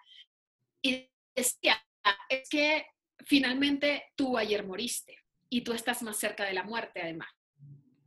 y 0.81 1.11
decía, 1.35 1.83
es 2.29 2.49
que 2.49 2.87
finalmente 3.27 4.05
tú 4.17 4.39
ayer 4.39 4.65
moriste 4.65 5.17
y 5.51 5.63
tú 5.63 5.73
estás 5.73 6.03
más 6.03 6.17
cerca 6.17 6.45
de 6.45 6.55
la 6.55 6.63
muerte 6.63 7.03
además. 7.03 7.29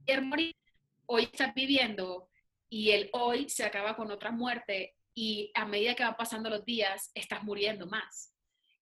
Ayer 0.08 0.22
moriste, 0.22 0.74
hoy 1.06 1.24
estás 1.24 1.54
viviendo 1.54 2.30
y 2.70 2.92
el 2.92 3.10
hoy 3.12 3.50
se 3.50 3.66
acaba 3.66 3.96
con 3.96 4.10
otra 4.10 4.32
muerte 4.32 4.96
y 5.14 5.52
a 5.56 5.66
medida 5.66 5.96
que 5.96 6.04
van 6.04 6.16
pasando 6.16 6.50
los 6.50 6.66
días, 6.66 7.12
estás 7.14 7.44
muriendo 7.44 7.88
más. 7.88 8.34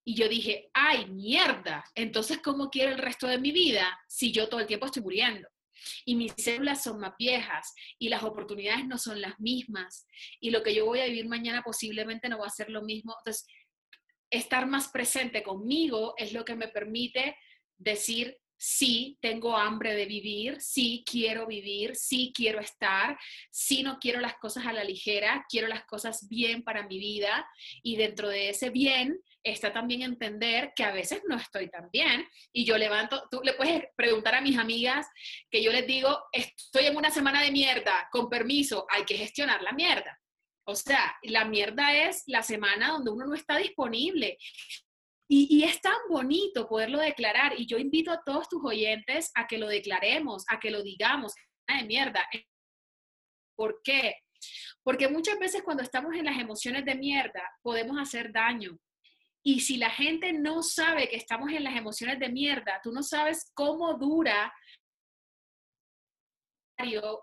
Y 0.04 0.16
yo 0.16 0.28
dije, 0.28 0.70
ay, 0.74 1.06
mierda, 1.08 1.84
entonces 1.96 2.40
¿cómo 2.40 2.70
quiero 2.70 2.92
el 2.92 2.98
resto 2.98 3.28
de 3.28 3.38
mi 3.38 3.52
vida 3.52 4.00
si 4.08 4.32
yo 4.32 4.48
todo 4.50 4.60
el 4.60 4.68
tiempo 4.68 4.86
estoy 4.86 5.04
muriendo? 5.04 5.48
Y 6.06 6.16
mis 6.16 6.34
células 6.38 6.84
son 6.84 7.00
más 7.00 7.14
viejas 7.18 7.74
y 7.98 8.10
las 8.10 8.24
oportunidades 8.24 8.86
no 8.86 8.98
son 8.98 9.22
las 9.22 9.40
mismas 9.40 10.06
y 10.40 10.50
lo 10.50 10.62
que 10.64 10.74
yo 10.76 10.86
voy 10.86 11.00
a 11.00 11.06
vivir 11.06 11.28
mañana 11.28 11.62
posiblemente 11.64 12.28
no 12.28 12.40
va 12.40 12.48
a 12.48 12.52
ser 12.52 12.70
lo 12.70 12.82
mismo. 12.82 13.16
Entonces, 13.20 13.48
estar 14.30 14.68
más 14.68 14.90
presente 14.90 15.44
conmigo 15.44 16.14
es 16.18 16.34
lo 16.34 16.46
que 16.46 16.56
me 16.56 16.68
permite 16.68 17.38
decir, 17.78 18.38
sí, 18.60 19.18
tengo 19.22 19.58
hambre 19.58 19.96
de 19.96 20.06
vivir, 20.06 20.60
sí, 20.60 21.04
quiero 21.10 21.48
vivir, 21.48 21.96
sí, 21.96 22.34
quiero 22.36 22.60
estar, 22.60 23.18
sí, 23.50 23.84
no 23.84 23.98
quiero 24.00 24.20
las 24.20 24.36
cosas 24.36 24.66
a 24.66 24.74
la 24.74 24.84
ligera, 24.84 25.46
quiero 25.48 25.68
las 25.68 25.86
cosas 25.86 26.28
bien 26.28 26.62
para 26.62 26.86
mi 26.86 27.00
vida 27.00 27.50
y 27.82 27.96
dentro 27.96 28.28
de 28.28 28.50
ese 28.50 28.70
bien 28.70 29.18
está 29.44 29.72
también 29.72 30.02
entender 30.02 30.74
que 30.76 30.84
a 30.84 30.92
veces 30.92 31.22
no 31.28 31.38
estoy 31.38 31.70
tan 31.70 31.90
bien 31.90 32.28
y 32.52 32.66
yo 32.66 32.78
levanto, 32.78 33.24
tú 33.32 33.40
le 33.44 33.54
puedes 33.54 33.86
preguntar 33.96 34.36
a 34.36 34.42
mis 34.42 34.58
amigas 34.58 35.08
que 35.50 35.64
yo 35.64 35.72
les 35.72 35.88
digo, 35.88 36.26
estoy 36.34 36.86
en 36.86 36.98
una 36.98 37.12
semana 37.12 37.42
de 37.42 37.52
mierda, 37.52 38.10
con 38.12 38.30
permiso, 38.30 38.86
hay 38.90 39.06
que 39.06 39.16
gestionar 39.16 39.62
la 39.62 39.72
mierda. 39.72 40.20
O 40.66 40.76
sea, 40.76 41.18
la 41.24 41.46
mierda 41.46 41.96
es 41.96 42.24
la 42.28 42.44
semana 42.44 42.90
donde 42.90 43.10
uno 43.10 43.26
no 43.26 43.34
está 43.34 43.58
disponible. 43.58 44.38
Y, 45.32 45.64
es 45.64 45.80
tan 45.80 45.98
bonito 46.10 46.68
poderlo 46.68 46.98
declarar. 46.98 47.54
Y 47.56 47.68
yo 47.68 47.78
invito 47.78 48.12
a 48.12 48.24
todos 48.24 48.50
tus 48.50 48.66
oyentes 48.66 49.32
a 49.36 49.46
que 49.46 49.60
lo 49.60 49.68
declaremos, 49.68 50.44
a 50.50 50.60
que 50.60 50.72
lo 50.72 50.82
digamos. 50.82 51.34
de 51.68 51.86
mierda. 51.86 52.28
¿Por 53.56 53.82
qué? 53.84 54.16
Porque 54.84 55.08
muchas 55.08 55.38
veces 55.38 55.62
cuando 55.62 55.84
estamos 55.84 56.16
en 56.16 56.26
las 56.26 56.40
emociones 56.40 56.84
de 56.84 56.96
mierda 56.96 57.44
podemos 57.62 58.00
hacer 58.00 58.32
daño. 58.34 58.80
Y 59.44 59.60
si 59.60 59.78
la 59.78 59.92
gente 59.92 60.34
no 60.34 60.64
sabe 60.64 61.08
que 61.08 61.16
estamos 61.16 61.52
en 61.52 61.64
las 61.64 61.76
emociones 61.76 62.20
de 62.20 62.30
mierda, 62.30 62.80
tú 62.82 62.92
no 62.92 63.04
sabes 63.04 63.52
cómo 63.54 63.94
dura 63.94 64.52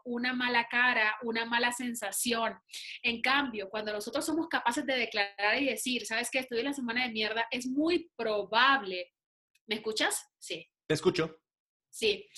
una 0.04 0.32
mala 0.32 0.66
cara, 0.68 1.16
una 1.22 1.44
mala 1.44 1.72
sensación. 1.72 2.54
En 3.02 3.20
cambio, 3.20 3.68
cuando 3.68 3.92
nosotros 3.92 4.24
somos 4.24 4.48
capaces 4.48 4.84
de 4.84 4.96
declarar 4.96 5.60
y 5.60 5.66
decir, 5.66 6.06
¿sabes 6.06 6.30
qué? 6.30 6.40
Estoy 6.40 6.60
en 6.60 6.66
la 6.66 6.72
semana 6.72 7.04
de 7.04 7.12
mierda, 7.12 7.46
es 7.50 7.66
muy 7.66 8.10
probable. 8.16 9.12
¿Me 9.66 9.76
escuchas? 9.76 10.26
Sí. 10.38 10.66
Te 10.86 10.94
escucho. 10.94 11.40
Sí. 11.90 12.28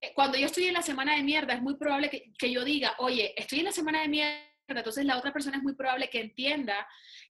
Eh, 0.00 0.12
cuando 0.14 0.36
yo 0.36 0.46
estoy 0.46 0.66
en 0.66 0.74
la 0.74 0.82
semana 0.82 1.16
de 1.16 1.22
mierda, 1.22 1.54
es 1.54 1.62
muy 1.62 1.76
probable 1.76 2.10
que, 2.10 2.32
que 2.38 2.50
yo 2.50 2.64
diga, 2.64 2.94
oye, 2.98 3.32
estoy 3.40 3.60
en 3.60 3.66
la 3.66 3.72
semana 3.72 4.02
de 4.02 4.08
mierda, 4.08 4.44
entonces 4.66 5.04
la 5.04 5.18
otra 5.18 5.32
persona 5.32 5.58
es 5.58 5.62
muy 5.62 5.74
probable 5.74 6.10
que 6.10 6.20
entienda 6.20 6.86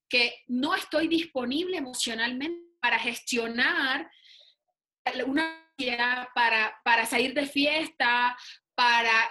que 0.09 0.43
no 0.47 0.75
estoy 0.75 1.09
disponible 1.09 1.77
emocionalmente 1.77 2.79
para 2.81 2.99
gestionar 2.99 4.11
una 5.27 5.65
para, 6.35 6.81
para 6.85 7.07
salir 7.07 7.35
de 7.35 7.47
fiesta, 7.47 8.37
para 8.75 9.31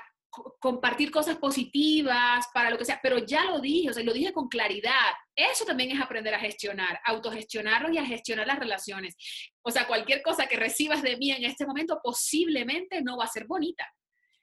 compartir 0.60 1.12
cosas 1.12 1.38
positivas, 1.38 2.48
para 2.54 2.72
lo 2.72 2.78
que 2.78 2.86
sea, 2.86 3.00
pero 3.04 3.20
ya 3.20 3.46
lo 3.46 3.60
dije, 3.60 3.91
o 3.91 3.94
sea, 3.94 4.04
lo 4.04 4.14
dije 4.14 4.34
con 4.34 4.48
claridad. 4.48 5.14
Eso 5.36 5.64
también 5.64 5.91
es 5.91 6.02
aprender 6.02 6.34
a 6.34 6.39
gestionar, 6.39 7.00
autogestionarlos 7.06 7.94
y 7.94 8.00
a 8.00 8.06
gestionar 8.06 8.48
las 8.48 8.58
relaciones. 8.58 9.16
O 9.62 9.70
sea, 9.70 9.86
cualquier 9.86 10.24
cosa 10.24 10.48
que 10.48 10.58
recibas 10.58 11.04
de 11.04 11.18
mí 11.18 11.32
en 11.32 11.44
este 11.44 11.68
momento 11.68 12.00
posiblemente 12.02 13.02
no 13.02 13.18
va 13.18 13.26
a 13.26 13.28
ser 13.28 13.46
bonita. 13.46 13.88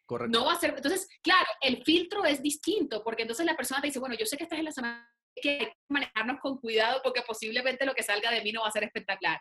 Correcto. 0.07 0.39
No 0.39 0.47
va 0.47 0.53
a 0.53 0.61
ser, 0.61 0.75
entonces, 0.77 1.09
claro, 1.23 1.47
el 1.61 1.83
filtro 1.85 2.25
es 2.25 2.41
distinto, 2.41 3.03
porque 3.03 3.23
entonces 3.23 3.47
la 3.47 3.57
persona 3.57 3.81
te 3.81 3.89
dice, 3.89 4.01
bueno, 4.01 4.15
yo 4.17 4.27
sé 4.27 4.37
que 4.37 4.45
estás 4.45 4.59
en 4.59 4.67
la 4.67 4.73
semana 4.73 5.09
que 5.35 5.51
hay 5.51 5.59
que 5.59 5.73
manejarnos 5.89 6.41
con 6.41 6.59
cuidado 6.59 7.01
porque 7.03 7.23
posiblemente 7.23 7.87
lo 7.87 7.95
que 7.95 8.03
salga 8.03 8.31
de 8.31 8.43
mí 8.43 8.53
no 8.53 8.63
va 8.63 8.69
a 8.69 8.73
ser 8.73 8.85
espectacular. 8.85 9.41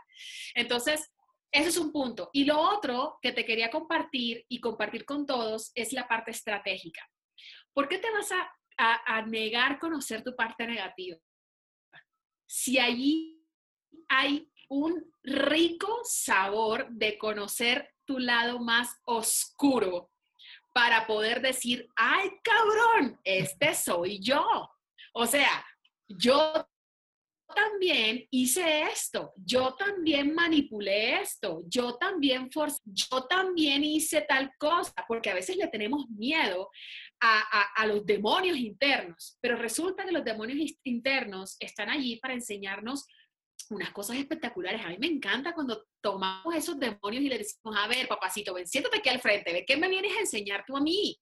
Entonces, 0.56 1.12
ese 1.52 1.70
es 1.70 1.78
un 1.78 1.92
punto. 1.92 2.30
Y 2.34 2.46
lo 2.46 2.60
otro 2.60 3.18
que 3.22 3.32
te 3.32 3.46
quería 3.46 3.72
compartir 3.72 4.46
y 4.48 4.60
compartir 4.60 5.06
con 5.06 5.26
todos 5.26 5.72
es 5.76 5.94
la 5.94 6.08
parte 6.08 6.32
estratégica. 6.32 7.08
¿Por 7.74 7.88
qué 7.88 7.98
te 7.98 8.12
vas 8.12 8.32
a, 8.32 8.54
a, 8.78 9.22
negar 9.24 9.80
conocer 9.80 10.24
tu 10.24 10.36
parte 10.36 10.68
negativa? 10.68 11.18
Si 12.48 12.78
allí 12.78 13.44
hay 14.08 14.52
un 14.70 15.12
rico 15.24 16.02
sabor 16.04 16.88
de 16.90 17.18
conocer 17.18 17.94
tu 18.06 18.20
lado 18.20 18.60
más 18.60 18.96
oscuro 19.06 20.12
para 20.74 21.08
poder 21.08 21.42
decir, 21.42 21.88
ay 21.96 22.30
cabrón, 22.44 23.20
este 23.24 23.74
soy 23.74 24.20
yo. 24.20 24.70
O 25.14 25.26
sea, 25.26 25.66
yo 26.08 26.68
también 27.56 28.26
hice 28.32 28.84
esto, 28.84 29.34
yo 29.36 29.76
también 29.76 30.34
manipulé 30.34 31.22
esto, 31.22 31.64
yo 31.68 31.96
también 31.96 32.52
forcé, 32.52 32.80
yo 32.86 33.26
también 33.30 33.84
hice 33.84 34.22
tal 34.22 34.52
cosa, 34.58 34.94
porque 35.08 35.30
a 35.30 35.34
veces 35.34 35.58
le 35.58 35.68
tenemos 35.68 36.10
miedo 36.10 36.70
a, 37.22 37.86
los 37.88 38.06
demonios 38.06 38.58
internos, 38.58 39.38
pero 39.42 39.56
resulta 39.58 40.06
que 40.06 40.12
los 40.12 40.24
demonios 40.24 40.74
internos 40.84 41.58
están 41.60 41.90
allí 41.90 42.18
para 42.18 42.34
enseñarnos 42.34 43.06
unas 43.70 43.92
cosas 43.92 44.18
espectaculares. 44.18 44.82
A 44.86 44.90
mí 44.90 44.98
me 45.00 45.08
encanta 45.08 45.54
cuando 45.54 45.86
tomamos 46.02 46.56
esos 46.56 46.80
demonios 46.80 47.24
y 47.24 47.30
le 47.30 47.38
decimos, 47.40 47.76
a 47.78 47.88
ver, 47.88 48.08
papacito, 48.08 48.54
ven, 48.54 48.68
siéntate 48.68 49.00
aquí 49.00 49.10
al 49.10 49.20
frente, 49.20 49.52
ve, 49.52 49.66
¿qué 49.66 49.78
me 49.78 49.90
vienes 49.90 50.16
a 50.16 50.22
enseñar 50.22 50.64
tú 50.66 50.78
a 50.78 50.82
mí? 50.82 51.20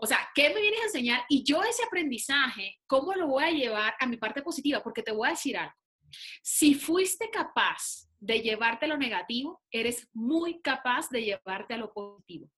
O 0.00 0.06
sea, 0.06 0.28
¿qué 0.34 0.48
me 0.50 0.60
vienes 0.60 0.80
a 0.80 0.84
enseñar? 0.84 1.24
Y 1.28 1.44
yo 1.44 1.62
ese 1.62 1.84
aprendizaje, 1.84 2.78
¿cómo 2.86 3.12
lo 3.14 3.26
voy 3.26 3.44
a 3.44 3.50
llevar 3.50 3.94
a 3.98 4.06
mi 4.06 4.16
parte 4.16 4.42
positiva? 4.42 4.82
Porque 4.82 5.02
te 5.02 5.12
voy 5.12 5.28
a 5.28 5.32
decir 5.32 5.56
algo. 5.56 5.74
Si 6.42 6.74
fuiste 6.74 7.30
capaz 7.30 8.08
de 8.18 8.40
llevarte 8.40 8.86
lo 8.86 8.96
negativo, 8.96 9.62
eres 9.70 10.08
muy 10.12 10.60
capaz 10.60 11.08
de 11.10 11.22
llevarte 11.22 11.74
a 11.74 11.78
lo 11.78 11.92
positivo. 11.92 12.50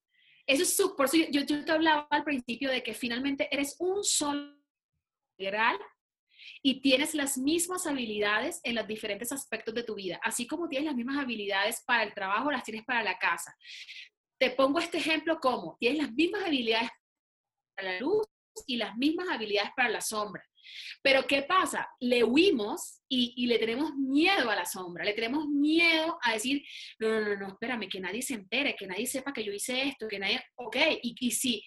Eso 0.45 0.63
es 0.63 0.91
por 0.95 1.05
eso 1.05 1.17
yo, 1.31 1.41
yo 1.41 1.63
te 1.63 1.71
hablaba 1.71 2.07
al 2.09 2.23
principio 2.23 2.69
de 2.69 2.83
que 2.83 2.93
finalmente 2.93 3.47
eres 3.51 3.75
un 3.79 4.03
solo 4.03 4.57
integral 5.37 5.77
y 6.61 6.81
tienes 6.81 7.15
las 7.15 7.37
mismas 7.37 7.87
habilidades 7.87 8.59
en 8.63 8.75
los 8.75 8.85
diferentes 8.85 9.31
aspectos 9.31 9.73
de 9.73 9.83
tu 9.83 9.95
vida, 9.95 10.19
así 10.21 10.45
como 10.45 10.67
tienes 10.67 10.87
las 10.87 10.95
mismas 10.95 11.17
habilidades 11.17 11.83
para 11.85 12.03
el 12.03 12.13
trabajo, 12.13 12.51
las 12.51 12.63
tienes 12.63 12.83
para 12.83 13.03
la 13.03 13.17
casa. 13.17 13.55
Te 14.37 14.49
pongo 14.49 14.79
este 14.79 14.97
ejemplo 14.97 15.39
como 15.39 15.77
tienes 15.79 16.01
las 16.01 16.11
mismas 16.11 16.43
habilidades 16.43 16.89
la 17.81 17.99
luz 17.99 18.27
y 18.67 18.77
las 18.77 18.95
mismas 18.97 19.29
habilidades 19.29 19.71
para 19.75 19.89
la 19.89 20.01
sombra. 20.01 20.43
Pero 21.01 21.25
¿qué 21.27 21.43
pasa? 21.43 21.89
Le 21.99 22.23
huimos 22.23 23.01
y, 23.09 23.47
le 23.47 23.59
tenemos 23.59 23.93
miedo 23.95 24.49
a 24.49 24.55
la 24.55 24.65
sombra, 24.65 25.03
le 25.03 25.13
tenemos 25.13 25.47
miedo 25.47 26.17
a 26.21 26.33
decir, 26.33 26.63
no, 26.99 27.09
no, 27.09 27.21
no, 27.21 27.35
no, 27.35 27.47
espérame, 27.49 27.89
que 27.89 27.99
nadie 27.99 28.21
se 28.21 28.35
entere, 28.35 28.75
que 28.75 28.87
nadie 28.87 29.05
sepa 29.05 29.33
que 29.33 29.43
yo 29.43 29.51
hice 29.51 29.83
esto, 29.83 30.07
que 30.07 30.19
nadie, 30.19 30.41
ok, 30.55 30.77
y, 31.01 31.15
y, 31.19 31.31
si, 31.31 31.63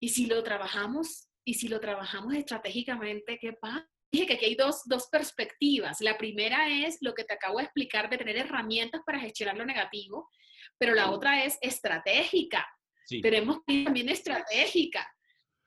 y 0.00 0.08
si 0.10 0.26
lo 0.26 0.42
trabajamos, 0.42 1.28
y 1.44 1.54
si 1.54 1.68
lo 1.68 1.80
trabajamos 1.80 2.34
estratégicamente, 2.34 3.38
¿qué 3.38 3.52
pasa? 3.54 3.88
Dije 4.12 4.26
que 4.26 4.34
aquí 4.34 4.44
hay 4.44 4.54
dos, 4.54 4.82
dos 4.84 5.08
perspectivas. 5.08 6.00
La 6.00 6.16
primera 6.16 6.68
es 6.68 6.98
lo 7.00 7.14
que 7.14 7.24
te 7.24 7.34
acabo 7.34 7.58
de 7.58 7.64
explicar 7.64 8.08
de 8.08 8.18
tener 8.18 8.36
herramientas 8.36 9.02
para 9.04 9.18
gestionar 9.18 9.56
lo 9.56 9.66
negativo, 9.66 10.30
pero 10.78 10.94
la 10.94 11.10
otra 11.10 11.44
es 11.44 11.58
estratégica. 11.60 12.66
Tenemos 13.20 13.58
también 13.66 14.08
estratégica. 14.08 15.12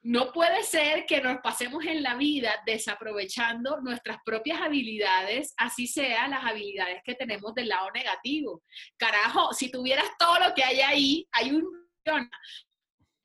No 0.08 0.32
puede 0.32 0.64
ser 0.64 1.05
que 1.05 1.20
nos 1.20 1.41
pasemos 1.41 1.84
en 1.84 2.01
la 2.01 2.16
vida 2.16 2.64
desaprovechando 2.66 3.82
nuestras 3.82 4.20
propias 4.24 4.62
habilidades, 4.62 5.53
así 5.58 5.86
sea 5.86 6.30
las 6.30 6.45
habilidades 6.45 7.01
que 7.03 7.14
tenemos 7.14 7.53
del 7.53 7.68
lado 7.68 7.91
negativo. 7.91 8.64
Carajo, 8.95 9.51
si 9.51 9.70
tuvieras 9.70 10.05
todo 10.18 10.39
lo 10.39 10.53
que 10.55 10.64
hay 10.64 10.80
ahí, 10.80 11.28
hay 11.34 11.51
un... 11.51 11.66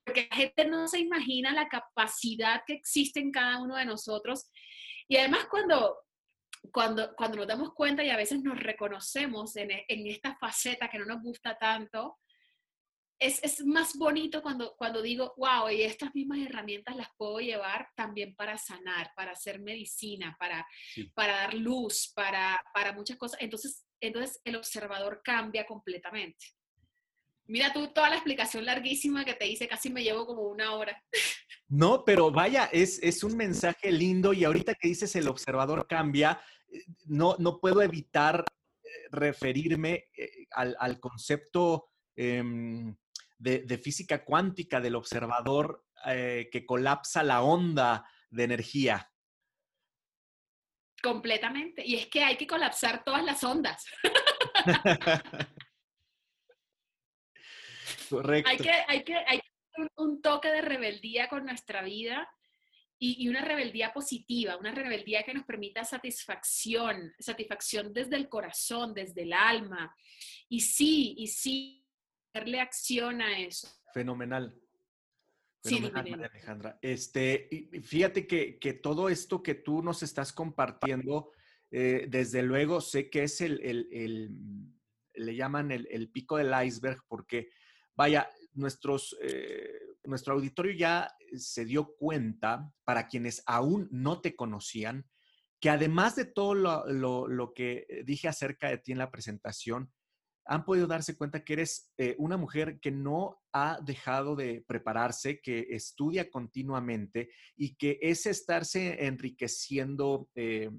Porque 0.05 0.27
la 0.29 0.37
gente 0.37 0.65
no 0.65 0.89
se 0.89 0.99
imagina 0.99 1.53
la 1.53 1.69
capacidad 1.69 2.65
que 2.67 2.73
existe 2.73 3.21
en 3.21 3.31
cada 3.31 3.63
uno 3.63 3.77
de 3.77 3.85
nosotros. 3.85 4.51
Y 5.07 5.19
además 5.19 5.47
cuando, 5.49 5.99
cuando, 6.73 7.15
cuando 7.15 7.37
nos 7.37 7.47
damos 7.47 7.75
cuenta 7.75 8.03
y 8.03 8.11
a 8.11 8.17
veces 8.17 8.43
nos 8.43 8.59
reconocemos 8.59 9.55
en, 9.55 9.71
en 9.71 10.07
esta 10.09 10.35
faceta 10.35 10.91
que 10.91 10.99
no 10.99 11.05
nos 11.05 11.23
gusta 11.23 11.57
tanto, 11.57 12.19
es, 13.23 13.65
más 13.65 13.97
bonito 13.97 14.43
cuando, 14.43 14.75
cuando 14.77 15.01
digo, 15.01 15.35
wow, 15.37 15.71
y 15.71 15.83
estas 15.83 16.15
mismas 16.15 16.39
herramientas 16.41 16.97
las 16.97 17.09
puedo 17.17 17.39
llevar 17.39 17.89
también 17.95 18.35
para 18.35 18.59
sanar, 18.59 19.13
para 19.15 19.33
hacer 19.33 19.61
medicina, 19.61 20.37
para, 20.39 20.67
para 21.15 21.33
dar 21.35 21.55
luz, 21.55 22.13
para, 22.15 22.61
para 22.75 22.93
muchas 22.93 23.17
cosas. 23.17 23.41
Entonces, 23.41 23.87
entonces 24.01 24.41
el 24.45 24.57
observador 24.57 25.21
cambia 25.23 25.65
completamente. 25.67 26.47
Mira 27.47 27.73
tú 27.73 27.89
toda 27.93 28.09
la 28.11 28.17
explicación 28.17 28.65
larguísima 28.65 29.25
que 29.25 29.35
te 29.35 29.47
hice, 29.47 29.69
casi 29.69 29.91
me 29.91 30.03
llevo 30.03 30.27
como 30.27 30.43
una 30.43 30.75
hora. 30.75 31.03
No, 31.69 32.05
pero 32.05 32.31
vaya, 32.31 32.69
es, 32.73 32.99
es 33.03 33.25
un 33.25 33.37
mensaje 33.37 33.91
lindo 33.91 34.33
y 34.33 34.45
ahorita 34.45 34.75
que 34.75 34.89
dices 34.89 35.15
el 35.17 35.29
observador 35.29 35.87
cambia, 35.87 36.41
eh, 36.69 36.85
no, 37.07 37.37
no 37.39 37.61
puedo 37.61 37.83
evitar 37.83 38.45
eh, 38.83 38.89
referirme 39.11 40.09
eh, 40.17 40.47
al, 40.51 40.77
al 40.79 41.01
concepto 41.01 41.89
em, 42.15 42.95
de, 43.43 43.79
física 43.79 44.25
cuántica 44.25 44.81
del 44.81 44.95
observador 44.95 45.85
eh, 46.07 46.49
que 46.51 46.65
colapsa 46.65 47.23
la 47.25 47.43
onda 47.43 48.09
de 48.31 48.45
energía. 48.45 49.11
Completamente. 51.03 51.85
Y 51.85 51.97
es 51.97 52.07
que 52.07 52.23
hay 52.23 52.37
que 52.37 52.47
colapsar 52.47 53.03
todas 53.03 53.25
las 53.25 53.43
ondas. 53.43 53.85
Correcto. 58.09 58.49
Hay 58.51 58.57
que, 58.59 58.71
hay 58.71 59.03
que, 59.03 59.17
hay 59.17 59.41
un, 59.97 60.23
toque 60.23 60.49
de 60.49 60.63
rebeldía 60.63 61.29
con 61.29 61.45
nuestra 61.45 61.83
vida 61.83 62.29
y, 62.99 63.29
una 63.29 63.41
rebeldía 63.41 63.93
positiva, 63.93 64.57
una 64.57 64.71
rebeldía 64.71 65.25
que 65.25 65.35
nos 65.35 65.45
permita 65.45 65.85
satisfacción, 65.85 67.13
satisfacción 67.19 67.93
desde 67.93 68.15
el 68.15 68.29
corazón, 68.29 68.95
desde 68.95 69.23
el 69.23 69.33
alma. 69.33 69.93
Y 70.49 70.61
sí, 70.61 71.17
y 71.19 71.27
sí, 71.27 71.82
darle 72.33 72.61
acción 72.61 73.21
a 73.21 73.39
eso. 73.39 73.69
Fenomenal. 73.93 74.59
Fenomenal, 75.63 75.93
María 75.93 76.27
Alejandra. 76.27 76.79
Este, 76.83 77.49
fíjate 77.85 78.27
que, 78.27 78.59
que, 78.59 78.73
todo 78.73 79.09
esto 79.09 79.43
que 79.43 79.55
tú 79.55 79.83
nos 79.83 80.03
estás 80.03 80.33
compartiendo, 80.33 81.31
eh, 81.71 82.07
desde 82.09 82.43
luego 82.43 82.81
sé 82.81 83.11
que 83.11 83.25
es 83.25 83.41
el, 83.41 83.61
el, 83.63 83.89
el 83.93 84.31
le 85.15 85.37
llaman 85.37 85.71
el, 85.71 85.87
el, 85.91 86.11
pico 86.11 86.37
del 86.37 86.53
iceberg, 86.65 87.03
porque, 87.07 87.51
vaya, 87.95 88.29
nuestros, 88.55 89.17
eh, 89.23 89.71
nuestro 90.05 90.35
auditorio 90.35 90.73
ya 90.73 91.15
se 91.37 91.65
dio 91.65 91.95
cuenta, 91.97 92.73
para 92.85 93.07
quienes 93.07 93.43
aún 93.47 93.89
no 93.91 94.21
te 94.21 94.35
conocían, 94.35 95.07
que 95.61 95.71
además 95.71 96.17
de 96.17 96.25
todo 96.25 96.55
lo, 96.55 97.53
que 97.55 98.03
dije 98.05 98.27
acerca 98.27 98.69
de 98.69 98.79
ti 98.79 98.93
en 98.93 98.99
la 98.99 99.13
presentación, 99.13 99.93
han 100.45 100.65
podido 100.65 100.87
darse 100.87 101.17
cuenta 101.17 101.45
que 101.45 101.53
eres 101.55 101.93
eh, 101.97 102.17
una 102.19 102.37
mujer 102.37 102.81
que 102.81 102.91
no 102.91 103.41
ha 103.53 103.79
dejado 103.83 104.35
de 104.35 104.65
prepararse, 104.67 105.41
que 105.41 105.69
estudia 105.71 106.31
continuamente 106.31 107.31
y 107.57 107.77
que 107.77 107.99
ese 108.03 108.31
estarse 108.31 109.07
enriqueciendo 109.07 110.29
eh, 110.35 110.71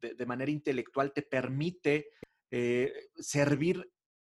de, 0.00 0.26
manera 0.26 0.50
intelectual 0.50 1.12
te 1.12 1.22
permite 1.22 2.10
eh, 2.50 2.92
servir 3.16 3.90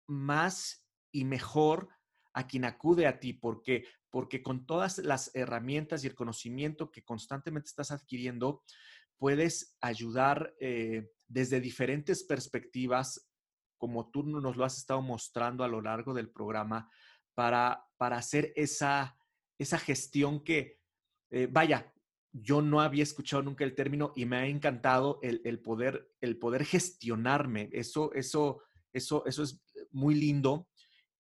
más 0.07 0.86
y 1.12 1.26
mejor 1.26 1.89
a 2.34 2.47
quien 2.47 2.66
acude 2.66 3.07
a 3.07 3.20
ti, 3.20 3.34
porque, 3.34 3.86
porque 4.10 4.41
con 4.41 4.66
todas 4.66 4.97
las 4.99 5.34
herramientas 5.36 6.03
y 6.03 6.07
el 6.07 6.16
conocimiento 6.16 6.91
que 6.91 7.03
constantemente 7.03 7.68
estás 7.68 7.91
adquiriendo, 7.91 8.64
puedes 9.18 9.76
ayudar 9.82 10.55
desde 11.28 11.60
diferentes 11.60 12.24
perspectivas, 12.24 13.28
como 13.80 14.11
tú 14.11 14.21
nos 14.21 14.55
lo 14.55 14.63
has 14.63 14.77
estado 14.77 15.01
mostrando 15.01 15.63
a 15.63 15.67
lo 15.67 15.82
largo 15.82 16.13
del 16.13 16.30
programa, 16.30 16.91
para, 17.34 17.84
para 17.97 18.17
hacer 18.17 18.53
esa, 18.55 19.17
esa 19.57 19.80
gestión 19.80 20.43
que, 20.43 20.80
eh, 21.32 21.47
vaya, 21.49 21.91
yo 22.32 22.61
no 22.61 22.82
había 22.82 23.01
escuchado 23.01 23.41
nunca 23.41 23.63
el 23.63 23.73
término 23.73 24.13
y 24.15 24.25
me 24.25 24.38
ha 24.38 24.45
encantado 24.45 25.19
el, 25.23 25.41
el, 25.45 25.59
poder, 25.59 26.11
el 26.21 26.38
poder 26.38 26.63
gestionarme. 26.63 27.69
Eso, 27.71 28.13
eso, 28.13 28.61
eso, 28.93 29.25
eso 29.25 29.41
es 29.41 29.59
muy 29.89 30.13
lindo 30.13 30.67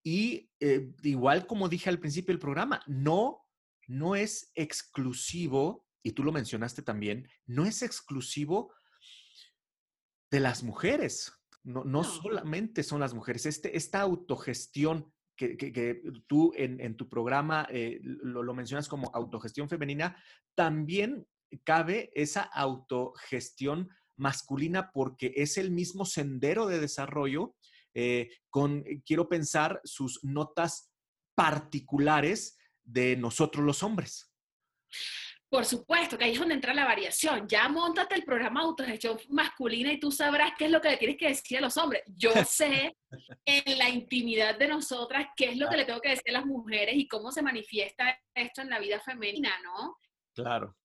y 0.05 0.51
eh, 0.59 0.93
igual 1.01 1.47
como 1.47 1.67
dije 1.67 1.89
al 1.89 1.99
principio 1.99 2.31
del 2.31 2.39
programa, 2.39 2.79
no, 2.85 3.43
no 3.87 4.15
es 4.15 4.51
exclusivo, 4.53 5.87
y 6.03 6.11
tú 6.11 6.23
lo 6.23 6.31
mencionaste 6.31 6.83
también, 6.83 7.27
no 7.47 7.65
es 7.65 7.81
exclusivo 7.81 8.71
de 10.29 10.39
las 10.39 10.61
mujeres. 10.61 11.33
No, 11.65 11.83
no, 11.83 12.03
solamente 12.03 12.83
son 12.83 12.99
las 12.99 13.13
mujeres. 13.13 13.45
Este, 13.45 13.75
esta 13.75 14.01
autogestión 14.01 15.11
que, 15.35 15.57
que, 15.57 16.01
tú 16.27 16.53
en, 16.55 16.79
en, 16.79 16.95
tu 16.95 17.09
programa 17.09 17.67
eh, 17.69 17.99
lo, 18.01 18.43
lo 18.43 18.53
mencionas 18.53 18.87
como 18.87 19.11
autogestión 19.13 19.67
femenina, 19.67 20.15
también 20.53 21.27
cabe 21.63 22.11
esa 22.13 22.41
autogestión 22.41 23.89
masculina 24.17 24.91
porque 24.93 25.33
es 25.35 25.57
el 25.57 25.71
mismo 25.71 26.05
sendero 26.05 26.67
de 26.67 26.79
desarrollo 26.79 27.55
eh, 27.95 28.29
con, 28.49 28.83
eh, 28.85 29.01
quiero 29.05 29.29
pensar, 29.29 29.79
sus 29.83 30.23
notas 30.23 30.91
particulares 31.33 32.57
de 32.83 33.15
nosotros 33.15 33.65
los 33.65 33.83
hombres. 33.83 34.31
Por 35.49 35.63
supuesto, 35.63 36.17
que 36.17 36.25
ahí 36.25 36.33
es 36.33 36.39
donde 36.39 36.55
entra 36.55 36.73
la 36.73 36.85
variación. 36.85 37.47
Ya 37.47 37.69
montate 37.69 38.15
el 38.15 38.23
programa 38.23 38.61
de 38.61 38.67
autogestión 38.67 39.17
masculina 39.29 39.91
y 39.91 39.99
tú 39.99 40.11
sabrás 40.11 40.53
qué 40.57 40.65
es 40.65 40.71
lo 40.71 40.81
que 40.81 40.89
le 40.89 40.97
tienes 40.97 41.17
que 41.17 41.27
decir 41.27 41.59
a 41.59 41.61
los 41.61 41.77
hombres. 41.77 42.03
Yo 42.07 42.31
sé 42.47 42.97
en 43.45 43.77
la 43.77 43.89
intimidad 43.89 44.57
de 44.57 44.67
nosotras 44.67 45.27
qué 45.35 45.49
es 45.49 45.57
lo 45.57 45.69
que 45.69 45.77
le 45.77 45.85
tengo 45.85 46.01
que 46.01 46.09
decir 46.09 46.29
a 46.29 46.39
las 46.39 46.45
mujeres 46.45 46.95
y 46.95 47.07
cómo 47.07 47.31
se 47.31 47.41
manifiesta 47.41 48.19
esto 48.33 48.61
en 48.61 48.69
la 48.69 48.79
vida 48.79 48.99
femenina, 48.99 49.51
¿no? 49.63 49.97
Claro, 50.33 50.75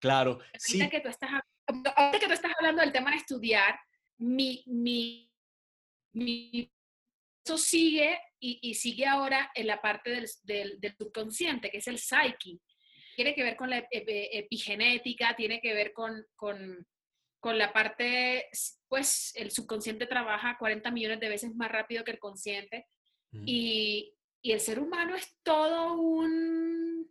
claro. 0.00 0.38
Ahorita, 0.40 0.90
que, 0.90 1.00
tú 1.00 1.08
estás, 1.08 1.30
ahorita 1.68 2.18
que 2.18 2.26
tú 2.26 2.32
estás 2.32 2.52
hablando 2.58 2.82
del 2.82 2.92
tema 2.92 3.10
de 3.10 3.18
estudiar, 3.18 3.78
mi, 4.18 4.64
mi 4.66 5.30
eso 7.46 7.58
sigue 7.58 8.18
y, 8.40 8.74
sigue 8.74 9.06
ahora 9.06 9.50
en 9.54 9.68
la 9.68 9.80
parte 9.80 10.10
del, 10.10 10.96
subconsciente, 10.98 11.70
que 11.70 11.78
es 11.78 11.86
el 11.86 11.98
psyche. 11.98 12.58
Tiene 13.16 13.34
que 13.34 13.42
ver 13.42 13.56
con 13.56 13.70
la 13.70 13.86
epigenética, 13.90 15.34
tiene 15.34 15.60
que 15.60 15.74
ver 15.74 15.92
con, 15.92 16.26
la 17.42 17.72
parte, 17.72 18.48
pues 18.88 19.32
el 19.36 19.50
subconsciente 19.50 20.06
trabaja 20.06 20.58
40 20.58 20.90
millones 20.90 21.20
de 21.20 21.28
veces 21.28 21.54
más 21.54 21.70
rápido 21.70 22.04
que 22.04 22.12
el 22.12 22.18
consciente. 22.18 22.86
Y, 23.44 24.14
y 24.42 24.52
el 24.52 24.60
ser 24.60 24.78
humano 24.78 25.14
es 25.16 25.36
todo 25.42 25.94
un 25.94 27.08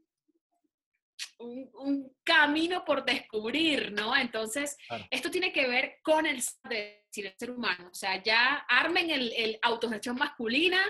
un, 1.39 2.16
camino 2.24 2.84
por 2.84 3.06
descubrir, 3.06 3.91
¿no? 3.91 4.16
Entonces, 4.16 4.78
esto 5.12 5.30
tiene 5.30 5.51
que 5.51 5.68
ver 5.68 5.97
con 6.01 6.26
el, 6.26 6.41
ser 6.41 7.51
humano. 7.51 7.89
O 7.91 7.93
sea, 7.93 8.22
ya 8.24 8.66
armen 8.68 9.10
el, 9.10 9.32
el 9.34 9.60
autogestión 9.62 10.16
masculina, 10.16 10.82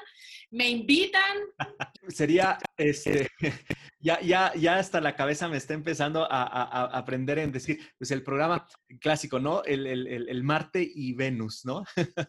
me 0.52 0.70
invitan. 0.70 1.38
Sería, 2.08 2.58
este, 2.78 3.30
ya, 4.06 4.22
ya, 4.22 4.54
ya 4.56 4.78
hasta 4.78 5.02
la 5.02 5.16
cabeza 5.16 5.48
me 5.48 5.58
está 5.58 5.74
empezando 5.74 6.28
a, 6.30 6.96
aprender 6.96 7.40
en 7.40 7.52
decir, 7.52 7.80
pues 7.98 8.12
el 8.12 8.22
programa 8.22 8.68
clásico, 9.02 9.40
¿no? 9.40 9.64
El, 9.64 9.88
el, 9.88 10.44
Marte 10.44 10.88
y 10.94 11.14
Venus, 11.14 11.66
¿no? 11.66 11.84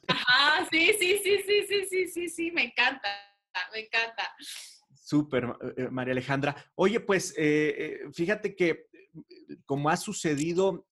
Ajá, 0.09 0.67
sí, 0.71 0.95
sí, 0.99 1.21
sí, 1.23 1.39
sí, 1.47 1.67
sí, 1.69 1.85
sí, 1.91 2.09
sí, 2.09 2.29
sí, 2.31 2.51
me 2.51 2.65
encanta, 2.65 3.09
me 3.75 3.81
encanta. 3.81 4.35
Súper, 4.95 5.45
eh, 5.45 5.75
eh, 5.77 5.89
María 5.91 6.13
Alejandra. 6.13 6.57
Oye, 6.77 7.01
pues 7.01 7.35
eh, 7.37 8.01
fíjate 8.15 8.57
que 8.57 8.87
como 9.65 9.91
ha 9.91 9.97
sucedido 9.97 10.87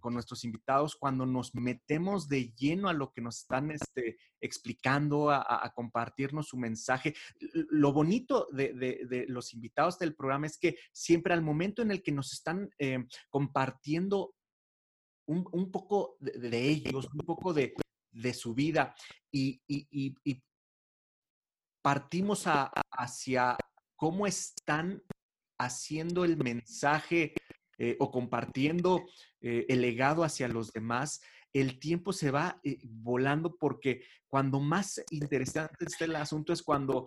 con 0.00 0.14
nuestros 0.14 0.44
invitados, 0.44 0.96
cuando 0.96 1.26
nos 1.26 1.54
metemos 1.54 2.28
de 2.28 2.52
lleno 2.54 2.88
a 2.88 2.92
lo 2.92 3.12
que 3.12 3.20
nos 3.20 3.38
están 3.38 3.70
este, 3.70 4.18
explicando, 4.40 5.30
a, 5.30 5.72
compartirnos 5.74 6.48
su 6.48 6.56
mensaje, 6.56 7.14
lo 7.38 7.92
bonito 7.92 8.48
de, 8.52 9.26
los 9.28 9.54
invitados 9.54 9.98
del 9.98 10.14
programa 10.14 10.46
es 10.46 10.58
que 10.58 10.76
siempre 10.92 11.34
al 11.34 11.42
momento 11.42 11.82
en 11.82 11.90
el 11.90 12.02
que 12.02 12.12
nos 12.12 12.32
están 12.32 12.70
compartiendo 13.30 14.34
un, 15.26 15.70
poco 15.70 16.16
de, 16.20 16.68
ellos, 16.68 17.08
un 17.12 17.26
poco 17.26 17.52
de, 17.52 17.74
su 18.32 18.54
vida 18.54 18.94
y, 19.32 19.60
partimos 21.82 22.44
hacia 22.90 23.56
cómo 23.94 24.26
están 24.26 25.02
haciendo 25.58 26.24
el 26.24 26.36
mensaje 26.36 27.34
eh, 27.78 27.96
o 27.98 28.10
compartiendo 28.10 29.04
eh, 29.40 29.66
el 29.68 29.82
legado 29.82 30.24
hacia 30.24 30.48
los 30.48 30.72
demás, 30.72 31.20
el 31.52 31.78
tiempo 31.78 32.12
se 32.12 32.30
va 32.30 32.60
eh, 32.64 32.78
volando 32.84 33.56
porque 33.56 34.02
cuando 34.28 34.60
más 34.60 35.00
interesante 35.10 35.84
está 35.86 36.04
el 36.04 36.16
asunto 36.16 36.52
es 36.52 36.62
cuando, 36.62 37.04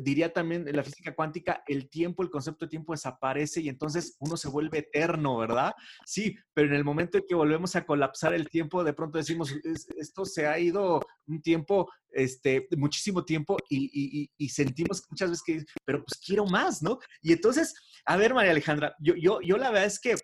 diría 0.00 0.32
también 0.32 0.66
en 0.66 0.76
la 0.76 0.84
física 0.84 1.14
cuántica, 1.14 1.62
el 1.66 1.90
tiempo, 1.90 2.22
el 2.22 2.30
concepto 2.30 2.64
de 2.64 2.70
tiempo 2.70 2.92
desaparece 2.92 3.60
y 3.60 3.68
entonces 3.68 4.16
uno 4.20 4.36
se 4.36 4.48
vuelve 4.48 4.78
eterno, 4.78 5.36
¿verdad? 5.36 5.74
Sí, 6.06 6.36
pero 6.54 6.68
en 6.68 6.74
el 6.74 6.84
momento 6.84 7.18
en 7.18 7.24
que 7.28 7.34
volvemos 7.34 7.76
a 7.76 7.84
colapsar 7.84 8.32
el 8.32 8.48
tiempo, 8.48 8.84
de 8.84 8.94
pronto 8.94 9.18
decimos, 9.18 9.52
esto 9.96 10.24
se 10.24 10.46
ha 10.46 10.58
ido 10.58 11.00
un 11.26 11.42
tiempo, 11.42 11.90
este, 12.12 12.68
muchísimo 12.76 13.24
tiempo 13.24 13.56
y, 13.68 14.30
y 14.36 14.48
sentimos 14.48 15.02
muchas 15.10 15.30
veces 15.30 15.42
que, 15.44 15.64
pero 15.84 16.04
pues 16.04 16.18
quiero 16.24 16.46
más, 16.46 16.82
¿no? 16.82 16.98
Y 17.22 17.32
entonces, 17.32 17.74
a 18.06 18.16
ver, 18.16 18.34
María 18.34 18.52
Alejandra, 18.52 18.94
yo, 19.00 19.14
yo, 19.14 19.40
yo 19.42 19.56
la 19.56 19.70
verdad 19.70 19.86
es 19.86 20.00
que 20.00 20.14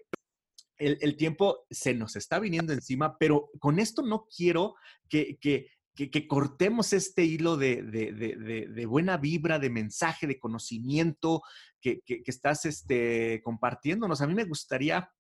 el, 0.79 1.17
tiempo 1.17 1.67
se 1.71 1.95
nos 1.95 2.17
está 2.17 2.39
viniendo 2.39 2.73
encima, 2.73 3.17
pero 3.19 3.51
con 3.59 3.79
esto 3.79 4.03
no 4.03 4.27
quiero 4.35 4.75
que, 5.09 5.39
cortemos 6.29 6.93
este 6.93 7.25
hilo 7.25 7.57
de, 7.57 8.87
buena 8.89 9.17
vibra, 9.17 9.59
de 9.59 9.71
mensaje, 9.71 10.27
de 10.27 10.39
conocimiento 10.39 11.43
que, 11.81 12.03
estás 12.27 12.65
este, 12.67 13.41
compartiéndonos. 13.43 14.21
A 14.21 14.27
mí 14.27 14.35
me 14.35 14.45
gustaría, 14.45 15.11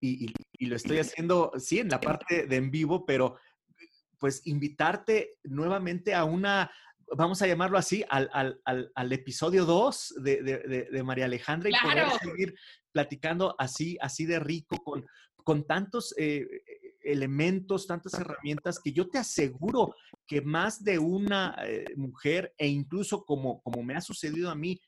y, 0.00 0.32
lo 0.60 0.76
estoy 0.76 0.98
haciendo, 0.98 1.52
sí, 1.58 1.78
en 1.78 1.88
la 1.88 2.00
parte 2.00 2.46
de 2.46 2.56
en 2.56 2.70
vivo, 2.70 3.06
pero 3.06 3.38
pues 4.18 4.46
invitarte 4.46 5.32
nuevamente 5.44 6.14
a 6.14 6.24
una, 6.24 6.70
vamos 7.14 7.42
a 7.42 7.46
llamarlo 7.46 7.78
así, 7.78 8.04
al, 8.08 9.12
episodio 9.12 9.64
2 9.64 10.14
de, 10.22 11.02
María 11.04 11.26
Alejandra 11.26 11.70
y 11.70 11.72
poder 11.82 12.06
seguir 12.22 12.54
platicando 12.94 13.56
así, 13.58 13.98
así 14.00 14.24
de 14.24 14.38
rico, 14.38 14.76
con, 14.84 15.04
con 15.42 15.66
tantos 15.66 16.14
eh, 16.16 16.46
elementos, 17.02 17.88
tantas 17.88 18.14
herramientas 18.14 18.78
que 18.78 18.92
yo 18.92 19.10
te 19.10 19.18
aseguro 19.18 19.94
que 20.26 20.40
más 20.40 20.84
de 20.84 21.00
una 21.00 21.56
eh, 21.66 21.84
mujer 21.96 22.54
e 22.56 22.68
incluso 22.68 23.24
como, 23.24 23.60
como 23.62 23.82
me 23.82 23.96
ha 23.96 24.00
sucedido 24.00 24.48
a 24.48 24.54
mí 24.54 24.80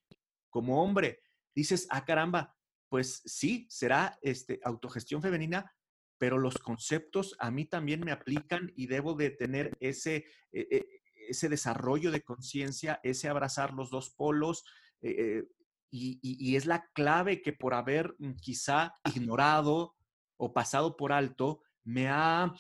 como 0.48 0.82
hombre, 0.82 1.20
dices, 1.54 1.88
ah, 1.90 2.04
caramba, 2.04 2.56
pues 2.88 3.22
sí, 3.26 3.66
será 3.68 4.16
este, 4.22 4.60
autogestión 4.62 5.20
femenina, 5.20 5.74
pero 6.16 6.38
los 6.38 6.56
conceptos 6.58 7.34
a 7.40 7.50
mí 7.50 7.66
también 7.66 8.00
me 8.00 8.12
aplican 8.12 8.72
y 8.76 8.86
debo 8.86 9.14
de 9.14 9.30
tener 9.30 9.76
ese, 9.80 10.24
e, 10.52 10.60
e, 10.70 10.86
ese 11.28 11.48
desarrollo 11.48 12.12
de 12.12 12.22
conciencia, 12.22 13.00
ese 13.02 13.28
abrazar 13.28 13.74
los 13.74 13.90
dos 13.90 14.10
polos. 14.10 14.64
Eh, 15.02 15.44
y, 15.90 16.56
es 16.56 16.66
la 16.66 16.86
clave 16.92 17.42
que 17.42 17.52
por 17.52 17.74
haber 17.74 18.14
mm, 18.18 18.32
quizá 18.40 18.94
ignorado 19.14 19.94
o 20.36 20.52
pasado 20.52 20.96
por 20.96 21.12
alto, 21.12 21.62
me 21.84 22.08
ha 22.08 22.52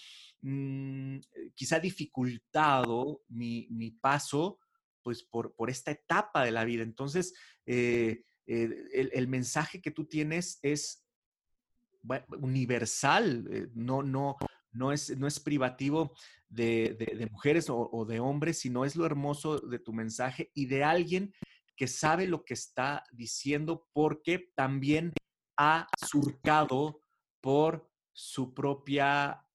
mm, 0.42 1.18
quizá 1.54 1.80
dificultado 1.80 3.22
mi, 3.28 3.90
paso 4.00 4.58
pues 5.02 5.22
por, 5.22 5.54
por, 5.54 5.70
esta 5.70 5.90
etapa 5.90 6.44
de 6.44 6.50
la 6.50 6.64
vida. 6.64 6.82
Entonces, 6.82 7.34
eh, 7.66 8.22
eh, 8.46 9.10
el, 9.12 9.28
mensaje 9.28 9.80
que 9.80 9.90
tú 9.90 10.06
tienes 10.06 10.58
es 10.62 11.04
universal, 12.40 13.46
eh, 13.50 13.68
no, 13.74 14.02
no, 14.02 14.36
no, 14.72 14.92
es, 14.92 15.16
no 15.16 15.26
es 15.26 15.40
privativo 15.40 16.14
de, 16.48 17.28
mujeres 17.30 17.66
o, 17.68 18.04
de 18.08 18.20
hombres, 18.20 18.58
sino 18.58 18.84
es 18.84 18.96
lo 18.96 19.06
hermoso 19.06 19.58
de 19.58 19.78
tu 19.78 19.92
mensaje 19.92 20.50
y 20.54 20.66
de 20.66 20.84
alguien 20.84 21.34
que 21.76 21.86
sabe 21.86 22.26
lo 22.26 22.44
que 22.44 22.54
está 22.54 23.04
diciendo 23.12 23.88
porque 23.92 24.50
también 24.54 25.12
ha 25.58 25.86
surcado 25.96 27.00
por 27.40 27.90
su 28.12 28.54
propia 28.54 29.46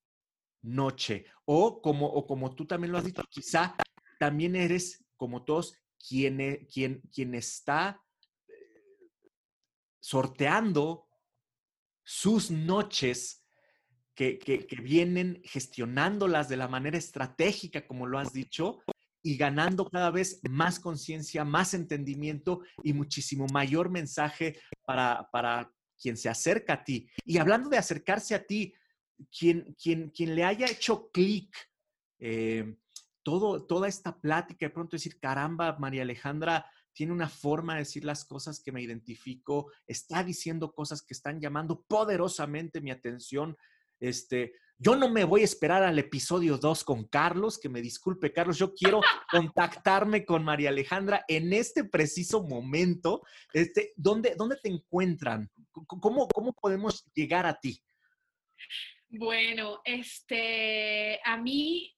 noche. 0.62 1.26
O 1.46 1.82
como, 1.82 2.08
o 2.08 2.26
como 2.26 2.56
tú 2.56 2.66
también 2.66 2.92
lo 2.92 2.98
has 2.98 3.06
dicho, 3.06 3.24
quizá 3.30 3.76
también 4.20 4.56
eres, 4.56 5.04
como 5.18 5.44
todos, 5.44 5.76
quien, 5.98 6.40
e, 6.42 6.68
quien, 6.68 7.02
quien 7.14 7.36
está 7.36 8.02
sorteando 10.00 11.08
sus 12.04 12.52
noches 12.52 13.46
que, 14.16 14.68
vienen 14.84 15.42
gestionándolas 15.44 16.50
de 16.50 16.58
la 16.58 16.68
manera 16.68 16.98
estratégica, 16.98 17.88
como 17.88 18.06
lo 18.06 18.20
has 18.20 18.34
dicho, 18.34 18.80
y 19.24 19.38
ganando 19.38 19.90
cada 19.90 20.12
vez 20.12 20.42
más 20.50 20.80
conciencia, 20.80 21.46
más 21.46 21.74
entendimiento 21.74 22.62
y 22.84 22.94
muchísimo 22.94 23.46
mayor 23.54 23.90
mensaje 23.90 24.60
para, 24.86 25.30
para 25.32 25.72
quien 26.00 26.18
se 26.18 26.30
acerca 26.30 26.74
a 26.74 26.84
ti. 26.84 27.10
Y 27.26 27.38
hablando 27.38 27.70
de 27.70 27.78
acercarse 27.78 28.36
a 28.36 28.44
ti, 28.46 28.74
quien, 29.38 29.76
quien, 29.82 30.10
quien 30.10 30.36
le 30.36 30.44
haya 30.44 30.66
hecho 30.66 31.10
clic, 31.12 31.56
eh, 32.20 32.76
todo, 33.24 33.66
toda 33.66 33.88
esta 33.88 34.20
plática, 34.20 34.66
de 34.66 34.72
pronto 34.72 34.96
decir, 34.96 35.20
caramba, 35.20 35.78
María 35.78 36.02
Alejandra 36.02 36.66
tiene 36.94 37.14
una 37.14 37.30
forma 37.30 37.74
de 37.74 37.80
decir 37.80 38.04
las 38.04 38.26
cosas 38.26 38.60
que 38.60 38.72
me 38.72 38.82
identifico, 38.82 39.72
está 39.88 40.24
diciendo 40.24 40.74
cosas 40.74 41.02
que 41.02 41.14
están 41.14 41.40
llamando 41.40 41.84
poderosamente 41.84 42.82
mi 42.82 42.92
atención. 42.92 43.56
Este, 44.00 44.54
yo 44.84 44.96
no 44.96 45.10
me 45.10 45.26
voy 45.26 45.42
a 45.42 45.46
esperar 45.46 45.84
al 45.84 46.00
episodio 46.00 46.58
2 46.58 46.84
con 46.84 47.04
Carlos, 47.08 47.60
que 47.60 47.70
me 47.70 47.84
disculpe, 47.84 48.34
Carlos, 48.34 48.58
yo 48.58 48.74
quiero 48.74 49.00
contactarme 49.32 50.26
con 50.26 50.44
María 50.44 50.70
Alejandra 50.70 51.24
en 51.28 51.54
este 51.54 51.84
preciso 51.84 52.42
momento. 52.42 53.22
Este, 53.54 53.94
¿dónde, 53.96 54.34
¿Dónde 54.36 54.56
te 54.56 54.70
encuentran? 54.70 55.52
¿Cómo, 55.72 56.28
¿Cómo 56.28 56.54
podemos 56.54 57.06
llegar 57.14 57.46
a 57.46 57.60
ti? 57.60 57.80
Bueno, 59.08 59.82
este, 59.86 61.20
a 61.26 61.38
mí 61.38 61.96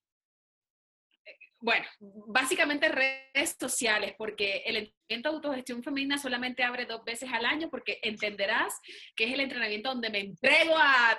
bueno, 1.63 1.85
básicamente 2.27 2.89
redes 2.89 3.55
sociales, 3.57 4.15
porque 4.17 4.63
el 4.65 4.75
entrenamiento 4.75 5.29
de 5.29 5.35
autogestión 5.35 5.81
femenina 5.81 6.17
solamente 6.17 6.61
abre 6.61 6.85
dos 6.85 7.05
veces 7.05 7.29
al 7.31 7.45
año, 7.45 7.69
porque 7.69 7.99
entenderás 8.01 8.81
que 9.15 9.23
es 9.23 9.33
el 9.33 9.39
entrenamiento 9.39 9.87
donde 9.87 10.09
me 10.09 10.19
entrego 10.19 10.75
a, 10.77 11.17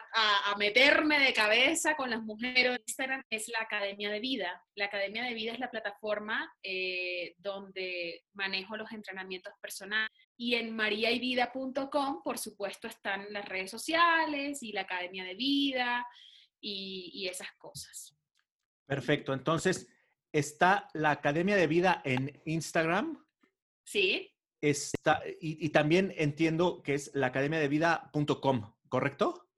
meterme 0.59 1.19
de 1.19 1.33
cabeza 1.33 1.97
con 1.97 2.11
las 2.11 2.23
mujeres. 2.23 2.79
Instagram 2.87 3.23
es 3.31 3.49
la 3.49 3.61
Academia 3.63 4.11
de 4.11 4.21
Vida. 4.21 4.63
La 4.75 4.85
Academia 4.85 5.25
de 5.25 5.33
Vida 5.33 5.53
es 5.53 5.59
la 5.59 5.71
plataforma 5.71 6.53
eh, 6.63 7.35
donde 7.39 8.23
manejo 8.35 8.77
los 8.77 8.93
entrenamientos 8.93 9.55
personales. 9.63 10.11
Y 10.37 10.57
en 10.57 10.77
mariayvida.com, 10.77 12.23
por 12.23 12.37
supuesto, 12.37 12.87
están 12.87 13.33
las 13.33 13.49
redes 13.49 13.71
sociales 13.71 14.63
y 14.63 14.73
la 14.73 14.83
Academia 14.83 15.25
de 15.25 15.35
Vida 15.37 16.07
y, 16.61 17.11
y 17.15 17.29
esas 17.29 17.49
cosas. 17.57 18.15
Perfecto. 18.87 19.33
Entonces, 19.33 19.89
está 20.35 20.89
la 20.95 21.13
Academia 21.13 21.57
de 21.57 21.69
Vida 21.69 22.03
en 22.05 22.43
Instagram. 22.45 23.25
Sí. 23.85 24.35
Está, 24.61 25.23
y, 25.41 25.69
también 25.69 26.13
entiendo 26.17 26.83
que 26.83 26.95
es 26.95 27.11
la 27.15 27.29
academia 27.29 27.59
de 27.59 27.69
vida.com, 27.69 28.75
¿correcto? 28.89 29.49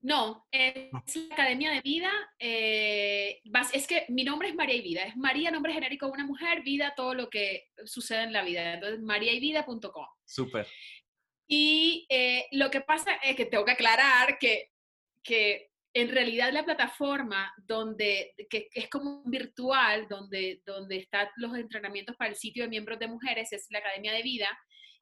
No, 0.00 0.46
es 0.50 0.92
la 0.92 1.34
Academia 1.34 1.72
de 1.72 1.80
Vida. 1.82 2.10
Eh, 2.38 3.42
es 3.72 3.86
que 3.86 4.06
mi 4.08 4.24
nombre 4.24 4.48
es 4.48 4.54
María 4.54 4.76
y 4.76 4.82
Vida. 4.82 5.02
Es 5.02 5.16
María, 5.16 5.50
nombre 5.50 5.74
genérico 5.74 6.06
de 6.06 6.12
una 6.12 6.26
mujer, 6.26 6.62
vida, 6.62 6.94
todo 6.96 7.14
lo 7.14 7.28
que 7.28 7.68
sucede 7.84 8.22
en 8.22 8.32
la 8.32 8.42
vida. 8.42 8.74
Entonces, 8.74 9.00
mariayvida.com. 9.00 10.06
Súper. 10.24 10.66
Y 11.46 12.06
eh, 12.08 12.46
lo 12.52 12.70
que 12.70 12.80
pasa 12.80 13.16
es 13.16 13.36
que 13.36 13.44
tengo 13.44 13.64
que 13.64 13.72
aclarar 13.72 14.38
que, 14.38 14.70
que 15.22 15.71
en 15.94 16.08
realidad 16.08 16.52
la 16.52 16.64
plataforma 16.64 17.52
donde, 17.58 18.34
que 18.48 18.68
es 18.72 18.88
como 18.88 19.22
virtual, 19.24 20.06
donde, 20.08 20.62
donde 20.64 20.96
están 20.96 21.28
los 21.36 21.56
entrenamientos 21.56 22.16
para 22.16 22.30
el 22.30 22.36
sitio 22.36 22.64
de 22.64 22.70
miembros 22.70 22.98
de 22.98 23.08
mujeres, 23.08 23.52
es 23.52 23.66
la 23.70 23.80
Academia 23.80 24.12
de 24.12 24.22
Vida, 24.22 24.48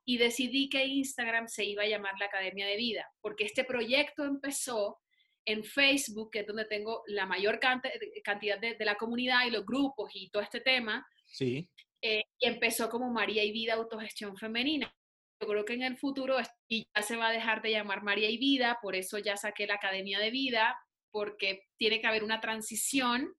y 0.04 0.18
decidí 0.18 0.68
que 0.68 0.84
Instagram 0.84 1.48
se 1.48 1.64
iba 1.64 1.84
a 1.84 1.88
llamar 1.88 2.14
la 2.18 2.26
Academia 2.26 2.66
de 2.66 2.76
Vida, 2.76 3.08
porque 3.20 3.44
este 3.44 3.64
proyecto 3.64 4.24
empezó 4.24 4.98
en 5.44 5.64
Facebook, 5.64 6.30
que 6.32 6.40
es 6.40 6.46
donde 6.46 6.64
tengo 6.64 7.02
la 7.06 7.26
mayor 7.26 7.60
cantidad 7.60 8.58
de, 8.58 8.76
la 8.80 8.96
comunidad 8.96 9.46
y 9.46 9.50
los 9.50 9.64
grupos 9.64 10.10
y 10.14 10.30
todo 10.30 10.42
este 10.42 10.60
tema. 10.60 11.06
Sí. 11.26 11.68
Eh, 12.02 12.24
y 12.38 12.48
empezó 12.48 12.88
como 12.88 13.10
María 13.10 13.44
y 13.44 13.52
Vida 13.52 13.74
Autogestión 13.74 14.36
Femenina. 14.36 14.94
Yo 15.40 15.48
creo 15.48 15.64
que 15.64 15.74
en 15.74 15.82
el 15.82 15.96
futuro 15.96 16.36
y 16.68 16.86
ya 16.94 17.02
se 17.02 17.16
va 17.16 17.28
a 17.28 17.32
dejar 17.32 17.62
de 17.62 17.70
llamar 17.70 18.02
María 18.02 18.28
y 18.28 18.36
Vida, 18.36 18.78
por 18.82 18.94
eso 18.94 19.18
ya 19.18 19.36
saqué 19.36 19.66
la 19.66 19.74
Academia 19.74 20.18
de 20.18 20.30
Vida, 20.30 20.78
porque 21.10 21.64
tiene 21.78 22.00
que 22.00 22.06
haber 22.06 22.24
una 22.24 22.40
transición 22.40 23.34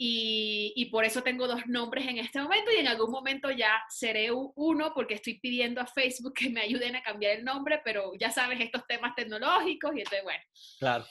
y, 0.00 0.72
y, 0.76 0.86
por 0.90 1.04
eso 1.04 1.24
tengo 1.24 1.48
dos 1.48 1.66
nombres 1.66 2.06
en 2.06 2.18
este 2.18 2.40
momento 2.40 2.70
y 2.70 2.76
en 2.76 2.86
algún 2.86 3.10
momento 3.10 3.50
ya 3.50 3.82
seré 3.88 4.30
uno 4.30 4.92
porque 4.94 5.14
estoy 5.14 5.40
pidiendo 5.40 5.80
a 5.80 5.88
Facebook 5.88 6.34
que 6.34 6.50
me 6.50 6.60
ayuden 6.60 6.94
a 6.94 7.02
cambiar 7.02 7.36
el 7.36 7.44
nombre, 7.44 7.80
pero 7.84 8.12
ya 8.14 8.30
sabes 8.30 8.60
estos 8.60 8.86
temas 8.86 9.16
tecnológicos 9.16 9.90
y 9.96 9.98
entonces 9.98 10.22
bueno. 10.22 10.44
Claro. 10.78 11.04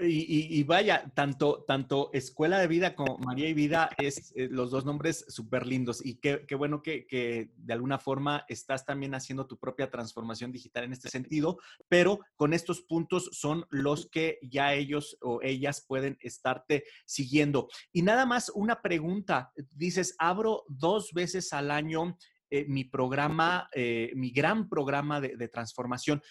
Y, 0.00 0.62
vaya, 0.62 1.10
tanto, 1.14 1.64
tanto 1.66 2.08
Escuela 2.14 2.58
de 2.58 2.66
Vida 2.66 2.94
como 2.94 3.18
María 3.18 3.48
y 3.48 3.54
Vida 3.54 3.90
es 3.98 4.32
eh, 4.34 4.48
los 4.50 4.70
dos 4.70 4.86
nombres 4.86 5.26
súper 5.28 5.66
lindos. 5.66 6.04
Y 6.04 6.14
qué, 6.14 6.46
bueno 6.56 6.82
que, 6.82 7.50
de 7.54 7.72
alguna 7.72 7.98
forma 7.98 8.46
estás 8.48 8.86
también 8.86 9.14
haciendo 9.14 9.46
tu 9.46 9.58
propia 9.58 9.90
transformación 9.90 10.50
digital 10.50 10.84
en 10.84 10.92
este 10.92 11.10
sentido, 11.10 11.58
pero 11.88 12.20
con 12.36 12.54
estos 12.54 12.80
puntos 12.80 13.28
son 13.32 13.66
los 13.68 14.08
que 14.08 14.38
ya 14.42 14.72
ellos 14.72 15.18
o 15.20 15.40
ellas 15.42 15.84
pueden 15.86 16.16
estarte 16.20 16.84
siguiendo. 17.04 17.68
Y 17.92 18.00
nada 18.00 18.24
más 18.24 18.50
una 18.54 18.80
pregunta. 18.80 19.52
Dices, 19.74 20.14
abro 20.18 20.64
dos 20.68 21.12
veces 21.12 21.52
al 21.52 21.70
año 21.70 22.16
eh, 22.50 22.64
mi 22.68 22.84
programa, 22.84 23.68
eh, 23.72 24.12
mi 24.14 24.30
gran 24.30 24.68
programa 24.68 25.20
de, 25.20 25.48
transformación. 25.48 26.22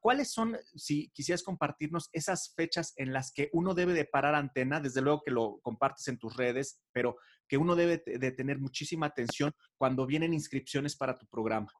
¿Cuáles 0.00 0.32
son, 0.32 0.56
si 0.74 1.10
quisieras 1.10 1.42
compartirnos, 1.42 2.08
esas 2.12 2.54
fechas 2.54 2.94
en 2.96 3.12
las 3.12 3.32
que 3.32 3.50
uno 3.52 3.74
debe 3.74 3.92
de 3.92 4.04
parar 4.04 4.34
antena? 4.34 4.80
Desde 4.80 5.02
luego 5.02 5.22
que 5.24 5.30
lo 5.30 5.60
compartes 5.62 6.08
en 6.08 6.18
tus 6.18 6.36
redes, 6.36 6.80
pero 6.92 7.16
que 7.46 7.58
uno 7.58 7.76
debe 7.76 8.02
de 8.04 8.32
tener 8.32 8.58
muchísima 8.58 9.06
atención 9.06 9.52
cuando 9.76 10.06
vienen 10.06 10.34
inscripciones 10.34 10.96
para 10.96 11.16
tu 11.16 11.26
programa. 11.26 11.72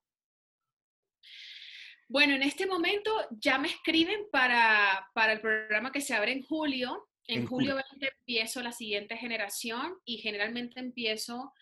Bueno, 2.09 2.34
en 2.34 2.43
este 2.43 2.66
momento 2.66 3.11
ya 3.30 3.59
me 3.59 3.68
escriben 3.68 4.28
para, 4.32 5.09
para 5.12 5.32
el 5.32 5.41
programa 5.41 5.93
que 5.93 6.01
se 6.01 6.14
abre 6.14 6.32
en 6.32 6.43
julio. 6.43 7.09
En, 7.26 7.47
julio, 7.47 7.78
julio 7.91 8.09
empiezo 8.20 8.62
la 8.62 8.72
siguiente 8.72 9.18
generación 9.18 9.95
y 10.07 10.16
generalmente 10.16 10.80
empiezo 10.80 11.53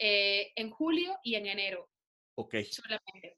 eh, 0.00 0.52
en 0.56 0.70
julio 0.70 1.18
y 1.22 1.34
en 1.34 1.46
enero. 1.46 1.88
Ok. 2.36 2.56
Solamente. 2.70 3.36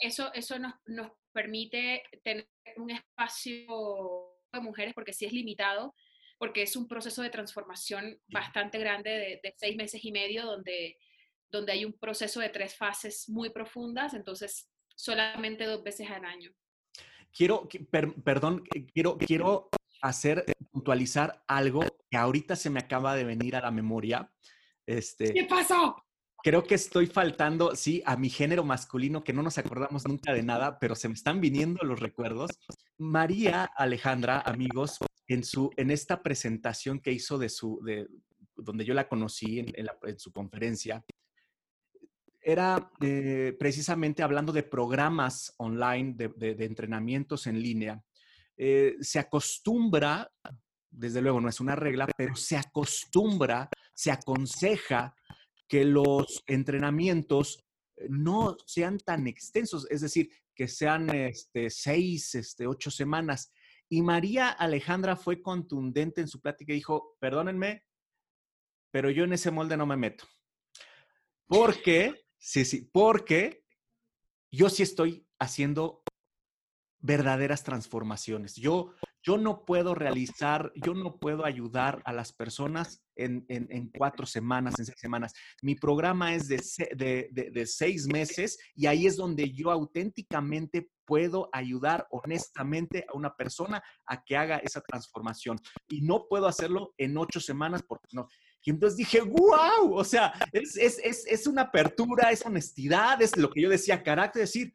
eso 0.00 0.32
eso 0.34 0.58
nos, 0.58 0.74
nos, 0.86 1.12
permite 1.30 2.02
tener 2.24 2.48
un 2.78 2.90
espacio 2.90 4.34
de 4.52 4.60
mujeres 4.60 4.92
porque 4.92 5.12
sí 5.12 5.24
es 5.24 5.32
limitado, 5.32 5.94
porque 6.36 6.62
es 6.62 6.74
un 6.74 6.88
proceso 6.88 7.22
de 7.22 7.30
transformación 7.30 8.20
bastante 8.26 8.78
grande 8.78 9.10
de, 9.10 9.40
de, 9.40 9.54
seis 9.56 9.76
meses 9.76 10.04
y 10.04 10.10
medio 10.10 10.46
donde, 10.46 10.98
donde 11.48 11.72
hay 11.72 11.84
un 11.84 11.92
proceso 11.92 12.40
de 12.40 12.48
tres 12.48 12.74
fases 12.74 13.28
muy 13.28 13.50
profundas, 13.50 14.14
entonces 14.14 14.68
solamente 14.96 15.64
dos 15.64 15.84
veces 15.84 16.10
al 16.10 16.24
año. 16.24 16.50
Quiero, 17.32 17.68
perdón, 18.24 18.64
quiero, 18.92 19.16
quiero 19.16 19.68
hacer, 20.00 20.44
puntualizar 20.72 21.44
algo 21.46 21.84
que 22.10 22.16
ahorita 22.16 22.56
se 22.56 22.70
me 22.70 22.80
acaba 22.80 23.14
de 23.14 23.24
venir 23.24 23.54
a 23.54 23.60
la 23.60 23.70
memoria. 23.70 24.32
Este, 24.88 25.34
¿Qué 25.34 25.44
pasó? 25.44 26.02
creo 26.42 26.64
que 26.64 26.76
estoy 26.76 27.06
faltando, 27.06 27.76
sí, 27.76 28.02
a 28.06 28.16
mi 28.16 28.30
género 28.30 28.64
masculino, 28.64 29.22
que 29.22 29.34
no 29.34 29.42
nos 29.42 29.58
acordamos 29.58 30.06
nunca 30.06 30.32
de 30.32 30.42
nada, 30.42 30.78
pero 30.78 30.94
se 30.94 31.08
me 31.08 31.14
están 31.14 31.42
viniendo 31.42 31.84
los 31.84 32.00
recuerdos. 32.00 32.52
María 32.96 33.64
Alejandra, 33.76 34.40
amigos, 34.40 34.98
en, 35.26 35.44
su, 35.44 35.70
en 35.76 35.90
esta 35.90 36.22
presentación 36.22 37.00
que 37.00 37.12
hizo 37.12 37.36
de 37.36 37.50
su, 37.50 37.80
de, 37.84 38.06
donde 38.56 38.86
yo 38.86 38.94
la 38.94 39.08
conocí 39.08 39.58
en, 39.58 40.18
su 40.18 40.32
conferencia, 40.32 41.04
era 42.40 42.90
eh, 43.02 43.54
precisamente 43.58 44.22
hablando 44.22 44.52
de 44.52 44.62
programas 44.62 45.54
online, 45.58 46.14
de, 46.16 46.64
entrenamientos 46.64 47.46
en 47.46 47.60
línea. 47.60 48.02
Eh, 48.56 48.96
se 49.02 49.18
acostumbra, 49.18 50.30
desde 50.90 51.22
luego 51.22 51.40
no 51.40 51.48
es 51.48 51.60
una 51.60 51.76
regla, 51.76 52.06
pero 52.16 52.34
se 52.36 52.56
acostumbra, 52.56 53.68
se 53.94 54.10
aconseja 54.10 55.14
que 55.68 55.84
los 55.84 56.42
entrenamientos 56.46 57.64
eh, 57.96 58.06
no 58.08 58.56
sean 58.66 58.98
tan 58.98 59.26
extensos, 59.26 59.86
es 59.90 60.00
decir, 60.00 60.30
que 60.54 60.66
sean 60.66 61.14
este, 61.14 61.70
seis, 61.70 62.34
este, 62.34 62.66
ocho 62.66 62.90
semanas. 62.90 63.52
Y 63.88 64.02
María 64.02 64.50
Alejandra 64.50 65.16
fue 65.16 65.40
contundente 65.40 66.20
en 66.20 66.28
su 66.28 66.40
plática 66.40 66.72
y 66.72 66.76
dijo, 66.76 67.16
perdónenme, 67.20 67.84
pero 68.90 69.10
yo 69.10 69.24
en 69.24 69.34
ese 69.34 69.50
molde 69.50 69.76
no 69.76 69.86
me 69.86 69.96
meto. 69.96 70.24
Porque, 71.46 72.26
sí, 72.38 72.64
sí, 72.64 72.90
porque 72.92 73.64
yo 74.50 74.68
sí 74.68 74.82
estoy 74.82 75.26
haciendo 75.38 76.02
verdaderas 77.00 77.62
transformaciones. 77.62 78.56
Yo, 78.56 78.94
yo 79.28 79.36
no 79.36 79.66
puedo 79.66 79.94
realizar, 79.94 80.72
yo 80.74 80.94
no 80.94 81.18
puedo 81.18 81.44
ayudar 81.44 82.00
a 82.06 82.14
las 82.14 82.32
personas 82.32 83.04
en, 83.14 83.90
cuatro 83.94 84.24
semanas, 84.24 84.78
en 84.78 84.86
seis 84.86 84.98
semanas. 84.98 85.34
Mi 85.60 85.74
programa 85.74 86.34
es 86.34 86.48
de, 86.48 87.28
de, 87.30 87.66
seis 87.66 88.06
meses 88.06 88.58
y 88.74 88.86
ahí 88.86 89.06
es 89.06 89.16
donde 89.16 89.52
yo 89.52 89.70
auténticamente 89.70 90.90
puedo 91.04 91.50
ayudar 91.52 92.06
honestamente 92.10 93.04
a 93.06 93.18
una 93.18 93.36
persona 93.36 93.82
a 94.06 94.24
que 94.24 94.34
haga 94.34 94.62
esa 94.64 94.80
transformación. 94.80 95.58
Y 95.88 96.00
no 96.00 96.26
puedo 96.26 96.46
hacerlo 96.46 96.94
en 96.96 97.18
ocho 97.18 97.38
semanas 97.38 97.82
porque 97.86 98.08
no. 98.12 98.28
Y 98.64 98.70
entonces 98.70 98.96
dije, 98.96 99.20
wow, 99.20 99.92
o 99.92 100.04
sea, 100.04 100.32
es, 100.52 100.74
es, 100.78 100.98
es, 101.04 101.26
es, 101.26 101.46
una 101.46 101.62
apertura, 101.62 102.30
es 102.30 102.46
honestidad, 102.46 103.20
es 103.20 103.36
lo 103.36 103.50
que 103.50 103.60
yo 103.60 103.68
decía, 103.68 104.02
carácter, 104.02 104.40
decir, 104.40 104.74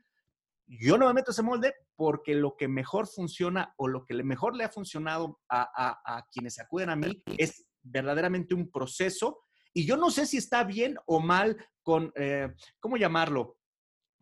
yo 0.68 0.98
no 0.98 1.08
me 1.08 1.14
meto 1.14 1.32
ese 1.32 1.42
molde 1.42 1.74
porque 1.96 2.36
lo 2.36 2.56
que 2.58 2.68
mejor 2.68 3.08
funciona 3.08 3.74
o 3.78 3.88
lo 3.88 4.06
que 4.06 4.16
mejor 4.24 4.56
le 4.56 4.64
ha 4.64 4.70
funcionado 4.70 5.40
a, 5.50 5.70
a, 6.06 6.26
quienes 6.32 6.60
acuden 6.60 6.90
a 6.90 6.96
mí 6.96 7.22
es 7.38 7.66
verdaderamente 7.82 8.56
un 8.56 8.72
proceso. 8.72 9.44
Y 9.74 9.86
yo 9.86 9.98
no 9.98 10.10
sé 10.12 10.26
si 10.26 10.38
está 10.38 10.64
bien 10.64 10.98
o 11.06 11.20
mal 11.20 11.58
con, 11.82 12.12
eh, 12.16 12.54
¿cómo 12.80 12.98
llamarlo? 12.98 13.58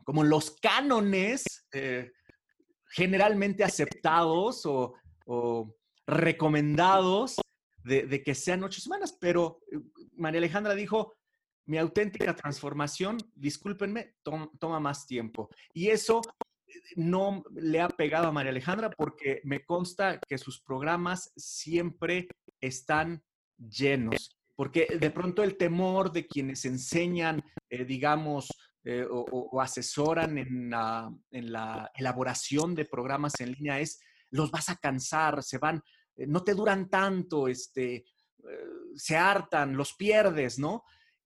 Como 0.03 0.23
los 0.23 0.55
cánones 0.61 1.43
eh, 1.71 2.11
generalmente 2.89 3.63
aceptados 3.63 4.65
o, 4.65 4.95
o 5.25 5.75
recomendados 6.07 7.39
de, 7.83 8.23
que 8.23 8.35
sean 8.35 8.63
ocho 8.63 8.81
semanas, 8.81 9.17
pero 9.19 9.61
eh, 9.71 9.79
María 10.15 10.39
Alejandra 10.39 10.75
dijo, 10.75 11.15
mi 11.71 11.77
auténtica 11.77 12.35
transformación, 12.35 13.17
discúlpenme, 13.33 14.15
toma 14.21 14.79
más 14.81 15.07
tiempo. 15.07 15.49
Y 15.73 15.87
eso 15.87 16.19
eh, 16.67 16.73
no 16.97 17.45
le 17.55 17.79
ha 17.79 17.87
pegado 17.87 18.27
a 18.27 18.33
María 18.33 18.51
Alejandra 18.51 18.89
porque 18.89 19.39
me 19.45 19.63
consta 19.63 20.19
que 20.19 20.37
sus 20.37 20.59
programas 20.59 21.31
siempre 21.37 22.27
están 22.59 23.23
llenos, 23.57 24.37
porque 24.57 24.85
de 24.99 25.11
pronto 25.11 25.43
el 25.43 25.55
temor 25.55 26.11
de 26.11 26.27
quienes 26.27 26.65
enseñan, 26.65 27.41
eh, 27.69 27.85
digamos, 27.85 28.49
o, 29.09 29.61
asesoran 29.61 30.37
en 30.39 30.69
la, 30.71 31.91
elaboración 31.95 32.75
de 32.75 32.83
programas 32.83 33.39
en 33.39 33.53
línea 33.53 33.79
es, 33.79 34.01
los 34.31 34.51
vas 34.51 34.67
a 34.67 34.75
cansar, 34.75 35.41
se 35.41 35.57
van, 35.57 35.81
eh, 36.17 36.27
no 36.27 36.43
te 36.43 36.53
duran 36.53 36.89
tanto, 36.89 37.47
este, 37.47 37.95
eh, 37.95 38.05
se 38.95 39.17
hartan, 39.17 39.77
los 39.77 39.93
pierdes, 39.93 40.59
¿no? 40.59 40.83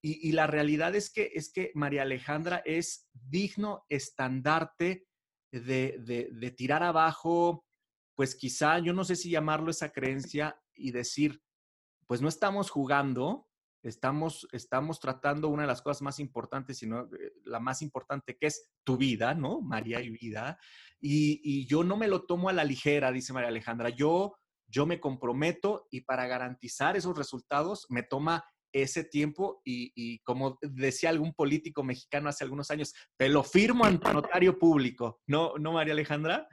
Y, 0.07 0.33
la 0.33 0.45
realidad 0.45 0.93
es 0.93 1.09
que, 1.09 1.31
es 1.33 1.51
que 1.51 1.71
María 1.73 2.03
Alejandra 2.03 2.61
es 2.63 3.09
digno 3.11 3.87
estandarte 3.89 5.07
de, 5.51 6.29
de, 6.31 6.51
tirar 6.51 6.83
abajo, 6.83 7.65
pues 8.13 8.35
quizá, 8.35 8.77
yo 8.77 8.93
no 8.93 9.03
sé 9.03 9.15
si 9.15 9.31
llamarlo 9.31 9.71
esa 9.71 9.91
creencia 9.91 10.61
y 10.75 10.91
decir, 10.91 11.41
pues 12.05 12.21
no 12.21 12.27
estamos 12.27 12.69
jugando, 12.69 13.47
estamos, 13.81 14.47
estamos 14.51 14.99
tratando 14.99 15.47
una 15.47 15.63
de 15.63 15.69
las 15.69 15.81
cosas 15.81 16.03
más 16.03 16.19
importantes, 16.19 16.77
sino 16.77 17.05
eh, 17.05 17.33
la 17.43 17.59
más 17.59 17.81
importante 17.81 18.37
que 18.37 18.45
es 18.45 18.69
tu 18.83 18.97
vida, 18.97 19.33
¿no? 19.33 19.59
María 19.59 20.01
y 20.01 20.11
vida. 20.11 20.59
Y, 21.01 21.41
y, 21.43 21.65
yo 21.65 21.83
no 21.83 21.97
me 21.97 22.07
lo 22.07 22.27
tomo 22.27 22.49
a 22.49 22.53
la 22.53 22.63
ligera, 22.63 23.11
dice 23.11 23.33
María 23.33 23.49
Alejandra. 23.49 23.89
Yo 23.89 24.35
yo 24.67 24.85
me 24.85 24.99
comprometo 24.99 25.87
y 25.91 26.01
para 26.01 26.27
garantizar 26.27 26.97
esos 26.97 27.17
resultados 27.17 27.85
me 27.89 28.03
toma 28.03 28.43
ese 28.81 29.05
tiempo 29.05 29.61
y, 29.63 30.19
como 30.19 30.57
decía 30.61 31.09
algún 31.09 31.33
político 31.33 31.83
mexicano 31.83 32.27
hace 32.29 32.43
algunos 32.43 32.69
años, 32.71 32.93
te 33.17 33.29
lo 33.29 33.43
firmo 33.43 33.85
ante 33.85 34.13
notario 34.13 34.59
público, 34.59 35.21
¿no, 35.27 35.53
no 35.57 35.73
María 35.73 35.93
Alejandra? 35.93 36.47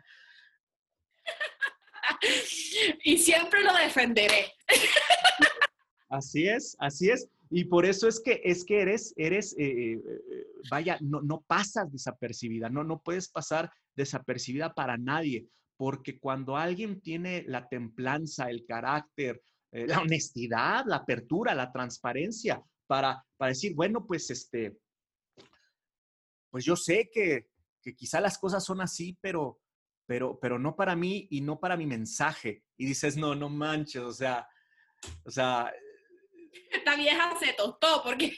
y 3.04 3.18
siempre 3.18 3.64
lo 3.64 3.74
defenderé. 3.74 4.52
Así 6.08 6.46
es, 6.46 6.76
así 6.78 7.08
es. 7.08 7.26
Y 7.48 7.64
por 7.64 7.86
eso 7.86 8.06
es 8.06 8.20
que, 8.20 8.42
es 8.44 8.66
que 8.66 8.82
eres, 8.82 9.14
eres 9.16 9.56
eh, 9.58 9.94
eh, 9.94 10.46
vaya, 10.70 10.98
no, 11.00 11.22
no 11.22 11.40
pasas 11.46 11.90
desapercibida, 11.90 12.68
no, 12.68 12.84
no 12.84 13.00
puedes 13.00 13.30
pasar 13.30 13.72
desapercibida 13.96 14.74
para 14.74 14.98
nadie 14.98 15.46
porque 15.78 16.20
cuando 16.20 16.56
alguien 16.56 17.00
tiene 17.00 17.44
la 17.48 17.68
templanza, 17.68 18.48
el 18.50 18.64
carácter, 18.64 19.42
eh, 19.72 19.86
la 19.86 20.00
honestidad, 20.00 20.84
la 20.86 20.96
apertura, 20.96 21.54
la 21.54 21.72
transparencia 21.72 22.62
para, 22.86 23.24
para 23.36 23.48
decir, 23.50 23.74
bueno, 23.74 24.06
pues 24.06 24.28
este, 24.30 24.76
pues 26.50 26.64
yo 26.64 26.76
sé 26.76 27.10
que, 27.12 27.48
que 27.80 27.96
quizá 27.96 28.20
las 28.20 28.38
cosas 28.38 28.64
son 28.64 28.82
así, 28.82 29.18
pero, 29.20 29.60
pero, 30.06 30.38
pero 30.38 30.58
no 30.58 30.76
para 30.76 30.94
mí 30.94 31.26
y 31.30 31.40
no 31.40 31.58
para 31.58 31.76
mi 31.76 31.86
mensaje. 31.86 32.62
Y 32.76 32.84
dices, 32.84 33.16
no, 33.16 33.34
no 33.34 33.48
manches, 33.48 34.02
o 34.02 34.12
sea, 34.12 34.46
o 35.24 35.30
sea... 35.30 35.72
Esta 36.70 36.94
vieja 36.96 37.34
se 37.40 37.54
tostó 37.54 38.02
porque 38.04 38.36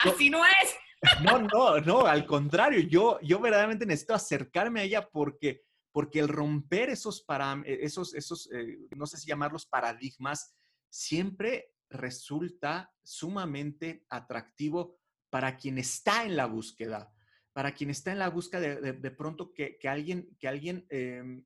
así 0.00 0.30
no 0.30 0.44
es. 0.44 1.22
No, 1.22 1.38
no, 1.38 1.80
no, 1.80 2.06
al 2.06 2.26
contrario, 2.26 2.80
yo, 2.80 3.20
yo 3.22 3.38
verdaderamente 3.38 3.86
necesito 3.86 4.14
acercarme 4.14 4.80
a 4.80 4.84
ella 4.84 5.08
porque 5.08 5.62
porque 5.92 6.20
el 6.20 6.28
romper 6.28 6.88
esos, 6.88 7.22
para, 7.22 7.62
eh, 7.66 7.80
esos, 7.82 8.14
esos 8.14 8.50
eh, 8.52 8.78
no 8.96 9.06
sé 9.06 9.18
si 9.18 9.28
llamarlos 9.28 9.66
paradigmas, 9.66 10.54
siempre 10.92 11.72
resulta 11.88 12.92
sumamente 13.02 14.04
atractivo 14.10 14.98
para 15.30 15.56
quien 15.56 15.78
está 15.78 16.24
en 16.24 16.36
la 16.36 16.44
búsqueda, 16.44 17.10
para 17.54 17.72
quien 17.72 17.88
está 17.88 18.12
en 18.12 18.18
la 18.18 18.28
búsqueda 18.28 18.60
de, 18.60 19.10
pronto 19.10 19.54
que, 19.54 19.78
alguien, 19.88 20.36
que 20.38 20.48
alguien 20.48 20.86
em, 20.90 21.44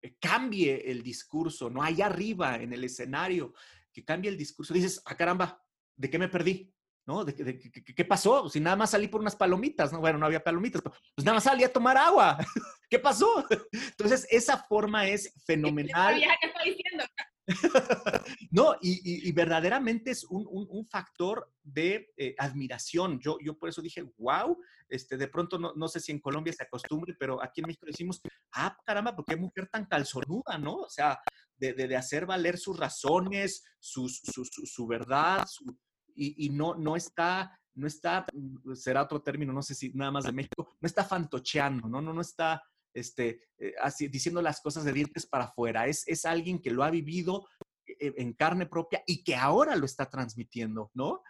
eh, 0.00 0.16
cambie 0.18 0.90
el 0.90 1.02
discurso, 1.02 1.68
no 1.68 1.82
allá 1.82 2.06
arriba 2.06 2.56
en 2.56 2.72
el 2.72 2.82
escenario, 2.84 3.52
que 3.92 4.04
cambie 4.04 4.30
el 4.30 4.38
discurso. 4.38 4.72
Dices, 4.72 5.02
ah, 5.04 5.16
caramba, 5.16 5.62
¿de 5.96 6.08
qué 6.08 6.18
me 6.18 6.28
perdí? 6.28 6.72
¿no? 7.06 7.24
¿De, 7.24 7.34
qué 7.34 8.04
pasó? 8.04 8.48
Si 8.48 8.60
nada 8.60 8.76
más 8.76 8.90
salí 8.90 9.08
por 9.08 9.20
unas 9.20 9.36
palomitas, 9.36 9.92
¿no? 9.92 10.00
Bueno, 10.00 10.18
no 10.18 10.26
había 10.26 10.42
palomitas, 10.42 10.82
pues 10.82 11.24
nada 11.24 11.34
más 11.34 11.44
salí 11.44 11.64
a 11.64 11.72
tomar 11.72 11.96
agua. 11.96 12.38
¿Qué 12.88 12.98
pasó? 12.98 13.46
Entonces, 13.72 14.26
esa 14.30 14.56
forma 14.56 15.06
es 15.06 15.34
fenomenal. 15.46 16.20
¿Qué 16.20 16.46
está 16.46 16.62
diciendo? 16.64 17.04
no, 18.50 18.76
y, 18.80 19.30
verdaderamente 19.32 20.10
es 20.10 20.24
un, 20.24 20.86
factor 20.88 21.52
de 21.62 22.12
eh, 22.16 22.34
admiración. 22.38 23.20
Yo, 23.20 23.38
yo 23.42 23.58
por 23.58 23.68
eso 23.68 23.82
dije, 23.82 24.02
wow, 24.18 24.58
este, 24.88 25.16
de 25.16 25.28
pronto 25.28 25.58
no, 25.58 25.72
no, 25.74 25.88
sé 25.88 26.00
si 26.00 26.12
en 26.12 26.20
Colombia 26.20 26.52
se 26.52 26.64
acostumbre, 26.64 27.14
pero 27.18 27.42
aquí 27.42 27.60
en 27.60 27.66
México 27.68 27.86
decimos, 27.86 28.20
ah, 28.52 28.76
caramba, 28.84 29.14
¿por 29.14 29.24
qué 29.24 29.36
mujer 29.36 29.68
tan 29.68 29.86
calzonuda, 29.86 30.58
no? 30.58 30.76
O 30.76 30.88
sea, 30.88 31.18
de, 31.56 31.74
de, 31.74 31.96
hacer 31.96 32.26
valer 32.26 32.58
sus 32.58 32.78
razones, 32.78 33.64
su, 33.78 34.08
su, 34.08 34.44
su 34.44 34.86
verdad, 34.86 35.46
su, 35.46 35.76
y, 36.14 36.50
no, 36.50 36.74
no 36.74 36.96
está, 36.96 37.58
no 37.74 37.86
está, 37.86 38.26
será 38.74 39.02
otro 39.02 39.22
término, 39.22 39.52
no 39.52 39.62
sé 39.62 39.74
si 39.74 39.90
nada 39.94 40.10
más 40.10 40.24
de 40.24 40.32
México, 40.32 40.68
no 40.80 40.86
está 40.86 41.04
fantocheando, 41.04 41.88
no, 41.88 42.00
no, 42.00 42.12
no 42.12 42.20
está 42.20 42.62
este, 42.94 43.48
eh, 43.58 43.74
así, 43.80 44.08
diciendo 44.08 44.42
las 44.42 44.60
cosas 44.60 44.84
de 44.84 44.92
dientes 44.92 45.26
para 45.26 45.44
afuera. 45.44 45.86
Es, 45.86 46.06
es 46.06 46.24
alguien 46.24 46.60
que 46.60 46.70
lo 46.70 46.82
ha 46.82 46.90
vivido 46.90 47.46
eh, 47.86 48.12
en 48.16 48.32
carne 48.32 48.66
propia 48.66 49.02
y 49.06 49.22
que 49.24 49.36
ahora 49.36 49.76
lo 49.76 49.86
está 49.86 50.08
transmitiendo, 50.08 50.90
¿no? 50.94 51.22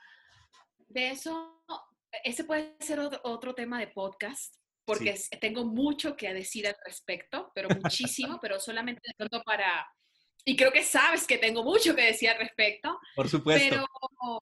De 0.88 1.10
eso, 1.10 1.62
ese 2.24 2.44
puede 2.44 2.76
ser 2.80 2.98
otro, 3.00 3.54
tema 3.54 3.78
de 3.78 3.88
podcast, 3.88 4.54
porque 4.84 5.18
tengo 5.40 5.64
mucho 5.64 6.16
que 6.16 6.32
decir 6.34 6.66
al 6.66 6.76
respecto, 6.84 7.52
pero 7.54 7.68
muchísimo, 7.68 8.38
pero 8.42 8.58
solamente 8.58 9.00
de 9.04 9.14
pronto 9.16 9.42
para... 9.44 9.86
Y 10.44 10.56
creo 10.56 10.72
que 10.72 10.82
sabes 10.82 11.26
que 11.26 11.36
tengo 11.36 11.62
mucho 11.62 11.94
que 11.94 12.02
decir 12.02 12.30
al 12.30 12.38
respecto. 12.38 12.98
Por 13.14 13.28
supuesto. 13.28 13.68
Pero 13.68 14.40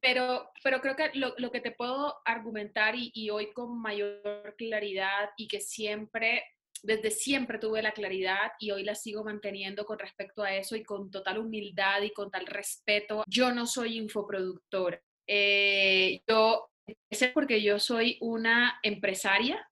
pero, 0.00 0.50
pero 0.62 0.80
creo 0.80 0.96
que 0.96 1.10
lo, 1.14 1.34
lo 1.38 1.50
que 1.50 1.60
te 1.60 1.72
puedo 1.72 2.16
argumentar 2.24 2.94
y, 2.94 3.10
y, 3.14 3.30
hoy 3.30 3.52
con 3.52 3.80
mayor 3.80 4.54
claridad 4.56 5.30
y 5.36 5.48
que 5.48 5.60
siempre, 5.60 6.44
desde 6.82 7.10
siempre 7.10 7.58
tuve 7.58 7.82
la 7.82 7.92
claridad 7.92 8.52
y 8.58 8.70
hoy 8.70 8.84
la 8.84 8.94
sigo 8.94 9.24
manteniendo 9.24 9.84
con 9.84 9.98
respecto 9.98 10.42
a 10.42 10.54
eso 10.54 10.76
y 10.76 10.84
con 10.84 11.10
total 11.10 11.38
humildad 11.38 12.02
y 12.02 12.12
con 12.12 12.30
tal 12.30 12.46
respeto, 12.46 13.24
yo 13.26 13.52
no 13.52 13.66
soy 13.66 13.96
infoproductora. 13.96 15.00
Eh, 15.26 16.22
yo 16.26 16.70
es 17.10 17.28
porque 17.32 17.62
yo 17.62 17.78
soy 17.78 18.18
una 18.20 18.78
empresaria, 18.82 19.68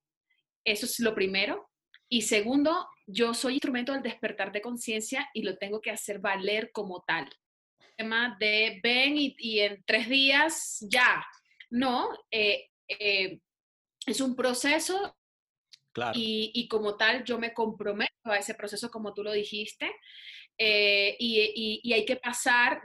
eso 0.64 0.86
es 0.86 1.00
lo 1.00 1.14
primero. 1.14 1.70
Y 2.08 2.22
segundo, 2.22 2.88
yo 3.06 3.34
soy 3.34 3.54
instrumento 3.54 3.92
del 3.92 4.02
despertar 4.02 4.52
de 4.52 4.60
conciencia 4.60 5.28
y 5.32 5.42
lo 5.42 5.56
tengo 5.56 5.80
que 5.80 5.90
hacer 5.90 6.18
valer 6.18 6.70
como 6.72 7.02
tal. 7.06 7.28
Tema 7.96 8.36
de 8.38 8.80
ven 8.82 9.14
y, 9.16 9.60
en 9.60 9.82
tres 9.84 10.08
días 10.08 10.84
ya. 10.88 11.24
No, 11.70 12.10
eh, 12.30 12.68
eh, 12.88 13.40
es 14.06 14.20
un 14.20 14.36
proceso 14.36 15.16
claro. 15.96 16.12
y, 16.14 16.68
como 16.68 16.96
tal 16.96 17.24
yo 17.24 17.38
me 17.38 17.54
comprometo 17.54 18.12
a 18.24 18.36
ese 18.36 18.54
proceso 18.54 18.90
como 18.90 19.14
tú 19.14 19.24
lo 19.24 19.32
dijiste 19.32 19.90
eh, 20.58 21.16
y, 21.18 21.80
y, 21.82 21.92
hay 21.92 22.04
que 22.04 22.16
pasar 22.16 22.82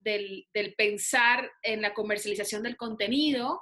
del, 0.00 0.46
del, 0.52 0.74
pensar 0.74 1.50
en 1.62 1.82
la 1.82 1.94
comercialización 1.94 2.62
del 2.62 2.76
contenido 2.76 3.60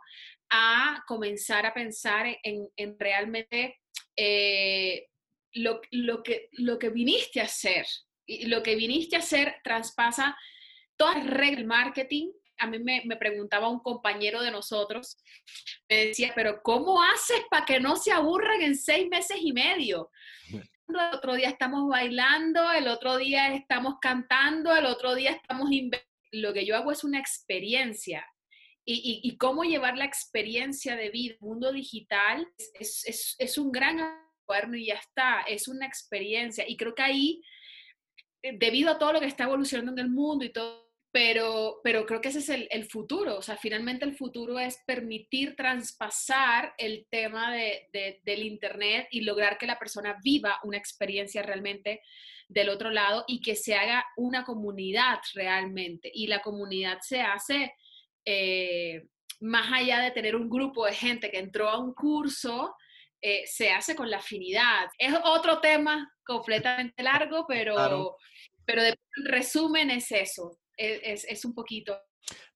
a 0.50 1.02
comenzar 1.06 1.64
a 1.66 1.72
pensar 1.74 2.26
en, 2.42 2.68
en 2.76 2.98
realmente 2.98 3.80
eh, 4.16 5.08
lo, 5.54 5.80
lo, 5.90 6.22
que, 6.22 6.48
lo 6.52 6.78
que 6.78 6.90
viniste 6.90 7.40
a 7.40 7.44
hacer. 7.44 7.86
Y 8.26 8.46
lo 8.46 8.62
que 8.62 8.76
viniste 8.76 9.16
a 9.16 9.20
hacer 9.20 9.56
traspasa 9.64 10.36
todas 10.96 11.16
las 11.16 11.26
reglas 11.26 11.56
del 11.56 11.66
marketing. 11.66 12.30
A 12.62 12.66
mí 12.66 12.78
me, 12.78 13.02
me, 13.04 13.16
preguntaba 13.16 13.68
un 13.68 13.80
compañero 13.80 14.40
de 14.40 14.50
nosotros, 14.50 15.18
me 15.88 16.06
decía, 16.06 16.32
pero 16.34 16.62
¿cómo 16.62 17.02
haces 17.02 17.42
para 17.50 17.64
que 17.64 17.80
no 17.80 17.96
se 17.96 18.12
aburran 18.12 18.62
en 18.62 18.76
seis 18.76 19.08
meses 19.08 19.38
y 19.40 19.52
medio? 19.52 20.10
El 20.50 20.96
otro 21.14 21.34
día 21.34 21.48
estamos 21.48 21.88
bailando, 21.88 22.70
el 22.72 22.88
otro 22.88 23.16
día 23.16 23.54
estamos 23.54 23.94
cantando, 24.00 24.74
el 24.74 24.86
otro 24.86 25.14
día 25.14 25.32
estamos... 25.32 25.68
Lo 26.30 26.52
que 26.54 26.64
yo 26.64 26.76
hago 26.76 26.92
es 26.92 27.04
una 27.04 27.18
experiencia 27.18 28.26
y, 28.84 29.20
y, 29.22 29.36
cómo 29.36 29.62
llevar 29.62 29.96
la 29.96 30.04
experiencia 30.04 30.96
de 30.96 31.10
vida 31.10 31.36
mundo 31.40 31.72
digital 31.72 32.48
es, 32.74 33.06
es, 33.06 33.36
es 33.38 33.58
un 33.58 33.70
gran 33.70 33.98
cuaderno 34.44 34.76
y 34.76 34.86
ya 34.86 34.94
está, 34.94 35.42
es 35.42 35.68
una 35.68 35.86
experiencia. 35.86 36.64
Y 36.68 36.76
creo 36.76 36.94
que 36.94 37.02
ahí, 37.02 37.42
eh, 38.42 38.56
debido 38.58 38.90
a 38.90 38.98
todo 38.98 39.12
lo 39.12 39.20
que 39.20 39.26
está 39.26 39.44
evolucionando 39.44 39.92
en 39.92 39.98
el 40.00 40.10
mundo 40.10 40.44
y 40.44 40.52
todo, 40.52 40.91
pero, 41.12 41.80
pero 41.84 42.06
creo 42.06 42.20
que 42.22 42.30
ese 42.30 42.38
es 42.38 42.48
el, 42.48 42.66
el 42.70 42.86
futuro. 42.86 43.36
O 43.36 43.42
sea, 43.42 43.56
finalmente 43.56 44.06
el 44.06 44.16
futuro 44.16 44.58
es 44.58 44.78
permitir 44.86 45.54
traspasar 45.54 46.74
el 46.78 47.06
tema 47.10 47.52
de, 47.52 47.88
de, 47.92 48.20
del 48.24 48.44
Internet 48.44 49.08
y 49.10 49.20
lograr 49.20 49.58
que 49.58 49.66
la 49.66 49.78
persona 49.78 50.18
viva 50.24 50.58
una 50.64 50.78
experiencia 50.78 51.42
realmente 51.42 52.00
del 52.48 52.70
otro 52.70 52.90
lado 52.90 53.24
y 53.26 53.40
que 53.40 53.54
se 53.54 53.74
haga 53.74 54.06
una 54.16 54.44
comunidad 54.44 55.18
realmente. 55.34 56.10
Y 56.12 56.26
la 56.28 56.40
comunidad 56.40 56.98
se 57.02 57.20
hace 57.20 57.74
eh, 58.24 59.04
más 59.40 59.70
allá 59.72 60.00
de 60.00 60.12
tener 60.12 60.36
un 60.36 60.48
grupo 60.48 60.86
de 60.86 60.94
gente 60.94 61.30
que 61.30 61.38
entró 61.38 61.68
a 61.68 61.78
un 61.78 61.92
curso, 61.94 62.74
eh, 63.20 63.42
se 63.46 63.70
hace 63.70 63.94
con 63.94 64.10
la 64.10 64.18
afinidad. 64.18 64.88
Es 64.98 65.14
otro 65.24 65.60
tema 65.60 66.12
completamente 66.24 67.02
largo, 67.02 67.44
pero, 67.46 68.16
pero 68.64 68.82
de 68.82 68.96
resumen 69.24 69.90
es 69.90 70.10
eso, 70.12 70.58
es, 70.76 71.24
es 71.24 71.44
un 71.44 71.54
poquito 71.54 71.96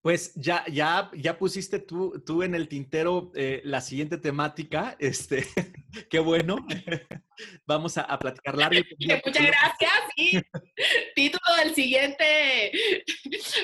pues 0.00 0.32
ya, 0.34 0.64
ya, 0.68 1.10
ya 1.14 1.36
pusiste 1.36 1.80
tú, 1.80 2.22
tú 2.24 2.42
en 2.42 2.54
el 2.54 2.68
tintero 2.68 3.32
eh, 3.34 3.60
la 3.64 3.80
siguiente 3.80 4.18
temática. 4.18 4.96
Este, 5.00 5.44
qué 6.10 6.18
bueno. 6.20 6.64
Vamos 7.66 7.98
a, 7.98 8.02
a 8.02 8.18
platicar 8.18 8.56
largo. 8.56 8.80
Muchas 9.26 9.46
gracias. 9.46 9.92
Y 10.16 10.40
título 11.14 11.56
del 11.62 11.74
siguiente. 11.74 12.70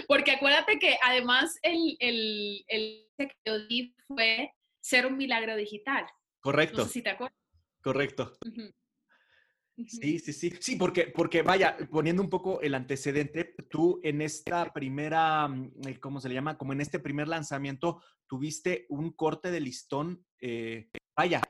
Porque 0.08 0.32
acuérdate 0.32 0.78
que 0.78 0.96
además 1.02 1.58
el, 1.62 1.96
el, 2.00 2.64
el 2.66 3.08
que 3.16 3.36
yo 3.46 3.66
di 3.66 3.94
fue 4.08 4.52
ser 4.80 5.06
un 5.06 5.16
milagro 5.16 5.56
digital. 5.56 6.06
Correcto. 6.40 6.78
No 6.78 6.84
sé 6.86 6.90
si 6.90 7.02
te 7.02 7.10
acuerdas. 7.10 7.38
Correcto. 7.82 8.36
Sí, 9.76 10.18
sí, 10.18 10.32
sí. 10.32 10.52
Sí, 10.60 10.76
porque, 10.76 11.12
porque 11.14 11.42
vaya, 11.42 11.76
poniendo 11.90 12.22
un 12.22 12.28
poco 12.28 12.60
el 12.60 12.74
antecedente, 12.74 13.54
tú 13.70 14.00
en 14.02 14.20
esta 14.20 14.72
primera, 14.72 15.48
mm, 15.48 15.72
eh, 15.86 15.98
¿cómo 15.98 16.20
se 16.20 16.28
le 16.28 16.34
llama? 16.34 16.58
Como 16.58 16.72
en 16.72 16.82
este 16.82 16.98
primer 16.98 17.28
lanzamiento, 17.28 18.02
tuviste 18.26 18.86
un 18.90 19.12
corte 19.12 19.50
de 19.50 19.60
listón, 19.60 20.24
eh, 20.40 20.90
vaya, 21.16 21.40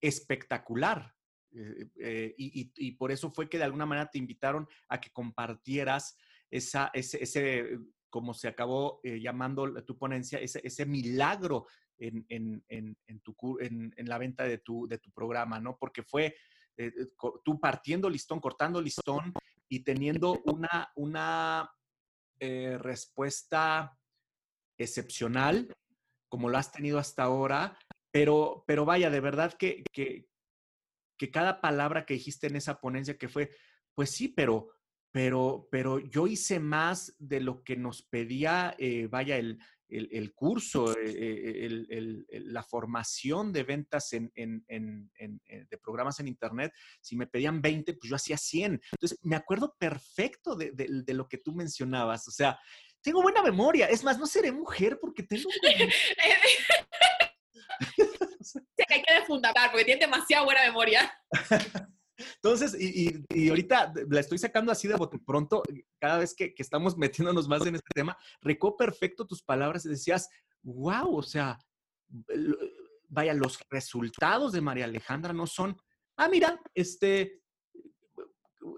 espectacular. 0.00 1.14
Eh, 1.52 2.34
y, 2.38 2.72
y, 2.76 2.92
por 2.92 3.10
eso 3.10 3.30
fue 3.32 3.48
que 3.48 3.58
de 3.58 3.64
alguna 3.64 3.86
manera 3.86 4.08
te 4.08 4.18
invitaron 4.18 4.68
a 4.88 5.00
que 5.00 5.10
compartieras 5.10 6.16
esa, 6.48 6.90
ese, 6.94 7.22
ese 7.22 7.78
como 8.08 8.34
se 8.34 8.46
acabó 8.48 9.00
llamando 9.02 9.84
tu 9.84 9.98
ponencia, 9.98 10.38
ese, 10.38 10.60
ese 10.64 10.86
milagro 10.86 11.66
en, 11.98 12.24
en, 12.28 12.64
en, 12.68 12.96
en 13.08 14.08
la 14.08 14.18
venta 14.18 14.44
de 14.44 14.58
tu, 14.58 14.86
de 14.86 14.98
tu 14.98 15.10
programa, 15.10 15.58
¿no? 15.60 15.76
Porque 15.76 16.02
fue 16.04 16.34
eh, 16.80 16.92
eh, 16.96 17.08
tú 17.44 17.60
partiendo 17.60 18.08
listón, 18.08 18.40
cortando 18.40 18.80
listón 18.80 19.34
y 19.68 19.80
teniendo 19.80 20.40
una, 20.46 20.90
una 20.96 21.70
eh, 22.40 22.78
respuesta 22.78 23.98
excepcional, 24.78 25.70
como 26.30 26.48
lo 26.48 26.56
has 26.56 26.72
tenido 26.72 26.98
hasta 26.98 27.24
ahora, 27.24 27.78
pero, 28.10 28.64
pero 28.66 28.86
vaya, 28.86 29.10
de 29.10 29.20
verdad 29.20 29.52
que, 29.58 29.84
que, 29.92 30.26
que 31.18 31.30
cada 31.30 31.60
palabra 31.60 32.06
que 32.06 32.14
dijiste 32.14 32.46
en 32.46 32.56
esa 32.56 32.80
ponencia 32.80 33.18
que 33.18 33.28
fue, 33.28 33.50
pues 33.94 34.12
sí, 34.12 34.28
pero, 34.28 34.70
pero, 35.12 35.68
pero 35.70 35.98
yo 35.98 36.26
hice 36.26 36.60
más 36.60 37.14
de 37.18 37.40
lo 37.40 37.62
que 37.62 37.76
nos 37.76 38.00
pedía, 38.00 38.74
vaya, 39.10 39.36
el, 39.36 39.60
el, 39.90 40.32
curso, 40.34 40.92
eh, 40.98 41.66
eh, 41.66 42.24
la 42.30 42.62
formación 42.62 43.52
de 43.52 43.62
ventas 43.62 44.12
en, 44.12 44.30
de 44.36 45.78
programas 45.82 46.20
en 46.20 46.28
Internet, 46.28 46.72
si 47.00 47.16
me 47.16 47.26
pedían 47.26 47.60
20, 47.60 47.94
pues 47.94 48.08
yo 48.08 48.16
hacía 48.16 48.36
100. 48.36 48.80
Entonces, 48.92 49.18
me 49.22 49.36
acuerdo 49.36 49.74
perfecto 49.78 50.56
de, 50.56 51.14
lo 51.14 51.28
que 51.28 51.38
tú 51.38 51.54
mencionabas. 51.54 52.26
O 52.28 52.30
sea, 52.30 52.58
tengo 53.02 53.22
buena 53.22 53.42
memoria. 53.42 53.86
Es 53.86 54.04
más, 54.04 54.18
no 54.18 54.26
seré 54.26 54.52
mujer 54.52 54.98
porque 55.00 55.22
tengo... 55.22 55.48
hay 58.88 59.02
que 59.02 59.14
defundamentar 59.14 59.70
porque 59.70 59.84
tiene 59.84 60.00
demasiada 60.00 60.44
buena 60.44 60.62
memoria. 60.62 61.12
Entonces, 62.36 62.76
y, 62.78 63.24
y, 63.34 63.48
ahorita 63.48 63.92
la 64.08 64.20
estoy 64.20 64.38
sacando 64.38 64.72
así 64.72 64.88
de 64.88 64.96
bote 64.96 65.18
pronto, 65.18 65.62
cada 65.98 66.18
vez 66.18 66.34
que, 66.34 66.54
que, 66.54 66.62
estamos 66.62 66.96
metiéndonos 66.98 67.48
más 67.48 67.64
en 67.66 67.74
este 67.76 67.88
tema, 67.94 68.16
recó 68.40 68.76
perfecto 68.76 69.26
tus 69.26 69.42
palabras 69.42 69.84
y 69.84 69.90
decías, 69.90 70.28
wow, 70.62 71.16
o 71.16 71.22
sea, 71.22 71.58
vaya, 73.08 73.34
los 73.34 73.58
resultados 73.70 74.52
de 74.52 74.60
María 74.60 74.84
Alejandra 74.84 75.32
no 75.32 75.46
son, 75.46 75.76
ah, 76.16 76.28
mira, 76.28 76.60
este, 76.74 77.42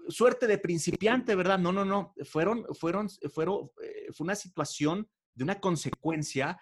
suerte 0.07 0.47
de 0.47 0.57
principiante, 0.57 1.35
¿verdad? 1.35 1.59
No, 1.59 1.71
no, 1.71 1.85
no, 1.85 2.13
fueron, 2.23 2.65
fueron, 2.73 3.09
fueron, 3.33 3.71
eh, 3.81 4.07
fue 4.13 4.25
una 4.25 4.35
situación 4.35 5.09
de 5.33 5.43
una 5.43 5.59
consecuencia 5.59 6.59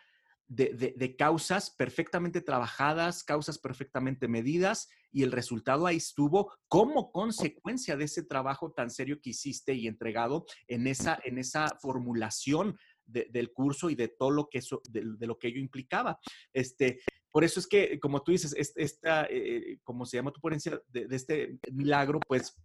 de, 0.52 1.16
causas 1.18 1.70
perfectamente 1.70 2.42
trabajadas, 2.42 3.24
causas 3.24 3.58
perfectamente 3.58 4.28
medidas 4.28 4.90
y 5.12 5.24
el 5.24 5.32
resultado 5.32 5.88
ahí 5.88 5.98
estuvo 5.98 6.54
como 6.68 7.12
consecuencia 7.12 7.96
de 7.96 8.06
ese 8.06 8.24
trabajo 8.24 8.74
tan 8.74 8.90
serio 8.90 9.22
que 9.22 9.30
hiciste 9.30 9.74
y 9.74 9.88
entregado 9.88 10.46
en 10.68 10.88
esa, 10.88 11.20
en 11.24 11.38
esa 11.38 11.68
formulación 11.82 12.78
del 13.06 13.52
curso 13.52 13.90
y 13.90 13.96
de 13.96 14.10
todo 14.10 14.32
lo 14.32 14.50
que 14.50 14.60
eso, 14.60 14.82
de, 14.90 15.04
lo 15.26 15.38
que 15.38 15.48
ello 15.48 15.60
implicaba. 15.60 16.20
Este, 16.54 17.02
por 17.30 17.44
eso 17.44 17.60
es 17.60 17.68
que, 17.68 18.00
como 18.00 18.22
tú 18.22 18.32
dices, 18.32 18.54
esta, 18.76 19.28
eh, 19.30 19.80
como 19.84 20.06
se 20.06 20.18
llama 20.18 20.32
tu 20.32 20.42
ponencia 20.42 20.82
de, 20.88 21.08
este 21.12 21.60
milagro, 21.72 22.20
pues 22.28 22.56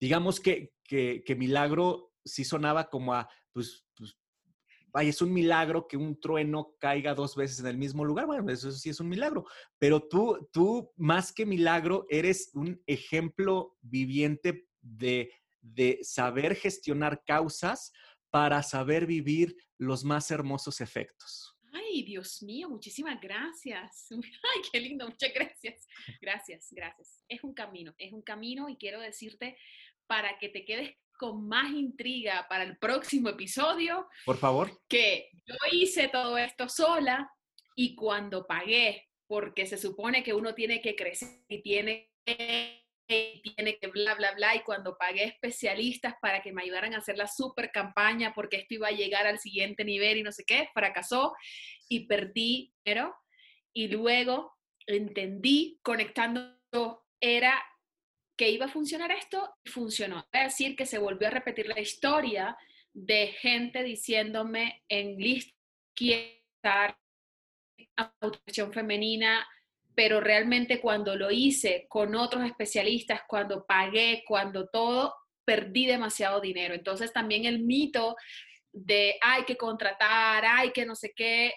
digamos 0.00 0.40
que, 0.40 0.72
que, 0.84 1.22
que 1.24 1.34
milagro 1.34 2.12
sí 2.24 2.44
sonaba 2.44 2.90
como 2.90 3.14
a, 3.14 3.28
pues, 3.52 3.84
pues 3.96 4.16
es 5.02 5.22
un 5.22 5.32
milagro 5.32 5.86
que 5.86 5.96
un 5.96 6.18
trueno 6.20 6.74
caiga 6.78 7.14
dos 7.14 7.36
veces 7.36 7.60
en 7.60 7.66
el 7.66 7.76
mismo 7.76 8.04
lugar. 8.04 8.26
Bueno, 8.26 8.50
eso 8.50 8.70
sí 8.72 8.90
es 8.90 9.00
un 9.00 9.08
milagro. 9.08 9.44
Pero 9.78 10.00
tú, 10.00 10.48
tú 10.52 10.92
más 10.96 11.32
que 11.32 11.46
milagro, 11.46 12.06
eres 12.08 12.50
un 12.54 12.82
ejemplo 12.86 13.76
viviente 13.80 14.68
de, 14.80 15.30
de 15.60 15.98
saber 16.02 16.54
gestionar 16.56 17.22
causas 17.24 17.92
para 18.30 18.62
saber 18.62 19.06
vivir 19.06 19.56
los 19.78 20.04
más 20.04 20.30
hermosos 20.30 20.80
efectos. 20.80 21.56
Ay, 21.72 22.02
Dios 22.02 22.42
mío, 22.42 22.68
muchísimas 22.68 23.20
gracias. 23.20 24.08
Ay, 24.10 24.62
qué 24.72 24.80
lindo, 24.80 25.06
muchas 25.06 25.32
gracias. 25.34 25.86
Gracias, 26.20 26.68
gracias. 26.70 27.24
Es 27.28 27.42
un 27.42 27.54
camino, 27.54 27.94
es 27.98 28.12
un 28.12 28.22
camino 28.22 28.68
y 28.68 28.76
quiero 28.76 29.00
decirte 29.00 29.56
para 30.06 30.38
que 30.38 30.48
te 30.48 30.64
quedes 30.64 30.96
con 31.18 31.46
más 31.46 31.70
intriga 31.72 32.46
para 32.48 32.64
el 32.64 32.78
próximo 32.78 33.28
episodio. 33.28 34.08
Por 34.24 34.36
favor. 34.36 34.70
Que 34.88 35.30
yo 35.46 35.54
hice 35.72 36.08
todo 36.08 36.38
esto 36.38 36.68
sola 36.68 37.30
y 37.74 37.94
cuando 37.94 38.46
pagué, 38.46 39.08
porque 39.26 39.66
se 39.66 39.76
supone 39.76 40.22
que 40.22 40.34
uno 40.34 40.54
tiene 40.54 40.80
que 40.80 40.94
crecer 40.94 41.44
y 41.48 41.62
tiene 41.62 42.10
que 42.24 42.86
tiene 43.08 43.78
que 43.78 43.86
bla, 43.86 44.14
bla, 44.14 44.32
bla, 44.32 44.56
y 44.56 44.60
cuando 44.60 44.96
pagué 44.98 45.24
especialistas 45.24 46.14
para 46.20 46.42
que 46.42 46.52
me 46.52 46.62
ayudaran 46.62 46.94
a 46.94 46.98
hacer 46.98 47.16
la 47.16 47.28
super 47.28 47.70
campaña 47.70 48.32
porque 48.34 48.56
esto 48.56 48.74
iba 48.74 48.88
a 48.88 48.92
llegar 48.92 49.26
al 49.26 49.38
siguiente 49.38 49.84
nivel 49.84 50.18
y 50.18 50.22
no 50.22 50.32
sé 50.32 50.44
qué, 50.44 50.68
fracasó 50.74 51.34
y 51.88 52.06
perdí 52.06 52.74
dinero. 52.84 53.14
Y 53.72 53.88
luego 53.88 54.54
entendí, 54.86 55.78
conectando, 55.82 56.56
era 57.20 57.62
que 58.36 58.50
iba 58.50 58.66
a 58.66 58.70
funcionar 58.70 59.10
esto 59.12 59.54
y 59.64 59.70
funcionó. 59.70 60.26
Es 60.32 60.44
decir, 60.44 60.76
que 60.76 60.86
se 60.86 60.98
volvió 60.98 61.28
a 61.28 61.30
repetir 61.30 61.66
la 61.66 61.80
historia 61.80 62.56
de 62.92 63.28
gente 63.28 63.82
diciéndome 63.82 64.84
en 64.88 65.16
lista, 65.16 65.54
quiero 65.94 66.32
estar 66.62 66.98
femenina, 68.72 69.46
pero 69.94 70.20
realmente 70.20 70.80
cuando 70.80 71.16
lo 71.16 71.30
hice 71.30 71.86
con 71.88 72.14
otros 72.14 72.44
especialistas, 72.44 73.22
cuando 73.26 73.64
pagué, 73.66 74.22
cuando 74.26 74.68
todo, 74.68 75.14
perdí 75.44 75.86
demasiado 75.86 76.40
dinero. 76.40 76.74
Entonces 76.74 77.12
también 77.12 77.44
el 77.46 77.60
mito 77.60 78.16
de 78.72 79.16
hay 79.22 79.44
que 79.44 79.56
contratar, 79.56 80.44
hay 80.44 80.72
que 80.72 80.84
no 80.84 80.94
sé 80.94 81.12
qué, 81.16 81.54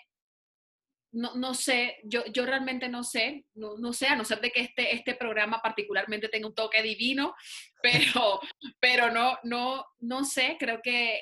no, 1.12 1.36
no 1.36 1.54
sé, 1.54 1.98
yo, 2.04 2.26
yo 2.28 2.46
realmente 2.46 2.88
no 2.90 3.04
sé, 3.04 3.46
no, 3.56 3.78
no, 3.78 3.94
sé, 3.94 4.08
a 4.08 4.16
no 4.16 4.26
ser 4.26 4.42
de 4.42 4.52
que 4.52 4.62
este, 4.62 4.96
este 4.96 5.16
programa 5.16 5.62
particularmente 5.62 6.30
tenga 6.30 6.48
un 6.48 6.56
toque 6.56 6.82
divino, 6.84 7.36
pero, 7.82 8.40
pero 8.80 9.12
no, 9.12 9.38
no, 9.44 9.86
no 10.00 10.24
sé, 10.24 10.58
creo 10.60 10.82
que, 10.82 11.22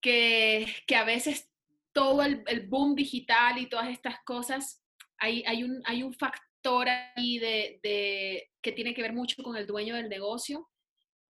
que, 0.00 0.66
que 0.86 0.96
a 0.96 1.04
veces 1.04 1.50
todo 1.92 2.22
el, 2.22 2.42
el 2.46 2.66
boom 2.66 2.94
digital 2.94 3.58
y 3.58 3.68
todas 3.68 3.88
estas 3.88 4.22
cosas 4.24 4.82
hay, 5.18 5.62
un, 5.62 5.82
hay 5.84 6.02
un 6.02 6.14
factor 6.14 6.88
ahí 6.88 7.38
de, 7.38 8.50
que 8.62 8.72
tiene 8.72 8.94
que 8.94 9.02
ver 9.02 9.12
mucho 9.12 9.42
con 9.42 9.56
el 9.56 9.66
dueño 9.66 9.96
del 9.96 10.08
negocio 10.08 10.68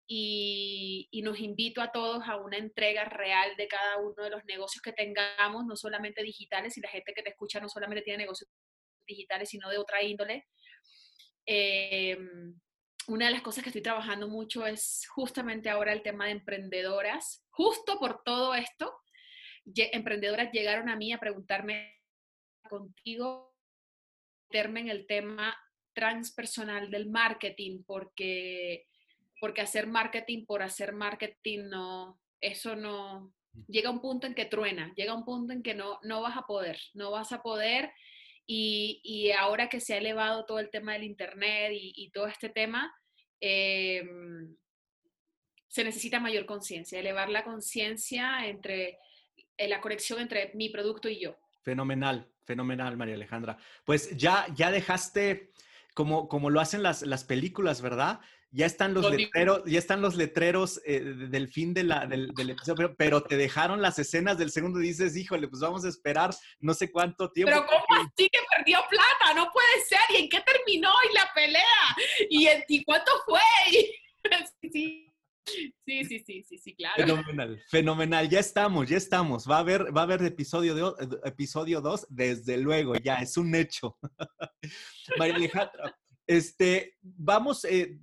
y, 0.09 1.07
y, 1.11 1.23
nos 1.23 1.39
invito 1.39 1.83
a 1.83 1.93
todos 1.93 2.25
a 2.27 2.37
una 2.37 2.57
entrega 2.57 3.05
real 3.05 3.55
de 3.57 3.69
cada 3.69 3.99
uno 3.99 4.25
de 4.25 4.31
los 4.31 4.45
negocios 4.47 4.83
que 4.83 4.93
tengamos, 4.93 5.67
no 5.67 5.77
solamente 5.77 6.23
digitales, 6.23 6.77
y 6.77 6.81
la 6.81 6.89
gente 6.89 7.13
que 7.15 7.23
te 7.23 7.31
escucha 7.31 7.61
no 7.61 7.69
solamente 7.69 8.03
tiene 8.03 8.25
negocios 8.25 8.51
digitales, 9.07 9.51
sino 9.51 9.69
de 9.69 9.79
otra 9.79 10.03
índole. 10.03 10.47
Em, 11.45 12.59
una 13.07 13.27
de 13.27 13.33
las 13.33 13.43
cosas 13.43 13.63
que 13.63 13.71
estoy 13.71 13.83
trabajando 13.83 14.29
mucho 14.29 14.67
es 14.67 15.07
justamente 15.09 15.71
ahora 15.71 15.93
el 15.93 16.03
tema 16.03 16.27
de 16.27 16.33
emprendedoras. 16.33 17.45
Justo 17.51 17.99
por 17.99 18.23
todo 18.23 18.55
esto, 18.55 18.95
emprendedoras 19.75 20.51
llegaron 20.53 20.89
a 20.89 20.97
mí 20.97 21.13
a 21.13 21.21
preguntarme 21.21 21.95
contigo 22.69 23.55
meterme 24.51 24.81
en 24.81 24.89
el 24.89 25.07
tema 25.07 25.57
transpersonal 25.93 26.91
del 26.91 27.09
marketing, 27.11 27.83
porque, 27.85 28.88
porque 29.41 29.61
hacer 29.61 29.87
marketing 29.87 30.45
por 30.47 30.63
hacer 30.63 30.93
marketing 30.93 31.69
no, 31.69 32.21
eso 32.41 32.77
no, 32.77 33.33
llega 33.67 33.91
un 33.91 34.01
punto 34.01 34.27
en 34.27 34.35
que 34.35 34.45
truena, 34.45 34.93
llega 34.95 35.15
un 35.15 35.25
punto 35.25 35.53
en 35.53 35.63
que 35.63 35.75
no, 35.75 35.99
no 36.03 36.23
vas 36.23 36.37
a 36.37 36.43
poder, 36.43 36.79
no 36.95 37.11
vas 37.11 37.33
a 37.33 37.43
poder. 37.43 37.93
Y, 38.47 39.01
y 39.05 39.33
ahora 39.33 39.69
que 39.69 39.81
se 39.81 39.95
ha 39.95 39.99
elevado 39.99 40.47
todo 40.47 40.59
el 40.59 40.71
tema 40.71 40.95
del 40.95 41.05
Internet 41.05 41.73
y, 41.75 42.11
todo 42.11 42.27
este 42.29 42.49
tema, 42.49 42.95
em, 43.41 44.57
se 45.67 45.85
necesita 45.85 46.19
mayor 46.19 46.47
conciencia, 46.47 46.99
elevar 46.99 47.29
la 47.29 47.45
conciencia 47.45 48.47
entre 48.47 48.99
eh, 49.59 49.69
la 49.69 49.83
conexión 49.83 50.21
entre 50.21 50.53
mi 50.55 50.71
producto 50.71 51.11
y 51.11 51.21
yo. 51.21 51.37
Fenomenal, 51.63 52.27
fenomenal, 52.45 52.97
María 52.97 53.17
Alejandra. 53.17 53.59
Pues 53.85 54.17
ya, 54.17 54.47
ya 54.55 54.71
dejaste, 54.71 55.51
como, 55.93 56.27
como 56.27 56.49
lo 56.49 56.61
hacen 56.61 56.83
las, 56.83 57.03
las 57.03 57.25
películas, 57.25 57.83
¿verdad? 57.83 58.21
Ya 58.51 58.65
están 58.65 58.95
los 58.95 59.11
letreros, 59.11 59.63
ya 59.67 59.79
están 59.79 60.01
los 60.01 60.15
letreros 60.15 60.81
eh, 60.87 61.01
del 61.01 61.49
fin 61.49 61.75
de 61.75 61.85
la, 61.85 62.07
del, 62.07 62.31
episodio, 62.39 62.95
pero 62.97 63.23
te 63.23 63.37
dejaron 63.37 63.83
las 63.83 63.99
escenas 63.99 64.39
del 64.39 64.51
segundo 64.51 64.81
y 64.81 64.89
dices, 64.89 65.17
híjole, 65.17 65.49
pues 65.49 65.61
vamos 65.61 65.85
a 65.85 65.89
esperar 65.89 66.31
no 66.61 66.73
sé 66.73 66.91
cuánto 66.91 67.31
tiempo. 67.31 67.53
Pero 67.53 67.67
¿cómo 67.67 68.03
así 68.03 68.29
que 68.29 68.39
perdió 68.57 68.79
plata? 68.89 69.35
No 69.35 69.51
puede 69.53 69.85
ser. 69.87 70.01
¿Y 70.11 70.23
en 70.23 70.29
qué 70.31 70.41
terminó? 70.41 70.91
¿Y 71.11 71.15
la 71.15 71.31
pelea? 71.35 71.97
¿Y, 72.31 72.49
¿y 72.69 72.85
cuánto 72.85 73.13
fue? 73.27 73.41
sí. 74.73 75.05
Sí, 75.85 76.05
sí, 76.05 76.19
sí, 76.27 76.43
sí, 76.43 76.59
sí, 76.59 76.75
claro. 76.75 76.97
Fenomenal, 76.97 77.63
fenomenal. 77.69 78.29
Ya 78.29 78.41
estamos, 78.41 78.89
ya 78.89 78.97
estamos. 78.97 79.49
Va 79.49 79.57
a 79.57 79.61
haber, 79.61 79.97
va 79.97 80.03
a 80.03 80.05
haber 80.05 80.23
episodio, 80.23 80.95
episodio 81.25 81.81
2, 81.81 82.07
desde 82.11 82.59
luego, 82.59 82.97
ya, 82.97 83.17
es 83.17 83.37
un 83.37 83.55
hecho. 83.55 83.97
María 85.19 85.37
Alejandra, 85.37 85.97
este, 86.27 86.99
vamos, 87.01 87.65
eh, 87.65 87.99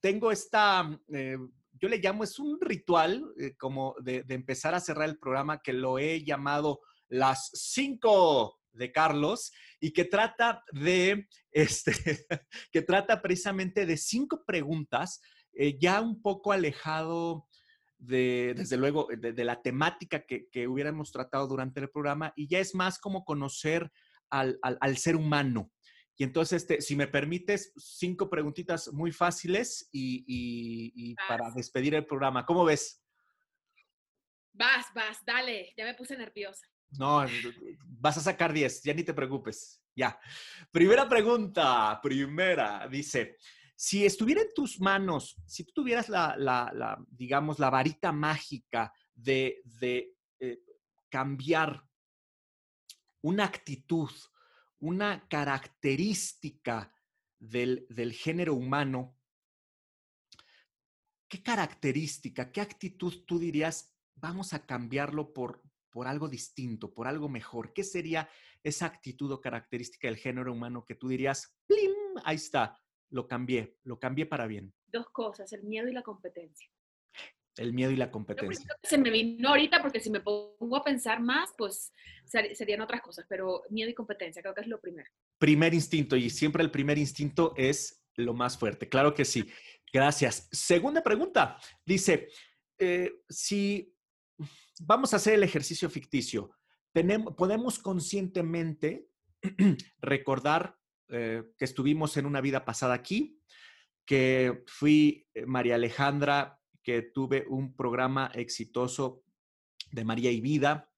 tengo 0.00 0.30
esta, 0.30 0.88
eh, 1.12 1.38
yo 1.72 1.88
le 1.88 1.98
llamo, 1.98 2.24
es 2.24 2.38
un 2.38 2.58
ritual 2.60 3.24
eh, 3.38 3.54
como 3.56 3.94
de, 4.00 4.24
empezar 4.28 4.74
a 4.74 4.80
cerrar 4.80 5.08
el 5.08 5.18
programa 5.18 5.60
que 5.62 5.72
lo 5.72 5.98
he 5.98 6.24
llamado 6.24 6.80
las 7.08 7.50
cinco 7.54 8.60
de 8.72 8.92
Carlos 8.92 9.52
y 9.80 9.92
que 9.92 10.04
trata 10.04 10.62
de, 10.72 11.28
este, 11.50 11.92
que 12.70 12.82
trata 12.82 13.22
precisamente 13.22 13.86
de 13.86 13.96
cinco 13.96 14.44
preguntas 14.44 15.20
eh, 15.52 15.78
ya 15.78 16.00
un 16.00 16.22
poco 16.22 16.52
alejado 16.52 17.48
de, 17.98 18.54
desde 18.56 18.76
luego, 18.76 19.08
de, 19.10 19.44
la 19.44 19.60
temática 19.60 20.24
que, 20.24 20.68
hubiéramos 20.68 21.10
tratado 21.10 21.48
durante 21.48 21.80
el 21.80 21.90
programa 21.90 22.32
y 22.36 22.46
ya 22.46 22.60
es 22.60 22.74
más 22.74 22.98
como 22.98 23.24
conocer 23.24 23.90
al, 24.30 24.96
ser 24.96 25.16
humano. 25.16 25.72
Y 26.20 26.24
entonces, 26.24 26.62
este, 26.62 26.80
si 26.82 26.96
me 26.96 27.06
permites, 27.06 27.72
cinco 27.76 28.28
preguntitas 28.28 28.92
muy 28.92 29.12
fáciles 29.12 29.88
y, 29.92 31.14
para 31.28 31.50
despedir 31.52 31.94
el 31.94 32.04
programa. 32.04 32.44
¿Cómo 32.44 32.64
ves? 32.64 33.00
Vas, 34.52 34.86
vas, 34.92 35.24
dale, 35.24 35.72
ya 35.76 35.84
me 35.84 35.94
puse 35.94 36.16
nerviosa. 36.16 36.66
No, 36.90 37.24
vas 37.84 38.18
a 38.18 38.20
sacar 38.20 38.52
diez, 38.52 38.82
ya 38.82 38.92
ni 38.94 39.04
te 39.04 39.14
preocupes. 39.14 39.80
Ya. 39.94 40.18
Primera 40.72 41.08
pregunta, 41.08 42.00
primera, 42.02 42.88
dice, 42.88 43.36
si 43.76 44.04
estuviera 44.04 44.42
en 44.42 44.52
tus 44.52 44.80
manos, 44.80 45.36
si 45.46 45.62
tú 45.62 45.72
tuvieras 45.72 46.08
la, 46.08 46.98
digamos, 47.10 47.60
la 47.60 47.70
varita 47.70 48.10
mágica 48.10 48.92
de, 49.14 49.62
eh, 50.40 50.58
cambiar 51.08 51.80
una 53.22 53.44
actitud, 53.44 54.10
una 54.80 55.26
característica 55.28 56.94
del, 57.38 58.12
género 58.12 58.54
humano, 58.54 59.16
¿qué 61.28 61.42
característica, 61.42 62.52
qué 62.52 62.60
actitud 62.60 63.24
tú 63.26 63.38
dirías, 63.38 63.96
vamos 64.14 64.52
a 64.52 64.66
cambiarlo 64.66 65.32
por, 65.32 65.62
por 65.90 66.06
algo 66.06 66.28
distinto, 66.28 66.92
por 66.92 67.06
algo 67.06 67.28
mejor? 67.28 67.72
¿Qué 67.72 67.84
sería 67.84 68.28
esa 68.62 68.86
actitud 68.86 69.30
o 69.32 69.40
característica 69.40 70.08
del 70.08 70.16
género 70.16 70.52
humano 70.52 70.84
que 70.84 70.94
tú 70.94 71.08
dirías, 71.08 71.56
¡plim! 71.66 71.92
Ahí 72.24 72.36
está, 72.36 72.80
lo 73.10 73.26
cambié, 73.26 73.78
lo 73.84 73.98
cambié 73.98 74.26
para 74.26 74.46
bien. 74.46 74.74
Dos 74.86 75.08
cosas, 75.10 75.52
el 75.52 75.64
miedo 75.64 75.88
y 75.88 75.92
la 75.92 76.02
competencia. 76.02 76.68
El 77.58 77.72
miedo 77.72 77.90
y 77.90 77.96
la 77.96 78.10
competencia. 78.10 78.66
Se 78.82 78.98
me 78.98 79.10
vino 79.10 79.48
ahorita 79.48 79.82
porque 79.82 80.00
si 80.00 80.10
me 80.10 80.20
pongo 80.20 80.76
a 80.76 80.84
pensar 80.84 81.20
más, 81.20 81.52
pues 81.56 81.92
serían 82.24 82.80
otras 82.80 83.00
cosas, 83.00 83.26
pero 83.28 83.62
miedo 83.70 83.90
y 83.90 83.94
competencia 83.94 84.42
creo 84.42 84.54
que 84.54 84.60
es 84.60 84.68
lo 84.68 84.80
primero. 84.80 85.10
Primer 85.38 85.74
instinto 85.74 86.16
y 86.16 86.30
siempre 86.30 86.62
el 86.62 86.70
primer 86.70 86.98
instinto 86.98 87.54
es 87.56 88.04
lo 88.16 88.34
más 88.34 88.58
fuerte. 88.58 88.88
Claro 88.88 89.14
que 89.14 89.24
sí. 89.24 89.48
Gracias. 89.92 90.48
Segunda 90.52 91.02
pregunta. 91.02 91.58
Dice, 91.84 92.28
eh, 92.78 93.22
si 93.28 93.94
vamos 94.80 95.12
a 95.12 95.16
hacer 95.16 95.34
el 95.34 95.42
ejercicio 95.42 95.88
ficticio, 95.88 96.50
tenemos, 96.92 97.34
podemos 97.34 97.78
conscientemente 97.78 99.08
recordar 100.00 100.76
eh, 101.08 101.44
que 101.56 101.64
estuvimos 101.64 102.16
en 102.16 102.26
una 102.26 102.40
vida 102.40 102.64
pasada 102.64 102.94
aquí, 102.94 103.40
que 104.04 104.62
fui 104.66 105.26
eh, 105.34 105.46
María 105.46 105.76
Alejandra, 105.76 106.57
que 106.82 107.02
tuve 107.02 107.44
un 107.48 107.74
programa 107.74 108.30
exitoso 108.34 109.22
de 109.90 110.04
María 110.04 110.30
y 110.30 110.40
Vida, 110.40 110.90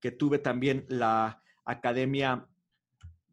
que 0.00 0.10
tuve 0.10 0.38
también 0.38 0.86
la 0.88 1.42
Academia 1.64 2.48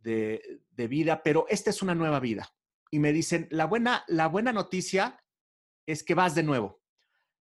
de, 0.01 0.61
Vida, 0.75 1.21
pero 1.23 1.45
esta 1.49 1.69
es 1.69 1.81
una 1.81 1.95
nueva 1.95 2.19
vida. 2.19 2.53
Y 2.91 2.99
me 2.99 3.13
dicen, 3.13 3.47
la 3.51 3.65
buena, 3.65 4.03
la 4.07 4.27
buena 4.27 4.51
noticia 4.51 5.23
es 5.85 6.03
que 6.03 6.15
vas 6.15 6.35
de 6.35 6.43
nuevo. 6.43 6.81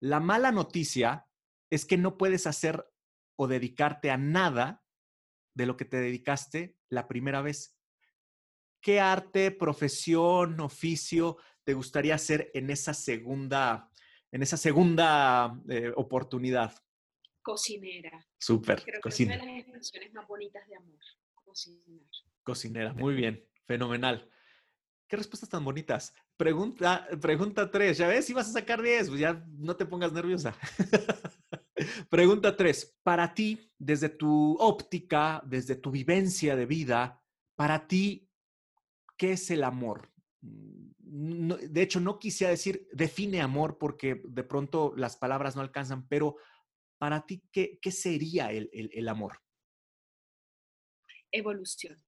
La 0.01 0.21
mala 0.21 0.53
noticia 0.53 1.27
es 1.71 1.85
que 1.85 1.97
no 1.97 2.17
puedes 2.17 2.47
hacer 2.47 2.87
o 3.37 3.47
dedicarte 3.49 4.11
a 4.11 4.17
nada 4.17 4.85
de 5.55 5.67
lo 5.67 5.77
que 5.77 5.85
te 5.85 5.99
dedicaste 5.99 6.77
la 6.89 7.09
primera 7.09 7.43
vez. 7.43 7.77
¿qué 8.83 9.01
arte, 9.01 9.53
profesión, 9.53 10.61
oficio 10.61 11.39
te 11.65 11.73
gustaría 11.73 12.17
hacer 12.17 12.51
en 12.53 12.69
esa 12.69 12.93
segunda, 12.93 13.89
en 14.33 14.43
esa 14.43 14.57
segunda 14.57 15.61
eh, 15.69 15.93
oportunidad? 15.95 16.75
Cocinera. 17.43 18.27
Súper, 18.39 18.83
Creo 18.83 18.97
que 18.97 19.01
cocina. 19.01 19.35
es 19.35 19.43
una 19.43 19.53
de 19.53 19.59
las 19.59 19.69
expresiones 19.69 20.13
más 20.15 20.27
bonitas 20.27 20.67
de 20.67 20.77
amor. 20.77 20.99
Cocinar. 21.45 22.07
Cocinera, 22.43 22.93
muy 22.95 23.15
bien, 23.15 23.47
fenomenal. 23.67 24.29
Qué 25.07 25.17
respuestas 25.17 25.51
tan 25.51 25.65
bonitas. 25.65 26.15
Pregunta, 26.39 27.07
pregunta 27.21 27.71
3, 27.71 27.99
ya 27.99 28.09
ves, 28.09 28.25
si 28.25 28.33
vas 28.33 28.49
a 28.49 28.53
sacar 28.53 28.81
10, 28.81 29.11
pues 29.11 29.21
ya 29.21 29.45
no 29.59 29.77
te 29.77 29.85
pongas 29.85 30.13
nerviosa. 30.13 30.57
pregunta 32.09 32.57
3, 32.57 33.01
para 33.03 33.35
ti, 33.35 33.71
desde 33.79 34.09
tu 34.09 34.57
óptica, 34.59 35.43
desde 35.45 35.77
tu 35.77 35.91
vivencia 35.91 36.57
de 36.57 36.65
vida, 36.65 37.23
para 37.55 37.87
ti, 37.87 38.31
¿qué 39.19 39.33
es 39.33 39.51
el 39.51 39.65
amor? 39.65 40.11
No- 41.15 41.57
de 41.59 41.83
hecho, 41.83 42.01
no 42.01 42.19
quisiera 42.19 42.51
decir 42.53 42.89
define 42.91 43.43
amor 43.43 43.77
porque 43.79 44.23
de 44.25 44.45
pronto 44.45 44.95
las 44.97 45.17
palabras 45.17 45.55
no 45.55 45.61
alcanzan, 45.63 46.09
pero 46.09 46.37
para 46.99 47.27
ti, 47.27 47.43
¿qué, 47.53 47.79
qué 47.83 47.91
sería 47.91 48.51
el- 48.51 48.71
el- 48.73 48.91
el 48.95 49.09
amor? 49.09 49.39
Evolución. 51.31 52.03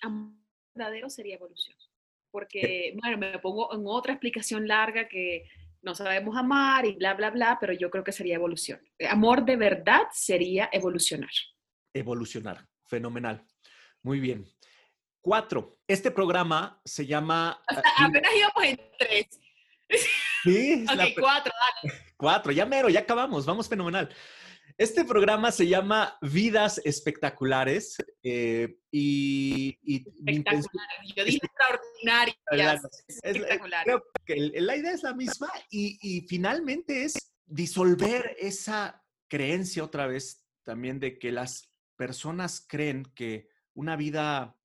Amor 0.00 0.34
verdadero 0.74 1.08
sería 1.08 1.36
evolución. 1.36 1.76
Porque, 2.30 2.94
bueno, 3.00 3.16
me 3.18 3.38
pongo 3.38 3.72
en 3.74 3.82
otra 3.86 4.12
explicación 4.12 4.66
larga 4.68 5.08
que 5.08 5.44
no 5.82 5.94
sabemos 5.94 6.36
amar 6.36 6.84
y 6.84 6.94
bla, 6.96 7.14
bla, 7.14 7.30
bla, 7.30 7.56
pero 7.60 7.72
yo 7.72 7.90
creo 7.90 8.04
que 8.04 8.12
sería 8.12 8.34
evolución. 8.34 8.80
Amor 9.08 9.44
de 9.44 9.56
verdad 9.56 10.02
sería 10.12 10.68
evolucionar. 10.72 11.30
Evolucionar. 11.94 12.66
Fenomenal. 12.84 13.46
Muy 14.02 14.20
bien. 14.20 14.44
Cuatro. 15.30 15.76
Este 15.88 16.12
programa 16.12 16.80
se 16.84 17.04
llama... 17.04 17.60
O 17.68 17.74
sea, 17.74 17.82
ah, 17.98 18.04
apenas 18.06 18.30
íbamos 18.32 18.64
en 18.64 18.80
tres. 18.96 19.26
Sí, 20.44 20.84
Ok, 20.88 20.94
la- 20.94 21.08
cuatro, 21.18 21.52
dale. 21.82 21.94
Cuatro, 22.16 22.52
ya 22.52 22.64
mero, 22.64 22.88
ya 22.88 23.00
acabamos, 23.00 23.44
vamos 23.44 23.68
fenomenal. 23.68 24.08
Este 24.78 25.04
programa 25.04 25.50
se 25.50 25.66
llama 25.66 26.16
Vidas 26.22 26.80
Espectaculares 26.84 27.96
eh, 28.22 28.78
y, 28.92 29.76
y 29.82 30.04
mi 30.22 30.36
intención- 30.36 30.60
Espectacular. 30.60 31.16
Yo 31.16 31.24
dije 31.24 31.40
extraordinarias. 31.42 32.84
Es- 33.08 33.20
Espectacular. 33.24 33.84
creo 33.84 34.04
que 34.24 34.36
la 34.60 34.76
idea 34.76 34.92
es 34.92 35.02
la 35.02 35.12
misma 35.12 35.48
y, 35.70 35.98
y 36.02 36.20
finalmente 36.28 37.02
es 37.02 37.32
disolver 37.46 38.36
esa 38.38 39.02
creencia 39.28 39.82
otra 39.82 40.06
vez 40.06 40.46
también 40.62 41.00
de 41.00 41.18
que 41.18 41.32
las 41.32 41.72
personas 41.96 42.64
creen 42.68 43.02
que 43.16 43.48
una 43.74 43.96
vida 43.96 44.55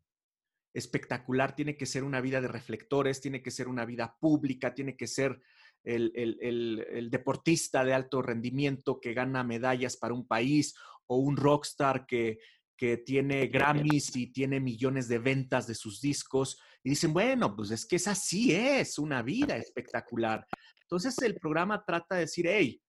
espectacular 0.73 1.56
tiene 1.56 1.76
que 1.76 1.85
ser 1.85 2.03
una 2.03 2.22
vida 2.22 2.41
de 2.41 2.48
reflectores, 2.48 3.22
tiene 3.22 3.41
que 3.41 3.52
ser 3.52 3.68
una 3.68 3.85
vida 3.85 4.15
pública, 4.19 4.73
tiene 4.73 4.95
que 4.95 5.07
ser 5.07 5.41
el, 5.84 6.11
el- 6.15 6.38
el- 6.41 6.85
el 6.91 7.10
deportista 7.10 7.84
de 7.84 7.93
alto 7.93 8.22
rendimiento 8.22 8.99
que 8.99 9.14
gana 9.14 9.43
medallas 9.43 9.98
para 9.98 10.14
un 10.14 10.27
país 10.27 10.76
o 11.07 11.18
un 11.18 11.35
rockstar 11.38 12.06
que, 12.06 12.39
que 12.77 12.98
tiene 12.98 13.48
Grammys 13.48 14.15
y 14.15 14.31
tiene 14.31 14.60
millones 14.60 15.07
de 15.07 15.19
ventas 15.19 15.68
de 15.68 15.76
sus 15.76 15.99
discos. 16.02 16.60
Y 16.84 16.91
dicen, 16.91 17.14
bueno, 17.14 17.56
pues 17.56 17.72
es 17.72 17.85
que 17.85 17.98
esa 17.98 18.15
sí 18.15 18.53
es 18.53 18.98
una 18.98 19.22
vida 19.22 19.57
espectacular. 19.57 20.45
Entonces 20.81 21.18
el 21.22 21.35
programa 21.35 21.84
trata 21.85 22.15
de 22.15 22.22
decir, 22.22 22.48
hey, 22.48 22.81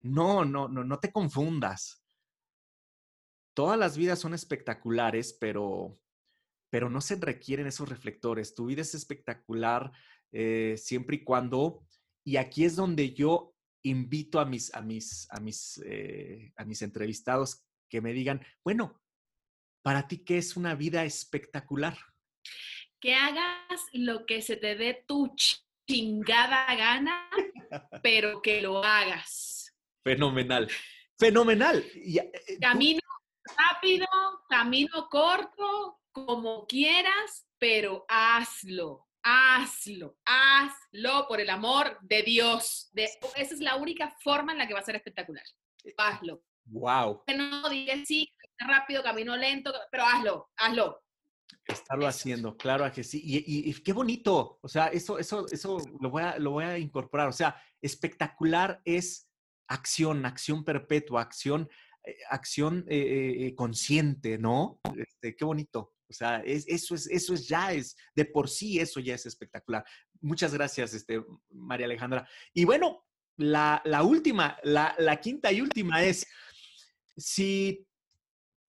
no, 0.00 0.44
no, 0.44 0.68
no, 0.68 0.84
no 0.84 0.98
te 0.98 1.10
confundas. 1.12 2.04
Todas 3.54 3.78
las 3.78 3.96
vidas 3.96 4.20
son 4.20 4.34
espectaculares, 4.34 5.36
pero, 5.40 5.98
pero 6.70 6.90
no 6.90 7.00
se 7.00 7.16
requieren 7.16 7.66
esos 7.66 7.88
reflectores. 7.88 8.54
Tu 8.54 8.66
vida 8.66 8.82
es 8.82 8.94
espectacular 8.94 9.92
eh, 10.32 10.74
siempre 10.76 11.16
y 11.16 11.24
cuando, 11.24 11.84
y 12.24 12.36
aquí 12.36 12.64
es 12.64 12.76
donde 12.76 13.14
yo 13.14 13.54
invito 13.82 14.40
a 14.40 14.44
mis, 14.44 14.74
a 14.74 14.82
mis, 14.82 15.26
a 15.30 15.40
mis, 15.40 15.80
eh, 15.86 16.52
a 16.56 16.64
mis 16.64 16.82
entrevistados 16.82 17.64
que 17.88 18.00
me 18.00 18.12
digan, 18.12 18.44
bueno, 18.64 19.00
para 19.82 20.06
ti, 20.06 20.18
¿qué 20.18 20.38
es 20.38 20.56
una 20.56 20.74
vida 20.74 21.04
espectacular? 21.04 21.96
Que 23.00 23.14
hagas 23.14 23.86
lo 23.92 24.26
que 24.26 24.42
se 24.42 24.56
te 24.56 24.74
dé 24.74 25.04
tu 25.06 25.34
chingada 25.86 26.74
gana, 26.74 27.30
pero 28.02 28.42
que 28.42 28.60
lo 28.60 28.84
hagas. 28.84 29.74
Fenomenal. 30.04 30.68
Fenomenal. 31.16 31.84
Eh, 31.94 32.58
Camino 32.60 33.00
rápido, 33.56 34.06
camino 34.48 35.08
corto, 35.10 36.00
como 36.26 36.66
quieras, 36.66 37.46
pero 37.58 38.04
hazlo, 38.08 39.06
hazlo, 39.22 40.16
hazlo 40.24 41.26
por 41.28 41.40
el 41.40 41.50
amor 41.50 41.98
de 42.02 42.22
Dios. 42.22 42.88
De, 42.92 43.04
esa 43.36 43.54
es 43.54 43.60
la 43.60 43.76
única 43.76 44.14
forma 44.22 44.52
en 44.52 44.58
la 44.58 44.66
que 44.66 44.74
va 44.74 44.80
a 44.80 44.84
ser 44.84 44.96
espectacular. 44.96 45.44
Hazlo. 45.96 46.42
wow, 46.66 47.22
Que 47.26 47.34
no 47.36 47.68
digas 47.68 48.00
sí, 48.06 48.32
rápido, 48.58 49.02
camino 49.02 49.36
lento, 49.36 49.72
pero 49.90 50.04
hazlo, 50.04 50.50
hazlo. 50.56 51.02
estarlo 51.66 52.06
haciendo, 52.06 52.56
claro 52.56 52.90
que 52.92 53.02
sí. 53.04 53.20
Y, 53.24 53.38
y- 53.38 53.70
y 53.70 53.82
qué 53.82 53.92
bonito. 53.92 54.58
O 54.62 54.68
sea, 54.68 54.88
eso, 54.88 55.18
eso, 55.18 55.46
eso 55.50 55.78
lo 56.00 56.10
voy, 56.10 56.22
a, 56.22 56.38
lo 56.38 56.50
voy 56.52 56.64
a 56.64 56.78
incorporar. 56.78 57.28
O 57.28 57.32
sea, 57.32 57.60
espectacular 57.80 58.80
es 58.84 59.28
acción, 59.68 60.24
acción 60.26 60.64
perpetua, 60.64 61.22
acción, 61.22 61.68
eh, 62.04 62.16
acción 62.30 62.84
eh, 62.88 63.46
eh, 63.48 63.54
consciente, 63.54 64.38
¿no? 64.38 64.80
Este, 64.96 65.36
qué 65.36 65.44
bonito. 65.44 65.94
O 66.08 66.12
sea, 66.12 66.38
es, 66.40 66.66
eso, 66.66 66.94
es, 66.94 67.06
eso 67.06 67.34
es 67.34 67.46
ya 67.46 67.72
es, 67.72 67.96
de 68.14 68.24
por 68.24 68.48
sí 68.48 68.78
eso 68.78 69.00
ya 69.00 69.14
es 69.14 69.26
espectacular. 69.26 69.84
Muchas 70.20 70.54
gracias, 70.54 70.94
este, 70.94 71.22
María 71.50 71.86
Alejandra. 71.86 72.28
Y 72.54 72.64
bueno, 72.64 73.04
la, 73.36 73.82
la 73.84 74.02
última, 74.02 74.58
la, 74.62 74.94
la 74.98 75.20
quinta 75.20 75.52
y 75.52 75.60
última 75.60 76.02
es, 76.02 76.26
si 77.16 77.86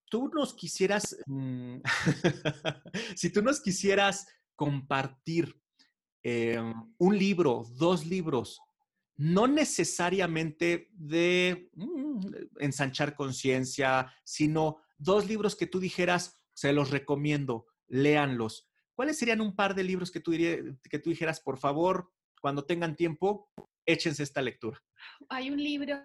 tú 0.09 0.29
nos 0.33 0.53
quisieras, 0.53 1.17
mm, 1.25 1.77
si 3.15 3.29
tú 3.29 3.41
nos 3.41 3.61
quisieras 3.61 4.27
compartir 4.55 5.55
eh, 6.23 6.61
un 6.97 7.17
libro, 7.17 7.65
dos 7.75 8.05
libros, 8.05 8.59
no 9.15 9.47
necesariamente 9.47 10.89
de 10.93 11.69
mm, 11.73 12.19
ensanchar 12.59 13.15
conciencia, 13.15 14.13
sino 14.23 14.77
dos 14.97 15.27
libros 15.27 15.55
que 15.55 15.67
tú 15.67 15.79
dijeras, 15.79 16.38
se 16.60 16.73
los 16.73 16.91
recomiendo, 16.91 17.68
léanlos. 17.88 18.68
¿Cuáles 18.94 19.18
serían 19.18 19.40
un 19.40 19.56
par 19.56 19.76
de 19.76 19.84
libros 19.86 20.11
que 20.11 20.19
tú, 20.19 20.31
diría- 20.31 20.57
que 20.90 20.99
tú 20.99 21.10
dijeras, 21.10 21.40
por 21.40 21.57
favor, 21.57 22.11
cuando 22.41 22.65
tengan 22.65 22.98
tiempo, 22.98 23.49
échense 23.86 24.23
esta 24.23 24.41
lectura? 24.41 24.77
Hay 25.30 25.49
un 25.52 25.64
libro 25.64 25.95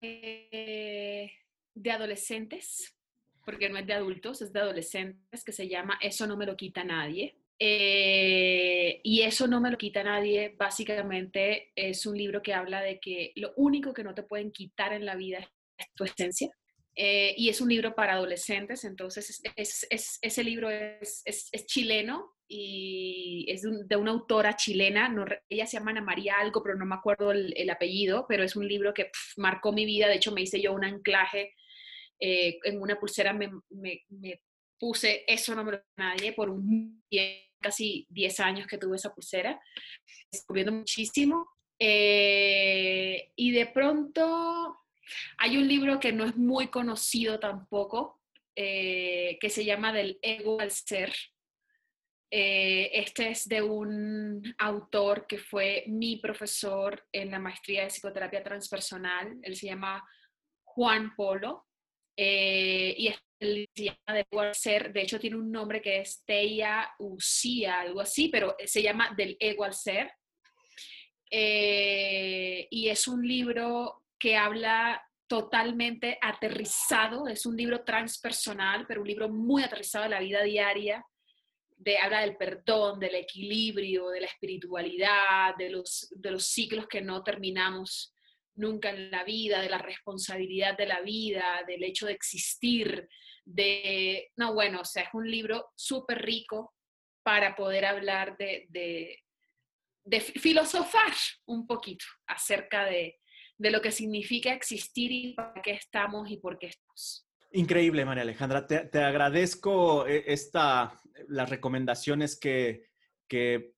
eh, 0.00 1.30
de 1.74 1.90
adolescentes, 1.90 2.96
porque 3.44 3.68
no 3.68 3.76
es 3.76 3.86
de 3.86 3.92
adultos, 3.92 4.40
es 4.40 4.52
de 4.54 4.60
adolescentes, 4.60 5.44
que 5.44 5.52
se 5.52 5.68
llama 5.68 5.98
Eso 6.00 6.26
no 6.26 6.38
me 6.38 6.46
lo 6.46 6.56
quita 6.56 6.82
nadie. 6.82 7.36
Eh, 7.58 9.00
y 9.04 9.20
eso 9.20 9.46
no 9.46 9.60
me 9.60 9.70
lo 9.70 9.76
quita 9.76 10.02
nadie, 10.02 10.54
básicamente 10.58 11.72
es 11.76 12.06
un 12.06 12.16
libro 12.16 12.40
que 12.40 12.54
habla 12.54 12.80
de 12.80 12.98
que 12.98 13.32
lo 13.36 13.52
único 13.56 13.92
que 13.92 14.02
no 14.02 14.14
te 14.14 14.22
pueden 14.22 14.50
quitar 14.50 14.94
en 14.94 15.04
la 15.04 15.14
vida 15.14 15.40
es 15.76 15.92
tu 15.94 16.04
esencia. 16.04 16.48
Eh, 16.96 17.34
y 17.36 17.48
es 17.48 17.60
un 17.60 17.68
libro 17.68 17.94
para 17.94 18.14
adolescentes, 18.14 18.84
entonces 18.84 19.30
es, 19.30 19.42
es- 19.56 19.86
es- 19.90 20.18
ese 20.22 20.44
libro 20.44 20.68
es, 20.70 21.22
chileno 21.66 22.34
y 22.48 23.46
es 23.48 23.62
de, 23.62 23.68
un- 23.68 23.88
de 23.88 23.96
una 23.96 24.10
autora 24.10 24.56
chilena, 24.56 25.08
no 25.08 25.24
ella 25.48 25.66
se 25.66 25.78
llama 25.78 25.92
Ana 25.92 26.02
María 26.02 26.38
algo, 26.38 26.62
pero 26.62 26.76
no 26.76 26.84
me 26.86 26.96
acuerdo 26.96 27.30
el, 27.32 27.54
el 27.56 27.70
apellido, 27.70 28.26
pero 28.28 28.42
es 28.42 28.56
un 28.56 28.66
libro 28.68 28.92
que 28.92 29.04
pf, 29.04 29.34
marcó 29.40 29.72
mi 29.72 29.84
vida, 29.86 30.08
de 30.08 30.16
hecho 30.16 30.32
me 30.32 30.42
hice 30.42 30.60
yo 30.60 30.72
un 30.72 30.84
anclaje 30.84 31.54
eh, 32.20 32.58
en 32.64 32.80
una 32.82 32.98
pulsera, 32.98 33.32
me, 33.32 33.50
me- 33.70 34.02
me 34.08 34.42
puse 34.78 35.24
eso 35.26 35.54
no 35.54 35.62
me 35.64 35.72
lo 35.72 35.82
nadie 35.96 36.32
por 36.32 36.50
un 36.50 37.02
casi 37.60 38.06
10 38.10 38.40
años 38.40 38.66
que 38.66 38.78
tuve 38.78 38.96
esa 38.96 39.14
pulsera, 39.14 39.60
descubriendo 40.32 40.72
muchísimo. 40.72 41.46
Eh, 41.78 43.30
y 43.36 43.52
de 43.52 43.66
pronto 43.66 44.79
hay 45.38 45.56
un 45.56 45.68
libro 45.68 45.98
que 46.00 46.12
no 46.12 46.24
es 46.24 46.36
muy 46.36 46.68
conocido 46.68 47.38
tampoco, 47.38 48.20
eh, 48.56 49.38
que 49.40 49.50
se 49.50 49.64
llama 49.64 49.92
Del 49.92 50.18
ego 50.22 50.60
al 50.60 50.70
ser. 50.70 51.12
Eh, 52.32 52.90
este 52.94 53.30
es 53.30 53.48
de 53.48 53.60
un 53.60 54.54
autor 54.58 55.26
que 55.26 55.38
fue 55.38 55.84
mi 55.88 56.16
profesor 56.18 57.04
en 57.10 57.32
la 57.32 57.40
maestría 57.40 57.82
de 57.82 57.88
psicoterapia 57.88 58.42
transpersonal. 58.42 59.38
Él 59.42 59.56
se 59.56 59.66
llama 59.66 60.02
Juan 60.64 61.14
Polo. 61.16 61.66
eh, 62.16 62.94
y 62.98 63.08
llama 63.74 63.98
Del 64.06 64.26
ego 64.30 64.40
al 64.40 64.54
ser. 64.54 64.92
De 64.92 65.02
hecho, 65.02 65.18
tiene 65.18 65.36
un 65.36 65.50
nombre 65.50 65.80
que 65.80 66.00
es 66.00 66.22
Teia 66.24 66.92
Usía, 66.98 67.80
algo 67.80 68.00
así, 68.00 68.28
pero 68.28 68.54
se 68.64 68.82
llama 68.82 69.14
Del 69.16 69.36
ego 69.40 69.64
al 69.64 69.74
ser. 69.74 70.12
Eh, 71.30 72.66
y 72.70 72.88
es 72.88 73.08
un 73.08 73.26
libro 73.26 74.04
que 74.20 74.36
habla 74.36 75.02
totalmente 75.26 76.18
aterrizado, 76.20 77.26
es 77.26 77.46
un 77.46 77.56
libro 77.56 77.84
transpersonal, 77.84 78.84
pero 78.86 79.00
un 79.00 79.06
libro 79.06 79.28
muy 79.28 79.62
aterrizado 79.62 80.04
de 80.04 80.10
la 80.10 80.20
vida 80.20 80.42
diaria, 80.42 81.04
de, 81.76 81.98
habla 81.98 82.20
del 82.20 82.36
perdón, 82.36 83.00
del 83.00 83.14
equilibrio, 83.14 84.10
de 84.10 84.20
la 84.20 84.26
espiritualidad, 84.26 85.56
de 85.56 85.70
los, 85.70 86.08
de 86.10 86.32
los 86.32 86.44
ciclos 86.46 86.86
que 86.86 87.00
no 87.00 87.22
terminamos 87.22 88.12
nunca 88.56 88.90
en 88.90 89.10
la 89.10 89.24
vida, 89.24 89.62
de 89.62 89.70
la 89.70 89.78
responsabilidad 89.78 90.76
de 90.76 90.86
la 90.86 91.00
vida, 91.00 91.62
del 91.66 91.84
hecho 91.84 92.06
de 92.06 92.12
existir, 92.12 93.08
de, 93.44 94.30
no, 94.36 94.52
bueno, 94.52 94.80
o 94.80 94.84
sea, 94.84 95.04
es 95.04 95.10
un 95.14 95.30
libro 95.30 95.70
súper 95.76 96.22
rico 96.22 96.74
para 97.22 97.54
poder 97.54 97.86
hablar 97.86 98.36
de, 98.36 98.66
de, 98.68 99.16
de, 100.04 100.20
filosofar 100.20 101.12
un 101.46 101.66
poquito 101.66 102.04
acerca 102.26 102.84
de, 102.84 103.19
de 103.60 103.70
lo 103.70 103.82
que 103.82 103.92
significa 103.92 104.54
existir 104.54 105.12
y 105.12 105.34
para 105.34 105.60
qué 105.62 105.72
estamos 105.72 106.30
y 106.30 106.38
por 106.38 106.58
qué 106.58 106.68
estamos. 106.68 107.28
Increíble, 107.52 108.06
María 108.06 108.22
Alejandra. 108.22 108.66
Te, 108.66 108.86
te 108.86 109.02
agradezco 109.02 110.06
eh, 110.06 110.24
esta, 110.28 110.98
las 111.28 111.50
recomendaciones 111.50 112.40
que, 112.40 112.86
que 113.28 113.74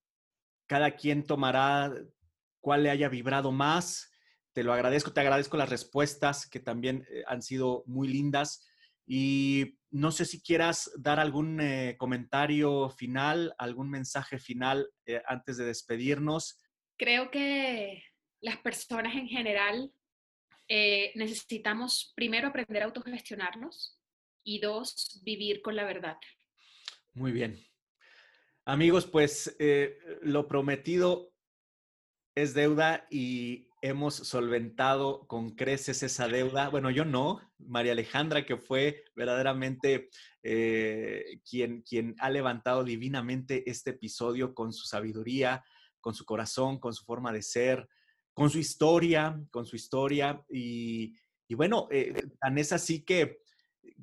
cada 0.68 0.92
quien 0.92 1.24
tomará, 1.24 1.92
cuál 2.60 2.84
le 2.84 2.90
haya 2.90 3.09
vibrado 3.09 3.50
más. 3.50 4.12
Te 4.52 4.62
lo 4.62 4.72
agradezco, 4.72 5.12
te 5.12 5.20
agradezco 5.20 5.56
las 5.56 5.70
respuestas 5.70 6.48
que 6.48 6.60
también 6.60 7.04
eh, 7.10 7.24
han 7.26 7.42
sido 7.42 7.82
muy 7.86 8.06
lindas. 8.06 8.64
Y 9.04 9.80
no 9.90 10.12
sé 10.12 10.26
si 10.26 10.40
quieras 10.40 10.92
dar 10.96 11.18
algún 11.18 11.60
eh, 11.60 11.96
comentario 11.98 12.88
final, 12.88 13.52
algún 13.59 13.90
mensaje 13.90 14.38
final 14.38 14.88
antes 15.26 15.56
de 15.56 15.64
despedirnos. 15.64 16.62
Creo 16.96 17.32
que 17.32 18.04
las 18.43 18.59
personas 18.59 19.14
en 19.14 19.28
general 19.28 19.90
eh, 20.69 21.12
necesitamos 21.14 22.12
primero 22.14 22.48
aprender 22.48 22.82
a 22.82 22.86
autogestionarnos 22.86 23.98
y 24.44 24.60
dos, 24.60 25.20
vivir 25.24 25.62
con 25.62 25.77
la 25.77 25.85
verdad. 25.85 26.16
Muy 27.14 27.32
bien. 27.32 27.59
Amigos, 28.64 29.06
pues 29.06 29.56
eh, 29.59 29.98
lo 30.23 30.48
prometido 30.48 31.32
es 32.35 32.55
deuda 32.55 33.06
y 33.10 33.69
hemos 33.82 34.14
solventado 34.14 35.27
con 35.27 35.51
creces 35.51 36.02
esa 36.02 36.28
deuda. 36.28 36.69
Bueno, 36.69 36.90
yo 36.90 37.05
no, 37.05 37.40
María 37.59 37.93
Alejandra, 37.93 38.47
que 38.47 38.56
fue 38.56 39.05
verdaderamente 39.14 40.09
eh, 40.43 41.40
quien, 41.48 41.82
quien 41.82 42.14
ha 42.19 42.31
levantado 42.31 42.85
divinamente 42.85 43.69
este 43.69 43.90
episodio 43.90 44.55
con 44.55 44.73
su 44.73 44.86
sabiduría, 44.86 45.64
con 46.01 46.14
su 46.14 46.24
corazón, 46.24 46.78
con 46.78 46.94
su 46.94 47.05
forma 47.05 47.32
de 47.32 47.43
ser, 47.43 47.89
con 48.34 48.50
su 48.50 48.59
historia, 48.59 49.40
con 49.50 49.66
su 49.66 49.76
historia. 49.76 50.44
Y, 50.48 51.14
bueno, 51.50 51.88
eh, 51.90 52.14
tan 52.40 52.59
es 52.59 52.72
así 52.72 53.04
que 53.04 53.40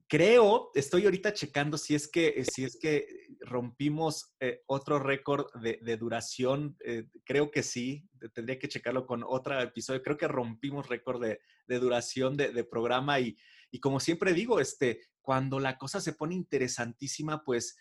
creo, 0.07 0.71
estoy 0.75 1.05
ahorita 1.05 1.33
checando 1.33 1.77
si 1.77 1.95
es 1.95 2.07
que, 2.07 2.43
si 2.45 2.63
es 2.63 2.77
que 2.79 3.07
rompimos 3.41 4.35
eh, 4.39 4.61
otro 4.67 4.99
récord 4.99 5.47
de, 5.61 5.97
duración. 5.97 6.77
Eh, 6.85 7.05
creo 7.25 7.49
que 7.49 7.63
sí, 7.63 8.07
tendría 8.33 8.59
que 8.59 8.67
checarlo 8.67 9.05
con 9.05 9.23
otro 9.25 9.59
episodio. 9.59 10.03
Creo 10.03 10.17
que 10.17 10.27
rompimos 10.27 10.87
récord 10.87 11.21
de, 11.21 11.39
duración 11.79 12.37
de, 12.37 12.63
programa 12.63 13.19
y, 13.19 13.35
y, 13.71 13.79
como 13.79 13.99
siempre 13.99 14.33
digo, 14.33 14.59
este, 14.59 15.01
cuando 15.21 15.59
la 15.59 15.77
cosa 15.77 16.01
se 16.01 16.13
pone 16.13 16.35
interesantísima, 16.35 17.43
pues... 17.43 17.77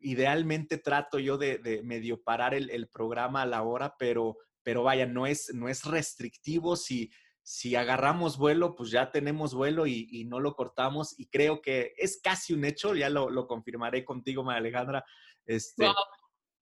idealmente 0.00 0.76
trato 0.76 1.18
yo 1.18 1.38
de, 1.38 1.80
medio 1.84 2.22
parar 2.22 2.52
el, 2.52 2.68
el, 2.68 2.86
programa 2.88 3.40
a 3.40 3.46
la 3.46 3.62
hora, 3.62 3.96
pero 3.98 4.36
pero 4.68 4.82
vaya, 4.82 5.06
no 5.06 5.26
es, 5.26 5.50
no 5.54 5.70
es 5.70 5.84
restrictivo. 5.86 6.76
Si, 6.76 7.10
si 7.42 7.74
agarramos 7.74 8.36
vuelo, 8.36 8.74
pues 8.74 8.90
ya 8.90 9.10
tenemos 9.10 9.54
vuelo 9.54 9.86
y, 9.86 10.26
no 10.26 10.40
lo 10.40 10.52
cortamos. 10.52 11.18
Y 11.18 11.28
creo 11.28 11.62
que 11.62 11.94
es 11.96 12.20
casi 12.22 12.52
un 12.52 12.66
hecho, 12.66 12.94
ya 12.94 13.08
lo, 13.08 13.46
confirmaré 13.46 14.04
contigo, 14.04 14.44
María 14.44 14.58
Alejandra, 14.58 15.04
este, 15.46 15.88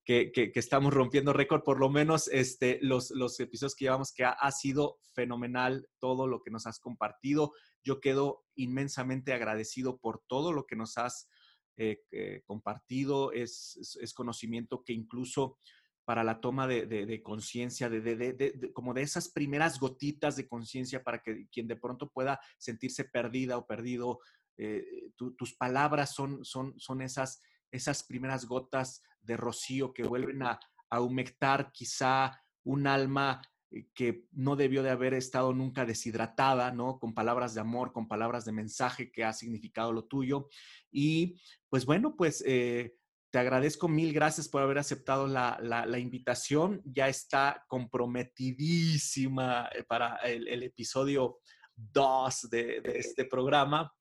que, 0.04 0.52
estamos 0.54 0.94
rompiendo 0.94 1.32
récord, 1.32 1.64
por 1.64 1.80
lo 1.80 1.90
menos 1.90 2.28
este, 2.28 2.78
los, 2.80 3.10
los 3.10 3.40
episodios 3.40 3.74
que 3.74 3.86
llevamos, 3.86 4.12
que 4.12 4.24
ha, 4.24 4.52
sido 4.52 5.00
fenomenal 5.12 5.88
todo 5.98 6.28
lo 6.28 6.42
que 6.44 6.52
nos 6.52 6.68
has 6.68 6.78
compartido. 6.78 7.54
Yo 7.82 8.00
quedo 8.00 8.44
inmensamente 8.54 9.32
agradecido 9.32 9.98
por 9.98 10.22
todo 10.28 10.52
lo 10.52 10.64
que 10.64 10.76
nos 10.76 10.96
has 10.96 11.28
eh, 11.76 12.04
eh, 12.12 12.42
compartido. 12.44 13.32
es, 13.32 13.98
es, 14.00 14.14
conocimiento 14.14 14.84
que 14.84 14.92
incluso 14.92 15.58
para 16.06 16.22
la 16.22 16.40
toma 16.40 16.68
de, 16.68 17.20
conciencia, 17.24 17.90
de, 17.90 18.70
como 18.72 18.94
de 18.94 19.02
esas 19.02 19.28
primeras 19.28 19.80
gotitas 19.80 20.36
de 20.36 20.46
conciencia 20.46 21.02
para 21.02 21.18
que 21.20 21.48
quien 21.48 21.66
de 21.66 21.74
pronto 21.74 22.10
pueda 22.10 22.38
sentirse 22.58 23.04
perdida 23.04 23.58
o 23.58 23.66
perdido, 23.66 24.20
eh, 24.56 25.10
tus 25.16 25.54
palabras 25.56 26.14
son, 26.14 26.44
son, 26.44 26.78
son 26.78 27.02
esas, 27.02 27.42
esas 27.72 28.04
primeras 28.04 28.46
gotas 28.46 29.02
de 29.20 29.36
rocío 29.36 29.92
que 29.92 30.04
vuelven 30.04 30.44
a, 30.44 30.60
a 30.90 31.00
humectar 31.00 31.72
quizá 31.72 32.40
un 32.62 32.86
alma 32.86 33.42
eh, 33.72 33.88
que 33.92 34.26
no 34.30 34.54
debió 34.54 34.84
de 34.84 34.90
haber 34.90 35.12
estado 35.12 35.52
nunca 35.52 35.84
deshidratada, 35.84 36.70
¿no? 36.70 37.00
Con 37.00 37.14
palabras 37.14 37.52
de 37.54 37.62
amor, 37.62 37.92
con 37.92 38.06
palabras 38.06 38.44
de 38.44 38.52
mensaje 38.52 39.10
que 39.10 39.24
ha 39.24 39.32
significado 39.32 39.92
lo 39.92 40.04
tuyo. 40.04 40.48
Y 40.92 41.40
pues 41.68 41.84
bueno, 41.84 42.14
pues 42.14 42.44
eh, 42.46 42.94
te 43.30 43.38
agradezco 43.38 43.88
mil 43.88 44.12
gracias 44.12 44.48
por 44.48 44.62
haber 44.62 44.78
aceptado 44.78 45.26
la, 45.26 45.98
invitación. 45.98 46.80
Ya 46.84 47.08
está 47.08 47.64
comprometidísima 47.68 49.68
eh, 49.74 49.84
para 49.84 50.16
el, 50.16 50.62
episodio 50.62 51.38
2 51.74 52.50
de, 52.50 52.82
este 52.84 53.24
programa. 53.24 53.92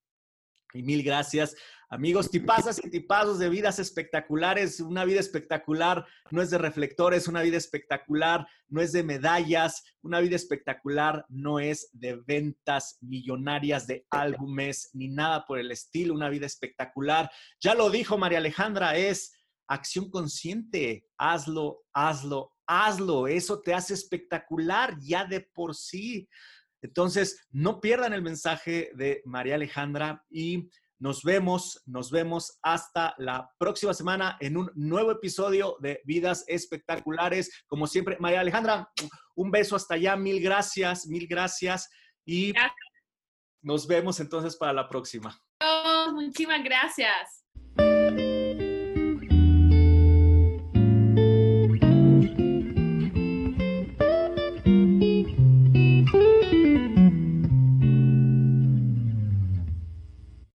Y 0.73 0.83
mil 0.83 1.03
gracias. 1.03 1.55
Amigos, 1.95 2.29
tipazas 2.29 2.83
y 2.83 2.89
tipazos 2.89 3.39
de 3.39 3.47
vidas 3.47 3.79
espectaculares. 3.79 4.81
Una 4.81 5.05
vida 5.05 5.21
espectacular 5.21 6.05
no 6.29 6.41
es 6.41 6.49
de 6.49 6.57
reflectores, 6.57 7.29
una 7.29 7.41
vida 7.41 7.55
espectacular 7.55 8.45
no 8.67 8.81
es 8.81 8.91
de 8.91 9.01
medallas, 9.01 9.81
una 10.01 10.19
vida 10.19 10.35
espectacular 10.35 11.25
no 11.29 11.61
es 11.61 11.89
de 11.93 12.17
ventas 12.27 12.97
millonarias 12.99 13.87
de 13.87 14.05
álbumes 14.09 14.89
ni 14.91 15.07
nada 15.07 15.45
por 15.45 15.57
el 15.57 15.71
estilo. 15.71 16.13
Una 16.13 16.27
vida 16.27 16.45
espectacular, 16.45 17.31
ya 17.61 17.73
lo 17.75 17.89
dijo 17.89 18.17
María 18.17 18.39
Alejandra, 18.39 18.97
es 18.97 19.31
acción 19.65 20.09
consciente. 20.09 21.07
Hazlo, 21.17 21.85
hazlo, 21.93 22.51
hazlo. 22.67 23.25
Eso 23.25 23.61
te 23.61 23.73
hace 23.73 23.93
espectacular 23.93 24.97
ya 24.99 25.23
de 25.23 25.39
por 25.39 25.73
sí. 25.73 26.27
Entonces, 26.81 27.47
no 27.51 27.79
pierdan 27.79 28.11
el 28.11 28.21
mensaje 28.21 28.91
de 28.95 29.21
María 29.23 29.55
Alejandra 29.55 30.25
y 30.29 30.69
nos 30.99 31.23
vemos, 31.23 31.81
nos 31.85 32.11
vemos 32.11 32.57
hasta 32.61 33.13
la 33.17 33.49
próxima 33.57 33.93
semana 33.93 34.37
en 34.39 34.57
un 34.57 34.71
nuevo 34.75 35.11
episodio 35.11 35.77
de 35.79 36.01
Vidas 36.05 36.43
Espectaculares. 36.47 37.63
Como 37.67 37.87
siempre, 37.87 38.17
María 38.19 38.39
Alejandra, 38.39 38.89
un 39.35 39.51
beso 39.51 39.75
hasta 39.75 39.95
allá, 39.95 40.15
mil 40.15 40.41
gracias, 40.41 41.07
mil 41.07 41.27
gracias 41.27 41.89
y 42.25 42.53
nos 43.61 43.87
vemos 43.87 44.19
entonces 44.19 44.55
para 44.55 44.73
la 44.73 44.87
próxima. 44.87 45.39
Oh, 45.61 46.11
muchísimas 46.13 46.63
gracias. 46.63 47.44